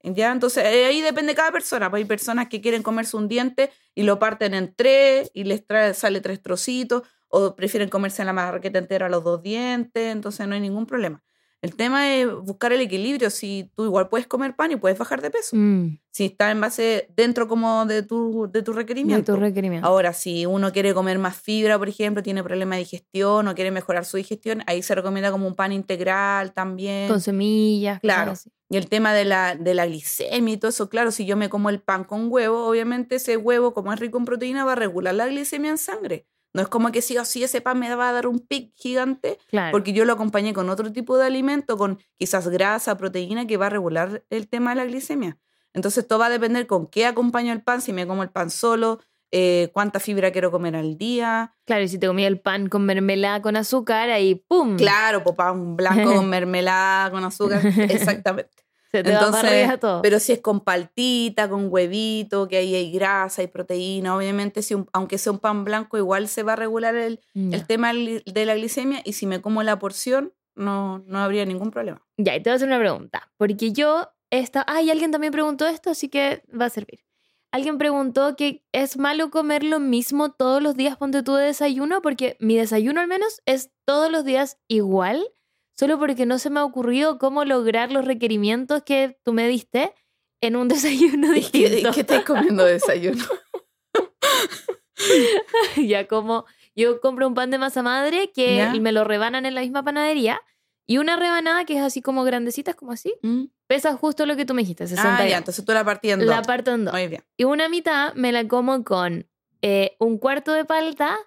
Ya, 0.03 0.31
entonces 0.31 0.63
eh, 0.67 0.85
ahí 0.85 1.01
depende 1.01 1.33
de 1.33 1.37
cada 1.37 1.53
persona. 1.53 1.89
Pues 1.89 2.03
hay 2.03 2.07
personas 2.07 2.51
que 2.51 2.61
quieren 2.61 2.83
comerse 2.83 3.17
un 3.17 3.29
diente 3.29 3.71
y 3.95 4.03
lo 4.03 4.19
parten 4.19 4.53
en 4.53 4.75
tres 4.75 5.31
y 5.33 5.45
les 5.45 5.67
trae, 5.67 5.95
sale 5.95 6.21
tres 6.21 6.43
trocitos, 6.43 7.05
o 7.29 7.57
prefieren 7.57 7.89
comerse 7.89 8.27
la 8.27 8.35
marraqueta 8.35 8.79
entera 8.79 9.09
los 9.09 9.25
dos 9.25 9.43
dientes, 9.43 10.13
entonces 10.13 10.47
no 10.47 10.55
hay 10.55 10.61
ningún 10.61 10.85
problema. 10.85 11.23
El 11.61 11.75
tema 11.75 12.15
es 12.15 12.33
buscar 12.33 12.73
el 12.73 12.81
equilibrio. 12.81 13.31
Si 13.31 13.71
tú 13.75 13.85
igual 13.85 14.09
puedes 14.09 14.29
comer 14.29 14.55
pan 14.55 14.71
y 14.71 14.77
puedes 14.77 14.97
bajar 14.97 15.21
de 15.21 15.31
peso. 15.31 15.57
Mm. 15.57 15.99
Si 16.13 16.27
está 16.27 16.51
en 16.51 16.61
base 16.61 17.09
dentro 17.17 17.49
como 17.49 17.85
de 17.85 18.03
tu, 18.03 18.49
de 18.53 18.63
tu 18.63 18.73
requerimiento. 18.73 19.33
De 19.33 19.37
tu 19.37 19.41
requerimiento. 19.41 19.87
Ahora, 19.87 20.13
si 20.13 20.47
uno 20.47 20.73
quiere 20.73 20.95
comer 20.95 21.19
más 21.19 21.37
fibra, 21.37 21.77
por 21.79 21.89
ejemplo, 21.89 22.23
tiene 22.23 22.45
problema 22.45 22.77
de 22.77 22.81
digestión 22.81 23.49
o 23.49 23.55
quiere 23.55 23.73
mejorar 23.73 24.05
su 24.05 24.17
digestión, 24.17 24.63
ahí 24.67 24.83
se 24.83 24.95
recomienda 24.95 25.33
como 25.33 25.49
un 25.49 25.57
pan 25.57 25.73
integral 25.73 26.53
también. 26.53 27.09
Con 27.09 27.21
semillas. 27.21 28.01
Claro. 28.01 28.35
Y 28.71 28.77
el 28.77 28.89
tema 28.89 29.13
de 29.13 29.25
la, 29.25 29.57
de 29.57 29.75
la 29.75 29.87
glicemia 29.87 30.55
y 30.55 30.57
todo 30.59 30.69
eso, 30.69 30.89
claro, 30.89 31.11
si 31.11 31.25
yo 31.25 31.37
me 31.37 31.49
como 31.49 31.71
el 31.71 31.81
pan 31.81 32.05
con 32.05 32.31
huevo, 32.31 32.67
obviamente 32.67 33.17
ese 33.17 33.37
huevo, 33.37 33.75
como 33.75 33.93
es 33.93 33.99
rico 33.99 34.19
en 34.19 34.27
proteína, 34.27 34.65
va 34.65 34.73
a 34.73 34.77
regular 34.77 35.15
la 35.15 35.27
glicemia 35.27 35.71
en 35.71 35.79
sangre. 35.79 36.27
No 36.55 36.63
es 36.63 36.69
como 36.69 36.91
que 36.91 37.03
sí 37.03 37.17
o 37.19 37.25
sí 37.25 37.45
ese 37.45 37.61
pan 37.61 37.79
me 37.79 37.95
va 37.95 38.09
a 38.09 38.13
dar 38.13 38.27
un 38.27 38.41
pic 38.41 38.73
gigante, 38.77 39.39
porque 39.71 39.93
yo 39.93 40.05
lo 40.05 40.15
acompañé 40.15 40.55
con 40.55 40.71
otro 40.71 40.93
tipo 40.93 41.19
de 41.19 41.27
alimento, 41.27 41.77
con 41.77 41.99
quizás 42.17 42.49
grasa, 42.49 42.97
proteína, 42.97 43.47
que 43.47 43.57
va 43.57 43.67
a 43.67 43.71
regular 43.71 44.25
el 44.31 44.49
tema 44.49 44.71
de 44.71 44.77
la 44.77 44.85
glicemia. 44.87 45.39
Entonces 45.75 46.07
todo 46.07 46.21
va 46.21 46.27
a 46.27 46.31
depender 46.31 46.67
con 46.67 46.87
qué 46.87 47.07
acompaño 47.07 47.53
el 47.53 47.63
pan, 47.63 47.81
si 47.83 47.93
me 47.93 48.07
como 48.07 48.23
el 48.23 48.31
pan 48.31 48.51
solo, 48.51 49.01
eh, 49.31 49.69
cuánta 49.75 50.01
fibra 50.01 50.31
quiero 50.33 50.51
comer 50.51 50.75
al 50.75 50.97
día. 50.97 51.55
Claro, 51.67 51.85
y 51.85 51.89
si 51.89 51.99
te 51.99 52.07
comía 52.07 52.29
el 52.29 52.41
pan 52.41 52.69
con 52.69 52.87
mermelada 52.87 53.43
con 53.43 53.57
azúcar, 53.57 54.09
ahí 54.09 54.35
¡pum! 54.35 54.77
Claro, 54.77 55.23
pues 55.23 55.37
pan 55.37 55.77
blanco 55.77 56.15
con 56.15 56.29
mermelada 56.31 57.11
con 57.11 57.25
azúcar, 57.25 57.65
exactamente. 57.65 58.68
Se 58.91 59.03
te 59.03 59.13
va 59.13 59.31
para 59.31 59.49
arriba 59.49 59.77
todo. 59.77 60.03
Pero 60.03 60.19
si 60.19 60.33
es 60.33 60.41
con 60.41 60.61
paltita, 60.61 61.49
con 61.49 61.69
huevito, 61.71 62.49
que 62.49 62.57
ahí 62.57 62.75
hay 62.75 62.91
grasa, 62.91 63.43
hay 63.43 63.49
proteína, 63.49 64.17
obviamente, 64.17 64.63
si 64.63 64.75
aunque 64.93 65.19
sea 65.19 65.33
un 65.33 65.39
pan 65.39 65.65
blanco, 65.65 65.99
igual 65.99 66.29
se 66.29 66.43
va 66.43 66.55
a 66.55 66.57
regular 66.57 66.95
el, 66.95 67.21
el 67.35 67.67
tema 67.67 67.93
de 67.93 68.45
la 68.47 68.55
glicemia. 68.55 69.01
Y 69.05 69.13
si 69.13 69.27
me 69.27 69.41
como 69.41 69.63
la 69.63 69.79
porción, 69.79 70.33
no, 70.55 70.99
no 71.07 71.19
habría 71.19 71.45
ningún 71.45 71.71
problema. 71.71 72.03
Ya, 72.17 72.35
y 72.35 72.43
te 72.43 72.51
voy 72.51 72.55
a 72.55 72.57
hacer 72.57 72.69
una 72.69 72.79
pregunta. 72.79 73.31
Porque 73.37 73.73
yo, 73.73 74.11
esta, 74.31 74.65
ay, 74.67 74.91
alguien 74.91 75.11
también 75.11 75.33
preguntó 75.33 75.67
esto, 75.67 75.91
así 75.91 76.09
que 76.09 76.43
va 76.49 76.67
a 76.67 76.71
servir. 76.71 77.01
Alguien 77.51 77.79
preguntó 77.79 78.37
que 78.37 78.63
es 78.73 78.99
malo 78.99 79.31
comer 79.31 79.65
lo 79.65 79.81
mismo 79.81 80.33
todos 80.33 80.63
los 80.63 80.77
días, 80.77 80.99
ponte 80.99 81.23
tú 81.23 81.35
de 81.35 81.47
desayuno, 81.47 82.03
porque 82.03 82.37
mi 82.41 82.57
desayuno 82.57 83.01
al 83.01 83.09
menos 83.09 83.41
es 83.47 83.71
todos 83.87 84.13
los 84.13 84.25
días 84.25 84.59
igual, 84.69 85.27
solo 85.79 85.99
porque 85.99 86.27
no 86.27 86.39
se 86.39 86.51
me 86.51 86.61
ha 86.61 86.65
ocurrido 86.65 87.19
cómo 87.19 87.45
lograr 87.45 87.93
los 87.93 88.05
requerimientos 88.05 88.83
que 88.83 89.19
tú 89.23 89.33
me 89.33 89.47
diste 89.47 89.95
en 90.41 90.57
un 90.57 90.69
desayuno 90.69 91.33
distinto. 91.33 91.91
¿Qué, 91.91 91.95
qué 91.95 92.01
estás 92.01 92.25
comiendo 92.25 92.65
de 92.65 92.73
desayuno? 92.75 93.25
ya 95.77 96.09
como 96.09 96.45
yo 96.75 97.01
compro 97.01 97.27
un 97.27 97.35
pan 97.35 97.51
de 97.51 97.59
masa 97.59 97.83
madre 97.83 98.31
que 98.33 98.69
me 98.81 98.93
lo 98.93 99.05
rebanan 99.05 99.47
en 99.47 99.55
la 99.55 99.61
misma 99.63 99.85
panadería 99.85 100.41
y 100.87 100.99
una 100.99 101.17
rebanada 101.17 101.65
que 101.65 101.77
es 101.77 101.83
así 101.83 102.01
como 102.01 102.25
grandecita, 102.25 102.73
como 102.73 102.93
así, 102.93 103.15
mm. 103.23 103.45
pesa 103.67 103.95
justo 103.95 104.25
lo 104.25 104.37
que 104.37 104.47
tú 104.47 104.55
me 104.55 104.63
dijiste, 104.63 104.87
60 104.87 105.17
Ah, 105.17 105.29
ya, 105.29 105.37
entonces 105.37 105.63
tú 105.65 105.73
la 105.73 105.85
partías 105.85 106.15
en 106.15 106.27
dos. 106.27 106.35
La 106.35 106.43
parto 106.43 106.73
en 106.73 106.87
dos. 106.87 106.95
Muy 106.95 107.09
bien. 107.09 107.23
Y 107.37 107.45
una 107.45 107.69
mitad 107.69 108.15
me 108.15 108.33
la 108.33 108.49
como 108.49 108.83
con 108.85 109.29
eh, 109.61 109.97
un 109.99 110.17
cuarto 110.19 110.53
de 110.53 110.65
palta, 110.65 111.19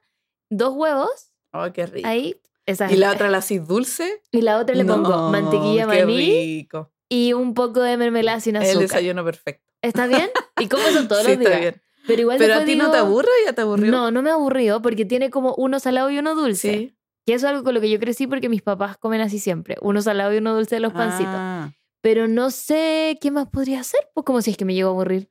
dos 0.50 0.74
huevos. 0.74 1.32
¡Ay, 1.52 1.72
qué 1.74 1.86
rico! 1.86 2.08
Ahí, 2.08 2.42
esa 2.72 2.92
¿Y 2.92 2.98
la 2.98 3.12
otra 3.12 3.30
la 3.30 3.40
haces 3.40 3.68
dulce? 3.68 4.22
Y 4.32 4.42
la 4.42 4.60
otra 4.60 4.76
le 4.76 4.86
pongo 4.86 5.30
mantequilla 5.30 5.88
qué 5.90 6.06
maní 6.06 6.18
rico. 6.18 6.92
y 7.10 7.34
un 7.34 7.54
poco 7.54 7.82
de 7.82 7.98
mermelada 7.98 8.40
sin 8.40 8.58
azúcar. 8.58 8.74
El 8.74 8.80
desayuno 8.82 9.24
perfecto. 9.24 9.72
¿Está 9.82 10.08
bien? 10.08 10.30
¿Y 10.60 10.68
cómo 10.68 10.84
son 10.90 11.08
todos 11.08 11.24
sí, 11.26 11.30
los 11.32 11.40
días? 11.40 11.52
Está 11.52 11.60
bien. 11.60 11.82
Pero 12.08 12.22
igual 12.22 12.38
¿Pero 12.38 12.56
a 12.56 12.66
ti 12.66 12.76
no 12.76 12.92
te 12.92 12.98
aburre 12.98 13.28
o 13.28 13.46
ya 13.46 13.54
te 13.54 13.62
aburrió? 13.62 13.92
No, 13.92 14.12
no 14.12 14.22
me 14.22 14.32
aburrió 14.32 14.82
porque 14.82 15.06
tiene 15.06 15.30
como 15.30 15.54
uno 15.56 15.80
salado 15.80 16.10
y 16.10 16.18
uno 16.18 16.36
dulce. 16.36 16.74
Sí. 16.74 16.98
Que 17.26 17.36
eso 17.36 17.46
es 17.46 17.52
algo 17.52 17.64
con 17.64 17.76
lo 17.76 17.82
que 17.82 17.90
yo 17.90 18.00
crecí 18.00 18.26
porque 18.26 18.50
mis 18.50 18.64
papás 18.64 18.98
comen 18.98 19.22
así 19.22 19.38
siempre. 19.38 19.76
Uno 19.82 20.02
salado 20.02 20.34
y 20.34 20.38
uno 20.38 20.56
dulce 20.56 20.76
de 20.76 20.82
los 20.82 20.94
pancitos. 20.94 21.34
Ah. 21.36 21.72
Pero 22.02 22.28
no 22.28 22.50
sé 22.50 23.20
qué 23.22 23.30
más 23.30 23.48
podría 23.48 23.82
hacer. 23.82 24.10
Pues 24.16 24.26
como 24.26 24.42
si 24.42 24.52
es 24.52 24.58
que 24.58 24.66
me 24.66 24.74
llego 24.74 24.90
a 24.90 24.92
aburrir. 24.94 25.31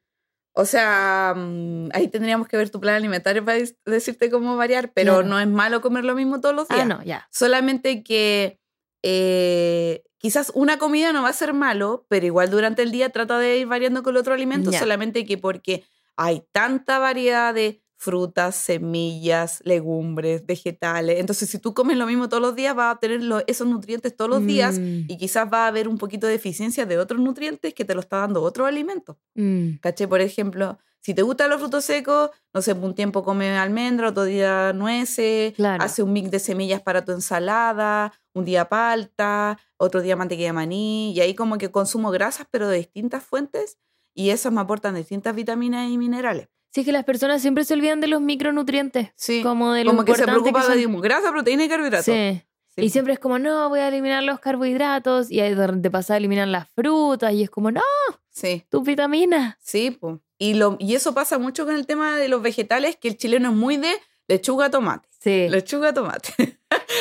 O 0.60 0.66
sea, 0.66 1.32
mm, 1.36 1.88
ahí 1.94 2.08
tendríamos 2.08 2.46
que 2.48 2.56
ver 2.58 2.68
tu 2.70 2.80
plan 2.80 2.94
alimentario 2.94 3.42
para 3.44 3.58
decirte 3.86 4.30
cómo 4.30 4.56
variar, 4.56 4.92
pero 4.92 5.14
Claro. 5.14 5.28
no 5.28 5.40
es 5.40 5.48
malo 5.48 5.80
comer 5.80 6.04
lo 6.04 6.14
mismo 6.14 6.40
todos 6.40 6.54
los 6.54 6.68
días. 6.68 6.82
Ah, 6.82 6.84
no, 6.84 7.02
ya. 7.02 7.26
Solamente 7.30 8.02
que 8.02 8.60
eh, 9.02 10.02
quizás 10.18 10.52
una 10.54 10.78
comida 10.78 11.12
no 11.12 11.22
va 11.22 11.30
a 11.30 11.32
ser 11.32 11.54
malo, 11.54 12.04
pero 12.08 12.26
igual 12.26 12.50
durante 12.50 12.82
el 12.82 12.90
día 12.92 13.08
trata 13.08 13.38
de 13.38 13.58
ir 13.58 13.66
variando 13.66 14.02
con 14.02 14.14
el 14.14 14.20
otro 14.20 14.34
alimento, 14.34 14.70
Ya. 14.70 14.78
solamente 14.78 15.24
que 15.24 15.38
porque 15.38 15.84
hay 16.16 16.42
tanta 16.52 16.98
variedad 16.98 17.54
de 17.54 17.82
frutas, 18.00 18.56
semillas, 18.56 19.60
legumbres, 19.64 20.46
vegetales. 20.46 21.20
Entonces, 21.20 21.50
si 21.50 21.58
tú 21.58 21.74
comes 21.74 21.98
lo 21.98 22.06
mismo 22.06 22.28
todos 22.30 22.42
los 22.42 22.54
días, 22.56 22.74
vas 22.74 22.86
a 22.86 22.92
obtener 22.92 23.22
lo- 23.22 23.42
esos 23.46 23.66
nutrientes 23.68 24.16
todos 24.16 24.30
los 24.30 24.46
días 24.46 24.80
Mm, 24.80 25.04
y 25.08 25.18
quizás 25.18 25.46
va 25.52 25.64
a 25.64 25.66
haber 25.68 25.86
un 25.86 25.98
poquito 25.98 26.26
de 26.26 26.32
deficiencia 26.32 26.86
de 26.86 26.98
otros 26.98 27.20
nutrientes 27.20 27.74
que 27.74 27.84
te 27.84 27.94
lo 27.94 28.00
está 28.00 28.18
dando 28.20 28.42
otro 28.42 28.64
alimento. 28.64 29.18
mm, 29.34 29.80
¿Caché? 29.82 30.08
Por 30.08 30.22
ejemplo, 30.22 30.78
si 31.02 31.12
te 31.14 31.22
gustan 31.22 31.50
los 31.50 31.60
frutos 31.60 31.84
secos, 31.84 32.30
no 32.54 32.62
sé, 32.62 32.72
un 32.72 32.94
tiempo 32.94 33.22
come 33.22 33.56
almendra, 33.58 34.08
otro 34.08 34.24
día 34.24 34.72
nueces, 34.72 35.52
Claro. 35.54 35.84
hace 35.84 36.02
un 36.02 36.12
mix 36.14 36.30
de 36.30 36.38
semillas 36.38 36.80
para 36.82 37.04
tu 37.04 37.12
ensalada, 37.12 38.12
un 38.34 38.44
día 38.46 38.68
palta, 38.68 39.58
otro 39.76 40.00
día 40.00 40.16
mantequilla 40.16 40.48
de 40.48 40.52
maní, 40.54 41.12
y 41.12 41.20
ahí 41.20 41.34
como 41.34 41.58
que 41.58 41.70
consumo 41.70 42.10
grasas, 42.10 42.46
pero 42.50 42.66
de 42.68 42.78
distintas 42.78 43.22
fuentes, 43.24 43.78
y 44.14 44.30
esas 44.30 44.52
me 44.52 44.60
aportan 44.60 44.94
distintas 44.94 45.34
vitaminas 45.34 45.88
y 45.90 45.98
minerales. 45.98 46.48
Sí, 46.72 46.80
es 46.80 46.86
que 46.86 46.92
las 46.92 47.04
personas 47.04 47.42
siempre 47.42 47.64
se 47.64 47.74
olvidan 47.74 48.00
de 48.00 48.06
los 48.06 48.20
micronutrientes. 48.20 49.10
Sí, 49.16 49.42
Como 49.42 49.72
de 49.72 49.84
lo 49.84 49.90
como 49.90 50.04
que 50.04 50.14
se 50.14 50.24
preocupa 50.24 50.62
son. 50.62 50.76
de 50.76 50.86
grasa, 51.00 51.30
proteína 51.32 51.64
y 51.64 51.68
carbohidratos. 51.68 52.04
Sí. 52.06 52.42
Sí. 52.76 52.82
Y 52.82 52.90
siempre 52.90 53.12
es 53.12 53.18
como, 53.18 53.38
no, 53.40 53.68
voy 53.68 53.80
a 53.80 53.88
eliminar 53.88 54.22
los 54.22 54.38
carbohidratos. 54.38 55.30
Y 55.30 55.40
de 55.40 55.90
pasada 55.90 56.18
eliminan 56.18 56.52
las 56.52 56.68
frutas. 56.70 57.32
Y 57.32 57.42
es 57.42 57.50
como, 57.50 57.70
no, 57.72 57.82
Sí, 58.30 58.64
tus 58.70 58.84
vitaminas. 58.84 59.56
sí, 59.60 59.90
po. 59.90 60.20
Y, 60.38 60.54
lo, 60.54 60.76
y 60.78 60.94
eso 60.94 61.12
pasa 61.12 61.36
mucho 61.38 61.66
con 61.66 61.74
el 61.74 61.86
tema 61.86 62.16
de 62.16 62.28
los 62.28 62.40
vegetales, 62.40 62.96
que 62.96 63.08
el 63.08 63.18
chileno 63.18 63.50
es 63.50 63.54
muy 63.54 63.76
de 63.76 63.92
lechuga, 64.28 64.70
tomate. 64.70 65.06
Sí. 65.22 65.48
Lechuga, 65.50 65.92
tomate. 65.92 66.32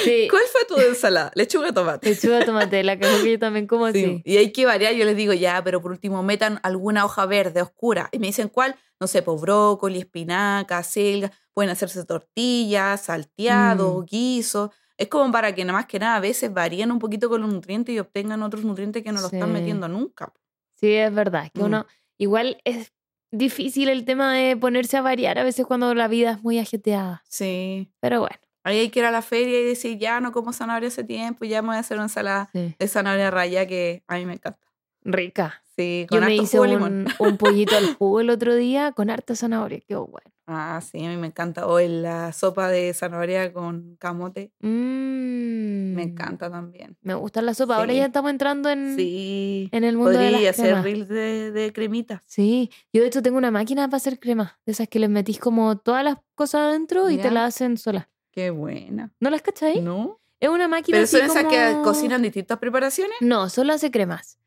sí. 0.03 0.27
¿Cuál 0.29 0.41
fue 0.51 0.65
tu 0.67 0.77
ensalada? 0.81 1.31
Lechuga, 1.35 1.71
tomate. 1.71 2.09
Lechuga, 2.09 2.43
tomate, 2.45 2.83
la 2.83 2.99
que 2.99 3.07
yo 3.31 3.39
también 3.39 3.65
como 3.65 3.89
Sí, 3.91 4.03
así. 4.03 4.21
Y 4.25 4.37
hay 4.37 4.51
que 4.51 4.65
variar. 4.65 4.93
Yo 4.93 5.05
les 5.05 5.15
digo, 5.15 5.31
ya, 5.33 5.63
pero 5.63 5.81
por 5.81 5.91
último, 5.91 6.21
metan 6.21 6.59
alguna 6.63 7.05
hoja 7.05 7.25
verde 7.25 7.61
oscura. 7.61 8.09
Y 8.11 8.19
me 8.19 8.27
dicen, 8.27 8.49
¿cuál? 8.49 8.75
No 8.99 9.07
sé, 9.07 9.21
pues 9.21 9.39
brócoli, 9.39 9.99
espinaca, 9.99 10.83
selga. 10.83 11.31
Pueden 11.53 11.71
hacerse 11.71 12.03
tortillas, 12.03 13.01
salteados, 13.05 14.03
Mm. 14.03 14.05
guisos. 14.05 14.69
Es 14.97 15.07
como 15.07 15.31
para 15.31 15.55
que 15.55 15.63
nada 15.63 15.79
más 15.79 15.85
que 15.85 15.97
nada 15.99 16.17
a 16.17 16.19
veces 16.19 16.53
varíen 16.53 16.91
un 16.91 16.99
poquito 16.99 17.29
con 17.29 17.39
los 17.41 17.53
nutrientes 17.53 17.95
y 17.95 17.99
obtengan 17.99 18.43
otros 18.43 18.65
nutrientes 18.65 19.01
que 19.01 19.13
no 19.13 19.21
lo 19.21 19.27
están 19.27 19.47
Sí. 19.47 19.53
metiendo 19.53 19.87
nunca. 19.87 20.33
Sí, 20.75 20.91
es 20.93 21.13
verdad. 21.13 21.49
Que 21.53 21.61
Mm. 21.61 21.65
uno, 21.65 21.85
igual 22.17 22.59
es 22.65 22.91
difícil 23.31 23.89
el 23.89 24.05
tema 24.05 24.33
de 24.33 24.57
ponerse 24.57 24.97
a 24.97 25.01
variar 25.01 25.37
a 25.39 25.43
veces 25.43 25.65
cuando 25.65 25.93
la 25.93 26.07
vida 26.07 26.31
es 26.31 26.43
muy 26.43 26.59
ajeteada. 26.59 27.23
Sí. 27.27 27.91
Pero 27.99 28.19
bueno, 28.21 28.37
Ahí 28.65 28.77
hay 28.79 28.89
que 28.89 28.99
ir 28.99 29.05
a 29.05 29.11
la 29.11 29.21
feria 29.21 29.59
y 29.61 29.63
decir, 29.63 29.97
ya 29.97 30.19
no 30.19 30.33
como 30.33 30.51
zanahoria 30.51 30.89
hace 30.89 31.03
tiempo, 31.05 31.45
ya 31.45 31.61
me 31.61 31.69
voy 31.69 31.77
a 31.77 31.79
hacer 31.79 31.95
una 31.95 32.05
ensalada 32.05 32.49
sí. 32.53 32.75
de 32.77 32.87
zanahoria 32.89 33.31
raya 33.31 33.65
que 33.65 34.03
a 34.07 34.17
mí 34.17 34.25
me 34.25 34.33
encanta. 34.33 34.59
rica. 35.01 35.63
Sí, 35.77 36.05
Yo 36.11 36.17
con 36.17 36.19
me 36.27 36.33
harto 36.33 36.43
hice 36.43 36.57
jugo 36.57 36.63
de 36.63 36.69
limón. 36.75 37.07
un, 37.19 37.27
un 37.27 37.37
pollito 37.37 37.77
al 37.77 37.93
jugo 37.97 38.19
el 38.19 38.29
otro 38.29 38.53
día 38.55 38.91
con 38.91 39.09
harta 39.09 39.33
zanahoria. 39.35 39.79
Qué 39.87 39.95
bueno. 39.95 40.29
Ah, 40.51 40.81
sí, 40.81 41.05
a 41.05 41.09
mí 41.09 41.17
me 41.17 41.27
encanta. 41.27 41.67
O 41.67 41.79
en 41.79 42.01
la 42.01 42.33
sopa 42.33 42.69
de 42.69 42.91
zanahoria 42.95 43.53
con 43.53 43.95
camote. 43.99 44.51
Mm. 44.61 45.93
Me 45.93 46.03
encanta 46.03 46.49
también. 46.49 46.97
Me 47.01 47.13
gusta 47.13 47.41
la 47.43 47.53
sopa. 47.53 47.75
Ahora 47.77 47.91
Sí. 47.93 47.99
ya 47.99 48.05
estamos 48.07 48.31
entrando 48.31 48.69
en, 48.69 48.95
Sí. 48.95 49.69
en 49.71 49.83
el 49.83 49.95
mundo 49.95 50.11
de 50.11 50.17
Podría 50.29 50.39
las 50.47 50.49
hacer 50.59 50.65
cremas. 50.67 50.83
reels 50.83 51.07
de, 51.07 51.51
de 51.51 51.73
cremita. 51.73 52.23
Sí, 52.25 52.71
yo 52.91 53.01
de 53.01 53.07
hecho 53.07 53.21
tengo 53.21 53.37
una 53.37 53.51
máquina 53.51 53.87
para 53.87 53.97
hacer 53.97 54.19
crema, 54.19 54.59
de 54.65 54.71
esas 54.71 54.87
que 54.87 54.97
les 54.99 55.09
metís 55.09 55.39
como 55.39 55.77
todas 55.77 56.03
las 56.03 56.17
cosas 56.35 56.61
adentro 56.61 57.09
y 57.11 57.17
te 57.17 57.29
las 57.31 57.55
hacen 57.55 57.77
solas. 57.77 58.07
Qué 58.31 58.49
buena. 58.49 59.11
¿No 59.19 59.29
las 59.29 59.41
cacháis? 59.41 59.81
¿No? 59.83 60.19
Es 60.39 60.49
una 60.49 60.67
máquina 60.67 60.95
Pero 60.95 61.03
así 61.03 61.17
son 61.17 61.25
esas 61.25 61.43
que 61.45 61.77
cocinan 61.83 62.21
distintas 62.21 62.57
preparaciones. 62.59 63.17
No, 63.21 63.49
solo 63.49 63.73
hace 63.73 63.91
cremas. 63.91 64.37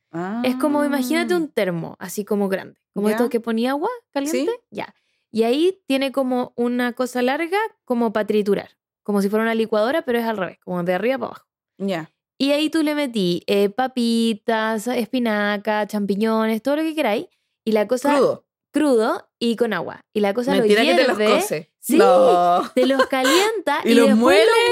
Es 0.42 0.56
como, 0.56 0.84
imagínate 0.84 1.32
Ah. 1.34 1.38
un 1.38 1.48
termo, 1.48 1.96
así 1.98 2.24
como 2.24 2.48
grande. 2.48 2.78
Como 2.92 3.08
Ya. 3.08 3.14
esto 3.14 3.28
que 3.30 3.40
ponía 3.40 3.70
agua 3.70 3.88
caliente. 4.10 4.50
Ya. 4.70 4.94
Y 5.32 5.44
ahí 5.44 5.82
tiene 5.86 6.12
como 6.12 6.52
una 6.56 6.92
cosa 6.92 7.22
larga 7.22 7.58
como 7.84 8.12
para 8.12 8.26
triturar. 8.26 8.70
Como 9.02 9.22
si 9.22 9.28
fuera 9.28 9.42
una 9.44 9.54
licuadora, 9.54 10.02
pero 10.02 10.18
es 10.18 10.24
al 10.24 10.36
revés, 10.36 10.58
como 10.64 10.82
de 10.84 10.94
arriba 10.94 11.18
para 11.18 11.28
abajo. 11.30 11.46
Ya. 11.78 12.10
Y 12.38 12.52
ahí 12.52 12.70
tú 12.70 12.82
le 12.82 12.94
metí 12.94 13.42
eh, 13.46 13.68
papitas, 13.68 14.86
espinaca, 14.88 15.86
champiñones, 15.86 16.62
todo 16.62 16.76
lo 16.76 16.82
que 16.82 16.94
queráis. 16.94 17.26
Y 17.64 17.72
la 17.72 17.86
cosa 17.88 18.14
Crudo. 18.16 18.44
crudo 18.72 19.28
y 19.38 19.56
con 19.56 19.72
agua. 19.72 20.00
Y 20.12 20.20
la 20.20 20.34
cosa 20.34 20.52
Mentira 20.52 20.82
lo 20.82 20.90
que 20.90 20.96
te 20.96 21.08
los 21.08 21.18
hierve, 21.18 21.34
cose. 21.40 21.72
Sí. 21.80 21.96
No. 21.96 22.68
te 22.74 22.86
los 22.86 23.06
calienta 23.06 23.80
¿Y 23.84 23.92
y, 23.92 23.94
los 23.94 24.06
después 24.08 24.16
muele? 24.18 24.44
los 24.44 24.70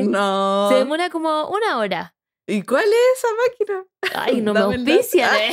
muele. 0.00 0.02
No. 0.10 0.68
Se 0.70 0.74
demora 0.76 1.10
como 1.10 1.48
una 1.48 1.78
hora. 1.78 2.14
¿Y 2.46 2.62
cuál 2.62 2.84
es 2.84 3.18
esa 3.18 3.28
máquina? 3.46 3.84
Ay, 4.24 4.40
no 4.40 4.52
me 4.54 4.60
Dame 4.60 4.74
el 4.74 4.84
dato. 4.84 4.92
auspicia. 4.96 5.30
¿eh? 5.46 5.50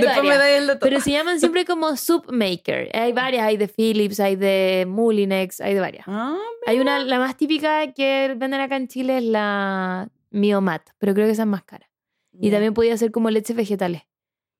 Después 0.00 0.22
me 0.22 0.36
da 0.36 0.50
el 0.50 0.66
dato. 0.66 0.80
Pero 0.80 1.00
se 1.00 1.10
llaman 1.12 1.40
siempre 1.40 1.64
como 1.66 1.96
soup 1.96 2.30
maker. 2.30 2.90
Hay 2.94 3.12
varias, 3.12 3.46
hay 3.46 3.56
de 3.56 3.68
Philips, 3.68 4.20
hay 4.20 4.36
de 4.36 4.84
Mulinex, 4.88 5.60
hay 5.60 5.74
de 5.74 5.80
varias. 5.80 6.04
Ah, 6.06 6.36
Hay 6.66 6.80
una, 6.80 6.98
la 6.98 7.18
más 7.18 7.36
típica 7.36 7.92
que 7.92 8.34
venden 8.36 8.60
acá 8.60 8.76
en 8.76 8.88
Chile 8.88 9.18
es 9.18 9.24
la 9.24 10.08
Miomat, 10.30 10.82
pero 10.98 11.14
creo 11.14 11.26
que 11.26 11.32
esa 11.32 11.42
es 11.42 11.48
más 11.48 11.64
cara. 11.64 11.88
Y 12.38 12.46
ya. 12.48 12.52
también 12.56 12.74
podía 12.74 12.94
hacer 12.94 13.10
como 13.10 13.30
leche 13.30 13.54
vegetales. 13.54 14.02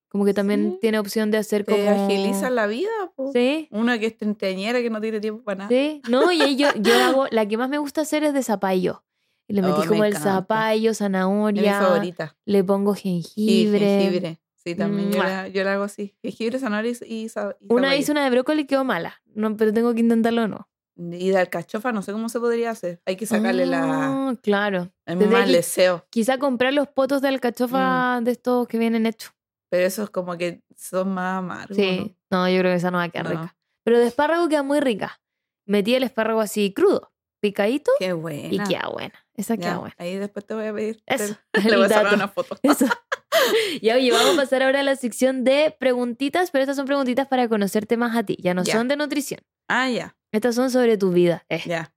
Como 0.09 0.26
que 0.26 0.34
también 0.34 0.72
Sí. 0.72 0.78
tiene 0.82 0.98
opción 0.98 1.30
de 1.30 1.38
hacer 1.38 1.64
Te 1.64 1.72
como... 1.72 2.05
agiliza 2.05 2.50
la 2.50 2.66
vida. 2.66 2.90
po. 3.16 3.30
Sí, 3.32 3.68
Una 3.70 3.98
que 3.98 4.07
es 4.07 4.16
treintañera 4.18 4.80
que 4.82 4.90
no 4.90 5.00
tiene 5.00 5.20
tiempo 5.20 5.42
para 5.42 5.57
nada. 5.59 5.68
sí. 5.70 6.03
No, 6.09 6.30
y 6.32 6.40
ahí 6.42 6.57
yo, 6.57 6.68
yo 6.76 6.94
hago... 7.03 7.26
La 7.30 7.46
que 7.48 7.57
más 7.57 7.70
me 7.70 7.78
gusta 7.78 8.03
hacer 8.03 8.22
es 8.24 8.34
de 8.34 8.42
zapallo. 8.42 9.05
Y 9.49 9.55
le 9.55 9.62
Oh, 9.62 9.66
metí 9.68 9.80
me 9.80 9.86
como 9.86 10.05
el 10.05 10.11
encanta. 10.12 10.32
zapallo, 10.34 10.90
Es 10.90 11.01
mi 11.01 11.05
zanahoria. 11.05 11.80
favorita. 11.80 12.36
Le 12.45 12.64
pongo 12.64 12.95
Sí, 12.95 13.22
jengibre. 13.22 13.78
jengibre. 13.80 14.38
Sí, 14.57 14.74
también 14.76 15.11
yo 15.11 15.22
la, 15.22 15.49
yo 15.49 15.64
la 15.64 15.72
hago 15.74 15.82
así. 15.84 16.14
Jengibre, 16.22 16.59
zanahoria 16.61 16.93
y, 17.07 17.26
y 17.26 17.30
Una 17.68 17.97
hice 17.97 18.12
una 18.12 18.22
de 18.24 18.30
brócoli 18.30 18.64
quedó 18.66 18.84
mala. 18.84 19.20
No, 19.34 19.57
pero 19.57 19.72
tengo 19.72 19.93
que 19.95 20.01
intentarlo 20.01 20.45
o 20.45 20.49
no. 20.49 20.68
Y 20.97 21.30
de 21.30 21.38
alcachofa 21.38 21.90
no 21.90 22.03
sé 22.03 22.12
cómo 22.12 22.28
se 22.28 22.38
podría 22.38 22.70
hacer. 22.70 23.01
Hay 23.07 23.16
que 23.16 23.26
sacarle 23.26 23.66
la... 23.66 24.28
Ah, 24.28 24.34
Claro. 24.43 24.93
Es 25.07 25.18
Desde 25.18 25.36
aquí- 25.36 25.53
deseo. 25.53 26.07
Quizá 26.11 26.38
comprar 26.38 26.72
los 26.74 26.86
potos 26.86 27.22
de 27.22 27.28
alcachofa 27.28 28.20
Mm. 28.20 28.24
de 28.24 28.30
estos 28.30 28.68
que 28.68 28.78
vienen 28.78 29.07
hechos. 29.07 29.32
Pero 29.70 29.86
esos 29.86 30.11
como 30.11 30.36
que 30.36 30.62
son 30.76 31.12
más 31.14 31.38
amargos. 31.38 31.76
Sí. 31.76 32.14
No, 32.30 32.49
yo 32.49 32.59
creo 32.61 32.72
que 32.72 32.76
esa 32.76 32.90
no 32.90 32.98
va 32.98 33.05
a 33.05 33.09
quedar 33.09 33.24
No. 33.24 33.31
rica. 33.31 33.56
Pero 33.85 33.98
de 33.98 34.06
espárrago 34.06 34.48
queda 34.48 34.62
muy 34.62 34.78
rica. 34.81 35.20
Metí 35.66 35.94
el 35.94 36.02
espárrago 36.05 36.40
así 36.40 36.73
crudo, 36.73 37.10
picadito 37.40 37.90
Qué 37.98 38.12
buena. 38.12 38.48
y 38.55 38.59
queda 38.59 38.89
buena. 38.93 39.22
Esa 39.34 39.56
queda 39.56 39.78
buena. 39.78 39.94
Ahí 39.98 40.16
después 40.16 40.44
te 40.44 40.54
voy 40.54 40.66
a 40.66 40.74
pedir. 40.74 41.02
Eso, 41.06 41.36
te- 41.50 41.62
Le 41.68 41.76
voy 41.76 41.86
a 41.86 41.88
sacar 41.88 42.14
una 42.14 42.28
foto. 42.28 42.59
Eso. 42.62 42.86
ya, 43.82 43.96
oye, 43.96 44.10
vamos 44.12 44.34
a 44.34 44.42
pasar 44.42 44.62
ahora 44.62 44.80
a 44.80 44.82
la 44.82 44.96
sección 44.96 45.44
de 45.44 45.74
preguntitas, 45.78 46.50
pero 46.50 46.62
estas 46.62 46.76
son 46.76 46.86
preguntitas 46.86 47.26
para 47.28 47.48
conocerte 47.48 47.96
más 47.96 48.16
a 48.16 48.22
ti. 48.22 48.36
Ya 48.40 48.54
no 48.54 48.64
son 48.64 48.88
de 48.88 48.96
nutrición. 48.96 49.40
Ah, 49.68 49.88
ya. 49.88 50.16
Estas 50.32 50.54
son 50.54 50.70
sobre 50.70 50.96
tu 50.96 51.12
vida. 51.12 51.44
Eh. 51.48 51.62
Ya. 51.66 51.92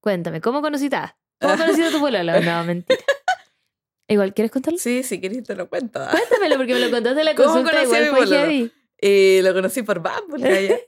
Cuéntame, 0.00 0.40
¿cómo 0.40 0.62
conociste 0.62 0.96
a? 0.96 1.16
¿Cómo 1.40 1.56
conociste 1.56 1.86
a 1.86 1.90
tu 1.90 2.00
polola? 2.00 2.40
No, 2.40 2.64
mentira. 2.64 3.00
Igual, 4.08 4.34
¿quieres 4.34 4.52
contarlo? 4.52 4.78
Sí, 4.78 5.02
si 5.02 5.20
quieres 5.20 5.42
te 5.42 5.56
lo 5.56 5.68
cuento. 5.68 6.00
Cuéntamelo 6.10 6.56
porque 6.56 6.74
me 6.74 6.80
lo 6.80 6.90
contaste 6.90 7.20
en 7.20 7.24
la 7.24 7.34
consulta. 7.34 7.82
igual 7.82 8.06
fue 8.06 8.26
heavy. 8.26 8.72
Eh, 8.98 9.40
lo 9.42 9.52
conocí 9.52 9.82
por 9.82 10.00
Bumble. 10.00 10.84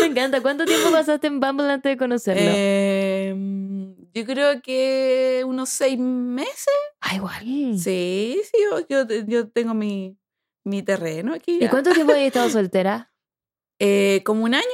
me 0.00 0.06
encanta. 0.06 0.40
¿Cuánto 0.42 0.64
tiempo 0.64 0.90
pasaste 0.92 1.26
en 1.26 1.40
Bumble 1.40 1.70
antes 1.70 1.90
de 1.90 1.96
conocerlo? 1.96 2.42
Em, 3.30 3.96
yo 4.12 4.24
creo 4.24 4.60
que 4.62 5.42
unos 5.46 5.68
seis 5.68 5.98
meses. 5.98 6.74
Ah, 7.00 7.14
igual. 7.14 7.44
Sí, 7.78 8.40
sí, 8.44 8.58
yo, 8.88 9.06
yo, 9.26 9.48
tengo 9.48 9.74
mi, 9.74 10.18
mi 10.64 10.82
terreno 10.82 11.34
aquí. 11.34 11.58
¿Y 11.60 11.68
cuánto 11.68 11.92
tiempo 11.92 12.12
has 12.12 12.18
estado 12.18 12.50
soltera? 12.50 13.12
Eh, 13.78 14.22
como 14.24 14.44
un 14.44 14.54
año. 14.54 14.64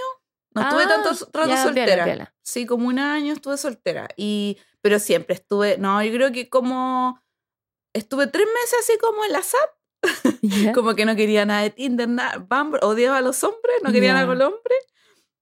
No 0.55 0.63
estuve 0.63 0.87
tanto 0.87 1.11
ah, 1.11 1.29
rato 1.33 1.63
soltera. 1.63 2.35
Sí, 2.43 2.67
como 2.67 2.89
un 2.89 2.99
año 2.99 3.33
estuve 3.33 3.57
soltera. 3.57 4.09
Y, 4.17 4.59
pero 4.83 4.99
siempre 4.99 5.35
estuve, 5.35 5.79
no, 5.79 6.03
yo 6.03 6.13
creo 6.13 6.31
que 6.31 6.51
como 6.51 7.19
estuve 7.95 8.27
tres 8.27 8.47
meses 8.47 8.79
así 8.81 8.99
como 8.99 9.25
en 9.25 9.33
la 9.33 9.43
SAP. 9.43 9.71
como 10.75 10.95
que 10.95 11.07
no 11.07 11.17
quería 11.17 11.47
nada 11.47 11.63
de 11.63 11.71
Tinder, 11.71 12.09
nada. 12.09 12.39
Bumble, 12.39 12.81
odiaba 12.83 13.19
a 13.19 13.23
los 13.23 13.43
hombres, 13.45 13.77
no 13.83 13.93
quería 13.93 14.13
nada 14.13 14.27
con 14.27 14.39
los 14.39 14.49
hombres. 14.49 14.79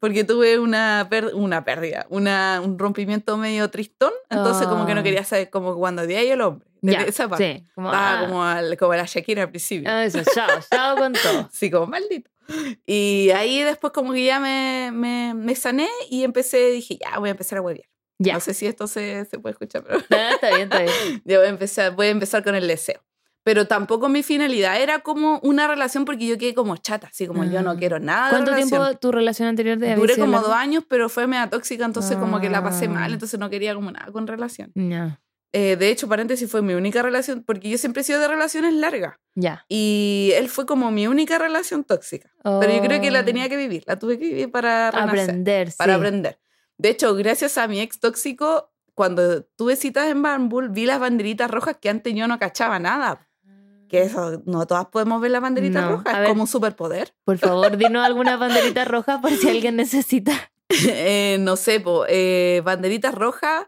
Porque 0.00 0.24
tuve 0.24 0.58
una, 0.58 1.08
una 1.34 1.64
pérdida, 1.64 2.06
una, 2.08 2.62
un 2.64 2.78
rompimiento 2.78 3.36
medio 3.36 3.68
tristón. 3.70 4.12
Entonces, 4.30 4.66
como 4.66 4.86
que 4.86 4.94
no 4.94 5.02
quería 5.02 5.20
oh. 5.20 5.24
saber, 5.24 5.50
como 5.50 5.76
cuando 5.76 6.02
odiaba 6.02 6.24
yo 6.24 6.32
al 6.32 6.40
hombre. 6.40 6.66
esa 7.06 7.28
parte. 7.28 7.58
Sí, 7.58 7.66
como, 7.74 7.90
ah. 7.92 8.24
como, 8.26 8.42
al, 8.42 8.76
como 8.78 8.94
la 8.94 9.04
Shakira 9.04 9.42
al 9.42 9.50
principio. 9.50 9.90
Ah, 9.90 10.04
eso, 10.04 10.20
chao, 10.34 10.48
chao 10.70 10.96
con 10.96 11.12
todo. 11.12 11.48
sí, 11.52 11.70
como 11.70 11.86
maldito. 11.86 12.30
Y 12.86 13.30
ahí 13.34 13.62
después 13.62 13.92
como 13.92 14.12
que 14.12 14.24
ya 14.24 14.40
me, 14.40 14.90
me, 14.92 15.34
me 15.34 15.54
sané 15.54 15.88
y 16.08 16.24
empecé, 16.24 16.70
dije, 16.70 16.98
ya, 16.98 17.18
voy 17.18 17.28
a 17.28 17.32
empezar 17.32 17.58
a 17.58 17.62
huevear. 17.62 17.86
Ya. 18.18 18.34
No 18.34 18.40
sé 18.40 18.54
si 18.54 18.66
esto 18.66 18.86
se, 18.86 19.24
se 19.24 19.38
puede 19.38 19.52
escuchar, 19.52 19.84
pero... 19.84 19.98
está 19.98 20.48
bien, 20.48 20.62
está 20.62 20.80
bien. 20.80 21.22
ya 21.24 21.38
voy 21.38 21.46
a, 21.46 21.50
empezar, 21.50 21.94
voy 21.94 22.06
a 22.06 22.10
empezar 22.10 22.42
con 22.42 22.54
el 22.54 22.66
deseo. 22.66 23.02
Pero 23.42 23.66
tampoco 23.66 24.08
mi 24.08 24.22
finalidad 24.22 24.80
era 24.80 24.98
como 24.98 25.38
una 25.42 25.66
relación 25.66 26.04
porque 26.04 26.26
yo 26.26 26.36
quedé 26.36 26.54
como 26.54 26.76
chata, 26.76 27.08
así 27.08 27.26
como 27.26 27.44
yo 27.44 27.62
no 27.62 27.70
ah. 27.70 27.76
quiero 27.76 27.98
nada 27.98 28.28
¿Cuánto 28.30 28.54
tiempo 28.54 28.94
tu 28.98 29.12
relación 29.12 29.48
anterior 29.48 29.78
de 29.78 29.94
Duré 29.94 30.18
como 30.18 30.40
dos 30.40 30.52
años, 30.52 30.84
pero 30.86 31.08
fue 31.08 31.26
media 31.26 31.48
tóxica, 31.48 31.84
entonces 31.84 32.16
como 32.18 32.40
que 32.40 32.50
la 32.50 32.62
pasé 32.62 32.88
mal, 32.88 33.10
ah. 33.10 33.14
entonces 33.14 33.40
no 33.40 33.48
quería 33.48 33.74
como 33.74 33.90
nada 33.90 34.12
con 34.12 34.26
relación. 34.26 34.72
Ya. 34.74 35.20
Eh, 35.52 35.76
de 35.76 35.88
hecho, 35.88 36.08
paréntesis, 36.08 36.48
fue 36.48 36.62
mi 36.62 36.74
única 36.74 37.02
relación, 37.02 37.42
porque 37.44 37.68
yo 37.68 37.78
siempre 37.78 38.02
he 38.02 38.04
sido 38.04 38.20
de 38.20 38.28
relaciones 38.28 38.72
largas. 38.74 39.16
Ya. 39.34 39.64
Y 39.68 40.30
él 40.36 40.48
fue 40.48 40.64
como 40.64 40.90
mi 40.92 41.08
única 41.08 41.38
relación 41.38 41.82
tóxica. 41.82 42.30
Pero 42.44 42.72
yo 42.72 42.80
creo 42.80 43.00
que 43.00 43.10
la 43.10 43.24
tenía 43.24 43.46
oh. 43.46 43.48
que 43.48 43.56
vivir, 43.56 43.82
la 43.86 43.98
tuve 43.98 44.18
que 44.18 44.26
vivir 44.26 44.50
para 44.50 44.88
aprender. 44.88 45.72
Para 45.76 45.96
aprender. 45.96 46.38
De 46.78 46.90
hecho, 46.90 47.14
gracias 47.14 47.58
a 47.58 47.66
mi 47.66 47.80
ex 47.80 47.98
tóxico, 47.98 48.72
cuando 48.94 49.42
tuve 49.42 49.76
citas 49.76 50.08
en 50.08 50.22
Bumble, 50.22 50.68
vi 50.68 50.86
las 50.86 51.00
banderitas 51.00 51.50
rojas 51.50 51.78
que 51.80 51.88
antes 51.88 52.14
yo 52.14 52.28
no 52.28 52.38
cachaba 52.38 52.78
nada. 52.78 53.28
Que 53.90 54.02
eso, 54.02 54.40
no 54.46 54.66
todas 54.66 54.86
podemos 54.86 55.20
ver 55.20 55.32
las 55.32 55.42
banderitas 55.42 55.90
rojas, 55.90 56.18
es 56.22 56.28
como 56.28 56.42
un 56.42 56.48
superpoder. 56.48 57.12
Por 57.24 57.38
favor, 57.38 57.76
dinos 57.76 58.06
alguna 58.06 58.36
banderita 58.36 58.84
roja 58.84 59.20
por 59.20 59.32
si 59.32 59.48
alguien 59.48 59.76
necesita. 59.76 60.32
eh, 60.68 61.38
no 61.40 61.56
sé, 61.56 61.80
po, 61.80 62.04
eh, 62.08 62.62
banderitas 62.64 63.14
rojas 63.14 63.66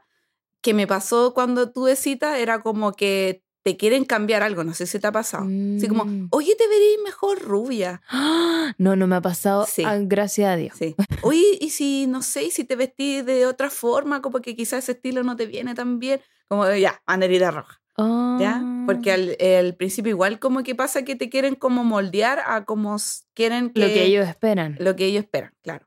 que 0.60 0.74
me 0.74 0.86
pasó 0.86 1.34
cuando 1.34 1.72
tuve 1.72 1.96
cita 1.96 2.38
era 2.38 2.60
como 2.60 2.92
que 2.92 3.42
te 3.62 3.76
quieren 3.76 4.04
cambiar 4.04 4.42
algo, 4.42 4.64
no 4.64 4.74
sé 4.74 4.86
si 4.86 4.98
te 4.98 5.06
ha 5.06 5.12
pasado. 5.12 5.44
Así 5.44 5.86
como, 5.88 6.04
mm. 6.04 6.28
oye, 6.30 6.54
te 6.56 6.66
veréis 6.66 6.98
mejor 7.04 7.40
rubia. 7.40 8.00
No, 8.78 8.96
no 8.96 9.06
me 9.06 9.16
ha 9.16 9.20
pasado, 9.20 9.66
sí. 9.68 9.82
Ah, 9.84 9.98
gracias 10.00 10.48
a 10.48 10.56
Dios. 10.56 10.74
Sí. 10.78 10.94
Oye, 11.22 11.58
y 11.60 11.70
si, 11.70 12.06
no 12.06 12.22
sé, 12.22 12.50
si 12.50 12.64
te 12.64 12.74
vestís 12.74 13.26
de 13.26 13.44
otra 13.44 13.70
forma, 13.70 14.22
como 14.22 14.40
que 14.40 14.56
quizás 14.56 14.84
ese 14.84 14.92
estilo 14.92 15.24
no 15.24 15.36
te 15.36 15.46
viene 15.46 15.74
tan 15.74 15.98
bien, 15.98 16.20
como 16.48 16.70
ya, 16.70 17.02
banderita 17.06 17.50
roja. 17.50 17.82
¿Ya? 17.98 18.62
Porque 18.86 19.12
ah. 19.12 19.58
al, 19.58 19.74
principio 19.74 20.10
igual 20.10 20.38
como 20.38 20.62
que 20.62 20.74
pasa 20.74 21.04
que 21.04 21.16
te 21.16 21.28
quieren 21.28 21.54
como 21.54 21.84
moldear 21.84 22.40
a 22.46 22.64
como 22.64 22.96
quieren 23.34 23.70
que... 23.70 23.80
Lo 23.80 23.86
que 23.86 24.04
ellos 24.04 24.28
esperan. 24.28 24.76
Lo 24.78 24.96
que 24.96 25.06
ellos 25.06 25.24
esperan, 25.24 25.52
claro. 25.62 25.86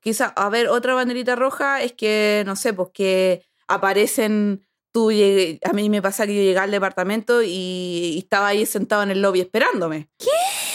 Quizá, 0.00 0.26
a 0.26 0.48
ver, 0.48 0.68
otra 0.68 0.94
banderita 0.94 1.34
roja 1.34 1.82
es 1.82 1.92
que, 1.92 2.44
no 2.46 2.54
sé, 2.54 2.72
pues 2.72 2.90
que 2.94 3.42
aparecen, 3.66 4.64
tú 4.92 5.10
a 5.10 5.72
mí 5.72 5.90
me 5.90 6.00
pasa 6.00 6.26
que 6.26 6.34
yo 6.34 6.42
llegué 6.42 6.58
al 6.58 6.70
departamento 6.70 7.42
y, 7.42 8.16
estaba 8.18 8.48
ahí 8.48 8.66
sentado 8.66 9.02
en 9.02 9.10
el 9.10 9.20
lobby 9.20 9.40
esperándome. 9.40 10.08
¿Qué? 10.18 10.26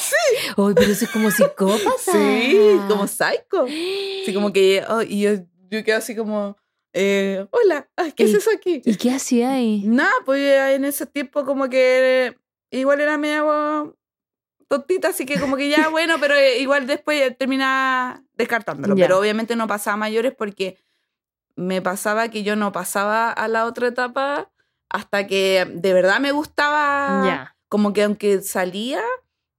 Sí. 0.02 0.52
Ay, 0.58 0.74
pero 0.76 0.92
eso 0.92 1.06
es 1.06 1.12
como 1.12 1.32
psicópata. 1.32 1.90
Sí, 2.12 2.78
como 2.88 3.08
psycho. 3.08 3.64
Así 3.64 4.34
como 4.34 4.52
que, 4.52 4.84
oh, 4.88 5.02
y 5.02 5.22
yo, 5.22 5.32
yo 5.70 5.84
quedo 5.84 5.98
así 5.98 6.16
como, 6.16 6.58
eh, 6.94 7.46
hola, 7.52 7.88
¿qué 8.16 8.24
es 8.24 8.34
eso 8.34 8.50
aquí? 8.56 8.82
¿Y 8.86 8.96
qué 8.96 9.12
hacía 9.12 9.54
ahí? 9.54 9.84
Nada, 9.86 10.12
pues 10.26 10.42
en 10.76 10.86
ese 10.86 11.06
tiempo 11.06 11.46
como 11.46 11.70
que 11.70 12.38
igual 12.70 13.02
era 13.02 13.18
medio 13.18 13.98
tontita, 14.68 15.10
así 15.10 15.26
que 15.26 15.40
como 15.40 15.58
que 15.58 15.70
ya, 15.70 15.90
bueno, 15.90 16.16
pero 16.20 16.36
igual 16.60 16.88
después 16.88 17.38
termina 17.38 18.24
descartándolo. 18.36 18.96
Pero 18.96 19.20
obviamente 19.20 19.56
no 19.56 19.68
pasaba 19.68 19.96
a 19.96 19.98
mayores 19.98 20.34
porque 20.36 20.78
me 21.56 21.82
pasaba 21.82 22.30
que 22.30 22.44
yo 22.44 22.56
no 22.56 22.72
pasaba 22.72 23.32
a 23.32 23.48
la 23.48 23.66
otra 23.66 23.88
etapa 23.88 24.50
hasta 24.90 25.28
que 25.28 25.66
de 25.70 25.94
verdad 25.94 26.20
me 26.20 26.32
gustaba. 26.32 27.54
Como 27.68 27.94
que 27.94 28.04
aunque 28.04 28.42
salía, 28.42 29.02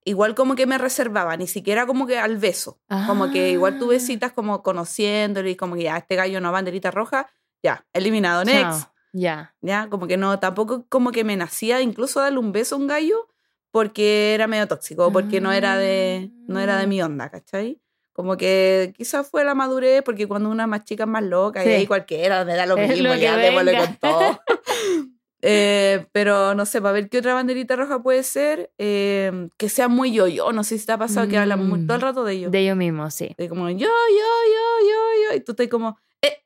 igual 0.05 0.35
como 0.35 0.55
que 0.55 0.66
me 0.66 0.79
reservaba, 0.79 1.37
ni 1.37 1.47
siquiera 1.47 1.87
como 1.87 2.07
que 2.07 2.19
al 2.19 2.39
beso. 2.39 2.81
Como 3.07 3.31
que 3.31 3.51
igual 3.51 3.79
tuve 3.79 3.97
ah. 3.97 4.01
citas 4.01 4.33
como 4.33 4.62
conociéndolo 4.62 5.49
y 5.49 5.57
como 5.57 5.74
que 5.77 5.85
ya, 5.85 5.97
este 5.97 6.16
gallo 6.16 6.41
no 6.41 6.53
banderita 6.53 6.91
roja, 6.91 7.29
ya, 7.62 7.87
eliminado, 7.93 8.45
next. 8.45 8.89
Ya. 9.12 9.55
Ya, 9.61 9.89
como 9.89 10.07
que 10.07 10.16
no, 10.16 10.39
tampoco 10.39 10.87
como 10.89 11.12
que 11.12 11.23
me 11.23 11.37
nacía 11.37 11.83
incluso 11.83 12.20
darle 12.20 12.39
un 12.39 12.53
beso 12.53 12.77
a 12.77 12.79
un 12.79 12.87
gallo 12.87 13.29
porque 13.70 14.35
era 14.35 14.47
medio 14.47 14.69
tóxico, 14.69 15.12
porque 15.12 15.41
no 15.41 15.53
era 15.53 15.77
de, 15.77 16.31
no 16.47 16.61
era 16.61 16.77
de 16.77 16.85
ah. 16.85 16.87
mi 16.87 17.03
onda, 17.03 17.31
¿cachai? 17.31 17.81
Como 18.12 18.37
que 18.37 18.93
quizás 18.95 19.29
fue 19.29 19.45
la 19.45 19.55
madurez, 19.55 20.03
porque 20.03 20.29
cuando 20.29 20.51
una 20.51 20.66
más 20.66 20.85
chica 20.85 21.05
es 21.05 21.09
más 21.09 21.23
loca, 21.23 21.65
y 21.65 21.69
ahí 21.69 21.87
cualquiera 21.87 22.45
me 22.45 22.55
da 22.55 22.66
lo 22.66 22.77
mismo, 22.77 23.15
ya 23.15 23.37
démosle 23.37 23.79
con 23.79 23.97
todo. 23.97 24.41
eh, 25.44 26.06
pero 26.12 26.55
no 26.55 26.64
sé, 26.66 26.81
para 26.81 26.93
ver 26.93 27.09
qué 27.09 27.19
otra 27.19 27.35
banderita 27.35 27.74
roja 27.74 28.01
puede 28.01 28.23
ser, 28.23 28.73
eh, 28.78 29.48
que 29.56 29.69
sea 29.69 29.89
muy 29.89 30.12
yo-yo. 30.12 30.52
No 30.52 30.62
sé 30.62 30.78
si 30.78 30.86
te 30.86 30.93
ha 30.93 30.98
pasado 30.98 31.27
que 31.27 31.36
hablan 31.36 31.86
todo 31.86 31.97
el 31.97 32.01
mm, 32.01 32.05
rato 32.05 32.24
de 32.24 32.35
ellos. 32.35 32.52
De 32.52 32.60
ellos 32.60 32.77
mismos, 32.77 33.12
sí. 33.12 33.35
De 33.36 33.48
como 33.48 33.69
yo, 33.69 33.78
yo, 33.78 33.89
yo, 33.89 34.89
yo, 34.89 35.31
yo. 35.31 35.36
Y 35.36 35.40
tú 35.40 35.52
estás 35.52 35.66
como, 35.66 35.98
eh, 36.23 36.44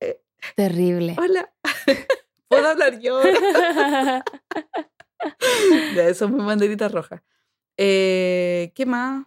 eh. 0.00 0.22
Terrible. 0.56 1.14
Hola, 1.18 1.52
¿puedo 2.48 2.68
hablar 2.68 2.98
yo? 3.00 3.20
ya, 5.94 6.08
eso 6.08 6.24
es 6.24 6.30
mi 6.30 6.42
banderita 6.42 6.88
roja. 6.88 7.22
Eh, 7.76 8.72
¿Qué 8.74 8.86
más? 8.86 9.26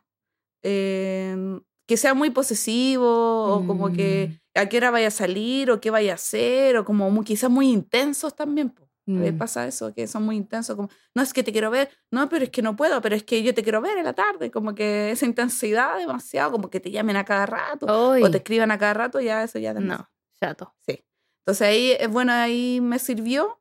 Eh, 0.63 1.59
que 1.87 1.97
sea 1.97 2.13
muy 2.13 2.29
posesivo 2.29 3.53
o 3.53 3.67
como 3.67 3.91
que 3.91 4.39
mm. 4.55 4.59
a 4.59 4.67
qué 4.67 4.77
hora 4.77 4.91
vaya 4.91 5.09
a 5.09 5.11
salir 5.11 5.69
o 5.69 5.81
qué 5.81 5.91
vaya 5.91 6.13
a 6.13 6.15
hacer 6.15 6.77
o 6.77 6.85
como 6.85 7.23
quizás 7.23 7.51
muy 7.51 7.69
intensos 7.69 8.35
también. 8.35 8.73
A 8.77 8.81
ver, 9.05 9.33
mm. 9.33 9.37
pasa 9.37 9.67
eso, 9.67 9.93
que 9.93 10.07
son 10.07 10.23
muy 10.23 10.35
intensos, 10.35 10.75
como, 10.75 10.89
no 11.15 11.21
es 11.21 11.33
que 11.33 11.43
te 11.43 11.51
quiero 11.51 11.71
ver, 11.71 11.89
no, 12.11 12.29
pero 12.29 12.45
es 12.45 12.49
que 12.49 12.61
no 12.61 12.75
puedo, 12.75 13.01
pero 13.01 13.15
es 13.15 13.23
que 13.23 13.43
yo 13.43 13.53
te 13.53 13.63
quiero 13.63 13.81
ver 13.81 13.97
en 13.97 14.05
la 14.05 14.13
tarde, 14.13 14.51
como 14.51 14.75
que 14.75 15.11
esa 15.11 15.25
intensidad 15.25 15.97
demasiado, 15.97 16.51
como 16.51 16.69
que 16.69 16.79
te 16.79 16.91
llamen 16.91 17.17
a 17.17 17.25
cada 17.25 17.45
rato 17.45 17.85
o 17.87 18.29
te 18.29 18.37
escriban 18.37 18.71
a 18.71 18.77
cada 18.77 18.93
rato, 18.93 19.19
ya 19.19 19.43
eso 19.43 19.59
ya 19.59 19.73
No, 19.73 20.09
chato. 20.39 20.73
Sí. 20.85 21.03
Entonces 21.41 21.67
ahí, 21.67 21.91
eh, 21.99 22.07
bueno, 22.07 22.33
ahí 22.33 22.79
me 22.81 22.99
sirvió. 22.99 23.57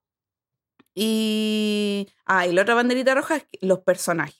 Y, 0.95 2.09
ah, 2.27 2.47
y 2.47 2.53
la 2.53 2.63
otra 2.63 2.75
banderita 2.75 3.15
roja 3.15 3.37
es 3.37 3.47
los 3.61 3.81
personajes. 3.81 4.40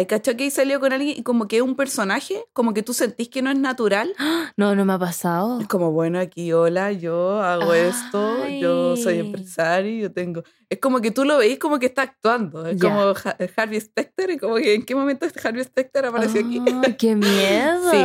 Hay 0.00 0.06
cacho 0.06 0.34
que 0.34 0.50
salió 0.50 0.80
con 0.80 0.94
alguien 0.94 1.18
y 1.18 1.22
como 1.22 1.46
que 1.46 1.56
es 1.56 1.62
un 1.62 1.76
personaje, 1.76 2.42
como 2.54 2.72
que 2.72 2.82
tú 2.82 2.94
sentís 2.94 3.28
que 3.28 3.42
no 3.42 3.50
es 3.50 3.58
natural. 3.58 4.10
No, 4.56 4.74
no 4.74 4.84
me 4.86 4.94
ha 4.94 4.98
pasado. 4.98 5.60
Es 5.60 5.68
como, 5.68 5.92
bueno, 5.92 6.18
aquí, 6.18 6.52
hola, 6.52 6.92
yo 6.92 7.40
hago 7.42 7.74
esto, 7.74 8.46
yo 8.48 8.96
soy 8.96 9.18
empresario, 9.18 10.00
yo 10.00 10.12
tengo... 10.12 10.42
Es 10.68 10.78
como 10.78 11.00
que 11.00 11.10
tú 11.10 11.24
lo 11.24 11.36
veís 11.36 11.58
como 11.58 11.78
que 11.78 11.86
está 11.86 12.02
actuando. 12.02 12.66
Es 12.66 12.80
como 12.80 13.12
Harvey 13.56 13.80
Specter, 13.80 14.30
y 14.30 14.38
como 14.38 14.56
que 14.56 14.74
en 14.74 14.84
qué 14.84 14.94
momento 14.94 15.26
Harvey 15.42 15.64
Specter 15.64 16.06
apareció 16.06 16.40
aquí. 16.40 16.62
¡Qué 16.98 17.14
miedo! 17.16 17.90
sí, 17.90 17.98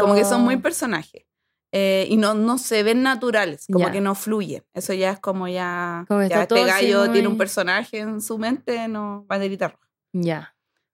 como 0.00 0.14
que 0.14 0.24
son 0.24 0.42
muy 0.42 0.56
personajes. 0.56 1.24
Eh, 1.70 2.06
y 2.08 2.16
no, 2.16 2.32
no 2.32 2.56
se 2.56 2.82
ven 2.82 3.02
naturales, 3.02 3.66
como 3.70 3.90
que 3.90 4.00
no 4.00 4.14
fluye. 4.14 4.62
Eso 4.72 4.94
ya 4.94 5.10
es 5.10 5.20
como 5.20 5.48
ya, 5.48 6.06
ya 6.08 6.42
este 6.42 6.64
gallo 6.64 7.10
tiene 7.10 7.28
un 7.28 7.36
personaje 7.36 7.98
en 7.98 8.22
su 8.22 8.38
mente, 8.38 8.88
no 8.88 9.24
banderita 9.28 9.68
roja. 9.68 9.88
Ya. 10.14 10.51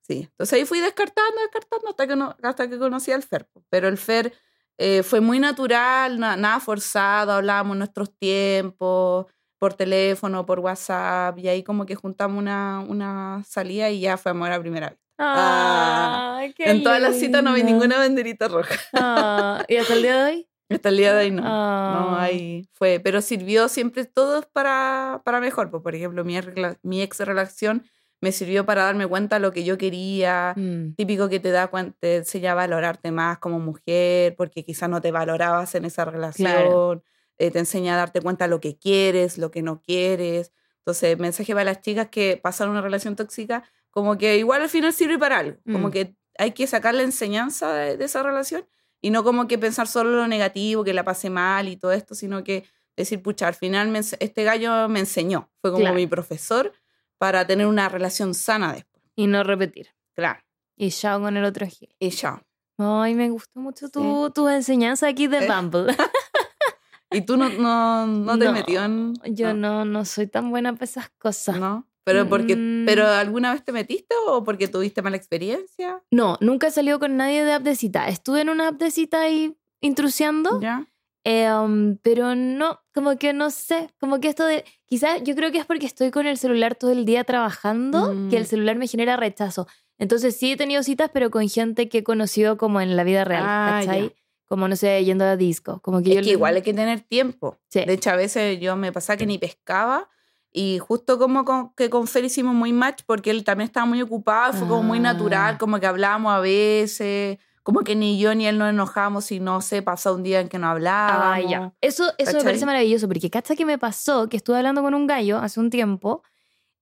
Sí, 0.09 0.21
entonces 0.31 0.53
ahí 0.55 0.65
fui 0.65 0.81
descartando, 0.81 1.41
descartando 1.43 1.89
hasta 1.91 2.07
que, 2.07 2.17
no, 2.17 2.35
hasta 2.43 2.69
que 2.69 2.79
conocí 2.79 3.13
al 3.13 3.23
Fer. 3.23 3.47
Pero 3.69 3.89
el 3.89 3.99
Fer 3.99 4.33
eh, 4.79 5.03
fue 5.03 5.21
muy 5.21 5.39
natural, 5.39 6.19
nada 6.19 6.61
forzado, 6.61 7.33
hablábamos 7.33 7.77
nuestros 7.77 8.17
tiempos, 8.17 9.27
por 9.59 9.75
teléfono, 9.75 10.47
por 10.47 10.61
WhatsApp, 10.61 11.39
y 11.39 11.49
ahí 11.49 11.63
como 11.63 11.85
que 11.85 11.95
juntamos 11.97 12.39
una, 12.39 12.81
una 12.89 13.43
salida 13.47 13.91
y 13.91 14.01
ya 14.01 14.17
fue 14.17 14.31
amor 14.31 14.51
a 14.53 14.61
primera 14.61 14.91
vista. 14.91 15.05
Ah, 15.19 16.41
en 16.59 16.83
todas 16.85 17.01
las 17.03 17.17
citas 17.19 17.43
no 17.43 17.53
vi 17.53 17.63
ninguna 17.65 17.99
banderita 17.99 18.49
roja. 18.49 18.75
Ah, 18.95 19.65
¿Y 19.69 19.77
hasta 19.77 19.95
el 19.95 20.03
día 20.03 20.25
de 20.25 20.33
hoy? 20.33 20.49
Hasta 20.71 20.89
el 20.91 20.97
día 20.97 21.13
de 21.15 21.25
hoy 21.25 21.31
no. 21.33 21.43
No, 21.43 21.49
Ah. 21.49 22.23
ahí 22.23 22.69
fue. 22.73 23.01
Pero 23.01 23.21
sirvió 23.21 23.69
siempre 23.69 24.05
todo 24.05 24.43
para, 24.53 25.23
para 25.25 25.41
mejor. 25.41 25.71
Pues, 25.71 25.83
por 25.83 25.95
ejemplo, 25.95 26.25
mi, 26.25 26.39
mi 26.83 27.03
ex 27.03 27.19
relación 27.21 27.85
me 28.21 28.33
sirvió 28.33 28.67
para 28.67 28.83
darme 28.85 29.07
cuenta 29.07 29.37
de 29.37 29.41
lo 29.41 29.53
que 29.53 29.65
yo 29.65 29.79
quería. 29.79 30.55
Mm, 30.57 30.95
Típico 30.97 31.29
que 31.29 31.39
te 31.41 31.51
da 31.51 31.69
cuenta, 31.69 31.97
te 32.01 32.17
enseña 32.17 32.53
a 32.53 32.55
valorarte 32.55 33.11
más 33.13 33.39
como 33.39 33.59
mujer, 33.61 34.35
porque 34.37 34.65
quizás 34.65 34.89
no 34.91 35.01
te 35.01 35.13
valorabas 35.13 35.75
en 35.75 35.85
esa 35.85 36.05
relación. 36.05 36.51
Claro. 36.51 37.03
Eh, 37.39 37.51
te 37.53 37.61
enseña 37.61 37.95
a 37.95 37.97
darte 37.99 38.21
cuenta 38.21 38.45
de 38.47 38.51
lo 38.51 38.61
que 38.61 38.77
quieres, 38.77 39.39
lo 39.39 39.51
que 39.51 39.63
no 39.63 39.81
quieres. 39.81 40.53
Entonces, 40.81 41.19
mensaje 41.19 41.53
para 41.53 41.65
las 41.65 41.81
chicas 41.81 42.09
que 42.09 42.37
pasan 42.43 42.69
una 42.71 42.81
relación 42.81 43.15
tóxica, 43.15 43.63
como 43.91 44.19
que 44.19 44.37
igual 44.39 44.63
al 44.63 44.69
final 44.69 44.93
sirve 44.93 45.19
para 45.19 45.39
algo. 45.39 45.59
Como 45.71 45.89
Mm. 45.89 45.91
que 45.93 46.17
hay 46.39 46.51
que 46.53 46.67
sacar 46.67 46.95
la 46.95 47.03
enseñanza 47.03 47.73
de, 47.73 47.97
de 47.97 48.05
esa 48.05 48.23
relación 48.23 48.67
y 49.01 49.11
no 49.11 49.23
como 49.23 49.47
que 49.47 49.59
pensar 49.59 49.87
solo 49.87 50.11
lo 50.11 50.27
negativo, 50.27 50.83
que 50.83 50.93
la 50.93 51.05
pasé 51.05 51.31
mal 51.31 51.69
y 51.69 51.77
todo 51.77 51.93
esto, 51.93 52.15
sino 52.17 52.43
que 52.43 52.65
decir, 52.97 53.23
pucha, 53.23 53.47
al 53.47 53.55
final 53.55 53.89
me 53.89 54.01
este 54.01 54.43
gallo 54.45 54.89
me 54.89 54.99
enseñó. 55.01 55.49
Fue 55.61 55.71
como 55.71 55.83
Claro. 55.83 55.95
mi 55.97 56.07
profesor 56.09 56.73
para 57.19 57.47
tener 57.47 57.67
una 57.67 57.89
relación 57.89 58.35
sana 58.35 58.73
después. 58.73 59.03
Y 59.17 59.27
no 59.27 59.43
repetir. 59.45 59.89
Claro. 60.15 60.41
Y 60.77 60.91
chao 60.91 61.21
con 61.21 61.37
el 61.37 61.45
otro 61.45 61.67
gil. 61.67 61.95
Y 61.99 62.11
chao. 62.11 62.41
Ay, 62.79 63.15
me 63.15 63.29
gustó 63.31 63.59
mucho 63.59 63.89
tu, 63.89 64.31
tu 64.31 64.49
enseñanza 64.49 65.09
aquí 65.09 65.27
de 65.27 65.39
Eh, 65.45 65.49
Bumble. 65.49 65.95
¿Y 67.11 67.23
tú 67.23 67.37
no, 67.37 67.49
no, 67.49 68.07
no 68.07 68.39
te 68.39 68.45
No, 68.45 68.53
metió 68.53 68.85
en...? 68.85 69.15
Yo 69.25 69.55
no, 69.55 69.85
no 69.85 70.05
soy 70.05 70.27
tan 70.27 70.51
buena 70.51 70.73
para 70.75 70.85
esas 70.85 71.09
cosas. 71.19 71.59
¿No? 71.59 71.89
¿Pero, 72.05 72.29
porque, 72.29 72.55
Mm. 72.57 72.85
¿Pero 72.87 73.07
alguna 73.07 73.53
vez 73.53 73.65
te 73.65 73.73
metiste 73.73 74.15
o 74.27 74.45
porque 74.45 74.69
tuviste 74.69 75.03
mala 75.03 75.17
experiencia? 75.17 76.03
No, 76.11 76.37
nunca 76.41 76.69
he 76.69 76.71
salido 76.71 76.99
con 76.99 77.17
nadie 77.17 77.45
de 77.45 77.53
app 77.53 77.63
de 77.63 77.75
cita. 77.77 78.09
Estuve 78.09 78.43
en 78.43 78.49
una 78.51 78.69
app 78.69 78.77
de 78.79 78.91
cita 78.91 79.21
ahí 79.23 79.57
intrusiando, 79.81 80.61
¿Ya? 80.61 80.87
Eh, 81.25 81.51
um, 81.53 81.97
pero 82.03 82.35
no, 82.35 82.81
como 82.95 83.17
que 83.19 83.33
no 83.33 83.51
sé, 83.51 83.91
como 84.01 84.21
que 84.21 84.29
esto 84.29 84.45
de, 84.47 84.65
quizás 84.87 85.23
yo 85.25 85.35
creo 85.35 85.51
que 85.53 85.59
es 85.59 85.67
porque 85.67 85.87
estoy 85.87 86.11
con 86.11 86.27
el 86.27 86.39
celular 86.39 86.75
todo 86.75 86.91
el 86.93 87.05
día 87.05 87.25
trabajando, 87.25 88.15
que 88.31 88.37
el 88.37 88.45
Mm. 88.45 88.47
celular 88.47 88.77
me 88.77 88.87
genera 88.87 89.17
rechazo. 89.17 89.67
Entonces 89.99 90.37
sí 90.39 90.53
he 90.53 90.57
tenido 90.57 90.83
citas, 90.83 91.11
pero 91.13 91.31
con 91.31 91.49
gente 91.49 91.89
que 91.89 91.99
he 91.99 92.05
conocido 92.05 92.57
como 92.57 92.81
en 92.81 92.97
la 92.97 93.05
vida 93.05 93.25
real, 93.25 93.43
Ah, 93.47 93.81
¿cachai? 93.85 94.03
ya. 94.09 94.15
Como, 94.47 94.67
no 94.69 94.77
sé, 94.77 95.05
yendo 95.05 95.25
a 95.25 95.37
disco. 95.37 95.81
Como 95.83 96.03
que 96.03 96.11
Es 96.11 96.15
yo 96.17 96.21
que 96.23 96.27
le- 96.27 96.33
igual 96.33 96.55
hay 96.57 96.63
que 96.63 96.73
tener 96.73 97.01
tiempo. 97.01 97.59
Sí. 97.69 97.85
De 97.85 97.93
hecho, 97.93 98.11
a 98.11 98.17
veces 98.17 98.59
yo 98.61 98.77
me 98.77 98.93
pasaba 98.93 99.17
que 99.19 99.27
ni 99.27 99.37
pescaba 99.39 100.09
y 100.51 100.79
justo 100.79 101.19
como 101.19 101.45
con- 101.45 101.75
que 101.75 101.91
con 101.91 102.07
Fer 102.07 102.25
hicimos 102.25 102.55
muy 102.55 102.73
match 102.73 103.03
porque 103.05 103.31
él 103.31 103.45
también 103.45 103.67
estaba 103.67 103.85
muy 103.85 104.01
ocupado, 104.01 104.55
fue 104.55 104.67
como 104.67 104.83
muy 104.85 104.99
Ah. 104.99 105.03
natural, 105.03 105.59
como 105.59 105.79
que 105.81 105.87
hablábamos 105.87 106.33
a 106.33 106.41
veces, 106.41 107.39
como 107.69 107.83
que 107.83 107.95
ni 107.95 108.19
yo 108.19 108.35
ni 108.35 108.47
él 108.47 108.57
nos 108.57 108.71
enojamos 108.71 109.31
y 109.31 109.41
no 109.41 109.61
sé, 109.61 109.83
pasó 109.83 110.15
un 110.15 110.23
día 110.23 110.41
en 110.41 110.49
que 110.49 110.59
no 110.59 110.69
hablábamos. 110.69 111.27
Ah, 111.27 111.41
ya. 111.43 111.75
Eso, 111.83 112.15
eso 112.17 112.39
me 112.39 112.43
parece 112.43 112.65
maravilloso, 112.65 113.07
porque 113.09 113.29
cacha 113.29 113.55
que 113.57 113.67
me 113.67 113.77
pasó 113.77 114.31
que 114.31 114.39
estuve 114.39 114.57
hablando 114.57 114.81
con 114.81 114.95
un 114.95 115.07
gallo 115.07 115.37
hace 115.37 115.61
un 115.61 115.69
tiempo 115.69 116.23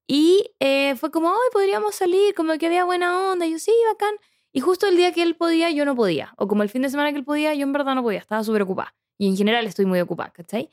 y 0.06 0.52
eh, 0.60 0.94
fue 0.94 1.10
como, 1.10 1.30
hoy 1.30 1.48
podríamos 1.52 1.96
salir, 1.96 2.36
como 2.36 2.56
que 2.56 2.66
había 2.66 2.84
buena 2.84 3.32
onda. 3.32 3.46
Y 3.46 3.50
yo, 3.50 3.58
sí, 3.58 3.72
bacán. 3.90 4.14
Y 4.52 4.60
justo 4.60 4.86
el 4.86 4.96
día 4.96 5.10
que 5.10 5.22
él 5.22 5.34
podía, 5.34 5.70
yo 5.70 5.84
no 5.84 5.96
podía. 5.96 6.34
O 6.36 6.46
como 6.46 6.62
el 6.62 6.68
fin 6.68 6.82
de 6.82 6.88
semana 6.88 7.10
que 7.10 7.18
él 7.18 7.24
podía, 7.24 7.52
yo 7.52 7.64
en 7.64 7.72
verdad 7.72 7.96
no 7.96 8.04
podía, 8.04 8.20
estaba 8.20 8.44
súper 8.44 8.62
ocupada. 8.62 8.94
Y 9.18 9.26
en 9.26 9.36
general 9.36 9.66
estoy 9.66 9.86
muy 9.86 9.98
ocupada, 9.98 10.30
¿cachai? 10.30 10.70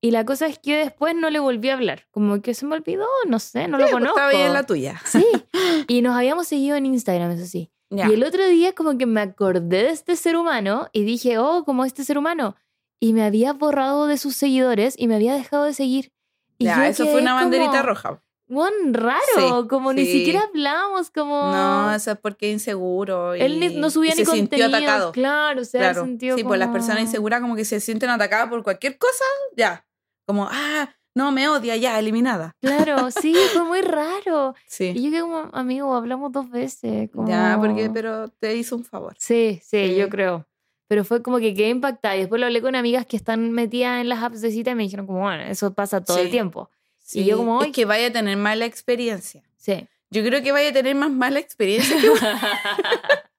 Y 0.00 0.12
la 0.12 0.24
cosa 0.24 0.46
es 0.46 0.60
que 0.60 0.76
después 0.76 1.16
no 1.16 1.30
le 1.30 1.40
volví 1.40 1.68
a 1.68 1.74
hablar. 1.74 2.04
Como 2.12 2.40
que 2.42 2.54
se 2.54 2.64
me 2.64 2.76
olvidó, 2.76 3.08
no 3.26 3.40
sé, 3.40 3.66
no 3.66 3.78
lo 3.78 3.86
Sí, 3.86 3.90
pues, 3.90 3.92
conozco. 3.92 4.20
Estaba 4.20 4.30
ahí 4.30 4.46
en 4.46 4.52
la 4.52 4.62
tuya. 4.62 5.02
Sí. 5.04 5.26
Y 5.88 6.00
nos 6.02 6.16
habíamos 6.16 6.46
seguido 6.46 6.76
en 6.76 6.86
Instagram, 6.86 7.32
eso 7.32 7.46
sí. 7.46 7.72
Y 7.94 8.00
el 8.14 8.24
otro 8.24 8.46
día 8.46 8.74
como 8.74 8.96
que 8.96 9.06
me 9.06 9.20
acordé 9.20 9.82
de 9.84 9.90
este 9.90 10.16
ser 10.16 10.36
humano 10.36 10.88
y 10.92 11.04
dije, 11.04 11.38
oh, 11.38 11.64
como 11.64 11.84
este 11.84 12.04
ser 12.04 12.16
humano. 12.18 12.56
Y 13.00 13.12
me 13.12 13.24
había 13.24 13.52
borrado 13.52 14.06
de 14.06 14.16
sus 14.16 14.34
seguidores 14.36 14.94
y 14.96 15.08
me 15.08 15.16
había 15.16 15.34
dejado 15.34 15.64
de 15.64 15.74
seguir. 15.74 16.12
Y 16.58 16.68
eso 16.68 17.04
fue 17.06 17.20
una 17.20 17.34
banderita 17.34 17.70
como, 17.72 17.82
roja. 17.82 18.22
"Weón, 18.48 18.94
raro, 18.94 19.20
Sí, 19.34 19.68
como 19.68 19.92
ni 19.92 20.04
sí. 20.06 20.12
siquiera 20.18 20.42
hablamos, 20.42 21.10
como... 21.10 21.50
No, 21.50 21.92
eso 21.94 22.12
es 22.12 22.18
porque 22.18 22.50
inseguro. 22.52 23.34
Y, 23.34 23.40
Él 23.40 23.58
ni- 23.58 23.74
no 23.74 23.90
subía 23.90 24.12
y 24.14 24.18
ni 24.18 24.24
se 24.24 24.30
contenido. 24.30 24.68
sintió 24.68 24.78
atacado. 24.78 25.12
Claro, 25.12 25.62
o 25.62 25.64
sea, 25.64 25.80
Claro. 25.80 26.04
sintió 26.04 26.36
Sí, 26.36 26.44
pues 26.44 26.58
las 26.58 26.68
como- 26.68 26.74
personas 26.78 27.00
inseguras 27.02 27.40
como 27.40 27.56
que 27.56 27.64
se 27.64 27.80
sienten 27.80 28.10
atacadas 28.10 28.48
por 28.48 28.62
cualquier 28.62 28.98
cosa, 28.98 29.24
ya. 29.56 29.84
Como, 30.26 30.48
ah, 30.50 30.94
no, 31.14 31.32
me 31.32 31.48
odia, 31.48 31.76
ya, 31.76 31.98
eliminada. 31.98 32.56
Claro, 32.60 33.10
sí, 33.22 33.34
fue 33.52 33.64
muy 33.64 33.80
raro. 33.82 34.54
Sí. 34.66 34.92
Y 34.94 35.04
yo 35.04 35.10
quedé 35.10 35.20
como, 35.20 35.50
amigo, 35.52 35.94
hablamos 35.94 36.32
dos 36.32 36.50
veces. 36.50 37.10
Como... 37.10 37.28
Ya, 37.28 37.56
porque, 37.60 37.90
pero 37.90 38.28
te 38.28 38.56
hizo 38.56 38.76
un 38.76 38.84
favor. 38.84 39.14
Sí, 39.18 39.60
sí, 39.62 39.88
Sí. 39.88 39.96
yo 39.96 40.08
creo. 40.08 40.46
Pero 40.88 41.04
fue 41.04 41.22
como 41.22 41.38
que 41.38 41.54
quedé 41.54 41.70
impactada. 41.70 42.16
Y 42.16 42.20
después 42.20 42.38
lo 42.40 42.46
hablé 42.46 42.60
con 42.60 42.74
amigas 42.74 43.06
que 43.06 43.16
están 43.16 43.50
metidas 43.52 44.00
en 44.00 44.08
las 44.08 44.22
apps 44.22 44.40
de 44.42 44.50
cita 44.50 44.72
y 44.72 44.74
me 44.74 44.82
dijeron 44.82 45.06
como, 45.06 45.20
bueno, 45.20 45.42
eso 45.44 45.72
pasa 45.72 46.02
todo 46.02 46.18
el 46.18 46.30
tiempo. 46.30 46.70
Sí, 46.98 47.24
yo 47.24 47.36
como, 47.36 47.62
es 47.62 47.72
que 47.72 47.84
vaya 47.84 48.08
a 48.08 48.12
tener 48.12 48.36
mala 48.36 48.66
experiencia. 48.66 49.42
Sí. 49.56 49.86
Yo 50.10 50.22
creo 50.22 50.42
que 50.42 50.52
vaya 50.52 50.68
a 50.68 50.72
tener 50.72 50.94
más 50.94 51.10
mala 51.10 51.38
experiencia 51.38 51.96
que 51.98 52.10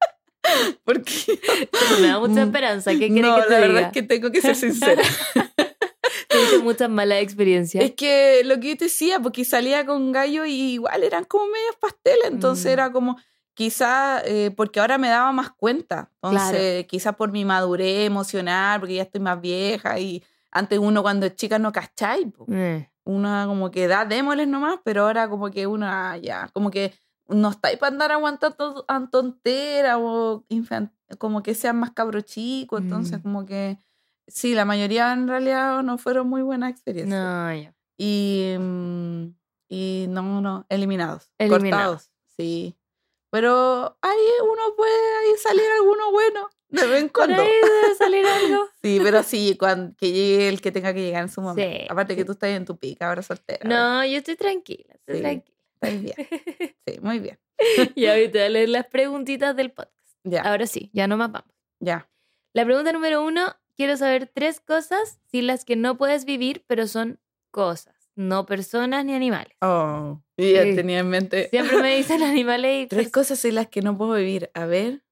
porque 0.83 1.39
me 2.01 2.07
da 2.07 2.19
mucha 2.19 2.43
esperanza. 2.43 2.91
¿Qué 2.91 3.09
no, 3.09 3.35
que 3.37 3.43
te 3.43 3.49
la 3.49 3.55
diga? 3.57 3.59
verdad 3.59 3.81
es 3.83 3.91
que 3.91 4.03
tengo 4.03 4.31
que 4.31 4.41
ser 4.41 4.55
sincera. 4.55 5.01
Tuviste 6.33 6.57
muchas 6.59 6.89
malas 6.89 7.21
experiencias. 7.21 7.83
es 7.83 7.91
que 7.95 8.41
lo 8.43 8.59
que 8.59 8.69
yo 8.69 8.77
te 8.77 8.85
decía, 8.85 9.19
porque 9.19 9.45
salía 9.45 9.85
con 9.85 10.11
gallo 10.11 10.45
y 10.45 10.73
igual 10.73 11.03
eran 11.03 11.23
como 11.25 11.45
medios 11.45 11.75
pasteles, 11.79 12.25
entonces 12.25 12.65
Mm. 12.65 12.69
era 12.73 12.91
como 12.91 13.17
quizá 13.53 14.21
eh, 14.25 14.51
porque 14.57 14.79
ahora 14.79 14.97
me 14.97 15.09
daba 15.09 15.31
más 15.31 15.51
cuenta, 15.51 16.09
entonces 16.23 16.85
quizás 16.87 17.15
por 17.15 17.31
mi 17.31 17.45
madurez 17.45 18.07
emocional, 18.07 18.79
porque 18.79 18.95
ya 18.95 19.03
estoy 19.03 19.21
más 19.21 19.39
vieja 19.39 19.99
y 19.99 20.23
antes 20.51 20.79
uno 20.79 21.01
cuando 21.03 21.25
es 21.27 21.35
chica 21.35 21.59
no 21.59 21.71
cachai, 21.71 22.25
po. 22.25 22.45
Eh, 22.51 22.89
uno 23.05 23.43
como 23.47 23.69
que 23.69 23.87
da 23.87 24.05
démoles 24.05 24.47
nomás, 24.47 24.79
pero 24.83 25.03
ahora 25.03 25.27
como 25.29 25.51
que 25.51 25.67
uno 25.67 25.85
ah, 25.87 26.17
ya, 26.17 26.49
como 26.53 26.71
que 26.71 26.93
no 27.27 27.49
estáis 27.51 27.77
para 27.77 27.91
andar 27.93 28.11
aguantando 28.11 28.85
a 28.87 29.07
tontera 29.09 29.97
o 29.99 30.43
como 31.19 31.43
que 31.43 31.53
sean 31.53 31.77
más 31.79 31.91
cabro 31.91 32.21
chico, 32.21 32.77
entonces 32.79 33.19
Mm. 33.19 33.21
como 33.21 33.45
que 33.45 33.77
sí, 34.27 34.53
la 34.53 34.65
mayoría 34.65 35.11
en 35.13 35.27
realidad 35.27 35.81
no 35.83 35.97
fueron 35.97 36.27
muy 36.27 36.41
buenas 36.41 36.71
experiencias. 36.71 37.19
no, 37.19 37.53
ya. 37.55 37.73
Y, 37.97 38.55
mm, 38.57 39.25
y 39.69 40.05
no, 40.09 40.41
no, 40.41 40.65
eliminados, 40.69 41.31
Eliminados. 41.37 41.71
cortados, 41.71 42.11
sí. 42.37 42.75
Pero 43.31 43.97
ahí 44.01 44.19
uno 44.43 44.75
puede 44.75 44.91
ahí 45.21 45.35
salir 45.41 45.65
alguno 45.79 46.11
bueno 46.11 46.49
de 46.69 46.87
vez 46.87 47.01
en 47.01 47.09
Por 47.09 47.25
cuando. 47.27 47.41
ahí 47.43 47.49
debe 47.61 47.95
salir 47.95 48.25
algo. 48.25 48.67
Sí, 48.81 48.99
pero 49.03 49.23
sí, 49.23 49.55
cuando, 49.59 49.95
que 49.95 50.11
llegue 50.11 50.49
el 50.49 50.59
que 50.61 50.71
tenga 50.71 50.93
que 50.93 51.01
llegar 51.01 51.23
en 51.23 51.29
su 51.29 51.41
momento. 51.41 51.61
Sí, 51.79 51.85
Aparte 51.89 52.15
que 52.15 52.25
tú 52.25 52.33
estás 52.33 52.49
en 52.49 52.65
tu 52.65 52.77
pica, 52.77 53.09
ahora 53.09 53.21
soltera. 53.21 53.67
No, 53.67 54.03
yo 54.05 54.17
estoy 54.17 54.35
tranquila, 54.35 54.93
estoy 54.95 55.15
Sí. 55.17 55.21
tranquila. 55.21 55.57
Estáis 55.81 56.01
bien. 56.01 56.15
Sí, 56.87 56.99
muy 57.01 57.19
bien. 57.19 57.39
y 57.95 58.05
ahorita 58.07 58.31
voy 58.39 58.41
a 58.45 58.49
leer 58.49 58.69
las 58.69 58.87
preguntitas 58.91 59.55
del 59.55 59.71
podcast. 59.71 59.93
Ya, 60.23 60.41
Ahora 60.41 60.65
sí, 60.67 60.89
ya 60.93 61.07
no 61.07 61.17
más 61.17 61.31
vamos. 61.31 61.49
ya. 61.79 62.09
La 62.53 62.65
pregunta 62.65 62.91
número 62.91 63.23
uno, 63.23 63.55
quiero 63.75 63.97
saber 63.97 64.27
tres 64.33 64.59
cosas 64.59 65.19
sin 65.31 65.47
las 65.47 65.65
que 65.65 65.75
no 65.75 65.97
puedes 65.97 66.25
vivir, 66.25 66.63
pero 66.67 66.87
son 66.87 67.19
cosas, 67.51 67.95
no 68.15 68.45
personas 68.45 69.05
ni 69.05 69.13
animales. 69.13 69.55
Oh, 69.61 70.21
ya 70.37 70.63
Sí. 70.63 70.75
tenía 70.75 70.99
en 70.99 71.09
mente 71.09 71.49
Siempre 71.49 71.81
me 71.81 71.95
dicen 71.95 72.21
animales 72.23 72.85
y 72.85 72.87
tres 72.87 73.09
cosas 73.11 73.43
en 73.45 73.55
las 73.55 73.67
que 73.67 73.81
no 73.81 73.97
puedo 73.97 74.13
vivir. 74.15 74.49
A 74.53 74.65
ver, 74.65 75.03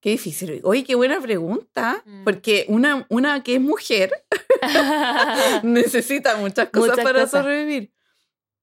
qué 0.00 0.10
difícil. 0.10 0.60
Oye, 0.64 0.84
qué 0.84 0.94
buena 0.94 1.20
pregunta. 1.20 2.02
Mm. 2.04 2.24
Porque 2.24 2.64
una, 2.68 3.06
una 3.08 3.42
que 3.42 3.54
es 3.56 3.60
mujer 3.60 4.10
necesita 5.62 6.36
muchas 6.36 6.70
cosas 6.70 6.90
Muchas 6.90 7.04
para 7.04 7.20
cosas. 7.22 7.42
sobrevivir. 7.42 7.92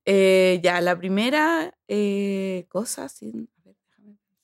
Eh, 0.06 0.60
ya, 0.62 0.80
la 0.82 0.98
primera 0.98 1.74
eh, 1.88 2.66
cosa, 2.68 3.08
sin, 3.08 3.48
a 3.58 3.62
ver, 3.64 3.76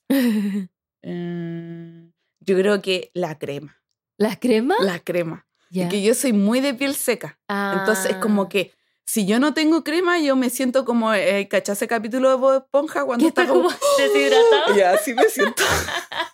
déjame 0.09 0.69
Eh, 1.03 2.11
yo 2.39 2.57
creo 2.57 2.81
que 2.81 3.11
la 3.13 3.37
crema. 3.37 3.80
¿Las 4.21 4.37
cremas? 4.37 4.77
La 4.81 4.99
crema. 4.99 5.45
Ya. 5.71 5.89
Que 5.89 6.01
yo 6.01 6.13
soy 6.13 6.33
muy 6.33 6.59
de 6.59 6.73
piel 6.73 6.95
seca. 6.95 7.39
Entonces 7.47 8.05
es 8.11 8.15
Ah. 8.17 8.19
como 8.19 8.49
que 8.49 8.73
si 9.05 9.25
yo 9.25 9.39
no 9.39 9.53
tengo 9.53 9.83
crema, 9.83 10.19
yo 10.19 10.35
me 10.35 10.49
siento 10.49 10.85
como, 10.85 11.13
eh, 11.13 11.47
¿cachai 11.49 11.73
ese 11.73 11.87
capítulo 11.87 12.29
de 12.29 12.35
Bob 12.35 12.63
Esponja 12.63 13.03
cuando 13.03 13.23
¿Que 13.23 13.29
está 13.29 13.41
está 13.43 13.53
como... 13.53 13.69
como 13.69 13.79
deshidratado? 13.97 14.73
Ya, 14.77 14.91
así 14.93 15.13
me 15.13 15.27
siento. 15.29 15.63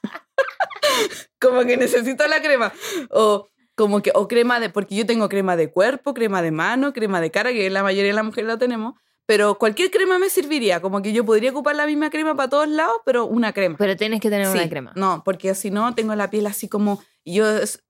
como 1.40 1.64
que 1.66 1.78
necesito 1.78 2.28
la 2.28 2.42
crema. 2.42 2.74
O 3.12 3.50
como 3.76 4.02
que, 4.02 4.12
o 4.16 4.28
crema 4.28 4.60
de, 4.60 4.70
porque 4.70 4.96
yo 4.96 5.06
tengo 5.06 5.30
crema 5.30 5.56
de 5.56 5.72
cuerpo, 5.72 6.14
crema 6.14 6.42
de 6.42 6.52
mano, 6.52 6.94
crema 6.94 7.22
de 7.22 7.32
cara, 7.32 7.52
que 7.54 7.70
la 7.70 7.84
mayoría 7.84 8.12
de 8.12 8.16
las 8.16 8.26
mujeres 8.26 8.48
la 8.48 8.58
tenemos, 8.58 8.96
pero 9.28 9.60
cualquier 9.60 9.92
crema 9.92 10.18
me 10.18 10.30
serviría. 10.30 10.82
Como 10.82 11.02
que 11.02 11.12
yo 11.12 11.26
podría 11.26 11.52
ocupar 11.52 11.76
la 11.76 11.86
misma 11.86 12.10
crema 12.10 12.36
para 12.36 12.50
todos 12.50 12.70
lados, 12.70 12.96
pero 13.06 13.26
una 13.26 13.52
crema. 13.52 13.76
Pero 13.78 13.96
tienes 13.98 14.22
que 14.22 14.30
tener 14.30 14.48
una 14.48 14.70
crema. 14.70 14.94
No, 14.96 15.22
porque 15.24 15.54
si 15.54 15.70
no, 15.70 15.94
tengo 15.94 16.16
la 16.16 16.32
piel 16.32 16.48
así 16.48 16.68
como. 16.68 17.04
Yo 17.26 17.46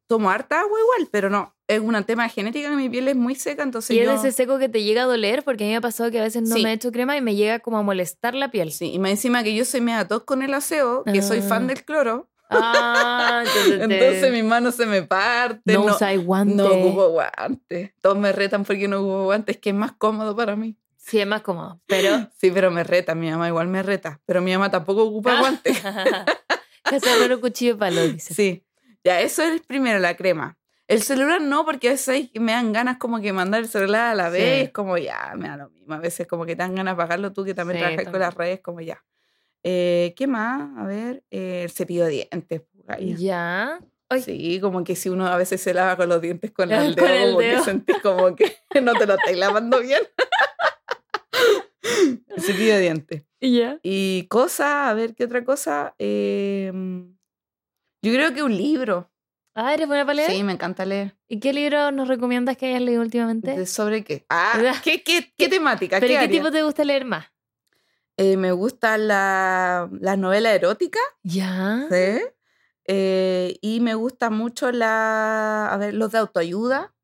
tomo 0.07 0.31
harta 0.31 0.61
agua 0.61 0.79
igual, 0.79 1.09
pero 1.11 1.29
no. 1.29 1.55
Es 1.67 1.79
un 1.79 2.03
tema 2.05 2.23
de 2.23 2.29
genética 2.29 2.69
que 2.69 2.75
mi 2.75 2.89
piel 2.89 3.07
es 3.07 3.15
muy 3.15 3.35
seca, 3.35 3.61
entonces. 3.61 3.95
¿Y 3.95 3.99
es 3.99 4.09
ese 4.09 4.31
seco 4.31 4.57
que 4.57 4.67
te 4.67 4.81
llega 4.81 5.03
a 5.03 5.05
doler? 5.05 5.43
Porque 5.43 5.63
a 5.63 5.67
mí 5.67 5.73
me 5.73 5.77
ha 5.77 5.81
pasado 5.81 6.09
que 6.09 6.19
a 6.19 6.23
veces 6.23 6.41
no 6.41 6.55
me 6.55 6.71
he 6.71 6.73
hecho 6.73 6.91
crema 6.91 7.15
y 7.15 7.21
me 7.21 7.35
llega 7.35 7.59
como 7.59 7.77
a 7.77 7.83
molestar 7.83 8.33
la 8.33 8.49
piel. 8.49 8.71
Sí, 8.71 8.91
y 8.91 8.97
me 8.97 9.11
encima 9.11 9.43
que 9.43 9.53
yo 9.53 9.63
soy 9.63 9.81
media 9.81 10.07
tos 10.07 10.23
con 10.23 10.41
el 10.41 10.55
aseo, 10.55 11.03
que 11.03 11.21
soy 11.21 11.41
fan 11.41 11.65
ah. 11.65 11.67
del 11.67 11.83
cloro. 11.85 12.27
Ah, 12.49 13.43
entonces, 13.67 14.31
mis 14.31 14.43
manos 14.43 14.73
se 14.73 14.87
me 14.87 15.03
parten. 15.03 15.75
No, 15.75 15.85
no 15.85 16.23
guantes. 16.23 16.55
No 16.55 16.65
ocupo 16.65 17.09
guantes. 17.09 17.91
Todos 18.01 18.17
me 18.17 18.31
retan 18.31 18.63
porque 18.63 18.87
no 18.87 19.01
ocupo 19.01 19.23
guantes, 19.25 19.57
que 19.57 19.69
es 19.69 19.75
más 19.75 19.91
cómodo 19.91 20.35
para 20.35 20.55
mí. 20.55 20.75
Sí, 21.07 21.21
es 21.21 21.27
más 21.27 21.41
cómodo, 21.41 21.81
pero... 21.87 22.09
Sí, 22.37 22.51
pero 22.51 22.69
me 22.69 22.83
reta, 22.83 23.15
mi 23.15 23.31
mamá 23.31 23.47
igual 23.47 23.67
me 23.67 23.81
reta, 23.81 24.19
pero 24.25 24.41
mi 24.41 24.51
mamá 24.51 24.69
tampoco 24.69 25.03
ocupa 25.03 25.39
guantes. 25.39 25.81
Casi 26.83 27.09
un 27.31 27.39
cuchillo 27.39 27.77
palo, 27.77 28.05
dice. 28.07 28.33
Sí, 28.33 28.65
ya, 29.03 29.21
eso 29.21 29.43
es 29.43 29.61
primero, 29.61 29.99
la 29.99 30.17
crema. 30.17 30.57
El 30.87 31.01
celular 31.01 31.41
no, 31.41 31.65
porque 31.65 31.89
a 31.89 31.91
veces 31.91 32.29
me 32.35 32.51
dan 32.51 32.73
ganas 32.73 32.97
como 32.97 33.19
que 33.21 33.33
mandar 33.33 33.61
el 33.61 33.67
celular 33.67 34.11
a 34.11 34.15
la 34.15 34.29
vez, 34.29 34.71
como 34.71 34.97
ya, 34.97 35.33
me 35.35 35.47
da 35.49 35.57
lo 35.57 35.69
mismo. 35.69 35.93
A 35.93 35.99
veces 35.99 36.27
como 36.27 36.45
que 36.45 36.55
te 36.55 36.63
dan 36.63 36.75
ganas 36.75 36.93
de 36.93 36.97
pagarlo 36.97 37.33
tú, 37.33 37.43
que 37.43 37.53
también 37.53 37.79
trabajas 37.79 38.09
con 38.09 38.19
las 38.19 38.33
redes, 38.33 38.61
como 38.61 38.79
ya. 38.79 39.03
Eh, 39.63 40.13
¿Qué 40.15 40.27
más? 40.27 40.77
A 40.77 40.85
ver, 40.85 41.23
eh, 41.29 41.63
el 41.63 41.71
cepillo 41.71 42.05
de 42.05 42.11
dientes. 42.11 42.61
Ya. 43.17 43.79
Sí, 44.23 44.59
como 44.61 44.85
que 44.85 44.95
si 44.95 45.09
uno 45.09 45.27
a 45.27 45.35
veces 45.35 45.61
se 45.61 45.73
lava 45.73 45.97
con 45.97 46.07
los 46.07 46.21
dientes 46.21 46.51
con, 46.51 46.71
el 46.71 46.95
dedo, 46.95 47.31
como 47.31 47.39
que 47.39 47.59
sentís 47.59 47.97
como 48.01 48.35
que 48.35 48.57
no 48.81 48.93
te 48.93 49.05
lo 49.05 49.15
estáis 49.15 49.37
lavando 49.37 49.81
bien. 49.81 50.03
el 52.27 52.41
cepillo 52.41 52.75
de 52.75 52.81
dientes. 52.81 53.23
Ya. 53.41 53.79
Y 53.83 54.27
cosa, 54.29 54.89
a 54.89 54.93
ver, 54.93 55.15
¿qué 55.15 55.25
otra 55.25 55.43
cosa? 55.43 55.95
Em, 55.97 57.15
yo 58.01 58.13
creo 58.13 58.33
que 58.33 58.43
un 58.43 58.55
libro. 58.55 59.11
Ah, 59.53 59.73
¿eres 59.73 59.87
buena 59.87 60.05
para 60.05 60.15
leer? 60.15 60.31
Sí, 60.31 60.43
me 60.43 60.53
encanta 60.53 60.85
leer. 60.85 61.17
¿Y 61.27 61.39
qué 61.39 61.51
libro 61.51 61.91
nos 61.91 62.07
recomiendas 62.07 62.57
que 62.57 62.67
hayas 62.67 62.81
leído 62.81 63.01
últimamente? 63.01 63.65
¿Sobre 63.65 64.03
qué? 64.03 64.25
Ah, 64.29 64.53
¿qué, 64.83 65.01
qué, 65.01 65.33
qué 65.35 65.49
temática? 65.49 65.99
¿Pero 65.99 66.19
qué, 66.19 66.27
tipo 66.27 66.51
te 66.51 66.61
gusta 66.61 66.83
leer 66.83 67.05
más? 67.05 67.25
Eh, 68.17 68.37
me 68.37 68.51
gusta 68.51 68.97
la, 68.97 69.89
la 69.99 70.17
novela 70.17 70.53
erótica. 70.53 70.99
Ya. 71.23 71.87
Sí. 71.89 72.21
Eh, 72.85 73.57
y 73.61 73.79
me 73.81 73.95
gusta 73.95 74.29
mucho 74.29 74.71
la, 74.71 75.67
a 75.71 75.77
ver, 75.77 75.93
los 75.93 76.11
de 76.11 76.19
autoayuda. 76.19 76.95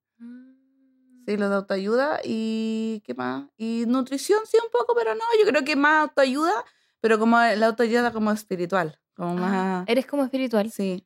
Sí, 1.26 1.38
los 1.38 1.50
de 1.50 1.56
autoayuda. 1.56 2.20
¿Y 2.24 3.02
qué 3.06 3.14
más? 3.14 3.48
Y 3.58 3.86
nutrición, 3.88 4.42
sí, 4.46 4.58
un 4.64 4.72
poco, 4.72 4.94
pero 4.96 5.16
no, 5.16 5.24
yo 5.40 5.50
creo 5.50 5.64
que 5.64 5.76
más 5.76 6.04
autoayuda, 6.04 6.54
pero 7.02 7.20
como 7.20 7.38
la 7.38 7.68
autoayuda 7.68 8.12
como 8.12 8.32
espiritual. 8.32 9.00
Como 9.16 9.32
ah, 9.32 9.36
más... 9.36 9.86
¿Eres 9.88 10.06
como 10.06 10.24
espiritual? 10.24 10.72
Sí. 10.72 11.06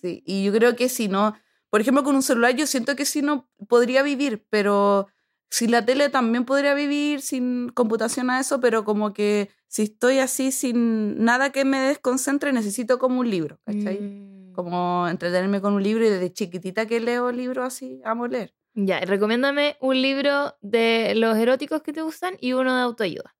Sí. 0.00 0.22
Y 0.26 0.44
yo 0.44 0.52
creo 0.52 0.76
que 0.76 0.88
si 0.88 1.08
no, 1.08 1.34
por 1.70 1.80
ejemplo, 1.80 2.04
con 2.04 2.14
un 2.14 2.22
celular, 2.22 2.54
yo 2.54 2.66
siento 2.66 2.96
que 2.96 3.04
si 3.04 3.22
no 3.22 3.48
podría 3.68 4.02
vivir, 4.02 4.46
pero 4.50 5.08
sin 5.50 5.70
la 5.70 5.84
tele 5.84 6.08
también 6.08 6.44
podría 6.44 6.74
vivir, 6.74 7.20
sin 7.20 7.68
computación 7.68 8.28
a 8.30 8.40
eso, 8.40 8.60
pero 8.60 8.84
como 8.84 9.12
que 9.12 9.50
si 9.68 9.82
estoy 9.82 10.18
así 10.18 10.50
sin 10.50 11.24
nada 11.24 11.50
que 11.50 11.64
me 11.64 11.78
desconcentre, 11.78 12.52
necesito 12.52 12.98
como 12.98 13.20
un 13.20 13.30
libro, 13.30 13.60
¿cachai? 13.64 14.00
Mm. 14.00 14.52
Como 14.52 15.06
entretenerme 15.08 15.60
con 15.60 15.74
un 15.74 15.82
libro 15.82 16.04
y 16.04 16.10
desde 16.10 16.32
chiquitita 16.32 16.86
que 16.86 17.00
leo 17.00 17.30
libros 17.30 17.66
así, 17.66 18.00
amo 18.04 18.26
leer. 18.26 18.52
Ya, 18.74 19.00
recomiéndame 19.00 19.76
un 19.80 20.02
libro 20.02 20.56
de 20.60 21.14
los 21.14 21.36
eróticos 21.36 21.82
que 21.82 21.92
te 21.92 22.02
gustan 22.02 22.36
y 22.40 22.54
uno 22.54 22.74
de 22.74 22.82
autoayuda. 22.82 23.36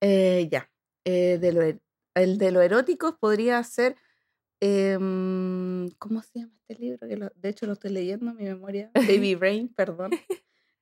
Eh, 0.00 0.48
ya, 0.50 0.70
eh, 1.04 1.38
de 1.40 1.52
lo, 1.52 1.62
er, 1.62 1.80
el 2.14 2.38
de 2.38 2.50
los 2.50 2.64
eróticos 2.64 3.14
podría 3.20 3.62
ser, 3.62 3.96
em, 4.60 5.88
¿cómo 5.98 6.22
se 6.22 6.40
llama 6.40 6.52
este 6.60 6.82
libro? 6.82 7.06
Que 7.06 7.16
de 7.16 7.48
hecho 7.48 7.66
lo 7.66 7.74
estoy 7.74 7.92
leyendo, 7.92 8.34
mi 8.34 8.44
memoria, 8.44 8.90
Baby 8.94 9.34
Brain, 9.36 9.68
perdón. 9.74 10.10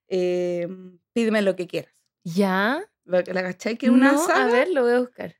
Em, 0.09 0.99
pídeme 1.13 1.43
lo 1.43 1.55
que 1.55 1.67
quieras. 1.67 1.95
¿Ya? 2.25 2.83
¿La, 3.05 3.23
cachai? 3.23 3.77
Que 3.77 3.91
una 3.91 4.11
A 4.11 4.47
ver, 4.47 4.69
lo 4.71 4.83
voy 4.83 4.93
a 4.93 5.01
buscar. 5.01 5.37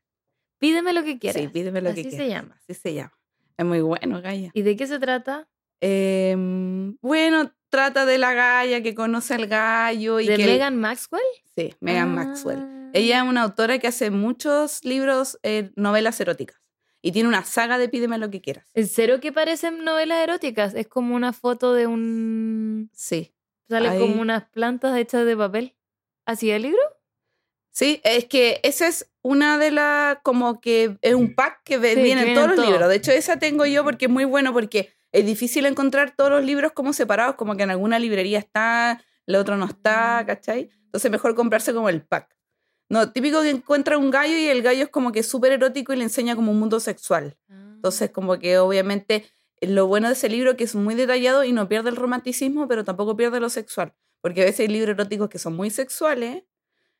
Pídeme 0.59 0.93
lo 0.93 1.03
que 1.03 1.19
quieras. 1.19 1.41
Sí, 1.41 1.47
pídeme 1.47 1.81
lo 1.81 1.89
que 1.89 2.01
quieras. 2.03 2.13
Así 2.13 2.23
se 2.23 2.29
llama. 2.29 2.55
Así 2.55 2.73
se 2.73 2.93
llama. 2.93 3.17
Es 3.57 3.65
muy 3.65 3.81
bueno, 3.81 4.21
Gaia. 4.21 4.51
¿Y 4.53 4.61
de 4.61 4.75
qué 4.75 4.87
se 4.87 4.99
trata? 4.99 5.49
Em, 5.81 6.97
bueno, 7.01 7.51
trata 7.69 8.05
de 8.05 8.17
la 8.17 8.33
Gaia 8.33 8.81
que 8.81 8.95
conoce 8.95 9.33
al 9.33 9.47
gallo. 9.47 10.19
Y 10.19 10.27
¿De 10.27 10.37
Megan 10.37 10.77
Maxwell? 10.77 11.21
Sí, 11.55 11.75
Megan 11.79 12.13
Maxwell. 12.13 12.89
Ella 12.93 13.17
es 13.17 13.23
una 13.23 13.43
autora 13.43 13.79
que 13.79 13.87
hace 13.87 14.09
muchos 14.09 14.83
libros, 14.83 15.39
eh, 15.43 15.71
novelas 15.75 16.19
eróticas. 16.19 16.61
Y 17.01 17.11
tiene 17.11 17.29
una 17.29 17.43
saga 17.43 17.77
de 17.77 17.89
Pídeme 17.89 18.17
lo 18.17 18.29
que 18.29 18.41
quieras. 18.41 18.69
¿En 18.73 18.87
serio 18.87 19.19
que 19.19 19.31
parecen 19.31 19.83
novelas 19.83 20.23
eróticas? 20.23 20.73
Es 20.73 20.87
como 20.87 21.15
una 21.15 21.31
foto 21.31 21.73
de 21.73 21.87
un... 21.87 22.89
Sí. 22.93 23.33
Sale 23.69 23.99
como 23.99 24.21
unas 24.21 24.49
plantas 24.49 24.97
hechas 24.97 25.25
de 25.25 25.37
papel. 25.37 25.75
¿Así 26.25 26.49
el 26.51 26.63
libro? 26.63 26.81
Sí, 27.71 28.01
es 28.03 28.25
que 28.25 28.59
esa 28.63 28.87
es 28.87 29.11
una 29.21 29.57
de 29.57 29.71
las, 29.71 30.17
como 30.23 30.59
que 30.59 30.97
es 31.01 31.13
un 31.13 31.35
pack 31.35 31.61
que 31.63 31.77
viene 31.77 32.29
en 32.29 32.33
todos 32.33 32.55
los 32.55 32.65
libros. 32.65 32.89
De 32.89 32.95
hecho, 32.95 33.11
esa 33.11 33.37
tengo 33.37 33.65
yo 33.65 33.83
porque 33.83 34.05
es 34.05 34.11
muy 34.11 34.25
bueno, 34.25 34.51
porque 34.51 34.96
es 35.11 35.25
difícil 35.25 35.65
encontrar 35.65 36.13
todos 36.15 36.29
los 36.29 36.43
libros 36.43 36.71
como 36.73 36.93
separados, 36.93 37.35
como 37.35 37.55
que 37.55 37.63
en 37.63 37.71
alguna 37.71 37.99
librería 37.99 38.39
está, 38.39 39.03
la 39.25 39.39
otra 39.39 39.57
no 39.57 39.65
está, 39.65 40.21
mm. 40.23 40.25
¿cachai? 40.25 40.69
Entonces 40.85 41.11
mejor 41.11 41.35
comprarse 41.35 41.73
como 41.73 41.89
el 41.89 42.01
pack. 42.01 42.35
No, 42.89 43.11
típico 43.11 43.41
que 43.41 43.49
encuentra 43.49 43.97
un 43.97 44.09
gallo 44.11 44.37
y 44.37 44.47
el 44.47 44.61
gallo 44.61 44.83
es 44.83 44.89
como 44.89 45.11
que 45.11 45.21
súper 45.21 45.51
erótico 45.51 45.93
y 45.93 45.97
le 45.97 46.03
enseña 46.03 46.35
como 46.35 46.51
un 46.51 46.59
mundo 46.59 46.79
sexual. 46.79 47.37
Entonces, 47.49 48.11
como 48.11 48.39
que 48.39 48.57
obviamente 48.59 49.25
lo 49.61 49.87
bueno 49.87 50.07
de 50.07 50.13
ese 50.13 50.29
libro 50.29 50.55
que 50.55 50.63
es 50.63 50.75
muy 50.75 50.95
detallado 50.95 51.43
y 51.43 51.51
no 51.51 51.67
pierde 51.67 51.89
el 51.89 51.97
romanticismo, 51.97 52.67
pero 52.67 52.85
tampoco 52.85 53.17
pierde 53.17 53.39
lo 53.41 53.49
sexual. 53.49 53.93
Porque 54.21 54.41
a 54.41 54.45
veces 54.45 54.61
hay 54.61 54.67
libros 54.69 54.95
eróticos 54.95 55.29
que 55.29 55.37
son 55.37 55.55
muy 55.55 55.69
sexuales, 55.69 56.43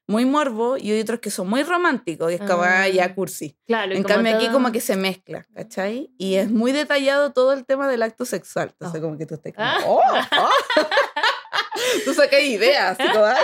muy 0.07 0.25
morbo, 0.25 0.77
y 0.77 0.91
hay 0.91 1.01
otros 1.01 1.19
que 1.19 1.29
son 1.29 1.49
muy 1.49 1.63
románticos, 1.63 2.31
y 2.31 2.35
es 2.35 2.41
como 2.41 2.63
ah, 2.63 2.87
ya 2.87 3.13
cursi. 3.13 3.57
Claro, 3.67 3.93
en 3.93 4.03
cambio 4.03 4.35
aquí 4.35 4.47
como 4.47 4.71
que 4.71 4.79
se 4.79 4.95
mezcla, 4.95 5.45
¿cachai? 5.53 6.13
Y 6.17 6.35
es 6.35 6.49
muy 6.49 6.71
detallado 6.71 7.33
todo 7.33 7.51
el 7.53 7.65
tema 7.65 7.89
del 7.89 8.01
acto 8.01 8.23
sexual. 8.25 8.69
Entonces 8.71 8.99
oh. 8.99 9.03
como 9.03 9.17
que 9.17 9.25
tú 9.25 9.35
estás 9.35 9.53
como, 9.53 9.95
¡oh! 9.95 10.01
oh". 10.39 10.49
tú 12.05 12.13
sacas 12.13 12.41
ideas, 12.41 12.97
así 12.97 13.11
como, 13.11 13.25
ah, 13.25 13.35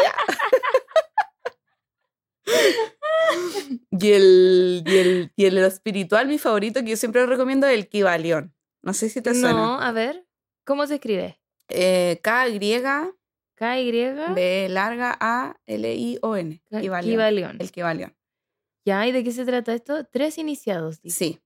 y 3.91 4.11
el, 4.11 4.84
y, 4.85 4.98
el, 4.98 5.31
y 5.35 5.45
el 5.45 5.57
espiritual, 5.60 6.27
mi 6.27 6.38
favorito, 6.38 6.81
que 6.81 6.91
yo 6.91 6.98
siempre 6.98 7.26
recomiendo, 7.26 7.68
es 7.68 7.73
el 7.73 7.90
Kibalión. 7.90 8.56
No 8.81 8.94
sé 8.94 9.10
si 9.10 9.22
te 9.22 9.34
suena. 9.34 9.53
No, 9.53 9.81
a 9.81 9.91
ver. 9.91 10.26
¿Cómo 10.65 10.88
se 10.88 10.95
escribe? 10.95 11.40
Eh, 11.69 12.19
K, 12.22 12.49
Y. 12.49 12.81
K, 13.55 13.80
Y. 13.80 13.91
B, 14.34 14.67
larga, 14.69 15.15
A, 15.19 15.55
L, 15.65 15.93
I, 15.93 16.19
O, 16.21 16.35
N. 16.35 16.61
Kibalión. 16.69 17.57
El 17.59 17.71
Kibalión. 17.71 18.15
¿Ya? 18.85 19.07
¿Y 19.07 19.11
de 19.11 19.23
qué 19.23 19.31
se 19.31 19.45
trata 19.45 19.73
esto? 19.73 20.05
Tres 20.05 20.38
iniciados. 20.38 20.99
Sí. 21.05 21.39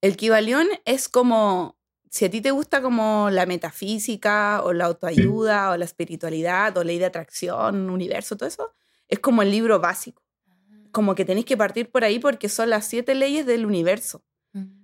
El 0.00 0.16
Kibalión 0.16 0.68
es 0.84 1.08
como. 1.08 1.76
Si 2.10 2.24
a 2.24 2.30
ti 2.30 2.40
te 2.40 2.52
gusta 2.52 2.80
como 2.80 3.28
la 3.30 3.44
metafísica 3.44 4.62
o 4.64 4.72
la 4.72 4.86
autoayuda 4.86 5.70
o 5.70 5.76
la 5.76 5.84
espiritualidad 5.84 6.74
o 6.78 6.82
ley 6.82 6.98
de 6.98 7.04
atracción, 7.04 7.90
universo, 7.90 8.34
todo 8.36 8.48
eso, 8.48 8.74
es 9.08 9.18
como 9.18 9.42
el 9.42 9.50
libro 9.50 9.78
básico. 9.78 10.22
Ah. 10.48 10.54
Como 10.90 11.14
que 11.14 11.26
tenéis 11.26 11.44
que 11.44 11.58
partir 11.58 11.90
por 11.90 12.04
ahí 12.04 12.18
porque 12.18 12.48
son 12.48 12.70
las 12.70 12.86
siete 12.86 13.14
leyes 13.14 13.44
del 13.44 13.66
universo. 13.66 14.24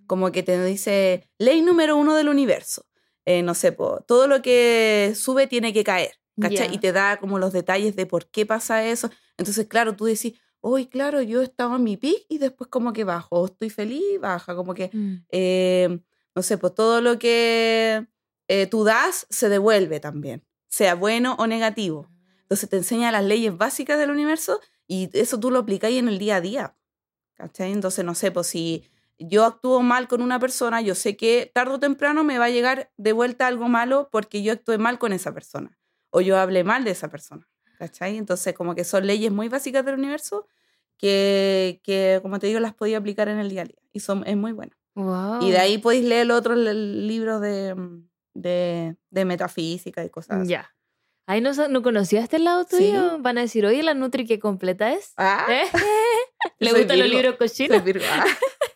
Como 0.07 0.33
que 0.33 0.43
te 0.43 0.63
dice, 0.63 1.29
ley 1.39 1.63
número 1.63 1.97
uno 1.97 2.15
del 2.15 2.29
universo. 2.29 2.85
Eh, 3.25 3.43
no 3.43 3.55
sé, 3.55 3.73
todo 3.73 4.27
lo 4.27 4.43
que 4.43 5.15
sube 5.17 5.47
tiene 5.47 5.73
que 5.73 5.83
caer, 5.83 6.13
¿cachai? 6.41 6.75
Y 6.75 6.79
te 6.79 6.93
da 6.93 7.19
como 7.19 7.39
los 7.39 7.53
detalles 7.53 7.97
de 7.97 8.07
por 8.07 8.27
qué 8.27 8.47
pasa 8.47 8.85
eso. 8.85 9.11
Entonces, 9.37 9.67
claro, 9.67 9.97
tú 9.97 10.05
decís, 10.07 10.35
hoy, 10.61 10.87
claro, 10.87 11.21
yo 11.23 11.43
estaba 11.43 11.77
en 11.77 11.85
mi 11.85 11.97
pic 11.97 12.25
y 12.29 12.39
después 12.39 12.69
como 12.71 12.93
que 12.93 13.05
bajo, 13.05 13.47
estoy 13.47 13.71
feliz, 13.71 14.21
baja, 14.21 14.55
como 14.57 14.75
que, 14.75 14.91
mm. 14.93 15.15
eh, 15.31 16.01
no 16.35 16.43
sé, 16.43 16.59
pues 16.59 16.75
todo 16.75 17.01
lo 17.01 17.19
que 17.19 18.07
eh, 18.49 18.67
tú 18.67 18.85
das 18.85 19.27
se 19.31 19.49
devuelve 19.49 20.01
también, 20.01 20.45
sea 20.69 20.95
bueno 20.95 21.37
o 21.39 21.47
negativo. 21.47 22.09
Entonces 22.43 22.69
te 22.69 22.77
enseña 22.77 23.13
las 23.13 23.25
leyes 23.25 23.57
básicas 23.57 23.99
del 23.99 24.11
universo 24.11 24.61
y 24.87 25.11
eso 25.13 25.39
tú 25.39 25.51
lo 25.51 25.61
aplicáis 25.61 25.99
en 25.99 26.09
el 26.09 26.19
día 26.19 26.37
a 26.37 26.41
día. 26.41 26.77
¿Cachai? 27.35 27.73
Entonces, 27.73 28.05
no 28.05 28.15
sé, 28.15 28.31
pues 28.31 28.47
si 28.47 28.85
yo 29.19 29.45
actúo 29.45 29.83
mal 29.83 30.07
con 30.09 30.23
una 30.23 30.39
persona, 30.39 30.81
yo 30.81 30.95
sé 30.95 31.17
que 31.17 31.51
tarde 31.53 31.75
o 31.75 31.81
temprano 31.81 32.23
me 32.23 32.39
va 32.39 32.47
a 32.47 32.51
llegar 32.51 32.93
de 32.97 33.13
vuelta 33.13 33.47
algo 33.47 33.69
malo 33.69 34.09
porque 34.13 34.43
yo 34.43 34.53
actué 34.53 34.79
mal 34.79 34.99
con 34.99 35.13
esa 35.13 35.35
persona 35.35 35.77
o 36.15 36.21
yo 36.21 36.39
hablé 36.39 36.63
mal 36.63 36.85
de 36.85 36.93
esa 36.93 37.09
persona. 37.09 37.47
¿Cachai? 37.79 38.17
Entonces, 38.17 38.55
como 38.55 38.77
que 38.77 38.85
son 38.85 39.05
leyes 39.05 39.33
muy 39.33 39.49
básicas 39.49 39.85
del 39.85 39.97
universo 39.97 40.47
que, 40.97 41.81
que 41.83 42.21
como 42.23 42.39
te 42.39 42.47
digo, 42.47 42.61
las 42.61 42.73
podía 42.73 42.99
aplicar 42.99 43.29
en 43.29 43.39
el 43.39 43.51
día 43.51 43.63
a 43.63 43.65
día 43.65 43.83
y 43.93 43.99
son, 43.99 44.25
es 44.25 44.37
muy 44.37 44.53
bueno. 44.53 44.73
Y 45.41 45.51
de 45.51 45.59
ahí 45.59 45.79
podéis 45.79 46.05
leer 46.05 46.31
otros 46.31 46.57
libros 46.57 47.41
de, 47.41 47.75
de, 48.33 48.97
de, 49.11 49.25
metafísica 49.25 50.05
y 50.05 50.11
cosas 50.11 50.47
Ya. 50.47 50.73
Ay, 51.27 51.41
¿no, 51.41 51.51
¿no 51.69 51.83
conocía 51.83 52.21
este 52.21 52.39
lado 52.39 52.65
tuyo? 52.65 53.19
Van 53.19 53.39
a 53.39 53.41
decir, 53.41 53.67
oye, 53.67 53.83
la 53.83 53.95
Nutri 53.95 54.25
que 54.25 54.39
completa 54.39 54.93
es. 54.93 55.15
Ah. 55.17 55.47
¿Eh? 55.51 55.65
¿Le 56.61 56.73
gustan 56.73 56.99
los 57.01 57.09
libros 57.09 57.35
cochinos? 57.37 57.83
Ah. 58.09 58.25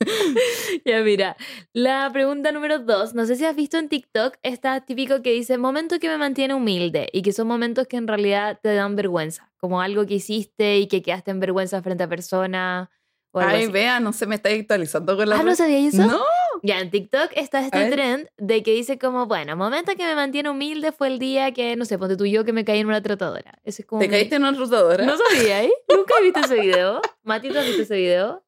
ya 0.84 1.00
mira, 1.02 1.36
la 1.72 2.10
pregunta 2.12 2.52
número 2.52 2.78
dos, 2.78 3.14
no 3.14 3.26
sé 3.26 3.36
si 3.36 3.44
has 3.44 3.56
visto 3.56 3.78
en 3.78 3.88
TikTok, 3.88 4.36
está 4.42 4.80
típico 4.80 5.22
que 5.22 5.32
dice 5.32 5.58
momentos 5.58 5.98
que 5.98 6.08
me 6.08 6.18
mantiene 6.18 6.54
humilde 6.54 7.08
y 7.12 7.22
que 7.22 7.32
son 7.32 7.48
momentos 7.48 7.86
que 7.86 7.96
en 7.96 8.06
realidad 8.06 8.58
te 8.62 8.74
dan 8.74 8.96
vergüenza, 8.96 9.50
como 9.56 9.80
algo 9.80 10.06
que 10.06 10.14
hiciste 10.14 10.78
y 10.78 10.86
que 10.86 11.02
quedaste 11.02 11.30
en 11.30 11.40
vergüenza 11.40 11.82
frente 11.82 12.04
a 12.04 12.08
personas. 12.08 12.88
Ay, 13.32 13.66
vea, 13.66 14.00
no 14.00 14.12
se 14.12 14.26
me 14.26 14.36
está 14.36 14.48
actualizando 14.48 15.16
con 15.16 15.28
la. 15.28 15.38
Ah, 15.38 15.42
¿no 15.42 15.54
sabía 15.54 15.86
eso? 15.86 16.06
No. 16.06 16.22
Ya, 16.62 16.80
en 16.80 16.90
TikTok 16.90 17.32
está 17.34 17.60
este 17.60 17.90
trend 17.90 18.28
de 18.38 18.62
que 18.62 18.72
dice 18.72 18.98
como, 18.98 19.26
bueno, 19.26 19.56
momento 19.56 19.92
que 19.94 20.06
me 20.06 20.14
mantiene 20.14 20.48
humilde 20.48 20.90
fue 20.90 21.08
el 21.08 21.18
día 21.18 21.52
que, 21.52 21.76
no 21.76 21.84
sé, 21.84 21.98
ponte 21.98 22.16
tú 22.16 22.24
yo 22.24 22.44
que 22.44 22.54
me 22.54 22.64
caí 22.64 22.78
en 22.78 22.86
una 22.86 23.02
tratadora. 23.02 23.58
Ese 23.62 23.82
es 23.82 23.86
como 23.86 24.00
¿Te 24.00 24.08
caíste 24.08 24.36
en 24.36 24.42
una 24.42 24.56
tratadora? 24.56 25.04
No 25.04 25.16
sabía, 25.16 25.64
¿eh? 25.64 25.72
Nunca 25.94 26.14
he 26.18 26.24
visto 26.24 26.40
ese 26.40 26.60
video. 26.60 27.02
Mati, 27.24 27.50
¿tú 27.50 27.58
has 27.58 27.66
visto 27.66 27.82
ese 27.82 27.96
video? 27.96 28.45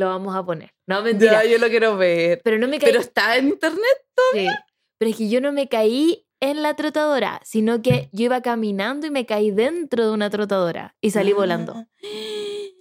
Lo 0.00 0.06
vamos 0.06 0.34
a 0.34 0.42
poner. 0.42 0.72
No, 0.86 1.02
mentira. 1.02 1.44
Ya, 1.44 1.50
yo 1.50 1.58
lo 1.58 1.68
quiero 1.68 1.98
ver. 1.98 2.40
Pero 2.42 2.56
no 2.56 2.66
me 2.68 2.78
caí. 2.78 2.88
Pero 2.90 3.00
está 3.00 3.36
en 3.36 3.48
internet 3.48 4.06
todavía. 4.14 4.52
Sí. 4.52 4.56
Pero 4.96 5.10
es 5.10 5.16
que 5.18 5.28
yo 5.28 5.42
no 5.42 5.52
me 5.52 5.68
caí 5.68 6.26
en 6.40 6.62
la 6.62 6.74
trotadora, 6.74 7.42
sino 7.44 7.82
que 7.82 8.08
yo 8.12 8.24
iba 8.24 8.40
caminando 8.40 9.06
y 9.06 9.10
me 9.10 9.26
caí 9.26 9.50
dentro 9.50 10.06
de 10.06 10.12
una 10.12 10.30
trotadora 10.30 10.96
y 11.02 11.10
salí 11.10 11.34
volando. 11.34 11.74
Ah. 11.76 11.86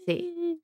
Sí. 0.06 0.62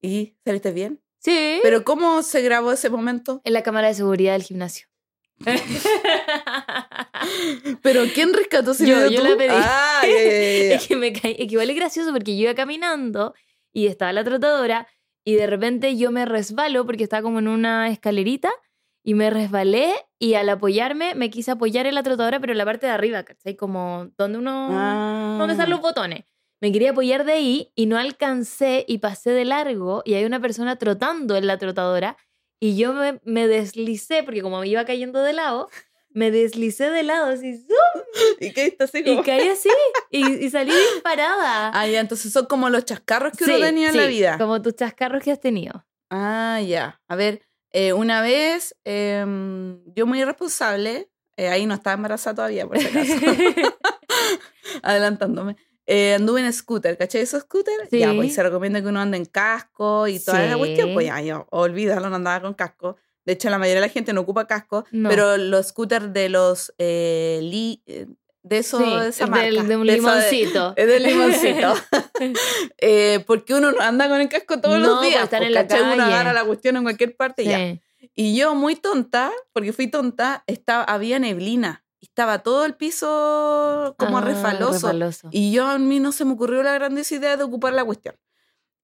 ¿Y 0.00 0.34
saliste 0.44 0.72
bien? 0.72 1.00
Sí. 1.20 1.60
¿Pero 1.62 1.84
cómo 1.84 2.24
se 2.24 2.42
grabó 2.42 2.72
ese 2.72 2.90
momento? 2.90 3.40
En 3.44 3.52
la 3.52 3.62
cámara 3.62 3.86
de 3.86 3.94
seguridad 3.94 4.32
del 4.32 4.42
gimnasio. 4.42 4.88
¿Pero 7.80 8.02
quién 8.12 8.32
rescató 8.32 8.72
ese 8.72 8.88
yo, 8.88 8.96
video? 8.96 9.10
Yo 9.10 9.22
la 9.22 9.36
pedí. 9.36 9.54
Ah, 9.54 10.02
es 10.06 10.84
que 10.88 10.96
me 10.96 11.12
caí. 11.12 11.36
Equivale 11.38 11.74
gracioso 11.74 12.10
porque 12.10 12.36
yo 12.36 12.42
iba 12.42 12.54
caminando 12.56 13.34
y 13.72 13.86
estaba 13.86 14.12
la 14.12 14.24
trotadora 14.24 14.88
y 15.24 15.34
de 15.34 15.46
repente 15.46 15.96
yo 15.96 16.10
me 16.10 16.24
resbalo 16.24 16.84
porque 16.84 17.04
estaba 17.04 17.22
como 17.22 17.38
en 17.38 17.48
una 17.48 17.88
escalerita 17.88 18.50
y 19.04 19.14
me 19.14 19.30
resbalé 19.30 19.92
y 20.18 20.34
al 20.34 20.48
apoyarme 20.48 21.14
me 21.14 21.30
quise 21.30 21.50
apoyar 21.50 21.86
en 21.86 21.94
la 21.94 22.02
trotadora 22.02 22.40
pero 22.40 22.52
en 22.52 22.58
la 22.58 22.64
parte 22.64 22.86
de 22.86 22.92
arriba, 22.92 23.22
¿cachai? 23.24 23.56
Como 23.56 24.10
donde 24.16 24.38
uno... 24.38 24.68
Ah. 24.70 25.36
Donde 25.38 25.54
están 25.54 25.70
los 25.70 25.80
botones. 25.80 26.24
Me 26.60 26.70
quería 26.70 26.90
apoyar 26.90 27.24
de 27.24 27.32
ahí 27.32 27.72
y 27.74 27.86
no 27.86 27.98
alcancé 27.98 28.84
y 28.86 28.98
pasé 28.98 29.30
de 29.30 29.44
largo 29.44 30.02
y 30.04 30.14
hay 30.14 30.24
una 30.24 30.40
persona 30.40 30.76
trotando 30.76 31.36
en 31.36 31.48
la 31.48 31.58
trotadora 31.58 32.16
y 32.60 32.76
yo 32.76 32.92
me, 32.92 33.20
me 33.24 33.48
deslicé 33.48 34.22
porque 34.22 34.42
como 34.42 34.60
me 34.60 34.68
iba 34.68 34.84
cayendo 34.84 35.20
de 35.22 35.32
lado, 35.32 35.68
me 36.14 36.30
deslicé 36.30 36.90
de 36.90 37.02
lado 37.02 37.32
así. 37.32 37.56
¡zum! 37.56 38.02
¿Y 38.40 38.52
caíste 38.52 38.84
así? 38.84 39.02
Como... 39.04 39.20
Y 39.20 39.24
caí 39.24 39.48
así 39.48 39.68
y, 40.10 40.50
salí 40.50 40.72
disparada. 40.94 41.70
Ah, 41.74 41.86
ya, 41.86 42.00
entonces 42.00 42.32
son 42.32 42.46
como 42.46 42.68
los 42.70 42.84
chascarros 42.84 43.32
que 43.32 43.44
uno 43.44 43.58
tenía 43.58 43.88
en 43.88 43.96
la 43.96 44.06
vida. 44.06 44.38
Como 44.38 44.60
tus 44.62 44.76
chascarros 44.76 45.22
que 45.22 45.32
has 45.32 45.40
tenido. 45.40 45.84
Ah, 46.10 46.60
ya. 46.60 47.00
A 47.08 47.16
ver, 47.16 47.42
eh, 47.70 47.92
una 47.92 48.20
vez, 48.20 48.76
em, 48.84 49.82
yo 49.94 50.06
muy 50.06 50.20
irresponsable, 50.20 51.10
eh, 51.36 51.48
ahí 51.48 51.66
no 51.66 51.74
estaba 51.74 51.94
embarazada 51.94 52.36
todavía, 52.36 52.66
por 52.66 52.78
si 52.78 52.86
acaso. 52.86 53.14
Adelantándome. 54.82 55.56
Eh, 55.86 56.14
anduve 56.14 56.40
en 56.44 56.52
scooter, 56.52 56.96
¿cachai? 56.96 57.22
¿Esos 57.22 57.42
scooter? 57.42 57.88
Sí. 57.90 57.98
Ya, 57.98 58.14
pues 58.14 58.34
se 58.34 58.42
recomienda 58.42 58.80
que 58.80 58.88
uno 58.88 59.00
ande 59.00 59.16
en 59.16 59.24
casco 59.24 60.06
y 60.06 60.20
toda 60.20 60.44
esa 60.44 60.56
cuestión. 60.56 60.92
Pues 60.94 61.06
ya, 61.06 61.20
yo, 61.22 61.46
olvídalo, 61.50 62.08
no 62.10 62.16
andaba 62.16 62.42
con 62.42 62.54
casco. 62.54 62.96
De 63.24 63.34
hecho, 63.34 63.50
la 63.50 63.58
mayoría 63.58 63.80
de 63.80 63.86
la 63.86 63.92
gente 63.92 64.12
no 64.12 64.22
ocupa 64.22 64.46
casco, 64.46 64.84
pero 64.90 65.36
los 65.36 65.68
scooters 65.68 66.12
de 66.12 66.28
los 66.28 66.72
eh, 66.78 67.80
eh 67.86 68.06
de 68.42 68.58
eso, 68.58 68.78
de 68.78 69.08
esa 69.08 69.26
marca. 69.26 69.46
Del, 69.46 69.68
de 69.68 69.76
un 69.76 69.86
limoncito. 69.86 70.74
Es 70.76 70.86
del 70.86 71.02
limoncito. 71.04 71.74
eh, 72.78 73.22
porque 73.26 73.54
uno 73.54 73.72
no 73.72 73.80
anda 73.80 74.08
con 74.08 74.20
el 74.20 74.28
casco 74.28 74.60
todos 74.60 74.78
los 74.80 74.98
pues, 74.98 75.10
días. 75.10 75.24
Estar 75.24 75.42
en 75.42 75.54
la 75.54 75.66
calle. 75.66 75.94
Uno 75.94 76.04
agarra 76.04 76.32
la 76.32 76.44
cuestión 76.44 76.76
en 76.76 76.82
cualquier 76.82 77.16
parte 77.16 77.42
y 77.42 77.46
ya. 77.46 77.80
Y 78.14 78.36
yo, 78.36 78.54
muy 78.56 78.74
tonta, 78.74 79.30
porque 79.52 79.72
fui 79.72 79.86
tonta, 79.86 80.42
estaba, 80.46 80.82
había 80.82 81.18
neblina. 81.20 81.84
Estaba 82.00 82.40
todo 82.40 82.64
el 82.64 82.74
piso 82.74 83.94
como 83.96 84.18
ah, 84.18 84.22
refaloso. 84.22 84.88
refaloso. 84.88 85.28
Y 85.30 85.52
yo 85.52 85.66
a 85.66 85.78
mí 85.78 86.00
no 86.00 86.10
se 86.10 86.24
me 86.24 86.32
ocurrió 86.32 86.64
la 86.64 86.74
grandiosa 86.74 87.14
idea 87.14 87.36
de 87.36 87.44
ocupar 87.44 87.72
la 87.72 87.84
cuestión. 87.84 88.16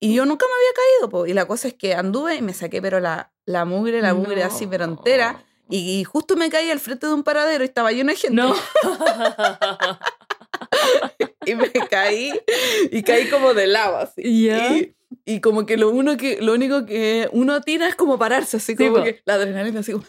Y 0.00 0.14
yo 0.14 0.26
nunca 0.26 0.46
me 0.46 0.52
había 0.52 1.10
caído, 1.10 1.26
y 1.26 1.34
la 1.34 1.46
cosa 1.46 1.68
es 1.68 1.74
que 1.74 1.94
anduve 1.94 2.36
y 2.36 2.42
me 2.42 2.54
saqué, 2.54 2.80
pero 2.80 3.00
la, 3.00 3.32
la 3.46 3.64
mugre, 3.64 4.00
la 4.00 4.14
mugre 4.14 4.44
así, 4.44 4.66
pero 4.66 4.84
entera. 4.84 5.44
Y, 5.70 6.02
justo 6.04 6.36
me 6.36 6.48
caí 6.48 6.70
al 6.70 6.80
frente 6.80 7.06
de 7.06 7.12
un 7.12 7.22
paradero 7.22 7.62
y 7.62 7.66
estaba 7.66 7.92
lleno 7.92 8.10
de 8.10 8.16
gente. 8.16 8.36
No. 8.36 8.54
y 11.44 11.54
me 11.54 11.70
caí, 11.90 12.32
y 12.90 13.02
caí 13.02 13.28
como 13.28 13.52
de 13.52 13.66
lava, 13.66 14.00
así. 14.02 14.22
Y, 14.24 14.94
y, 15.24 15.40
como 15.40 15.66
que 15.66 15.76
lo, 15.76 15.90
uno 15.90 16.16
que 16.16 16.40
lo 16.40 16.54
único 16.54 16.86
que 16.86 17.28
uno 17.32 17.60
tiene 17.60 17.88
es 17.88 17.96
como 17.96 18.18
pararse, 18.18 18.58
así 18.58 18.76
como 18.76 19.02
que 19.02 19.20
la 19.26 19.34
adrenalina, 19.34 19.80
así 19.80 19.92
como, 19.92 20.04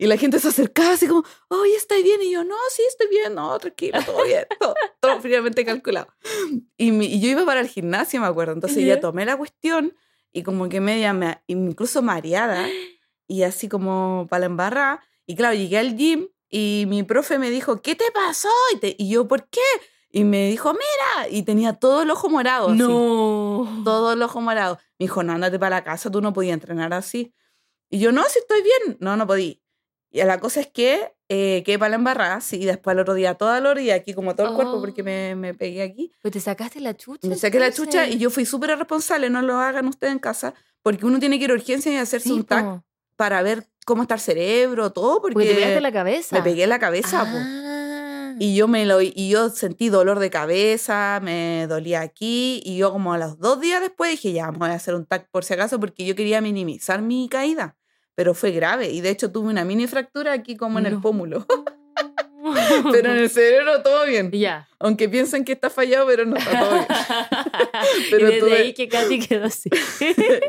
y 0.00 0.06
la 0.06 0.16
gente 0.16 0.38
se 0.38 0.48
acercaba 0.48 0.92
así 0.92 1.06
como, 1.06 1.24
oye, 1.48 1.76
¿estás 1.76 2.02
bien? 2.02 2.22
Y 2.22 2.30
yo, 2.30 2.42
no, 2.42 2.56
sí, 2.70 2.82
estoy 2.88 3.08
bien, 3.08 3.34
no, 3.34 3.58
tranquilo, 3.58 3.98
todo 4.06 4.24
bien, 4.24 4.46
todo, 4.58 4.74
todo 4.98 5.20
fríamente 5.20 5.62
calculado. 5.62 6.08
Y, 6.78 7.20
yo 7.20 7.28
iba 7.28 7.44
para 7.44 7.60
el 7.60 7.68
gimnasio, 7.68 8.18
me 8.18 8.26
acuerdo, 8.26 8.54
entonces 8.54 8.82
ya 8.82 8.98
tomé 8.98 9.26
la 9.26 9.36
cuestión 9.36 9.94
y 10.32 10.42
como 10.42 10.70
que 10.70 10.80
media, 10.80 11.12
me, 11.12 11.42
incluso 11.48 12.00
mareada, 12.00 12.66
y 13.26 13.42
así 13.42 13.68
como 13.68 14.26
para 14.30 14.40
la 14.40 14.46
embarrada. 14.46 15.04
Y 15.26 15.36
claro, 15.36 15.54
llegué 15.54 15.76
al 15.76 15.94
gym 15.94 16.28
y 16.48 16.86
mi 16.88 17.02
profe 17.02 17.38
me 17.38 17.50
dijo, 17.50 17.82
¿qué 17.82 17.94
te 17.94 18.10
pasó? 18.10 18.48
Y, 18.80 18.96
y 18.96 19.10
yo, 19.10 19.28
¿por 19.28 19.50
qué? 19.50 19.60
Y 20.10 20.24
me 20.24 20.48
dijo, 20.48 20.72
mira, 20.72 21.28
y 21.28 21.42
tenía 21.42 21.74
todo 21.74 22.04
el 22.04 22.10
ojo 22.10 22.30
morado. 22.30 22.74
No. 22.74 23.82
todo 23.84 24.14
el 24.14 24.22
ojo 24.22 24.40
morado. 24.40 24.78
Me 24.98 25.04
dijo, 25.04 25.22
no, 25.22 25.34
andate 25.34 25.58
para 25.58 25.76
la 25.76 25.84
casa, 25.84 26.10
tú 26.10 26.22
no 26.22 26.32
podías 26.32 26.54
entrenar 26.54 26.94
así. 26.94 27.34
Y 27.90 27.98
yo, 27.98 28.12
no, 28.12 28.24
si 28.30 28.38
estoy 28.38 28.62
bien. 28.62 28.96
No, 28.98 29.18
no 29.18 29.26
podía. 29.26 29.56
Y 30.10 30.22
la 30.24 30.40
cosa 30.40 30.60
es 30.60 30.66
que 30.66 31.12
eh, 31.28 31.62
quedé 31.64 31.78
para 31.78 31.90
la 31.90 31.96
embarrada, 31.96 32.40
sí, 32.40 32.56
y 32.56 32.64
después 32.64 32.94
el 32.94 33.00
otro 33.00 33.14
día 33.14 33.34
toda 33.34 33.60
la 33.60 33.80
y 33.80 33.90
aquí 33.90 34.14
como 34.14 34.34
todo 34.34 34.48
el 34.48 34.54
cuerpo 34.54 34.80
porque 34.80 35.04
me, 35.04 35.36
me, 35.36 35.54
pegué 35.54 35.82
aquí. 35.82 36.10
Pues 36.20 36.32
te 36.32 36.40
sacaste 36.40 36.80
la 36.80 36.96
chucha. 36.96 37.28
Me 37.28 37.36
saqué 37.36 37.60
la 37.60 37.72
chucha 37.72 38.08
y 38.08 38.18
yo 38.18 38.30
fui 38.30 38.44
súper 38.44 38.76
responsable, 38.76 39.30
no 39.30 39.40
lo 39.40 39.58
hagan 39.58 39.86
ustedes 39.86 40.12
en 40.12 40.18
casa, 40.18 40.54
porque 40.82 41.06
uno 41.06 41.20
tiene 41.20 41.38
que 41.38 41.44
ir 41.44 41.52
a 41.52 41.54
urgencia 41.54 41.92
y 41.92 41.96
hacerse 41.96 42.32
un 42.32 42.44
TAC 42.44 42.82
para 43.14 43.42
ver 43.42 43.68
cómo 43.86 44.02
está 44.02 44.14
el 44.14 44.20
cerebro, 44.20 44.90
todo, 44.90 45.22
porque... 45.22 45.44
te 45.44 45.54
pegaste 45.54 45.80
la 45.80 45.92
cabeza. 45.92 46.36
Me 46.36 46.42
pegué 46.42 46.66
la 46.66 46.80
cabeza, 46.80 47.22
ah. 47.24 48.34
Y 48.40 48.56
yo, 48.56 48.66
me 48.66 48.86
lo, 48.86 49.00
y 49.02 49.28
yo 49.28 49.50
sentí 49.50 49.90
dolor 49.90 50.18
de 50.18 50.30
cabeza, 50.30 51.20
me 51.22 51.66
dolía 51.68 52.00
aquí, 52.00 52.62
y 52.64 52.78
yo 52.78 52.90
como 52.90 53.12
a 53.12 53.18
los 53.18 53.38
dos 53.38 53.60
días 53.60 53.80
después 53.80 54.10
dije, 54.12 54.32
ya, 54.32 54.50
voy 54.50 54.70
a 54.70 54.74
hacer 54.74 54.94
un 54.94 55.04
TAC 55.04 55.28
por 55.30 55.44
si 55.44 55.54
acaso, 55.54 55.78
porque 55.78 56.04
yo 56.04 56.16
quería 56.16 56.40
minimizar 56.40 57.02
mi 57.02 57.28
caída 57.28 57.76
pero 58.14 58.34
fue 58.34 58.52
grave. 58.52 58.90
Y 58.90 59.00
de 59.00 59.10
hecho 59.10 59.30
tuve 59.32 59.48
una 59.48 59.64
mini 59.64 59.86
fractura 59.86 60.32
aquí 60.32 60.56
como 60.56 60.78
en 60.78 60.86
el 60.86 61.00
pómulo. 61.00 61.46
pero 62.92 63.12
en 63.12 63.18
el 63.18 63.30
cerebro 63.30 63.82
todo 63.82 64.06
bien. 64.06 64.30
Ya. 64.30 64.68
Aunque 64.78 65.08
piensen 65.08 65.44
que 65.44 65.52
está 65.52 65.70
fallado, 65.70 66.06
pero 66.06 66.24
no 66.24 66.36
está 66.36 66.60
todo 66.60 66.72
bien. 66.72 66.86
pero 68.10 68.28
y 68.28 68.34
desde 68.34 68.54
ahí 68.54 68.72
que 68.72 68.88
casi 68.88 69.18
quedó 69.18 69.46
así. 69.46 69.68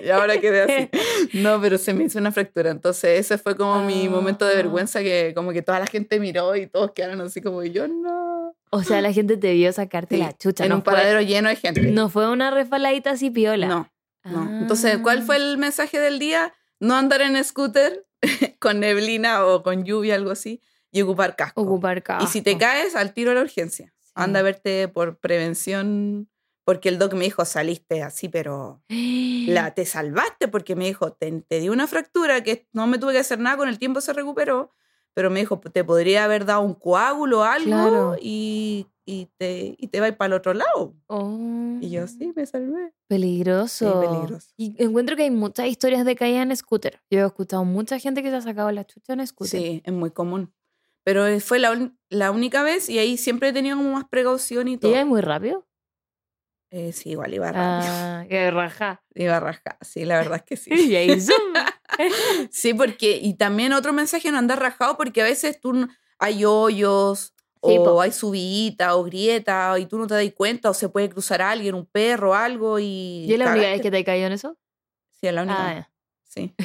y 0.03 0.09
ahora 0.09 0.39
quedé 0.39 0.61
así. 0.61 0.89
No, 1.33 1.59
pero 1.61 1.77
se 1.77 1.93
me 1.93 2.05
hizo 2.05 2.19
una 2.19 2.31
fractura. 2.31 2.71
Entonces 2.71 3.19
ese 3.19 3.37
fue 3.37 3.55
como 3.55 3.83
mi 3.83 4.07
momento 4.09 4.45
de 4.45 4.53
ah. 4.53 4.57
vergüenza 4.57 5.01
que 5.01 5.33
como 5.35 5.51
que 5.51 5.61
toda 5.61 5.79
la 5.79 5.87
gente 5.87 6.19
miró 6.19 6.55
y 6.55 6.67
todos 6.67 6.91
quedaron 6.91 7.21
así 7.21 7.41
como 7.41 7.63
yo 7.63 7.87
no. 7.87 8.55
O 8.73 8.83
sea, 8.83 9.01
la 9.01 9.11
gente 9.11 9.35
te 9.35 9.53
vio 9.53 9.71
sacarte 9.73 10.17
la 10.17 10.31
chucha. 10.37 10.65
En 10.65 10.71
un 10.71 10.81
paradero 10.81 11.21
lleno 11.21 11.49
de 11.49 11.57
gente. 11.57 11.81
No 11.81 12.07
fue 12.07 12.29
una 12.29 12.51
resbaladita 12.51 13.11
así 13.11 13.29
piola. 13.29 13.67
No. 13.67 13.91
No. 14.23 14.59
Entonces, 14.59 14.99
¿cuál 14.99 15.19
ah. 15.19 15.23
fue 15.25 15.35
el 15.35 15.57
mensaje 15.57 15.99
del 15.99 16.19
día? 16.19 16.53
No 16.81 16.95
andar 16.95 17.21
en 17.21 17.41
scooter 17.43 18.05
con 18.59 18.81
neblina 18.81 19.45
o 19.45 19.63
con 19.63 19.85
lluvia, 19.85 20.15
algo 20.15 20.31
así, 20.31 20.61
y 20.91 21.01
ocupar 21.03 21.37
casco. 21.37 21.61
Ocupar 21.61 22.03
casco. 22.03 22.25
Y 22.25 22.27
si 22.27 22.41
te 22.41 22.57
caes, 22.57 22.95
al 22.95 23.13
tiro 23.13 23.31
a 23.31 23.35
la 23.35 23.41
urgencia. 23.41 23.93
Anda 24.13 24.41
a 24.41 24.43
verte 24.43 24.89
por 24.89 25.19
prevención, 25.19 26.29
porque 26.65 26.89
el 26.89 26.99
doc 26.99 27.13
me 27.13 27.23
dijo, 27.23 27.45
saliste 27.45 28.03
así, 28.03 28.27
pero 28.27 28.83
la, 28.89 29.73
te 29.73 29.85
salvaste, 29.85 30.49
porque 30.49 30.75
me 30.75 30.85
dijo, 30.85 31.13
te, 31.13 31.31
te 31.47 31.59
dio 31.59 31.71
una 31.71 31.87
fractura 31.87 32.43
que 32.43 32.67
no 32.73 32.87
me 32.87 32.97
tuve 32.97 33.13
que 33.13 33.19
hacer 33.19 33.39
nada, 33.39 33.57
con 33.57 33.69
el 33.69 33.79
tiempo 33.79 34.01
se 34.01 34.11
recuperó, 34.11 34.73
pero 35.13 35.29
me 35.29 35.39
dijo, 35.39 35.59
te 35.59 35.83
podría 35.83 36.23
haber 36.23 36.45
dado 36.45 36.61
un 36.61 36.73
coágulo 36.73 37.39
o 37.39 37.43
algo 37.43 38.15
y, 38.21 38.87
y, 39.05 39.27
te, 39.37 39.75
y 39.77 39.87
te 39.87 39.99
va 39.99 40.05
a 40.07 40.09
ir 40.09 40.17
para 40.17 40.27
el 40.27 40.33
otro 40.33 40.53
lado. 40.53 40.93
Y 41.81 41.89
yo 41.89 42.07
sí, 42.07 42.31
me 42.35 42.45
salvé. 42.45 42.93
Peligroso. 43.07 43.99
peligroso. 43.99 44.51
Y 44.57 44.81
encuentro 44.83 45.15
que 45.15 45.23
hay 45.23 45.31
muchas 45.31 45.67
historias 45.67 46.05
de 46.05 46.15
caída 46.15 46.41
en 46.41 46.55
scooter. 46.55 47.01
Yo 47.09 47.19
he 47.19 47.25
escuchado 47.25 47.65
mucha 47.65 47.99
gente 47.99 48.23
que 48.23 48.29
se 48.29 48.35
ha 48.37 48.41
sacado 48.41 48.71
la 48.71 48.85
chucha 48.85 49.13
en 49.13 49.25
scooter. 49.25 49.59
Sí, 49.59 49.81
es 49.83 49.93
muy 49.93 50.11
común. 50.11 50.53
Pero 51.03 51.39
fue 51.39 51.59
la, 51.59 51.91
la 52.09 52.31
única 52.31 52.61
vez 52.61 52.87
y 52.87 52.99
ahí 52.99 53.17
siempre 53.17 53.49
he 53.49 53.53
tenido 53.53 53.77
como 53.77 53.93
más 53.93 54.05
precaución 54.07 54.67
y 54.67 54.77
todo. 54.77 54.91
¿Y 54.91 54.95
es 54.95 55.05
muy 55.05 55.21
rápido? 55.21 55.65
Eh, 56.73 56.93
sí, 56.93 57.11
igual 57.11 57.33
iba 57.33 57.51
rápido. 57.51 57.91
Ah, 57.93 58.25
que 58.29 58.49
raja. 58.49 59.03
Iba 59.13 59.41
raja, 59.41 59.77
sí, 59.81 60.05
la 60.05 60.17
verdad 60.17 60.37
es 60.37 60.43
que 60.43 60.55
sí. 60.55 60.71
y 60.89 60.95
ahí 60.95 61.19
sí, 62.49 62.73
porque, 62.73 63.19
y 63.21 63.33
también 63.33 63.73
otro 63.73 63.91
mensaje, 63.91 64.31
no 64.31 64.37
andar 64.37 64.59
rajado, 64.59 64.95
porque 64.95 65.21
a 65.21 65.25
veces 65.25 65.59
tú, 65.59 65.87
hay 66.17 66.45
hoyos, 66.45 67.33
o 67.59 68.01
hay 68.01 68.13
subida 68.13 68.95
o 68.95 69.03
grieta, 69.03 69.77
y 69.77 69.85
tú 69.85 69.97
no 69.97 70.07
te 70.07 70.13
das 70.13 70.33
cuenta, 70.33 70.69
o 70.69 70.73
se 70.73 70.87
puede 70.87 71.09
cruzar 71.09 71.41
alguien, 71.41 71.75
un 71.75 71.85
perro, 71.85 72.33
algo, 72.33 72.79
y... 72.79 73.25
¿Y 73.27 73.33
es 73.33 73.39
la 73.39 73.51
única 73.51 73.67
vez 73.67 73.81
que 73.81 73.91
te 73.91 74.03
cayó 74.05 74.25
en 74.25 74.31
eso? 74.31 74.57
Sí, 75.19 75.27
es 75.27 75.33
la 75.33 75.43
única 75.43 75.77
ah, 75.77 75.89
Sí. 76.23 76.55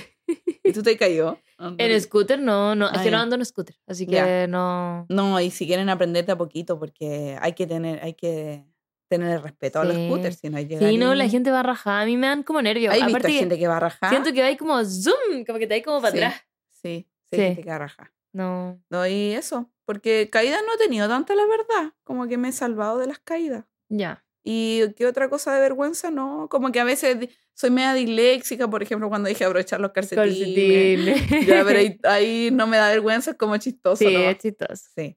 ¿Y 0.62 0.72
tú 0.72 0.82
te 0.84 0.96
cayó? 0.96 1.38
En 1.58 2.00
scooter 2.00 2.38
no, 2.38 2.74
no, 2.76 2.90
es 2.90 3.00
que 3.00 3.10
no 3.10 3.18
ando 3.18 3.34
en 3.34 3.44
scooter, 3.44 3.76
así 3.88 4.06
que 4.06 4.46
no. 4.48 5.06
No, 5.08 5.40
y 5.40 5.50
si 5.50 5.66
quieren 5.66 5.88
aprenderte 5.88 6.30
a 6.30 6.38
poquito, 6.38 6.78
porque 6.78 7.36
hay 7.40 7.54
que 7.54 7.66
tener, 7.66 8.02
hay 8.04 8.14
que 8.14 8.64
tener 9.08 9.32
el 9.36 9.42
respeto 9.42 9.80
a 9.80 9.84
los 9.84 9.94
scooters, 9.94 10.38
si 10.38 10.50
no 10.50 10.56
hay 10.58 10.68
Sí, 10.78 10.98
no, 10.98 11.14
la 11.14 11.28
gente 11.28 11.50
va 11.50 11.60
a 11.60 11.62
rajar, 11.62 12.02
a 12.02 12.06
mí 12.06 12.16
me 12.16 12.26
dan 12.26 12.42
como 12.42 12.60
nervios. 12.62 12.92
Hay 12.92 13.02
Aparte 13.02 13.30
gente 13.30 13.58
que 13.58 13.68
va 13.68 13.76
a 13.76 13.80
rajar. 13.80 14.10
Siento 14.10 14.32
que 14.32 14.42
hay 14.42 14.56
como 14.56 14.84
zoom, 14.84 15.44
como 15.46 15.58
que 15.58 15.66
te 15.66 15.74
hay 15.74 15.82
como 15.82 16.00
para 16.00 16.14
atrás. 16.14 16.42
Sí, 16.70 17.08
sí, 17.30 17.36
gente 17.36 17.62
que 17.62 17.68
va 17.68 17.76
a 17.76 17.80
rajar. 17.80 18.12
No. 18.32 18.82
No, 18.90 19.06
y 19.06 19.32
eso, 19.32 19.70
porque 19.84 20.28
caídas 20.30 20.60
no 20.66 20.74
he 20.74 20.78
tenido 20.78 21.08
tanta, 21.08 21.34
la 21.34 21.46
verdad, 21.46 21.94
como 22.04 22.26
que 22.26 22.36
me 22.36 22.48
he 22.48 22.52
salvado 22.52 22.98
de 22.98 23.06
las 23.06 23.18
caídas. 23.18 23.64
Ya. 23.88 24.24
Y 24.48 24.92
qué 24.94 25.06
otra 25.06 25.28
cosa 25.28 25.54
de 25.54 25.60
vergüenza, 25.60 26.10
no, 26.10 26.48
como 26.48 26.70
que 26.70 26.78
a 26.78 26.84
veces 26.84 27.30
soy 27.52 27.70
media 27.70 27.94
disléxica, 27.94 28.68
por 28.68 28.82
ejemplo, 28.82 29.08
cuando 29.08 29.28
dije 29.28 29.44
aprovechar 29.44 29.80
los 29.80 29.92
calcetines. 29.92 31.46
ya, 31.46 31.64
pero 31.64 31.80
ahí, 32.04 32.50
no 32.52 32.66
me 32.66 32.76
da 32.76 32.90
vergüenza, 32.90 33.32
es 33.32 33.36
como 33.36 33.56
chistoso. 33.56 33.96
Sí, 33.96 34.14
es 34.14 34.38
chistoso. 34.38 34.84
Sí. 34.94 35.16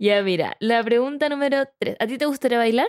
Ya, 0.00 0.22
mira, 0.22 0.56
la 0.58 0.82
pregunta 0.82 1.28
número 1.28 1.68
tres. 1.78 1.96
¿A 2.00 2.06
ti 2.06 2.18
te 2.18 2.26
gustaría 2.26 2.58
bailar? 2.58 2.88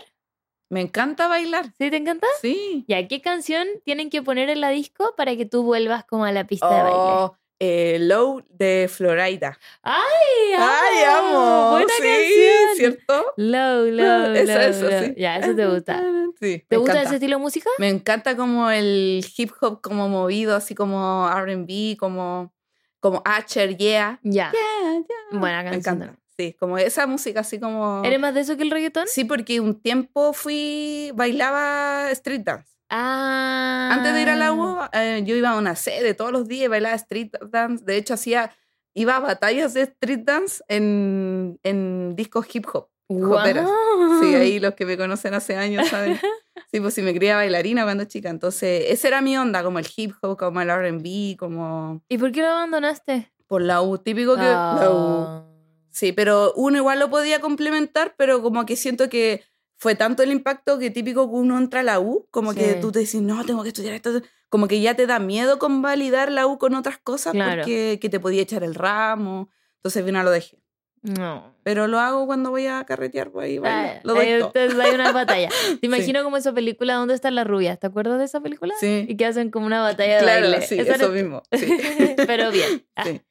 Me 0.70 0.82
encanta 0.82 1.28
bailar. 1.28 1.66
¿Sí 1.78 1.90
te 1.92 1.98
encanta? 1.98 2.28
Sí. 2.42 2.86
¿Y 2.88 3.08
qué 3.08 3.22
canción 3.22 3.68
tienen 3.84 4.10
que 4.10 4.22
poner 4.22 4.50
en 4.50 4.62
la 4.62 4.70
disco 4.70 5.14
para 5.16 5.36
que 5.36 5.46
tú 5.46 5.64
vuelvas 5.64 6.06
como 6.06 6.26
a 6.26 6.32
la 6.32 6.48
pista 6.48 6.68
de 6.68 6.82
baile? 6.84 6.98
Oh, 6.98 7.38
eh, 7.60 7.98
Low 8.02 8.44
de 8.50 8.90
Florida. 8.92 9.58
¡Ay! 9.82 10.54
Amo. 10.56 10.66
¡Ay, 10.68 11.04
amo! 11.04 11.72
Buena 11.72 11.94
sí, 11.98 12.04
canción. 12.04 12.76
¿cierto? 12.76 13.34
Low, 13.38 13.86
low, 13.92 14.34
eso, 14.34 14.54
low, 14.54 14.62
eso, 14.62 14.90
sí. 14.90 15.14
Ya, 15.18 15.38
eso 15.38 15.56
te 15.56 15.66
gusta. 15.68 16.04
Sí. 16.42 16.66
¿Te 16.68 16.76
gusta 16.76 17.02
ese 17.02 17.16
estilo 17.16 17.38
de 17.38 17.42
música? 17.42 17.70
Me 17.78 17.88
encanta 17.88 18.36
como 18.36 18.70
el 18.70 19.26
hip 19.38 19.52
hop 19.62 19.80
como 19.82 20.10
movido, 20.10 20.54
así 20.54 20.76
como 20.76 21.30
RB, 21.34 21.96
como, 21.98 22.54
como 23.00 23.22
Asher, 23.24 23.78
yeah. 23.78 24.20
Ya. 24.22 24.52
Yeah, 24.52 25.00
yeah. 25.32 25.40
Buena 25.40 25.64
canción. 25.64 26.00
Me 26.00 26.06
encanta. 26.06 26.25
Sí, 26.38 26.54
como 26.60 26.78
esa 26.78 27.08
música 27.08 27.42
así 27.42 27.60
como... 27.60 28.02
¿Eres 28.04 28.20
más 28.20 28.34
de 28.34 28.42
eso 28.42 28.58
que 28.58 28.64
el 28.64 28.72
reggaetón? 28.72 29.06
Sí, 29.08 29.24
porque 29.24 29.60
un 29.60 29.80
tiempo 29.80 30.34
fui, 30.34 31.12
bailaba 31.16 32.12
street 32.12 32.42
dance. 32.44 32.70
Ah. 32.90 33.90
Antes 33.94 34.14
de 34.14 34.22
ir 34.22 34.30
a 34.30 34.36
la 34.36 34.52
U, 34.52 34.80
eh, 34.92 35.24
yo 35.26 35.36
iba 35.36 35.52
a 35.52 35.58
una 35.58 35.76
sede 35.76 36.14
todos 36.14 36.32
los 36.32 36.48
días, 36.48 36.70
bailaba 36.70 36.96
street 36.96 37.32
dance. 37.50 37.84
De 37.86 37.96
hecho, 37.96 38.14
hacía, 38.16 38.54
iba 38.94 39.16
a 39.16 39.20
batallas 39.20 39.74
de 39.74 39.84
street 39.84 40.22
dance 40.26 40.64
en, 40.68 41.60
en 41.64 42.16
discos 42.16 42.54
hip 42.54 42.66
hop. 42.74 42.90
Sí, 43.08 44.36
ahí 44.36 44.60
los 44.60 44.74
que 44.74 44.86
me 44.86 44.98
conocen 44.98 45.34
hace 45.34 45.56
años 45.56 45.88
saben. 45.88 46.20
Sí, 46.72 46.82
pues 46.82 46.94
sí, 46.94 47.02
me 47.02 47.14
creía 47.14 47.36
bailarina 47.36 47.84
cuando 47.84 48.04
chica. 48.06 48.30
Entonces, 48.30 48.86
esa 48.90 49.08
era 49.08 49.22
mi 49.22 49.38
onda, 49.38 49.64
como 49.64 49.80
el 49.80 49.88
hip 49.96 50.14
hop, 50.22 50.36
como 50.36 50.60
el 50.60 50.70
RB, 50.70 51.38
como. 51.38 52.02
¿Y 52.10 52.18
por 52.18 52.32
qué 52.32 52.42
lo 52.42 52.48
abandonaste? 52.48 53.32
Por 53.48 53.62
la 53.62 53.82
U, 53.82 53.98
típico 53.98 54.36
que. 54.36 54.42
La 54.42 54.90
U. 54.92 55.55
Ah. 55.96 55.98
Sí, 55.98 56.12
pero 56.12 56.54
uno 56.56 56.78
igual 56.78 57.00
lo 57.00 57.10
podía 57.10 57.40
complementar, 57.40 58.16
pero 58.18 58.42
como 58.42 58.66
que 58.66 58.76
siento 58.76 59.08
que 59.10 59.44
fue 59.78 59.96
tanto 59.96 60.24
el 60.24 60.32
impacto 60.32 60.78
que 60.78 60.90
típico 60.90 61.30
que 61.30 61.36
uno 61.36 61.58
entra 61.58 61.80
a 61.80 61.84
la 61.84 62.00
U, 62.00 62.28
como 62.32 62.54
que 62.54 62.76
tú 62.76 62.92
te 62.92 63.00
decís, 63.00 63.22
no, 63.22 63.46
tengo 63.46 63.64
que 63.64 63.70
estudiar 63.70 63.94
esto, 63.94 64.22
como 64.50 64.68
que 64.68 64.82
ya 64.82 64.96
te 64.96 65.08
da 65.08 65.20
miedo 65.20 65.60
convalidar 65.60 66.32
la 66.32 66.48
U 66.48 66.58
con 66.58 66.76
otras 66.76 66.98
cosas 66.98 67.34
porque 67.34 67.98
que 68.02 68.10
te 68.10 68.20
podía 68.20 68.42
echar 68.42 68.64
el 68.64 68.76
ramo, 68.76 69.50
entonces 69.78 70.02
al 70.02 70.06
final 70.06 70.26
lo 70.26 70.32
dejé. 70.32 70.62
No. 71.02 71.56
Pero 71.62 71.88
lo 71.88 72.00
hago 72.00 72.26
cuando 72.26 72.50
voy 72.50 72.66
a 72.66 72.84
carretear, 72.84 73.32
pues 73.32 73.46
ahí 73.46 73.60
ah, 73.64 74.00
lo 74.04 74.16
doy 74.16 74.28
hay 74.28 74.96
una 74.96 75.12
batalla. 75.12 75.50
Te 75.80 75.86
imagino 75.86 76.24
como 76.24 76.38
esa 76.38 76.52
película 76.52 76.96
¿Dónde 76.96 77.14
están 77.14 77.36
las 77.36 77.46
rubias? 77.46 77.80
¿Te 77.80 77.88
acuerdas 77.88 78.18
de 78.18 78.26
esa 78.26 78.42
película? 78.42 78.74
Sí. 78.80 79.06
Y 79.08 79.16
que 79.16 79.26
hacen 79.26 79.52
como 79.52 79.68
una 79.68 79.82
batalla 79.84 80.16
de 80.16 80.24
claro, 80.24 80.50
baile. 80.50 80.66
sí, 80.66 80.80
eso 80.80 81.10
mismo. 81.10 81.44
Pero 82.28 82.52
bien. 82.52 82.86
Ah. 82.96 83.04
Sí. 83.06 83.22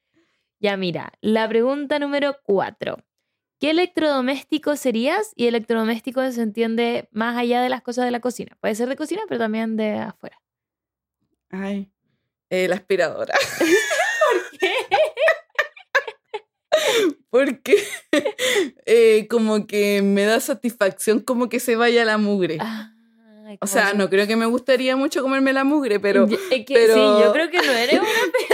Ya 0.65 0.79
mira, 0.79 1.13
la 1.21 1.47
pregunta 1.47 1.99
número 1.99 2.39
cuatro. 2.43 2.97
¿Qué 3.61 3.69
electrodoméstico 3.69 4.77
serías? 4.77 5.35
Y 5.37 5.47
electrodoméstico 5.47 6.23
se 6.33 6.41
entiende 6.41 7.07
más 7.13 7.37
allá 7.37 7.61
de 7.61 7.69
las 7.69 7.83
cosas 7.83 8.07
de 8.07 8.11
la 8.11 8.21
cocina. 8.21 8.57
Puede 8.63 8.75
ser 8.75 8.89
de 8.89 8.97
cocina, 8.97 9.21
pero 9.29 9.41
también 9.41 9.77
de 9.77 9.99
afuera. 9.99 10.41
Ay, 11.51 11.93
eh, 12.49 12.67
la 12.67 12.77
aspiradora. 12.77 13.35
¿Por 13.61 14.59
qué? 14.59 14.73
Porque 17.29 17.85
eh, 18.87 19.27
como 19.29 19.67
que 19.67 20.01
me 20.01 20.25
da 20.25 20.41
satisfacción 20.41 21.21
como 21.21 21.51
que 21.51 21.61
se 21.61 21.77
vaya 21.77 22.07
la 22.07 22.17
mugre. 22.17 22.57
Ah, 22.59 22.95
o 23.61 23.67
sea, 23.67 23.93
no 23.93 24.09
creo 24.09 24.27
que 24.27 24.37
me 24.37 24.47
gustaría 24.47 24.97
mucho 24.97 25.21
comerme 25.21 25.53
la 25.53 25.65
mugre, 25.65 26.01
pero... 26.01 26.27
Es 26.27 26.65
que, 26.65 26.87
Sí, 26.87 27.01
yo 27.01 27.33
creo 27.35 27.51
que 27.51 27.59
no 27.59 27.73
eres 27.73 28.01
una 28.01 28.09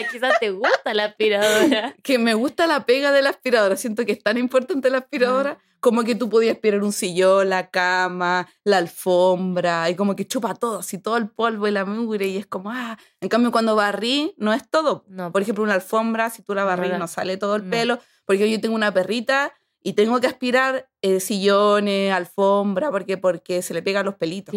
aspiradora, 0.00 0.30
quizás 0.30 0.40
te 0.40 0.50
gusta 0.50 0.94
la 0.94 1.04
aspiradora. 1.04 1.94
Que 2.02 2.18
me 2.18 2.34
gusta 2.34 2.66
la 2.66 2.86
pega 2.86 3.12
de 3.12 3.22
la 3.22 3.30
aspiradora, 3.30 3.76
siento 3.76 4.04
que 4.04 4.12
es 4.12 4.22
tan 4.22 4.38
importante 4.38 4.90
la 4.90 4.98
aspiradora, 4.98 5.58
ah. 5.60 5.76
como 5.80 6.04
que 6.04 6.14
tú 6.14 6.28
podías 6.28 6.54
aspirar 6.54 6.82
un 6.82 6.92
sillón, 6.92 7.48
la 7.50 7.70
cama, 7.70 8.48
la 8.64 8.78
alfombra, 8.78 9.88
y 9.90 9.94
como 9.94 10.16
que 10.16 10.26
chupa 10.26 10.54
todo, 10.54 10.80
así 10.80 10.98
todo 10.98 11.16
el 11.16 11.28
polvo 11.28 11.68
y 11.68 11.70
la 11.70 11.84
mugre, 11.84 12.26
y 12.26 12.36
es 12.36 12.46
como, 12.46 12.70
ah, 12.70 12.98
en 13.20 13.28
cambio 13.28 13.52
cuando 13.52 13.76
barrí 13.76 14.34
no 14.36 14.52
es 14.52 14.68
todo. 14.68 15.04
No. 15.08 15.32
Por 15.32 15.42
ejemplo, 15.42 15.64
una 15.64 15.74
alfombra, 15.74 16.30
si 16.30 16.42
tú 16.42 16.54
la 16.54 16.64
barrí 16.64 16.88
no, 16.90 17.06
sale 17.08 17.36
todo 17.36 17.56
el 17.56 17.64
pelo, 17.64 17.98
porque 18.24 18.50
yo 18.50 18.60
tengo 18.60 18.74
una 18.74 18.92
perrita 18.92 19.52
y 19.82 19.92
tengo 19.92 20.20
que 20.20 20.26
aspirar 20.26 20.88
eh, 21.00 21.20
sillones, 21.20 22.12
alfombra, 22.12 22.90
porque, 22.90 23.18
porque 23.18 23.62
se 23.62 23.72
le 23.72 23.82
pegan 23.82 24.04
los 24.04 24.16
pelitos. 24.16 24.52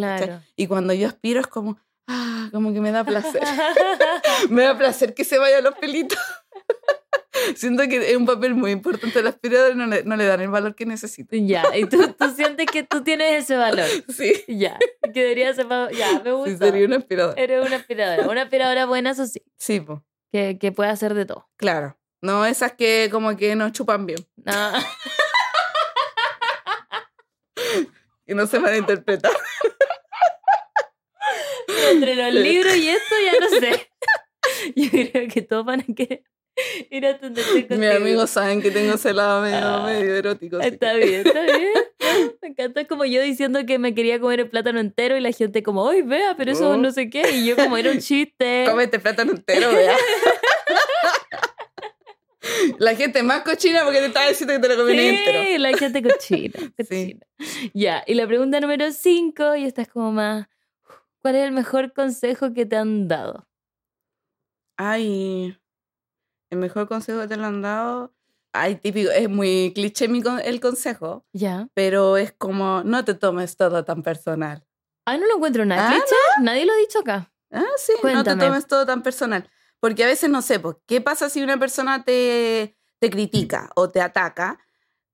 Y 0.55 0.65
cuando 0.65 0.91
yo 0.93 1.07
aspiro 1.07 1.39
es 1.39 1.45
como, 1.45 1.77
ah, 2.09 2.49
como 2.51 2.73
que 2.73 2.81
me 2.81 2.91
da 2.91 3.03
placer. 3.03 3.41
me 4.49 4.63
da 4.63 4.77
placer 4.77 5.13
que 5.13 5.23
se 5.23 5.37
vayan 5.37 5.63
los 5.63 5.75
pelitos. 5.75 6.19
Siento 7.55 7.83
que 7.83 8.11
es 8.11 8.17
un 8.17 8.25
papel 8.25 8.55
muy 8.55 8.71
importante 8.71 9.19
el 9.19 9.27
aspirador 9.27 9.75
no 9.75 9.85
le, 9.85 10.03
no 10.03 10.15
le 10.15 10.25
dan 10.25 10.41
el 10.41 10.49
valor 10.49 10.75
que 10.75 10.85
necesita. 10.85 11.35
Ya, 11.37 11.63
y 11.75 11.85
tú, 11.85 12.13
tú, 12.13 12.29
sientes 12.35 12.65
que 12.67 12.83
tú 12.83 13.03
tienes 13.03 13.43
ese 13.43 13.55
valor. 13.55 13.85
Sí. 14.09 14.43
Ya, 14.47 14.77
que 15.13 15.21
debería 15.21 15.53
ser, 15.53 15.67
ya, 15.93 16.21
me 16.23 16.31
gusta. 16.33 16.51
Sí, 16.51 16.57
sería 16.57 16.85
una 16.85 16.97
aspiradora. 16.97 17.41
Eres 17.41 17.65
una 17.65 17.75
aspiradora. 17.77 18.27
Una 18.27 18.41
aspiradora 18.43 18.85
buena, 18.85 19.11
eso 19.11 19.25
sí. 19.25 19.41
Sí, 19.57 19.79
pues. 19.79 19.99
Que, 20.31 20.57
que 20.59 20.71
puede 20.71 20.89
hacer 20.89 21.13
de 21.13 21.25
todo. 21.25 21.49
Claro. 21.55 21.97
No 22.21 22.45
esas 22.45 22.73
que 22.73 23.07
como 23.11 23.35
que 23.37 23.55
no 23.55 23.69
chupan 23.69 24.05
bien. 24.05 24.19
No. 24.37 24.71
y 28.27 28.33
no 28.33 28.45
se 28.47 28.59
van 28.59 28.73
a 28.73 28.77
interpretar. 28.77 29.31
Entre 31.91 32.15
los 32.15 32.33
libros 32.33 32.75
y 32.75 32.89
esto 32.89 33.15
ya 33.25 33.39
no 33.39 33.49
sé. 33.59 33.89
Yo 34.75 34.89
creo 34.89 35.27
que 35.27 35.41
todos 35.41 35.65
van 35.65 35.81
a 35.81 35.93
querer 35.93 36.23
ir 36.89 37.05
a 37.05 37.19
Mis 37.77 37.89
amigos 37.91 38.29
saben 38.29 38.61
que 38.61 38.71
tengo 38.71 38.95
ese 38.95 39.13
lado 39.13 39.41
medio, 39.41 39.57
ah, 39.59 39.85
medio 39.85 40.15
erótico. 40.15 40.59
Está 40.59 40.93
bien, 40.93 41.21
está 41.25 41.41
bien. 41.41 41.73
Me 42.41 42.49
encanta 42.49 42.85
como 42.85 43.05
yo 43.05 43.21
diciendo 43.21 43.65
que 43.65 43.79
me 43.79 43.93
quería 43.93 44.19
comer 44.19 44.41
el 44.41 44.49
plátano 44.49 44.79
entero 44.79 45.17
y 45.17 45.21
la 45.21 45.31
gente 45.31 45.63
como, 45.63 45.87
¡ay, 45.89 46.01
vea! 46.01 46.35
Pero 46.37 46.51
eso 46.51 46.71
oh. 46.71 46.77
no 46.77 46.91
sé 46.91 47.09
qué. 47.09 47.29
Y 47.31 47.45
yo 47.45 47.55
como, 47.55 47.77
era 47.77 47.91
un 47.91 47.99
chiste. 47.99 48.65
Cómete 48.67 48.99
plátano 48.99 49.31
entero, 49.31 49.71
vea. 49.71 49.95
La 52.77 52.95
gente 52.95 53.21
más 53.23 53.41
cochina 53.41 53.83
porque 53.83 53.99
te 53.99 54.07
estaba 54.07 54.27
diciendo 54.27 54.53
que 54.53 54.59
te 54.59 54.69
lo 54.69 54.83
comí 54.83 54.97
sí, 54.97 55.07
entero. 55.07 55.59
la 55.59 55.77
gente 55.77 56.01
cochina. 56.01 56.59
cochina. 56.75 57.25
Ya, 57.73 58.03
y 58.05 58.15
la 58.15 58.27
pregunta 58.27 58.59
número 58.59 58.91
5, 58.91 59.55
y 59.57 59.65
esta 59.65 59.81
es 59.83 59.87
como 59.87 60.11
más, 60.11 60.47
¿cuál 61.21 61.35
es 61.35 61.45
el 61.45 61.51
mejor 61.51 61.93
consejo 61.93 62.53
que 62.53 62.65
te 62.65 62.75
han 62.75 63.07
dado? 63.07 63.47
Ay, 64.77 65.57
el 66.49 66.57
mejor 66.57 66.87
consejo 66.87 67.21
que 67.21 67.27
te 67.27 67.37
lo 67.37 67.45
han 67.45 67.61
dado, 67.61 68.13
ay, 68.53 68.75
típico, 68.75 69.11
es 69.11 69.29
muy 69.29 69.71
cliché 69.73 70.07
mi, 70.07 70.21
el 70.43 70.59
consejo. 70.59 71.25
Ya. 71.33 71.67
Pero 71.73 72.17
es 72.17 72.31
como, 72.31 72.83
no 72.83 73.05
te 73.05 73.13
tomes 73.13 73.57
todo 73.57 73.83
tan 73.83 74.03
personal. 74.03 74.65
Ay, 75.05 75.19
no 75.19 75.27
lo 75.27 75.35
encuentro 75.35 75.65
nada 75.65 75.89
¿Ah, 75.89 75.91
cliché. 75.91 76.15
Nadie 76.41 76.65
lo 76.65 76.73
ha 76.73 76.77
dicho 76.77 76.99
acá. 76.99 77.31
Ah, 77.51 77.65
sí, 77.77 77.93
no 78.03 78.23
te 78.23 78.35
tomes 78.35 78.67
todo 78.67 78.85
tan 78.85 79.01
personal. 79.01 79.49
Porque 79.79 80.03
a 80.03 80.07
veces 80.07 80.29
no 80.29 80.41
sé, 80.41 80.59
pues, 80.59 80.75
¿qué 80.85 81.01
pasa 81.01 81.29
si 81.29 81.41
una 81.41 81.57
persona 81.57 82.03
te, 82.03 82.77
te 82.99 83.09
critica 83.09 83.69
o 83.75 83.89
te 83.89 84.01
ataca? 84.01 84.59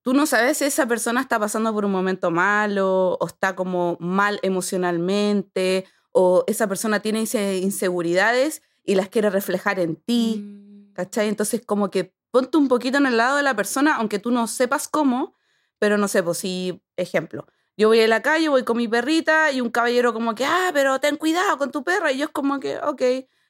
Tú 0.06 0.14
no 0.14 0.27
sabes 0.27 0.60
si 0.60 0.65
esa 0.65 0.86
persona 0.86 1.19
está 1.19 1.40
pasando 1.40 1.73
por 1.73 1.84
un 1.84 1.91
momento 1.91 2.30
malo 2.30 3.18
o 3.19 3.26
está 3.26 3.56
como 3.56 3.98
mal 3.99 4.40
emocionalmente 4.44 5.86
o 6.11 6.44
esa 6.45 6.68
persona 6.68 6.99
tiene 6.99 7.22
inseguridades 7.22 8.61
y 8.84 8.94
las 8.94 9.10
quiere 9.10 9.32
reflejar 9.32 9.80
en 9.80 9.95
ti, 9.95 10.44
mm. 10.44 10.94
¿cachai? 10.94 11.27
Entonces 11.27 11.64
como 11.65 11.90
que 11.90 12.14
ponte 12.30 12.56
un 12.56 12.68
poquito 12.68 12.99
en 12.99 13.07
el 13.07 13.18
lado 13.18 13.38
de 13.38 13.41
la 13.41 13.56
persona, 13.56 13.95
aunque 13.95 14.19
tú 14.19 14.30
no 14.30 14.45
sepas 14.45 14.88
cómo, 14.88 15.34
pero 15.80 15.98
no 15.98 16.07
sé, 16.07 16.22
pues 16.22 16.38
si, 16.38 16.84
ejemplo, 16.98 17.48
yo 17.76 17.88
voy 17.88 17.99
a 17.99 18.07
la 18.07 18.22
calle, 18.22 18.48
voy 18.48 18.61
con 18.61 18.77
mi 18.77 18.88
perrita 18.88 19.52
y 19.52 19.60
un 19.60 19.72
caballero 19.72 20.14
como 20.14 20.36
que, 20.36 20.45
ah, 20.45 20.69
pero 20.72 20.99
ten 20.99 21.15
cuidado 21.15 21.57
con 21.57 21.72
tu 21.72 21.84
perra 21.84 22.11
y 22.11 22.19
yo 22.19 22.26
es 22.26 22.32
como 22.32 22.60
que, 22.60 22.77
ok, 22.77 23.02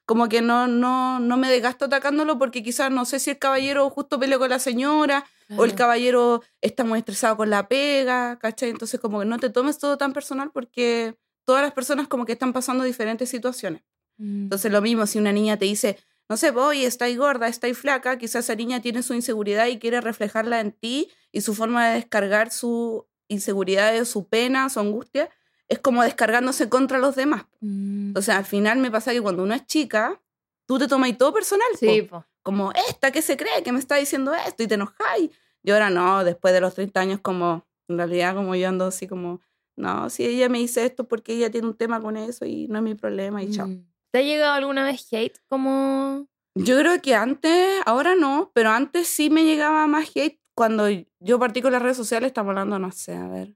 como 0.06 0.30
que 0.30 0.41
no, 0.41 0.68
no, 0.68 1.19
no 1.19 1.36
me 1.36 1.49
desgasto 1.52 1.84
atacándolo 1.84 2.40
porque 2.40 2.64
quizás 2.64 2.91
no 2.91 3.03
sé 3.03 3.19
si 3.19 3.32
el 3.32 3.40
caballero 3.40 3.90
justo 3.90 4.18
peleó 4.22 4.40
con 4.40 4.52
la 4.52 4.60
señora 4.60 5.26
o 5.58 5.66
el 5.66 5.76
caballero 5.76 6.42
está 6.62 6.84
muy 6.84 7.00
estresado 7.00 7.38
con 7.38 7.50
la 7.50 7.68
pega, 7.68 8.40
¿cachai? 8.40 8.70
Entonces 8.70 9.00
como 9.00 9.20
que 9.20 9.26
no 9.26 9.38
te 9.38 9.50
tomes 9.50 9.78
todo 9.78 9.98
tan 9.98 10.14
personal 10.14 10.52
porque 10.52 11.18
todas 11.46 11.62
las 11.62 11.74
personas 11.74 12.08
como 12.08 12.26
que 12.26 12.34
están 12.34 12.54
pasando 12.54 12.84
diferentes 12.84 13.30
situaciones. 13.30 13.84
Mm. 14.18 14.44
Entonces 14.44 14.72
lo 14.72 14.82
mismo, 14.82 15.06
si 15.06 15.20
una 15.20 15.32
niña 15.32 15.58
te 15.58 15.66
dice, 15.66 15.98
no 16.28 16.38
sé, 16.38 16.52
voy, 16.52 16.86
estáis 16.86 17.18
gorda, 17.18 17.48
estáis 17.48 17.78
flaca, 17.78 18.18
quizás 18.18 18.46
esa 18.46 18.56
niña 18.56 18.82
tiene 18.82 19.04
su 19.04 19.14
inseguridad 19.14 19.68
y 19.68 19.78
quiere 19.78 20.02
reflejarla 20.02 20.60
en 20.60 20.72
ti 20.72 21.10
y 21.32 21.42
su 21.42 21.54
forma 21.54 21.88
de 21.88 21.96
descargar 21.96 22.52
su 22.52 23.08
inseguridad, 23.28 24.04
su 24.06 24.28
pena, 24.28 24.70
su 24.70 24.80
angustia, 24.80 25.30
es 25.68 25.80
como 25.80 26.04
descargándose 26.04 26.70
contra 26.70 26.98
los 26.98 27.16
demás. 27.16 27.46
Mm. 27.62 28.14
O 28.16 28.22
sea, 28.22 28.38
al 28.38 28.46
final 28.46 28.80
me 28.80 28.92
pasa 28.92 29.12
que 29.12 29.22
cuando 29.22 29.44
uno 29.44 29.54
es 29.54 29.66
chica, 29.66 30.22
tú 30.66 30.80
te 30.80 30.88
tomas 30.88 31.16
todo 31.18 31.34
personal. 31.34 31.68
Sí, 31.80 32.10
Como, 32.46 32.72
esta 32.88 33.12
que 33.12 33.24
se 33.24 33.38
cree 33.38 33.64
que 33.64 33.72
me 33.72 33.80
está 33.80 33.96
diciendo 33.96 34.32
esto 34.36 34.62
y 34.62 34.68
te 34.68 34.76
enojáis. 34.76 35.32
Y 35.64 35.72
ahora 35.72 35.90
no, 35.90 36.24
después 36.24 36.54
de 36.54 36.62
los 36.62 36.76
30 36.76 37.00
años, 37.00 37.20
como, 37.20 37.66
en 37.88 37.98
realidad, 37.98 38.36
como 38.36 38.54
yo 38.54 38.70
ando 38.70 38.86
así 38.86 39.08
como, 39.08 39.42
no, 39.76 40.12
si 40.12 40.26
ella 40.26 40.48
me 40.48 40.60
dice 40.60 40.86
esto 40.86 41.08
porque 41.08 41.34
ella 41.34 41.50
tiene 41.50 41.66
un 41.66 41.76
tema 41.76 42.00
con 42.00 42.18
eso 42.18 42.46
y 42.46 42.68
no 42.68 42.78
es 42.78 42.84
mi 42.84 42.94
problema 42.94 43.42
y 43.42 43.50
chao. 43.50 43.68
Mm. 43.68 43.84
¿Te 44.12 44.20
ha 44.20 44.22
llegado 44.22 44.54
alguna 44.54 44.86
vez 44.86 45.12
hate 45.12 45.40
como...? 45.50 46.28
Yo 46.54 46.78
creo 46.78 47.02
que 47.02 47.16
antes, 47.16 47.82
ahora 47.88 48.14
no, 48.14 48.52
pero 48.54 48.70
antes 48.70 49.08
sí 49.08 49.32
me 49.32 49.44
llegaba 49.44 49.88
más 49.88 50.12
hate 50.16 50.40
cuando 50.56 50.88
yo 51.20 51.40
partí 51.40 51.64
con 51.64 51.72
las 51.72 51.82
redes 51.82 51.98
sociales, 51.98 52.28
estamos 52.28 52.52
hablando, 52.52 52.78
no 52.78 52.92
sé, 52.92 53.16
a 53.16 53.28
ver, 53.28 53.56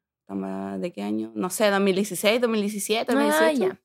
¿de 0.79 0.91
qué 0.91 1.03
año? 1.03 1.31
No 1.35 1.51
sé, 1.51 1.69
2016, 1.69 2.41
2017, 2.41 3.13
2018. 3.13 3.77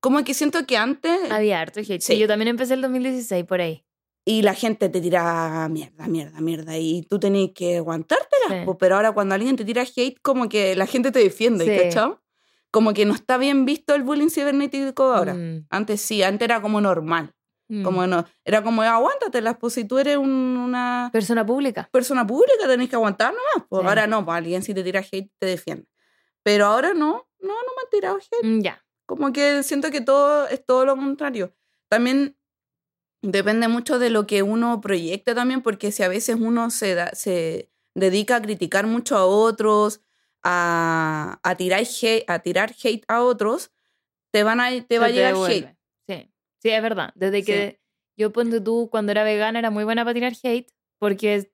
Como 0.00 0.24
que 0.24 0.34
siento 0.34 0.66
que 0.66 0.76
antes... 0.76 1.30
Había 1.30 1.60
harto 1.60 1.78
hate. 1.78 2.00
Sí. 2.00 2.18
yo 2.18 2.26
también 2.26 2.48
empecé 2.48 2.74
el 2.74 2.82
2016, 2.82 3.44
por 3.44 3.60
ahí. 3.60 3.84
Y 4.24 4.42
la 4.42 4.54
gente 4.54 4.88
te 4.88 5.00
tira 5.00 5.68
mierda, 5.70 6.06
mierda, 6.06 6.40
mierda. 6.40 6.78
Y 6.78 7.02
tú 7.08 7.18
tenés 7.18 7.50
que 7.54 7.78
aguantártela. 7.78 8.66
pero 8.78 8.96
ahora 8.96 9.12
cuando 9.12 9.34
alguien 9.34 9.56
te 9.56 9.64
tira 9.64 9.82
hate, 9.82 10.18
como 10.22 10.48
que 10.48 10.76
la 10.76 10.86
gente 10.86 11.10
te 11.10 11.20
defiende, 11.20 11.64
sí. 11.64 11.84
¿cachai? 11.84 12.16
Como 12.70 12.92
que 12.92 13.04
no 13.04 13.14
está 13.14 13.36
bien 13.38 13.64
visto 13.64 13.94
el 13.94 14.02
bullying 14.02 14.28
cibernético 14.28 15.12
ahora. 15.12 15.34
Mm. 15.34 15.66
Antes 15.70 16.00
sí, 16.02 16.22
antes 16.22 16.44
era 16.44 16.60
como 16.60 16.80
normal. 16.80 17.34
Como 17.84 18.02
mm. 18.04 18.10
no, 18.10 18.26
era 18.44 18.64
como, 18.64 18.82
aguántate 18.82 19.42
pues 19.54 19.74
si 19.74 19.84
tú 19.84 19.98
eres 19.98 20.16
una... 20.16 21.08
Persona 21.12 21.46
pública. 21.46 21.88
Persona 21.92 22.26
pública, 22.26 22.66
tenés 22.66 22.88
que 22.88 22.96
aguantar 22.96 23.32
nomás. 23.32 23.68
Pues 23.68 23.84
ahora 23.84 24.08
no, 24.08 24.24
pues 24.24 24.38
alguien 24.38 24.62
si 24.62 24.74
te 24.74 24.82
tira 24.82 25.00
hate 25.00 25.30
te 25.38 25.46
defiende. 25.46 25.86
Pero 26.42 26.66
ahora 26.66 26.94
no, 26.94 27.28
no, 27.40 27.48
no 27.48 27.54
me 27.54 27.82
han 27.84 27.90
tirado 27.90 28.16
hate. 28.16 28.44
Mm, 28.44 28.60
ya. 28.60 28.84
Como 29.06 29.32
que 29.32 29.62
siento 29.62 29.90
que 29.90 30.00
todo 30.00 30.48
es 30.48 30.64
todo 30.66 30.84
lo 30.84 30.96
contrario. 30.96 31.54
También 31.88 32.36
depende 33.22 33.68
mucho 33.68 33.98
de 33.98 34.10
lo 34.10 34.26
que 34.26 34.42
uno 34.42 34.80
proyecte 34.80 35.34
también, 35.34 35.62
porque 35.62 35.92
si 35.92 36.02
a 36.02 36.08
veces 36.08 36.36
uno 36.40 36.70
se, 36.70 36.94
da, 36.94 37.10
se 37.14 37.70
dedica 37.94 38.36
a 38.36 38.42
criticar 38.42 38.86
mucho 38.86 39.16
a 39.16 39.24
otros, 39.24 40.00
a, 40.42 41.38
a, 41.42 41.54
tirar, 41.56 41.80
hate, 41.80 42.24
a 42.28 42.38
tirar 42.40 42.74
hate 42.82 43.04
a 43.08 43.22
otros, 43.22 43.70
te, 44.32 44.42
van 44.42 44.60
a, 44.60 44.70
te 44.82 44.98
va 44.98 45.06
a 45.06 45.10
llegar 45.10 45.34
hate. 45.34 45.76
Sí, 46.62 46.68
es 46.68 46.82
verdad. 46.82 47.12
Desde 47.14 47.42
que 47.42 47.80
yo, 48.18 48.32
ponte 48.32 48.60
tú, 48.60 48.88
cuando 48.90 49.12
era 49.12 49.24
vegana, 49.24 49.58
era 49.58 49.70
muy 49.70 49.84
buena 49.84 50.04
para 50.04 50.12
tirar 50.12 50.34
hate, 50.42 50.70
porque, 50.98 51.50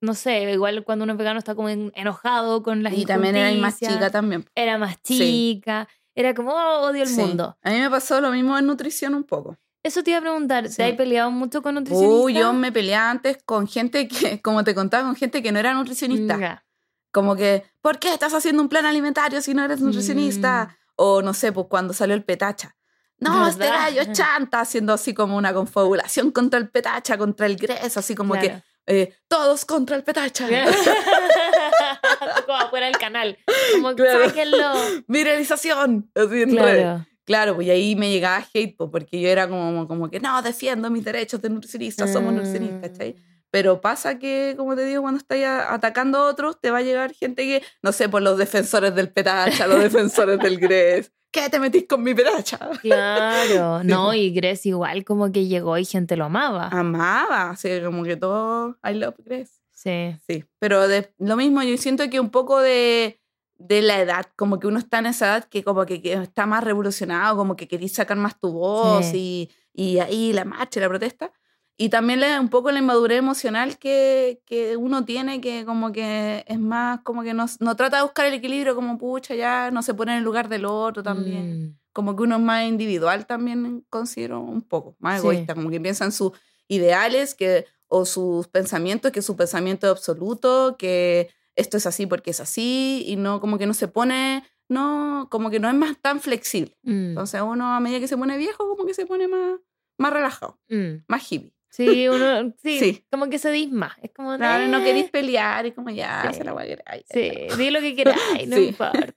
no 0.00 0.14
sé, 0.14 0.50
igual 0.50 0.84
cuando 0.84 1.04
uno 1.04 1.12
es 1.12 1.18
vegano 1.18 1.38
está 1.38 1.54
como 1.54 1.68
enojado 1.68 2.64
con 2.64 2.82
las 2.82 2.92
Y 2.94 3.04
también 3.04 3.36
era 3.36 3.52
más 3.60 3.78
chica 3.78 4.10
también. 4.10 4.44
Era 4.56 4.76
más 4.76 5.00
chica. 5.02 5.88
Era 6.16 6.34
como, 6.34 6.50
oh, 6.50 6.88
odio 6.88 7.04
el 7.04 7.10
mundo. 7.10 7.56
A 7.62 7.70
mí 7.70 7.78
me 7.78 7.88
pasó 7.88 8.20
lo 8.20 8.32
mismo 8.32 8.58
en 8.58 8.66
nutrición 8.66 9.14
un 9.14 9.22
poco. 9.22 9.56
Eso 9.82 10.02
te 10.02 10.10
iba 10.10 10.18
a 10.18 10.22
preguntar, 10.22 10.68
¿te 10.68 10.84
has 10.84 10.92
peleado 10.92 11.30
mucho 11.30 11.62
con 11.62 11.74
nutricionistas? 11.74 12.24
Uy, 12.24 12.34
yo 12.34 12.52
me 12.52 12.70
peleé 12.70 12.96
antes 12.96 13.38
con 13.44 13.66
gente 13.66 14.08
que, 14.08 14.40
como 14.42 14.62
te 14.62 14.74
contaba, 14.74 15.04
con 15.04 15.16
gente 15.16 15.42
que 15.42 15.52
no 15.52 15.58
era 15.58 15.72
nutricionista. 15.74 16.64
Como 17.12 17.34
que, 17.34 17.64
¿por 17.80 17.98
qué 17.98 18.12
estás 18.12 18.34
haciendo 18.34 18.62
un 18.62 18.68
plan 18.68 18.86
alimentario 18.86 19.40
si 19.40 19.54
no 19.54 19.64
eres 19.64 19.80
nutricionista? 19.80 20.64
Mm. 20.64 20.92
O 20.96 21.22
no 21.22 21.32
sé, 21.32 21.50
pues 21.50 21.66
cuando 21.68 21.94
salió 21.94 22.14
el 22.14 22.24
petacha 22.24 22.76
no, 23.20 23.46
este 23.46 23.66
gallo 23.66 24.02
chanta, 24.12 24.60
haciendo 24.60 24.92
así 24.92 25.14
como 25.14 25.36
una 25.36 25.52
confabulación 25.52 26.32
contra 26.32 26.58
el 26.58 26.68
petacha, 26.68 27.16
contra 27.18 27.46
el 27.46 27.56
gres, 27.56 27.96
así 27.96 28.14
como 28.14 28.34
que 28.34 28.62
eh, 28.86 29.14
todos 29.28 29.64
contra 29.64 29.96
el 29.96 30.02
petacha. 30.02 30.48
como 32.46 32.58
afuera 32.58 32.86
del 32.86 32.98
canal. 32.98 33.38
Como 33.72 33.94
claro. 33.94 34.26
sáquenlo. 34.26 34.72
Viralización. 35.06 36.10
Así 36.14 36.42
en 36.42 36.50
claro. 36.50 37.06
Claro, 37.30 37.54
pues 37.54 37.70
ahí 37.70 37.94
me 37.94 38.10
llegaba 38.10 38.44
hate, 38.52 38.76
pues, 38.76 38.90
porque 38.90 39.20
yo 39.20 39.28
era 39.28 39.48
como, 39.48 39.86
como 39.86 40.10
que 40.10 40.18
no, 40.18 40.42
defiendo 40.42 40.90
mis 40.90 41.04
derechos 41.04 41.40
de 41.40 41.48
nutricionista, 41.48 42.08
somos 42.08 42.32
nutricionistas, 42.32 42.90
¿cachai? 42.90 43.12
Mm. 43.12 43.44
Pero 43.52 43.80
pasa 43.80 44.18
que, 44.18 44.54
como 44.56 44.74
te 44.74 44.84
digo, 44.84 45.02
cuando 45.02 45.18
estás 45.18 45.38
atacando 45.68 46.18
a 46.18 46.28
otros, 46.28 46.60
te 46.60 46.72
va 46.72 46.78
a 46.78 46.82
llegar 46.82 47.14
gente 47.14 47.44
que, 47.44 47.62
no 47.82 47.92
sé, 47.92 48.08
por 48.08 48.20
los 48.20 48.36
defensores 48.36 48.96
del 48.96 49.12
petacha, 49.12 49.68
los 49.68 49.80
defensores 49.80 50.40
del 50.40 50.58
GRES. 50.58 51.12
¿Qué 51.30 51.48
te 51.48 51.60
metís 51.60 51.86
con 51.86 52.02
mi 52.02 52.14
petacha? 52.14 52.58
Claro, 52.82 53.84
no, 53.84 54.12
y 54.12 54.32
Gres 54.32 54.66
igual 54.66 55.04
como 55.04 55.30
que 55.30 55.46
llegó 55.46 55.78
y 55.78 55.84
gente 55.84 56.16
lo 56.16 56.24
amaba. 56.24 56.66
Amaba, 56.72 57.50
así 57.50 57.80
como 57.84 58.02
que 58.02 58.16
todo, 58.16 58.76
I 58.82 58.94
love 58.94 59.14
Gres. 59.24 59.60
Sí. 59.72 60.16
Sí, 60.28 60.44
pero 60.58 60.88
de, 60.88 61.14
lo 61.18 61.36
mismo, 61.36 61.62
yo 61.62 61.78
siento 61.78 62.10
que 62.10 62.18
un 62.18 62.30
poco 62.30 62.60
de, 62.60 63.19
de 63.60 63.82
la 63.82 64.00
edad, 64.00 64.26
como 64.36 64.58
que 64.58 64.66
uno 64.66 64.78
está 64.78 65.00
en 65.00 65.06
esa 65.06 65.26
edad 65.26 65.44
que 65.44 65.62
como 65.62 65.84
que, 65.84 66.00
está 66.02 66.46
más 66.46 66.64
revolucionado, 66.64 67.36
como 67.36 67.56
que 67.56 67.68
querís 67.68 67.92
sacar 67.92 68.16
más 68.16 68.40
tu 68.40 68.52
voz 68.52 69.12
y, 69.12 69.50
y 69.74 69.98
ahí 69.98 70.32
la 70.32 70.46
marcha 70.46 70.80
y 70.80 70.82
la 70.82 70.88
protesta. 70.88 71.30
Y 71.76 71.90
también 71.90 72.20
le, 72.20 72.38
un 72.38 72.48
poco 72.48 72.70
la 72.70 72.78
inmadurez 72.78 73.18
emocional 73.18 73.78
que, 73.78 74.42
que, 74.46 74.76
uno 74.76 75.04
tiene, 75.04 75.40
que 75.40 75.64
como 75.66 75.92
que 75.92 76.44
es 76.46 76.58
más, 76.58 77.00
como 77.02 77.22
que 77.22 77.34
no, 77.34 77.46
no, 77.60 77.76
trata 77.76 77.98
de 77.98 78.02
buscar 78.02 78.26
el 78.26 78.34
equilibrio, 78.34 78.74
como 78.74 78.98
pucha, 78.98 79.34
ya 79.34 79.70
no 79.70 79.82
se 79.82 79.94
pone 79.94 80.12
en 80.12 80.18
el 80.18 80.24
lugar 80.24 80.48
del 80.48 80.64
otro 80.64 81.02
también. 81.02 81.68
Mm. 81.68 81.78
Como 81.92 82.16
que 82.16 82.22
uno 82.22 82.36
es 82.36 82.42
más 82.42 82.66
individual 82.66 83.26
también, 83.26 83.84
considero 83.90 84.40
un 84.40 84.62
poco, 84.62 84.96
más 84.98 85.20
egoísta, 85.20 85.54
como 85.54 85.70
que 85.70 85.80
piensa 85.80 86.04
en 86.04 86.12
sus 86.12 86.32
ideales 86.66 87.34
que, 87.34 87.66
o 87.88 88.06
sus 88.06 88.48
pensamientos, 88.48 89.12
que 89.12 89.22
su 89.22 89.36
pensamiento 89.36 89.86
es 89.86 89.92
absoluto, 89.92 90.76
que 90.78 91.28
esto 91.60 91.76
es 91.76 91.86
así 91.86 92.06
porque 92.06 92.30
es 92.30 92.40
así, 92.40 93.04
y 93.06 93.16
no, 93.16 93.40
como 93.40 93.58
que 93.58 93.66
no 93.66 93.74
se 93.74 93.88
pone, 93.88 94.44
no, 94.68 95.28
como 95.30 95.50
que 95.50 95.60
no 95.60 95.68
es 95.68 95.74
más 95.74 95.96
tan 96.00 96.20
flexible. 96.20 96.76
Mm. 96.82 97.10
Entonces 97.10 97.40
uno 97.42 97.74
a 97.74 97.80
medida 97.80 98.00
que 98.00 98.08
se 98.08 98.16
pone 98.16 98.36
viejo, 98.36 98.68
como 98.68 98.86
que 98.86 98.94
se 98.94 99.06
pone 99.06 99.28
más, 99.28 99.60
más 99.98 100.12
relajado, 100.12 100.58
mm. 100.68 101.04
más 101.06 101.30
hippie. 101.30 101.54
Sí, 101.68 102.08
uno, 102.08 102.52
sí, 102.62 103.04
como 103.10 103.28
que 103.30 103.38
se 103.38 103.50
disma. 103.52 103.96
Es 104.02 104.10
como, 104.12 104.36
claro, 104.36 104.66
no 104.66 104.82
queréis 104.82 105.10
pelear, 105.10 105.66
y 105.66 105.72
como 105.72 105.90
ya, 105.90 106.32
se 106.32 106.42
la 106.42 106.52
voy 106.52 106.64
a 106.64 106.96
Sí, 107.12 107.32
di 107.56 107.70
lo 107.70 107.80
que 107.80 107.94
queráis, 107.94 108.48
no 108.48 108.58
importa. 108.58 109.12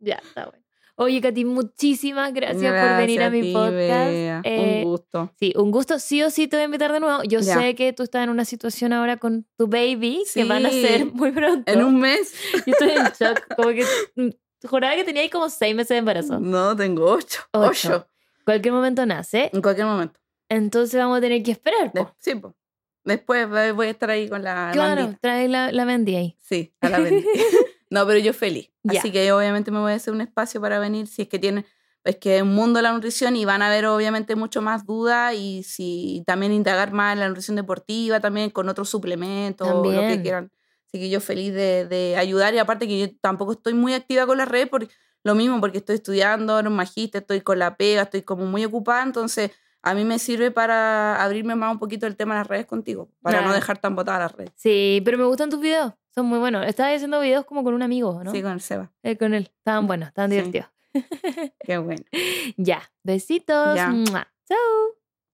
Ya, 0.00 0.16
está 0.16 0.46
bueno. 0.46 0.67
Oye, 1.00 1.20
Katy, 1.20 1.44
muchísimas 1.44 2.32
gracias, 2.32 2.72
por 2.72 2.96
venir 2.98 3.22
a 3.22 3.30
mi 3.30 3.52
podcast. 3.52 4.10
un 4.10 4.42
eh, 4.44 4.82
gusto. 4.84 5.32
Sí, 5.38 5.54
un 5.56 5.70
gusto. 5.70 6.00
Sí 6.00 6.24
o 6.24 6.30
sí 6.30 6.48
te 6.48 6.56
voy 6.56 6.62
a 6.62 6.64
invitar 6.64 6.92
de 6.92 6.98
nuevo. 6.98 7.22
Yo 7.22 7.40
sé 7.40 7.76
que 7.76 7.92
tú 7.92 8.02
estás 8.02 8.24
en 8.24 8.30
una 8.30 8.44
situación 8.44 8.92
ahora 8.92 9.16
con 9.16 9.46
tu 9.56 9.68
baby, 9.68 10.24
que 10.34 10.42
van 10.42 10.66
a 10.66 10.70
ser 10.70 11.06
muy 11.06 11.30
pronto. 11.30 11.70
En 11.70 11.84
un 11.84 12.00
mes. 12.00 12.34
Yo 12.66 12.72
estoy 12.72 12.90
en 12.90 13.04
shock. 13.20 13.54
Como 13.54 13.68
que 13.68 13.84
juraba 14.66 14.96
que 14.96 15.04
tenía 15.04 15.22
ahí 15.22 15.30
como 15.30 15.48
seis 15.50 15.72
meses 15.72 15.90
de 15.90 15.98
embarazo. 15.98 16.40
No, 16.40 16.74
tengo 16.74 17.12
ocho. 17.12 17.42
Ocho. 17.52 18.08
Cualquier 18.44 18.74
momento 18.74 19.06
nace. 19.06 19.50
En 19.52 19.62
cualquier 19.62 19.86
momento. 19.86 20.18
Entonces 20.48 20.98
vamos 20.98 21.18
a 21.18 21.20
tener 21.20 21.44
que 21.44 21.52
esperar. 21.52 21.92
sí, 22.18 22.34
pues. 22.34 22.54
Después 23.04 23.48
voy 23.48 23.86
a 23.86 23.90
estar 23.90 24.10
ahí 24.10 24.28
con 24.28 24.42
la. 24.42 24.70
Claro, 24.72 25.16
trae 25.20 25.46
la, 25.46 25.70
la 25.70 25.84
Bendy 25.84 26.16
ahí. 26.16 26.36
Sí, 26.40 26.74
a 26.80 26.88
la 26.88 26.98
Bendy. 26.98 27.24
no, 27.90 28.06
pero 28.06 28.18
yo 28.18 28.32
feliz. 28.32 28.70
Así 28.88 29.10
que 29.10 29.32
obviamente 29.32 29.70
me 29.70 29.78
voy 29.78 29.92
a 29.92 29.96
hacer 29.96 30.12
un 30.12 30.20
espacio 30.20 30.60
para 30.60 30.78
venir 30.78 31.06
si 31.06 31.22
es 31.22 31.28
que 31.28 31.38
tienen. 31.38 31.64
Es 32.04 32.16
que 32.16 32.36
es 32.36 32.42
un 32.42 32.54
mundo 32.54 32.78
de 32.78 32.84
la 32.84 32.92
nutrición 32.92 33.36
y 33.36 33.44
van 33.44 33.60
a 33.60 33.66
haber 33.66 33.86
obviamente 33.86 34.36
mucho 34.36 34.62
más 34.62 34.86
dudas 34.86 35.34
y 35.34 35.62
si 35.62 36.22
también 36.26 36.52
indagar 36.52 36.92
más 36.92 37.12
en 37.12 37.20
la 37.20 37.28
nutrición 37.28 37.56
deportiva, 37.56 38.20
también 38.20 38.50
con 38.50 38.68
otros 38.68 38.88
suplementos 38.88 39.68
lo 39.68 39.82
que 39.82 40.22
quieran. 40.22 40.50
Así 40.86 41.00
que 41.00 41.10
yo 41.10 41.20
feliz 41.20 41.52
de, 41.52 41.86
de, 41.86 42.16
ayudar 42.16 42.54
y 42.54 42.58
aparte 42.58 42.88
que 42.88 42.98
yo 42.98 43.06
tampoco 43.20 43.52
estoy 43.52 43.74
muy 43.74 43.92
activa 43.92 44.26
con 44.26 44.38
la 44.38 44.46
red 44.46 44.68
por 44.68 44.88
lo 45.22 45.34
mismo, 45.34 45.60
porque 45.60 45.78
estoy 45.78 45.96
estudiando, 45.96 46.58
en 46.58 46.66
un 46.66 46.76
magíster, 46.76 47.22
estoy 47.22 47.42
con 47.42 47.58
la 47.58 47.76
pega, 47.76 48.02
estoy 48.02 48.22
como 48.22 48.46
muy 48.46 48.64
ocupada, 48.64 49.02
entonces 49.02 49.50
a 49.82 49.94
mí 49.94 50.04
me 50.04 50.18
sirve 50.18 50.50
para 50.50 51.22
abrirme 51.22 51.54
más 51.54 51.72
un 51.72 51.78
poquito 51.78 52.06
el 52.06 52.16
tema 52.16 52.34
de 52.34 52.40
las 52.40 52.46
redes 52.46 52.66
contigo, 52.66 53.10
para 53.20 53.42
no 53.42 53.52
dejar 53.52 53.78
tan 53.78 53.94
botadas 53.94 54.20
las 54.20 54.32
redes. 54.32 54.52
Sí, 54.56 55.02
pero 55.04 55.18
me 55.18 55.24
gustan 55.24 55.50
tus 55.50 55.60
videos, 55.60 55.92
son 56.18 56.26
muy 56.26 56.40
buenos. 56.40 56.66
Estabas 56.66 56.96
haciendo 56.96 57.20
videos 57.20 57.44
como 57.44 57.62
con 57.62 57.74
un 57.74 57.82
amigo, 57.82 58.24
¿no? 58.24 58.32
Sí, 58.32 58.42
con 58.42 58.50
el 58.52 58.60
Seba. 58.60 58.90
Eh, 59.04 59.16
con 59.16 59.34
él, 59.34 59.52
estaban 59.56 59.86
buenos, 59.86 60.08
estaban 60.08 60.30
divertidos. 60.30 60.68
Qué 61.60 61.78
bueno. 61.78 62.02
ya, 62.56 62.82
besitos. 63.04 63.76
Ya. 63.76 63.92
Chao. 64.48 64.98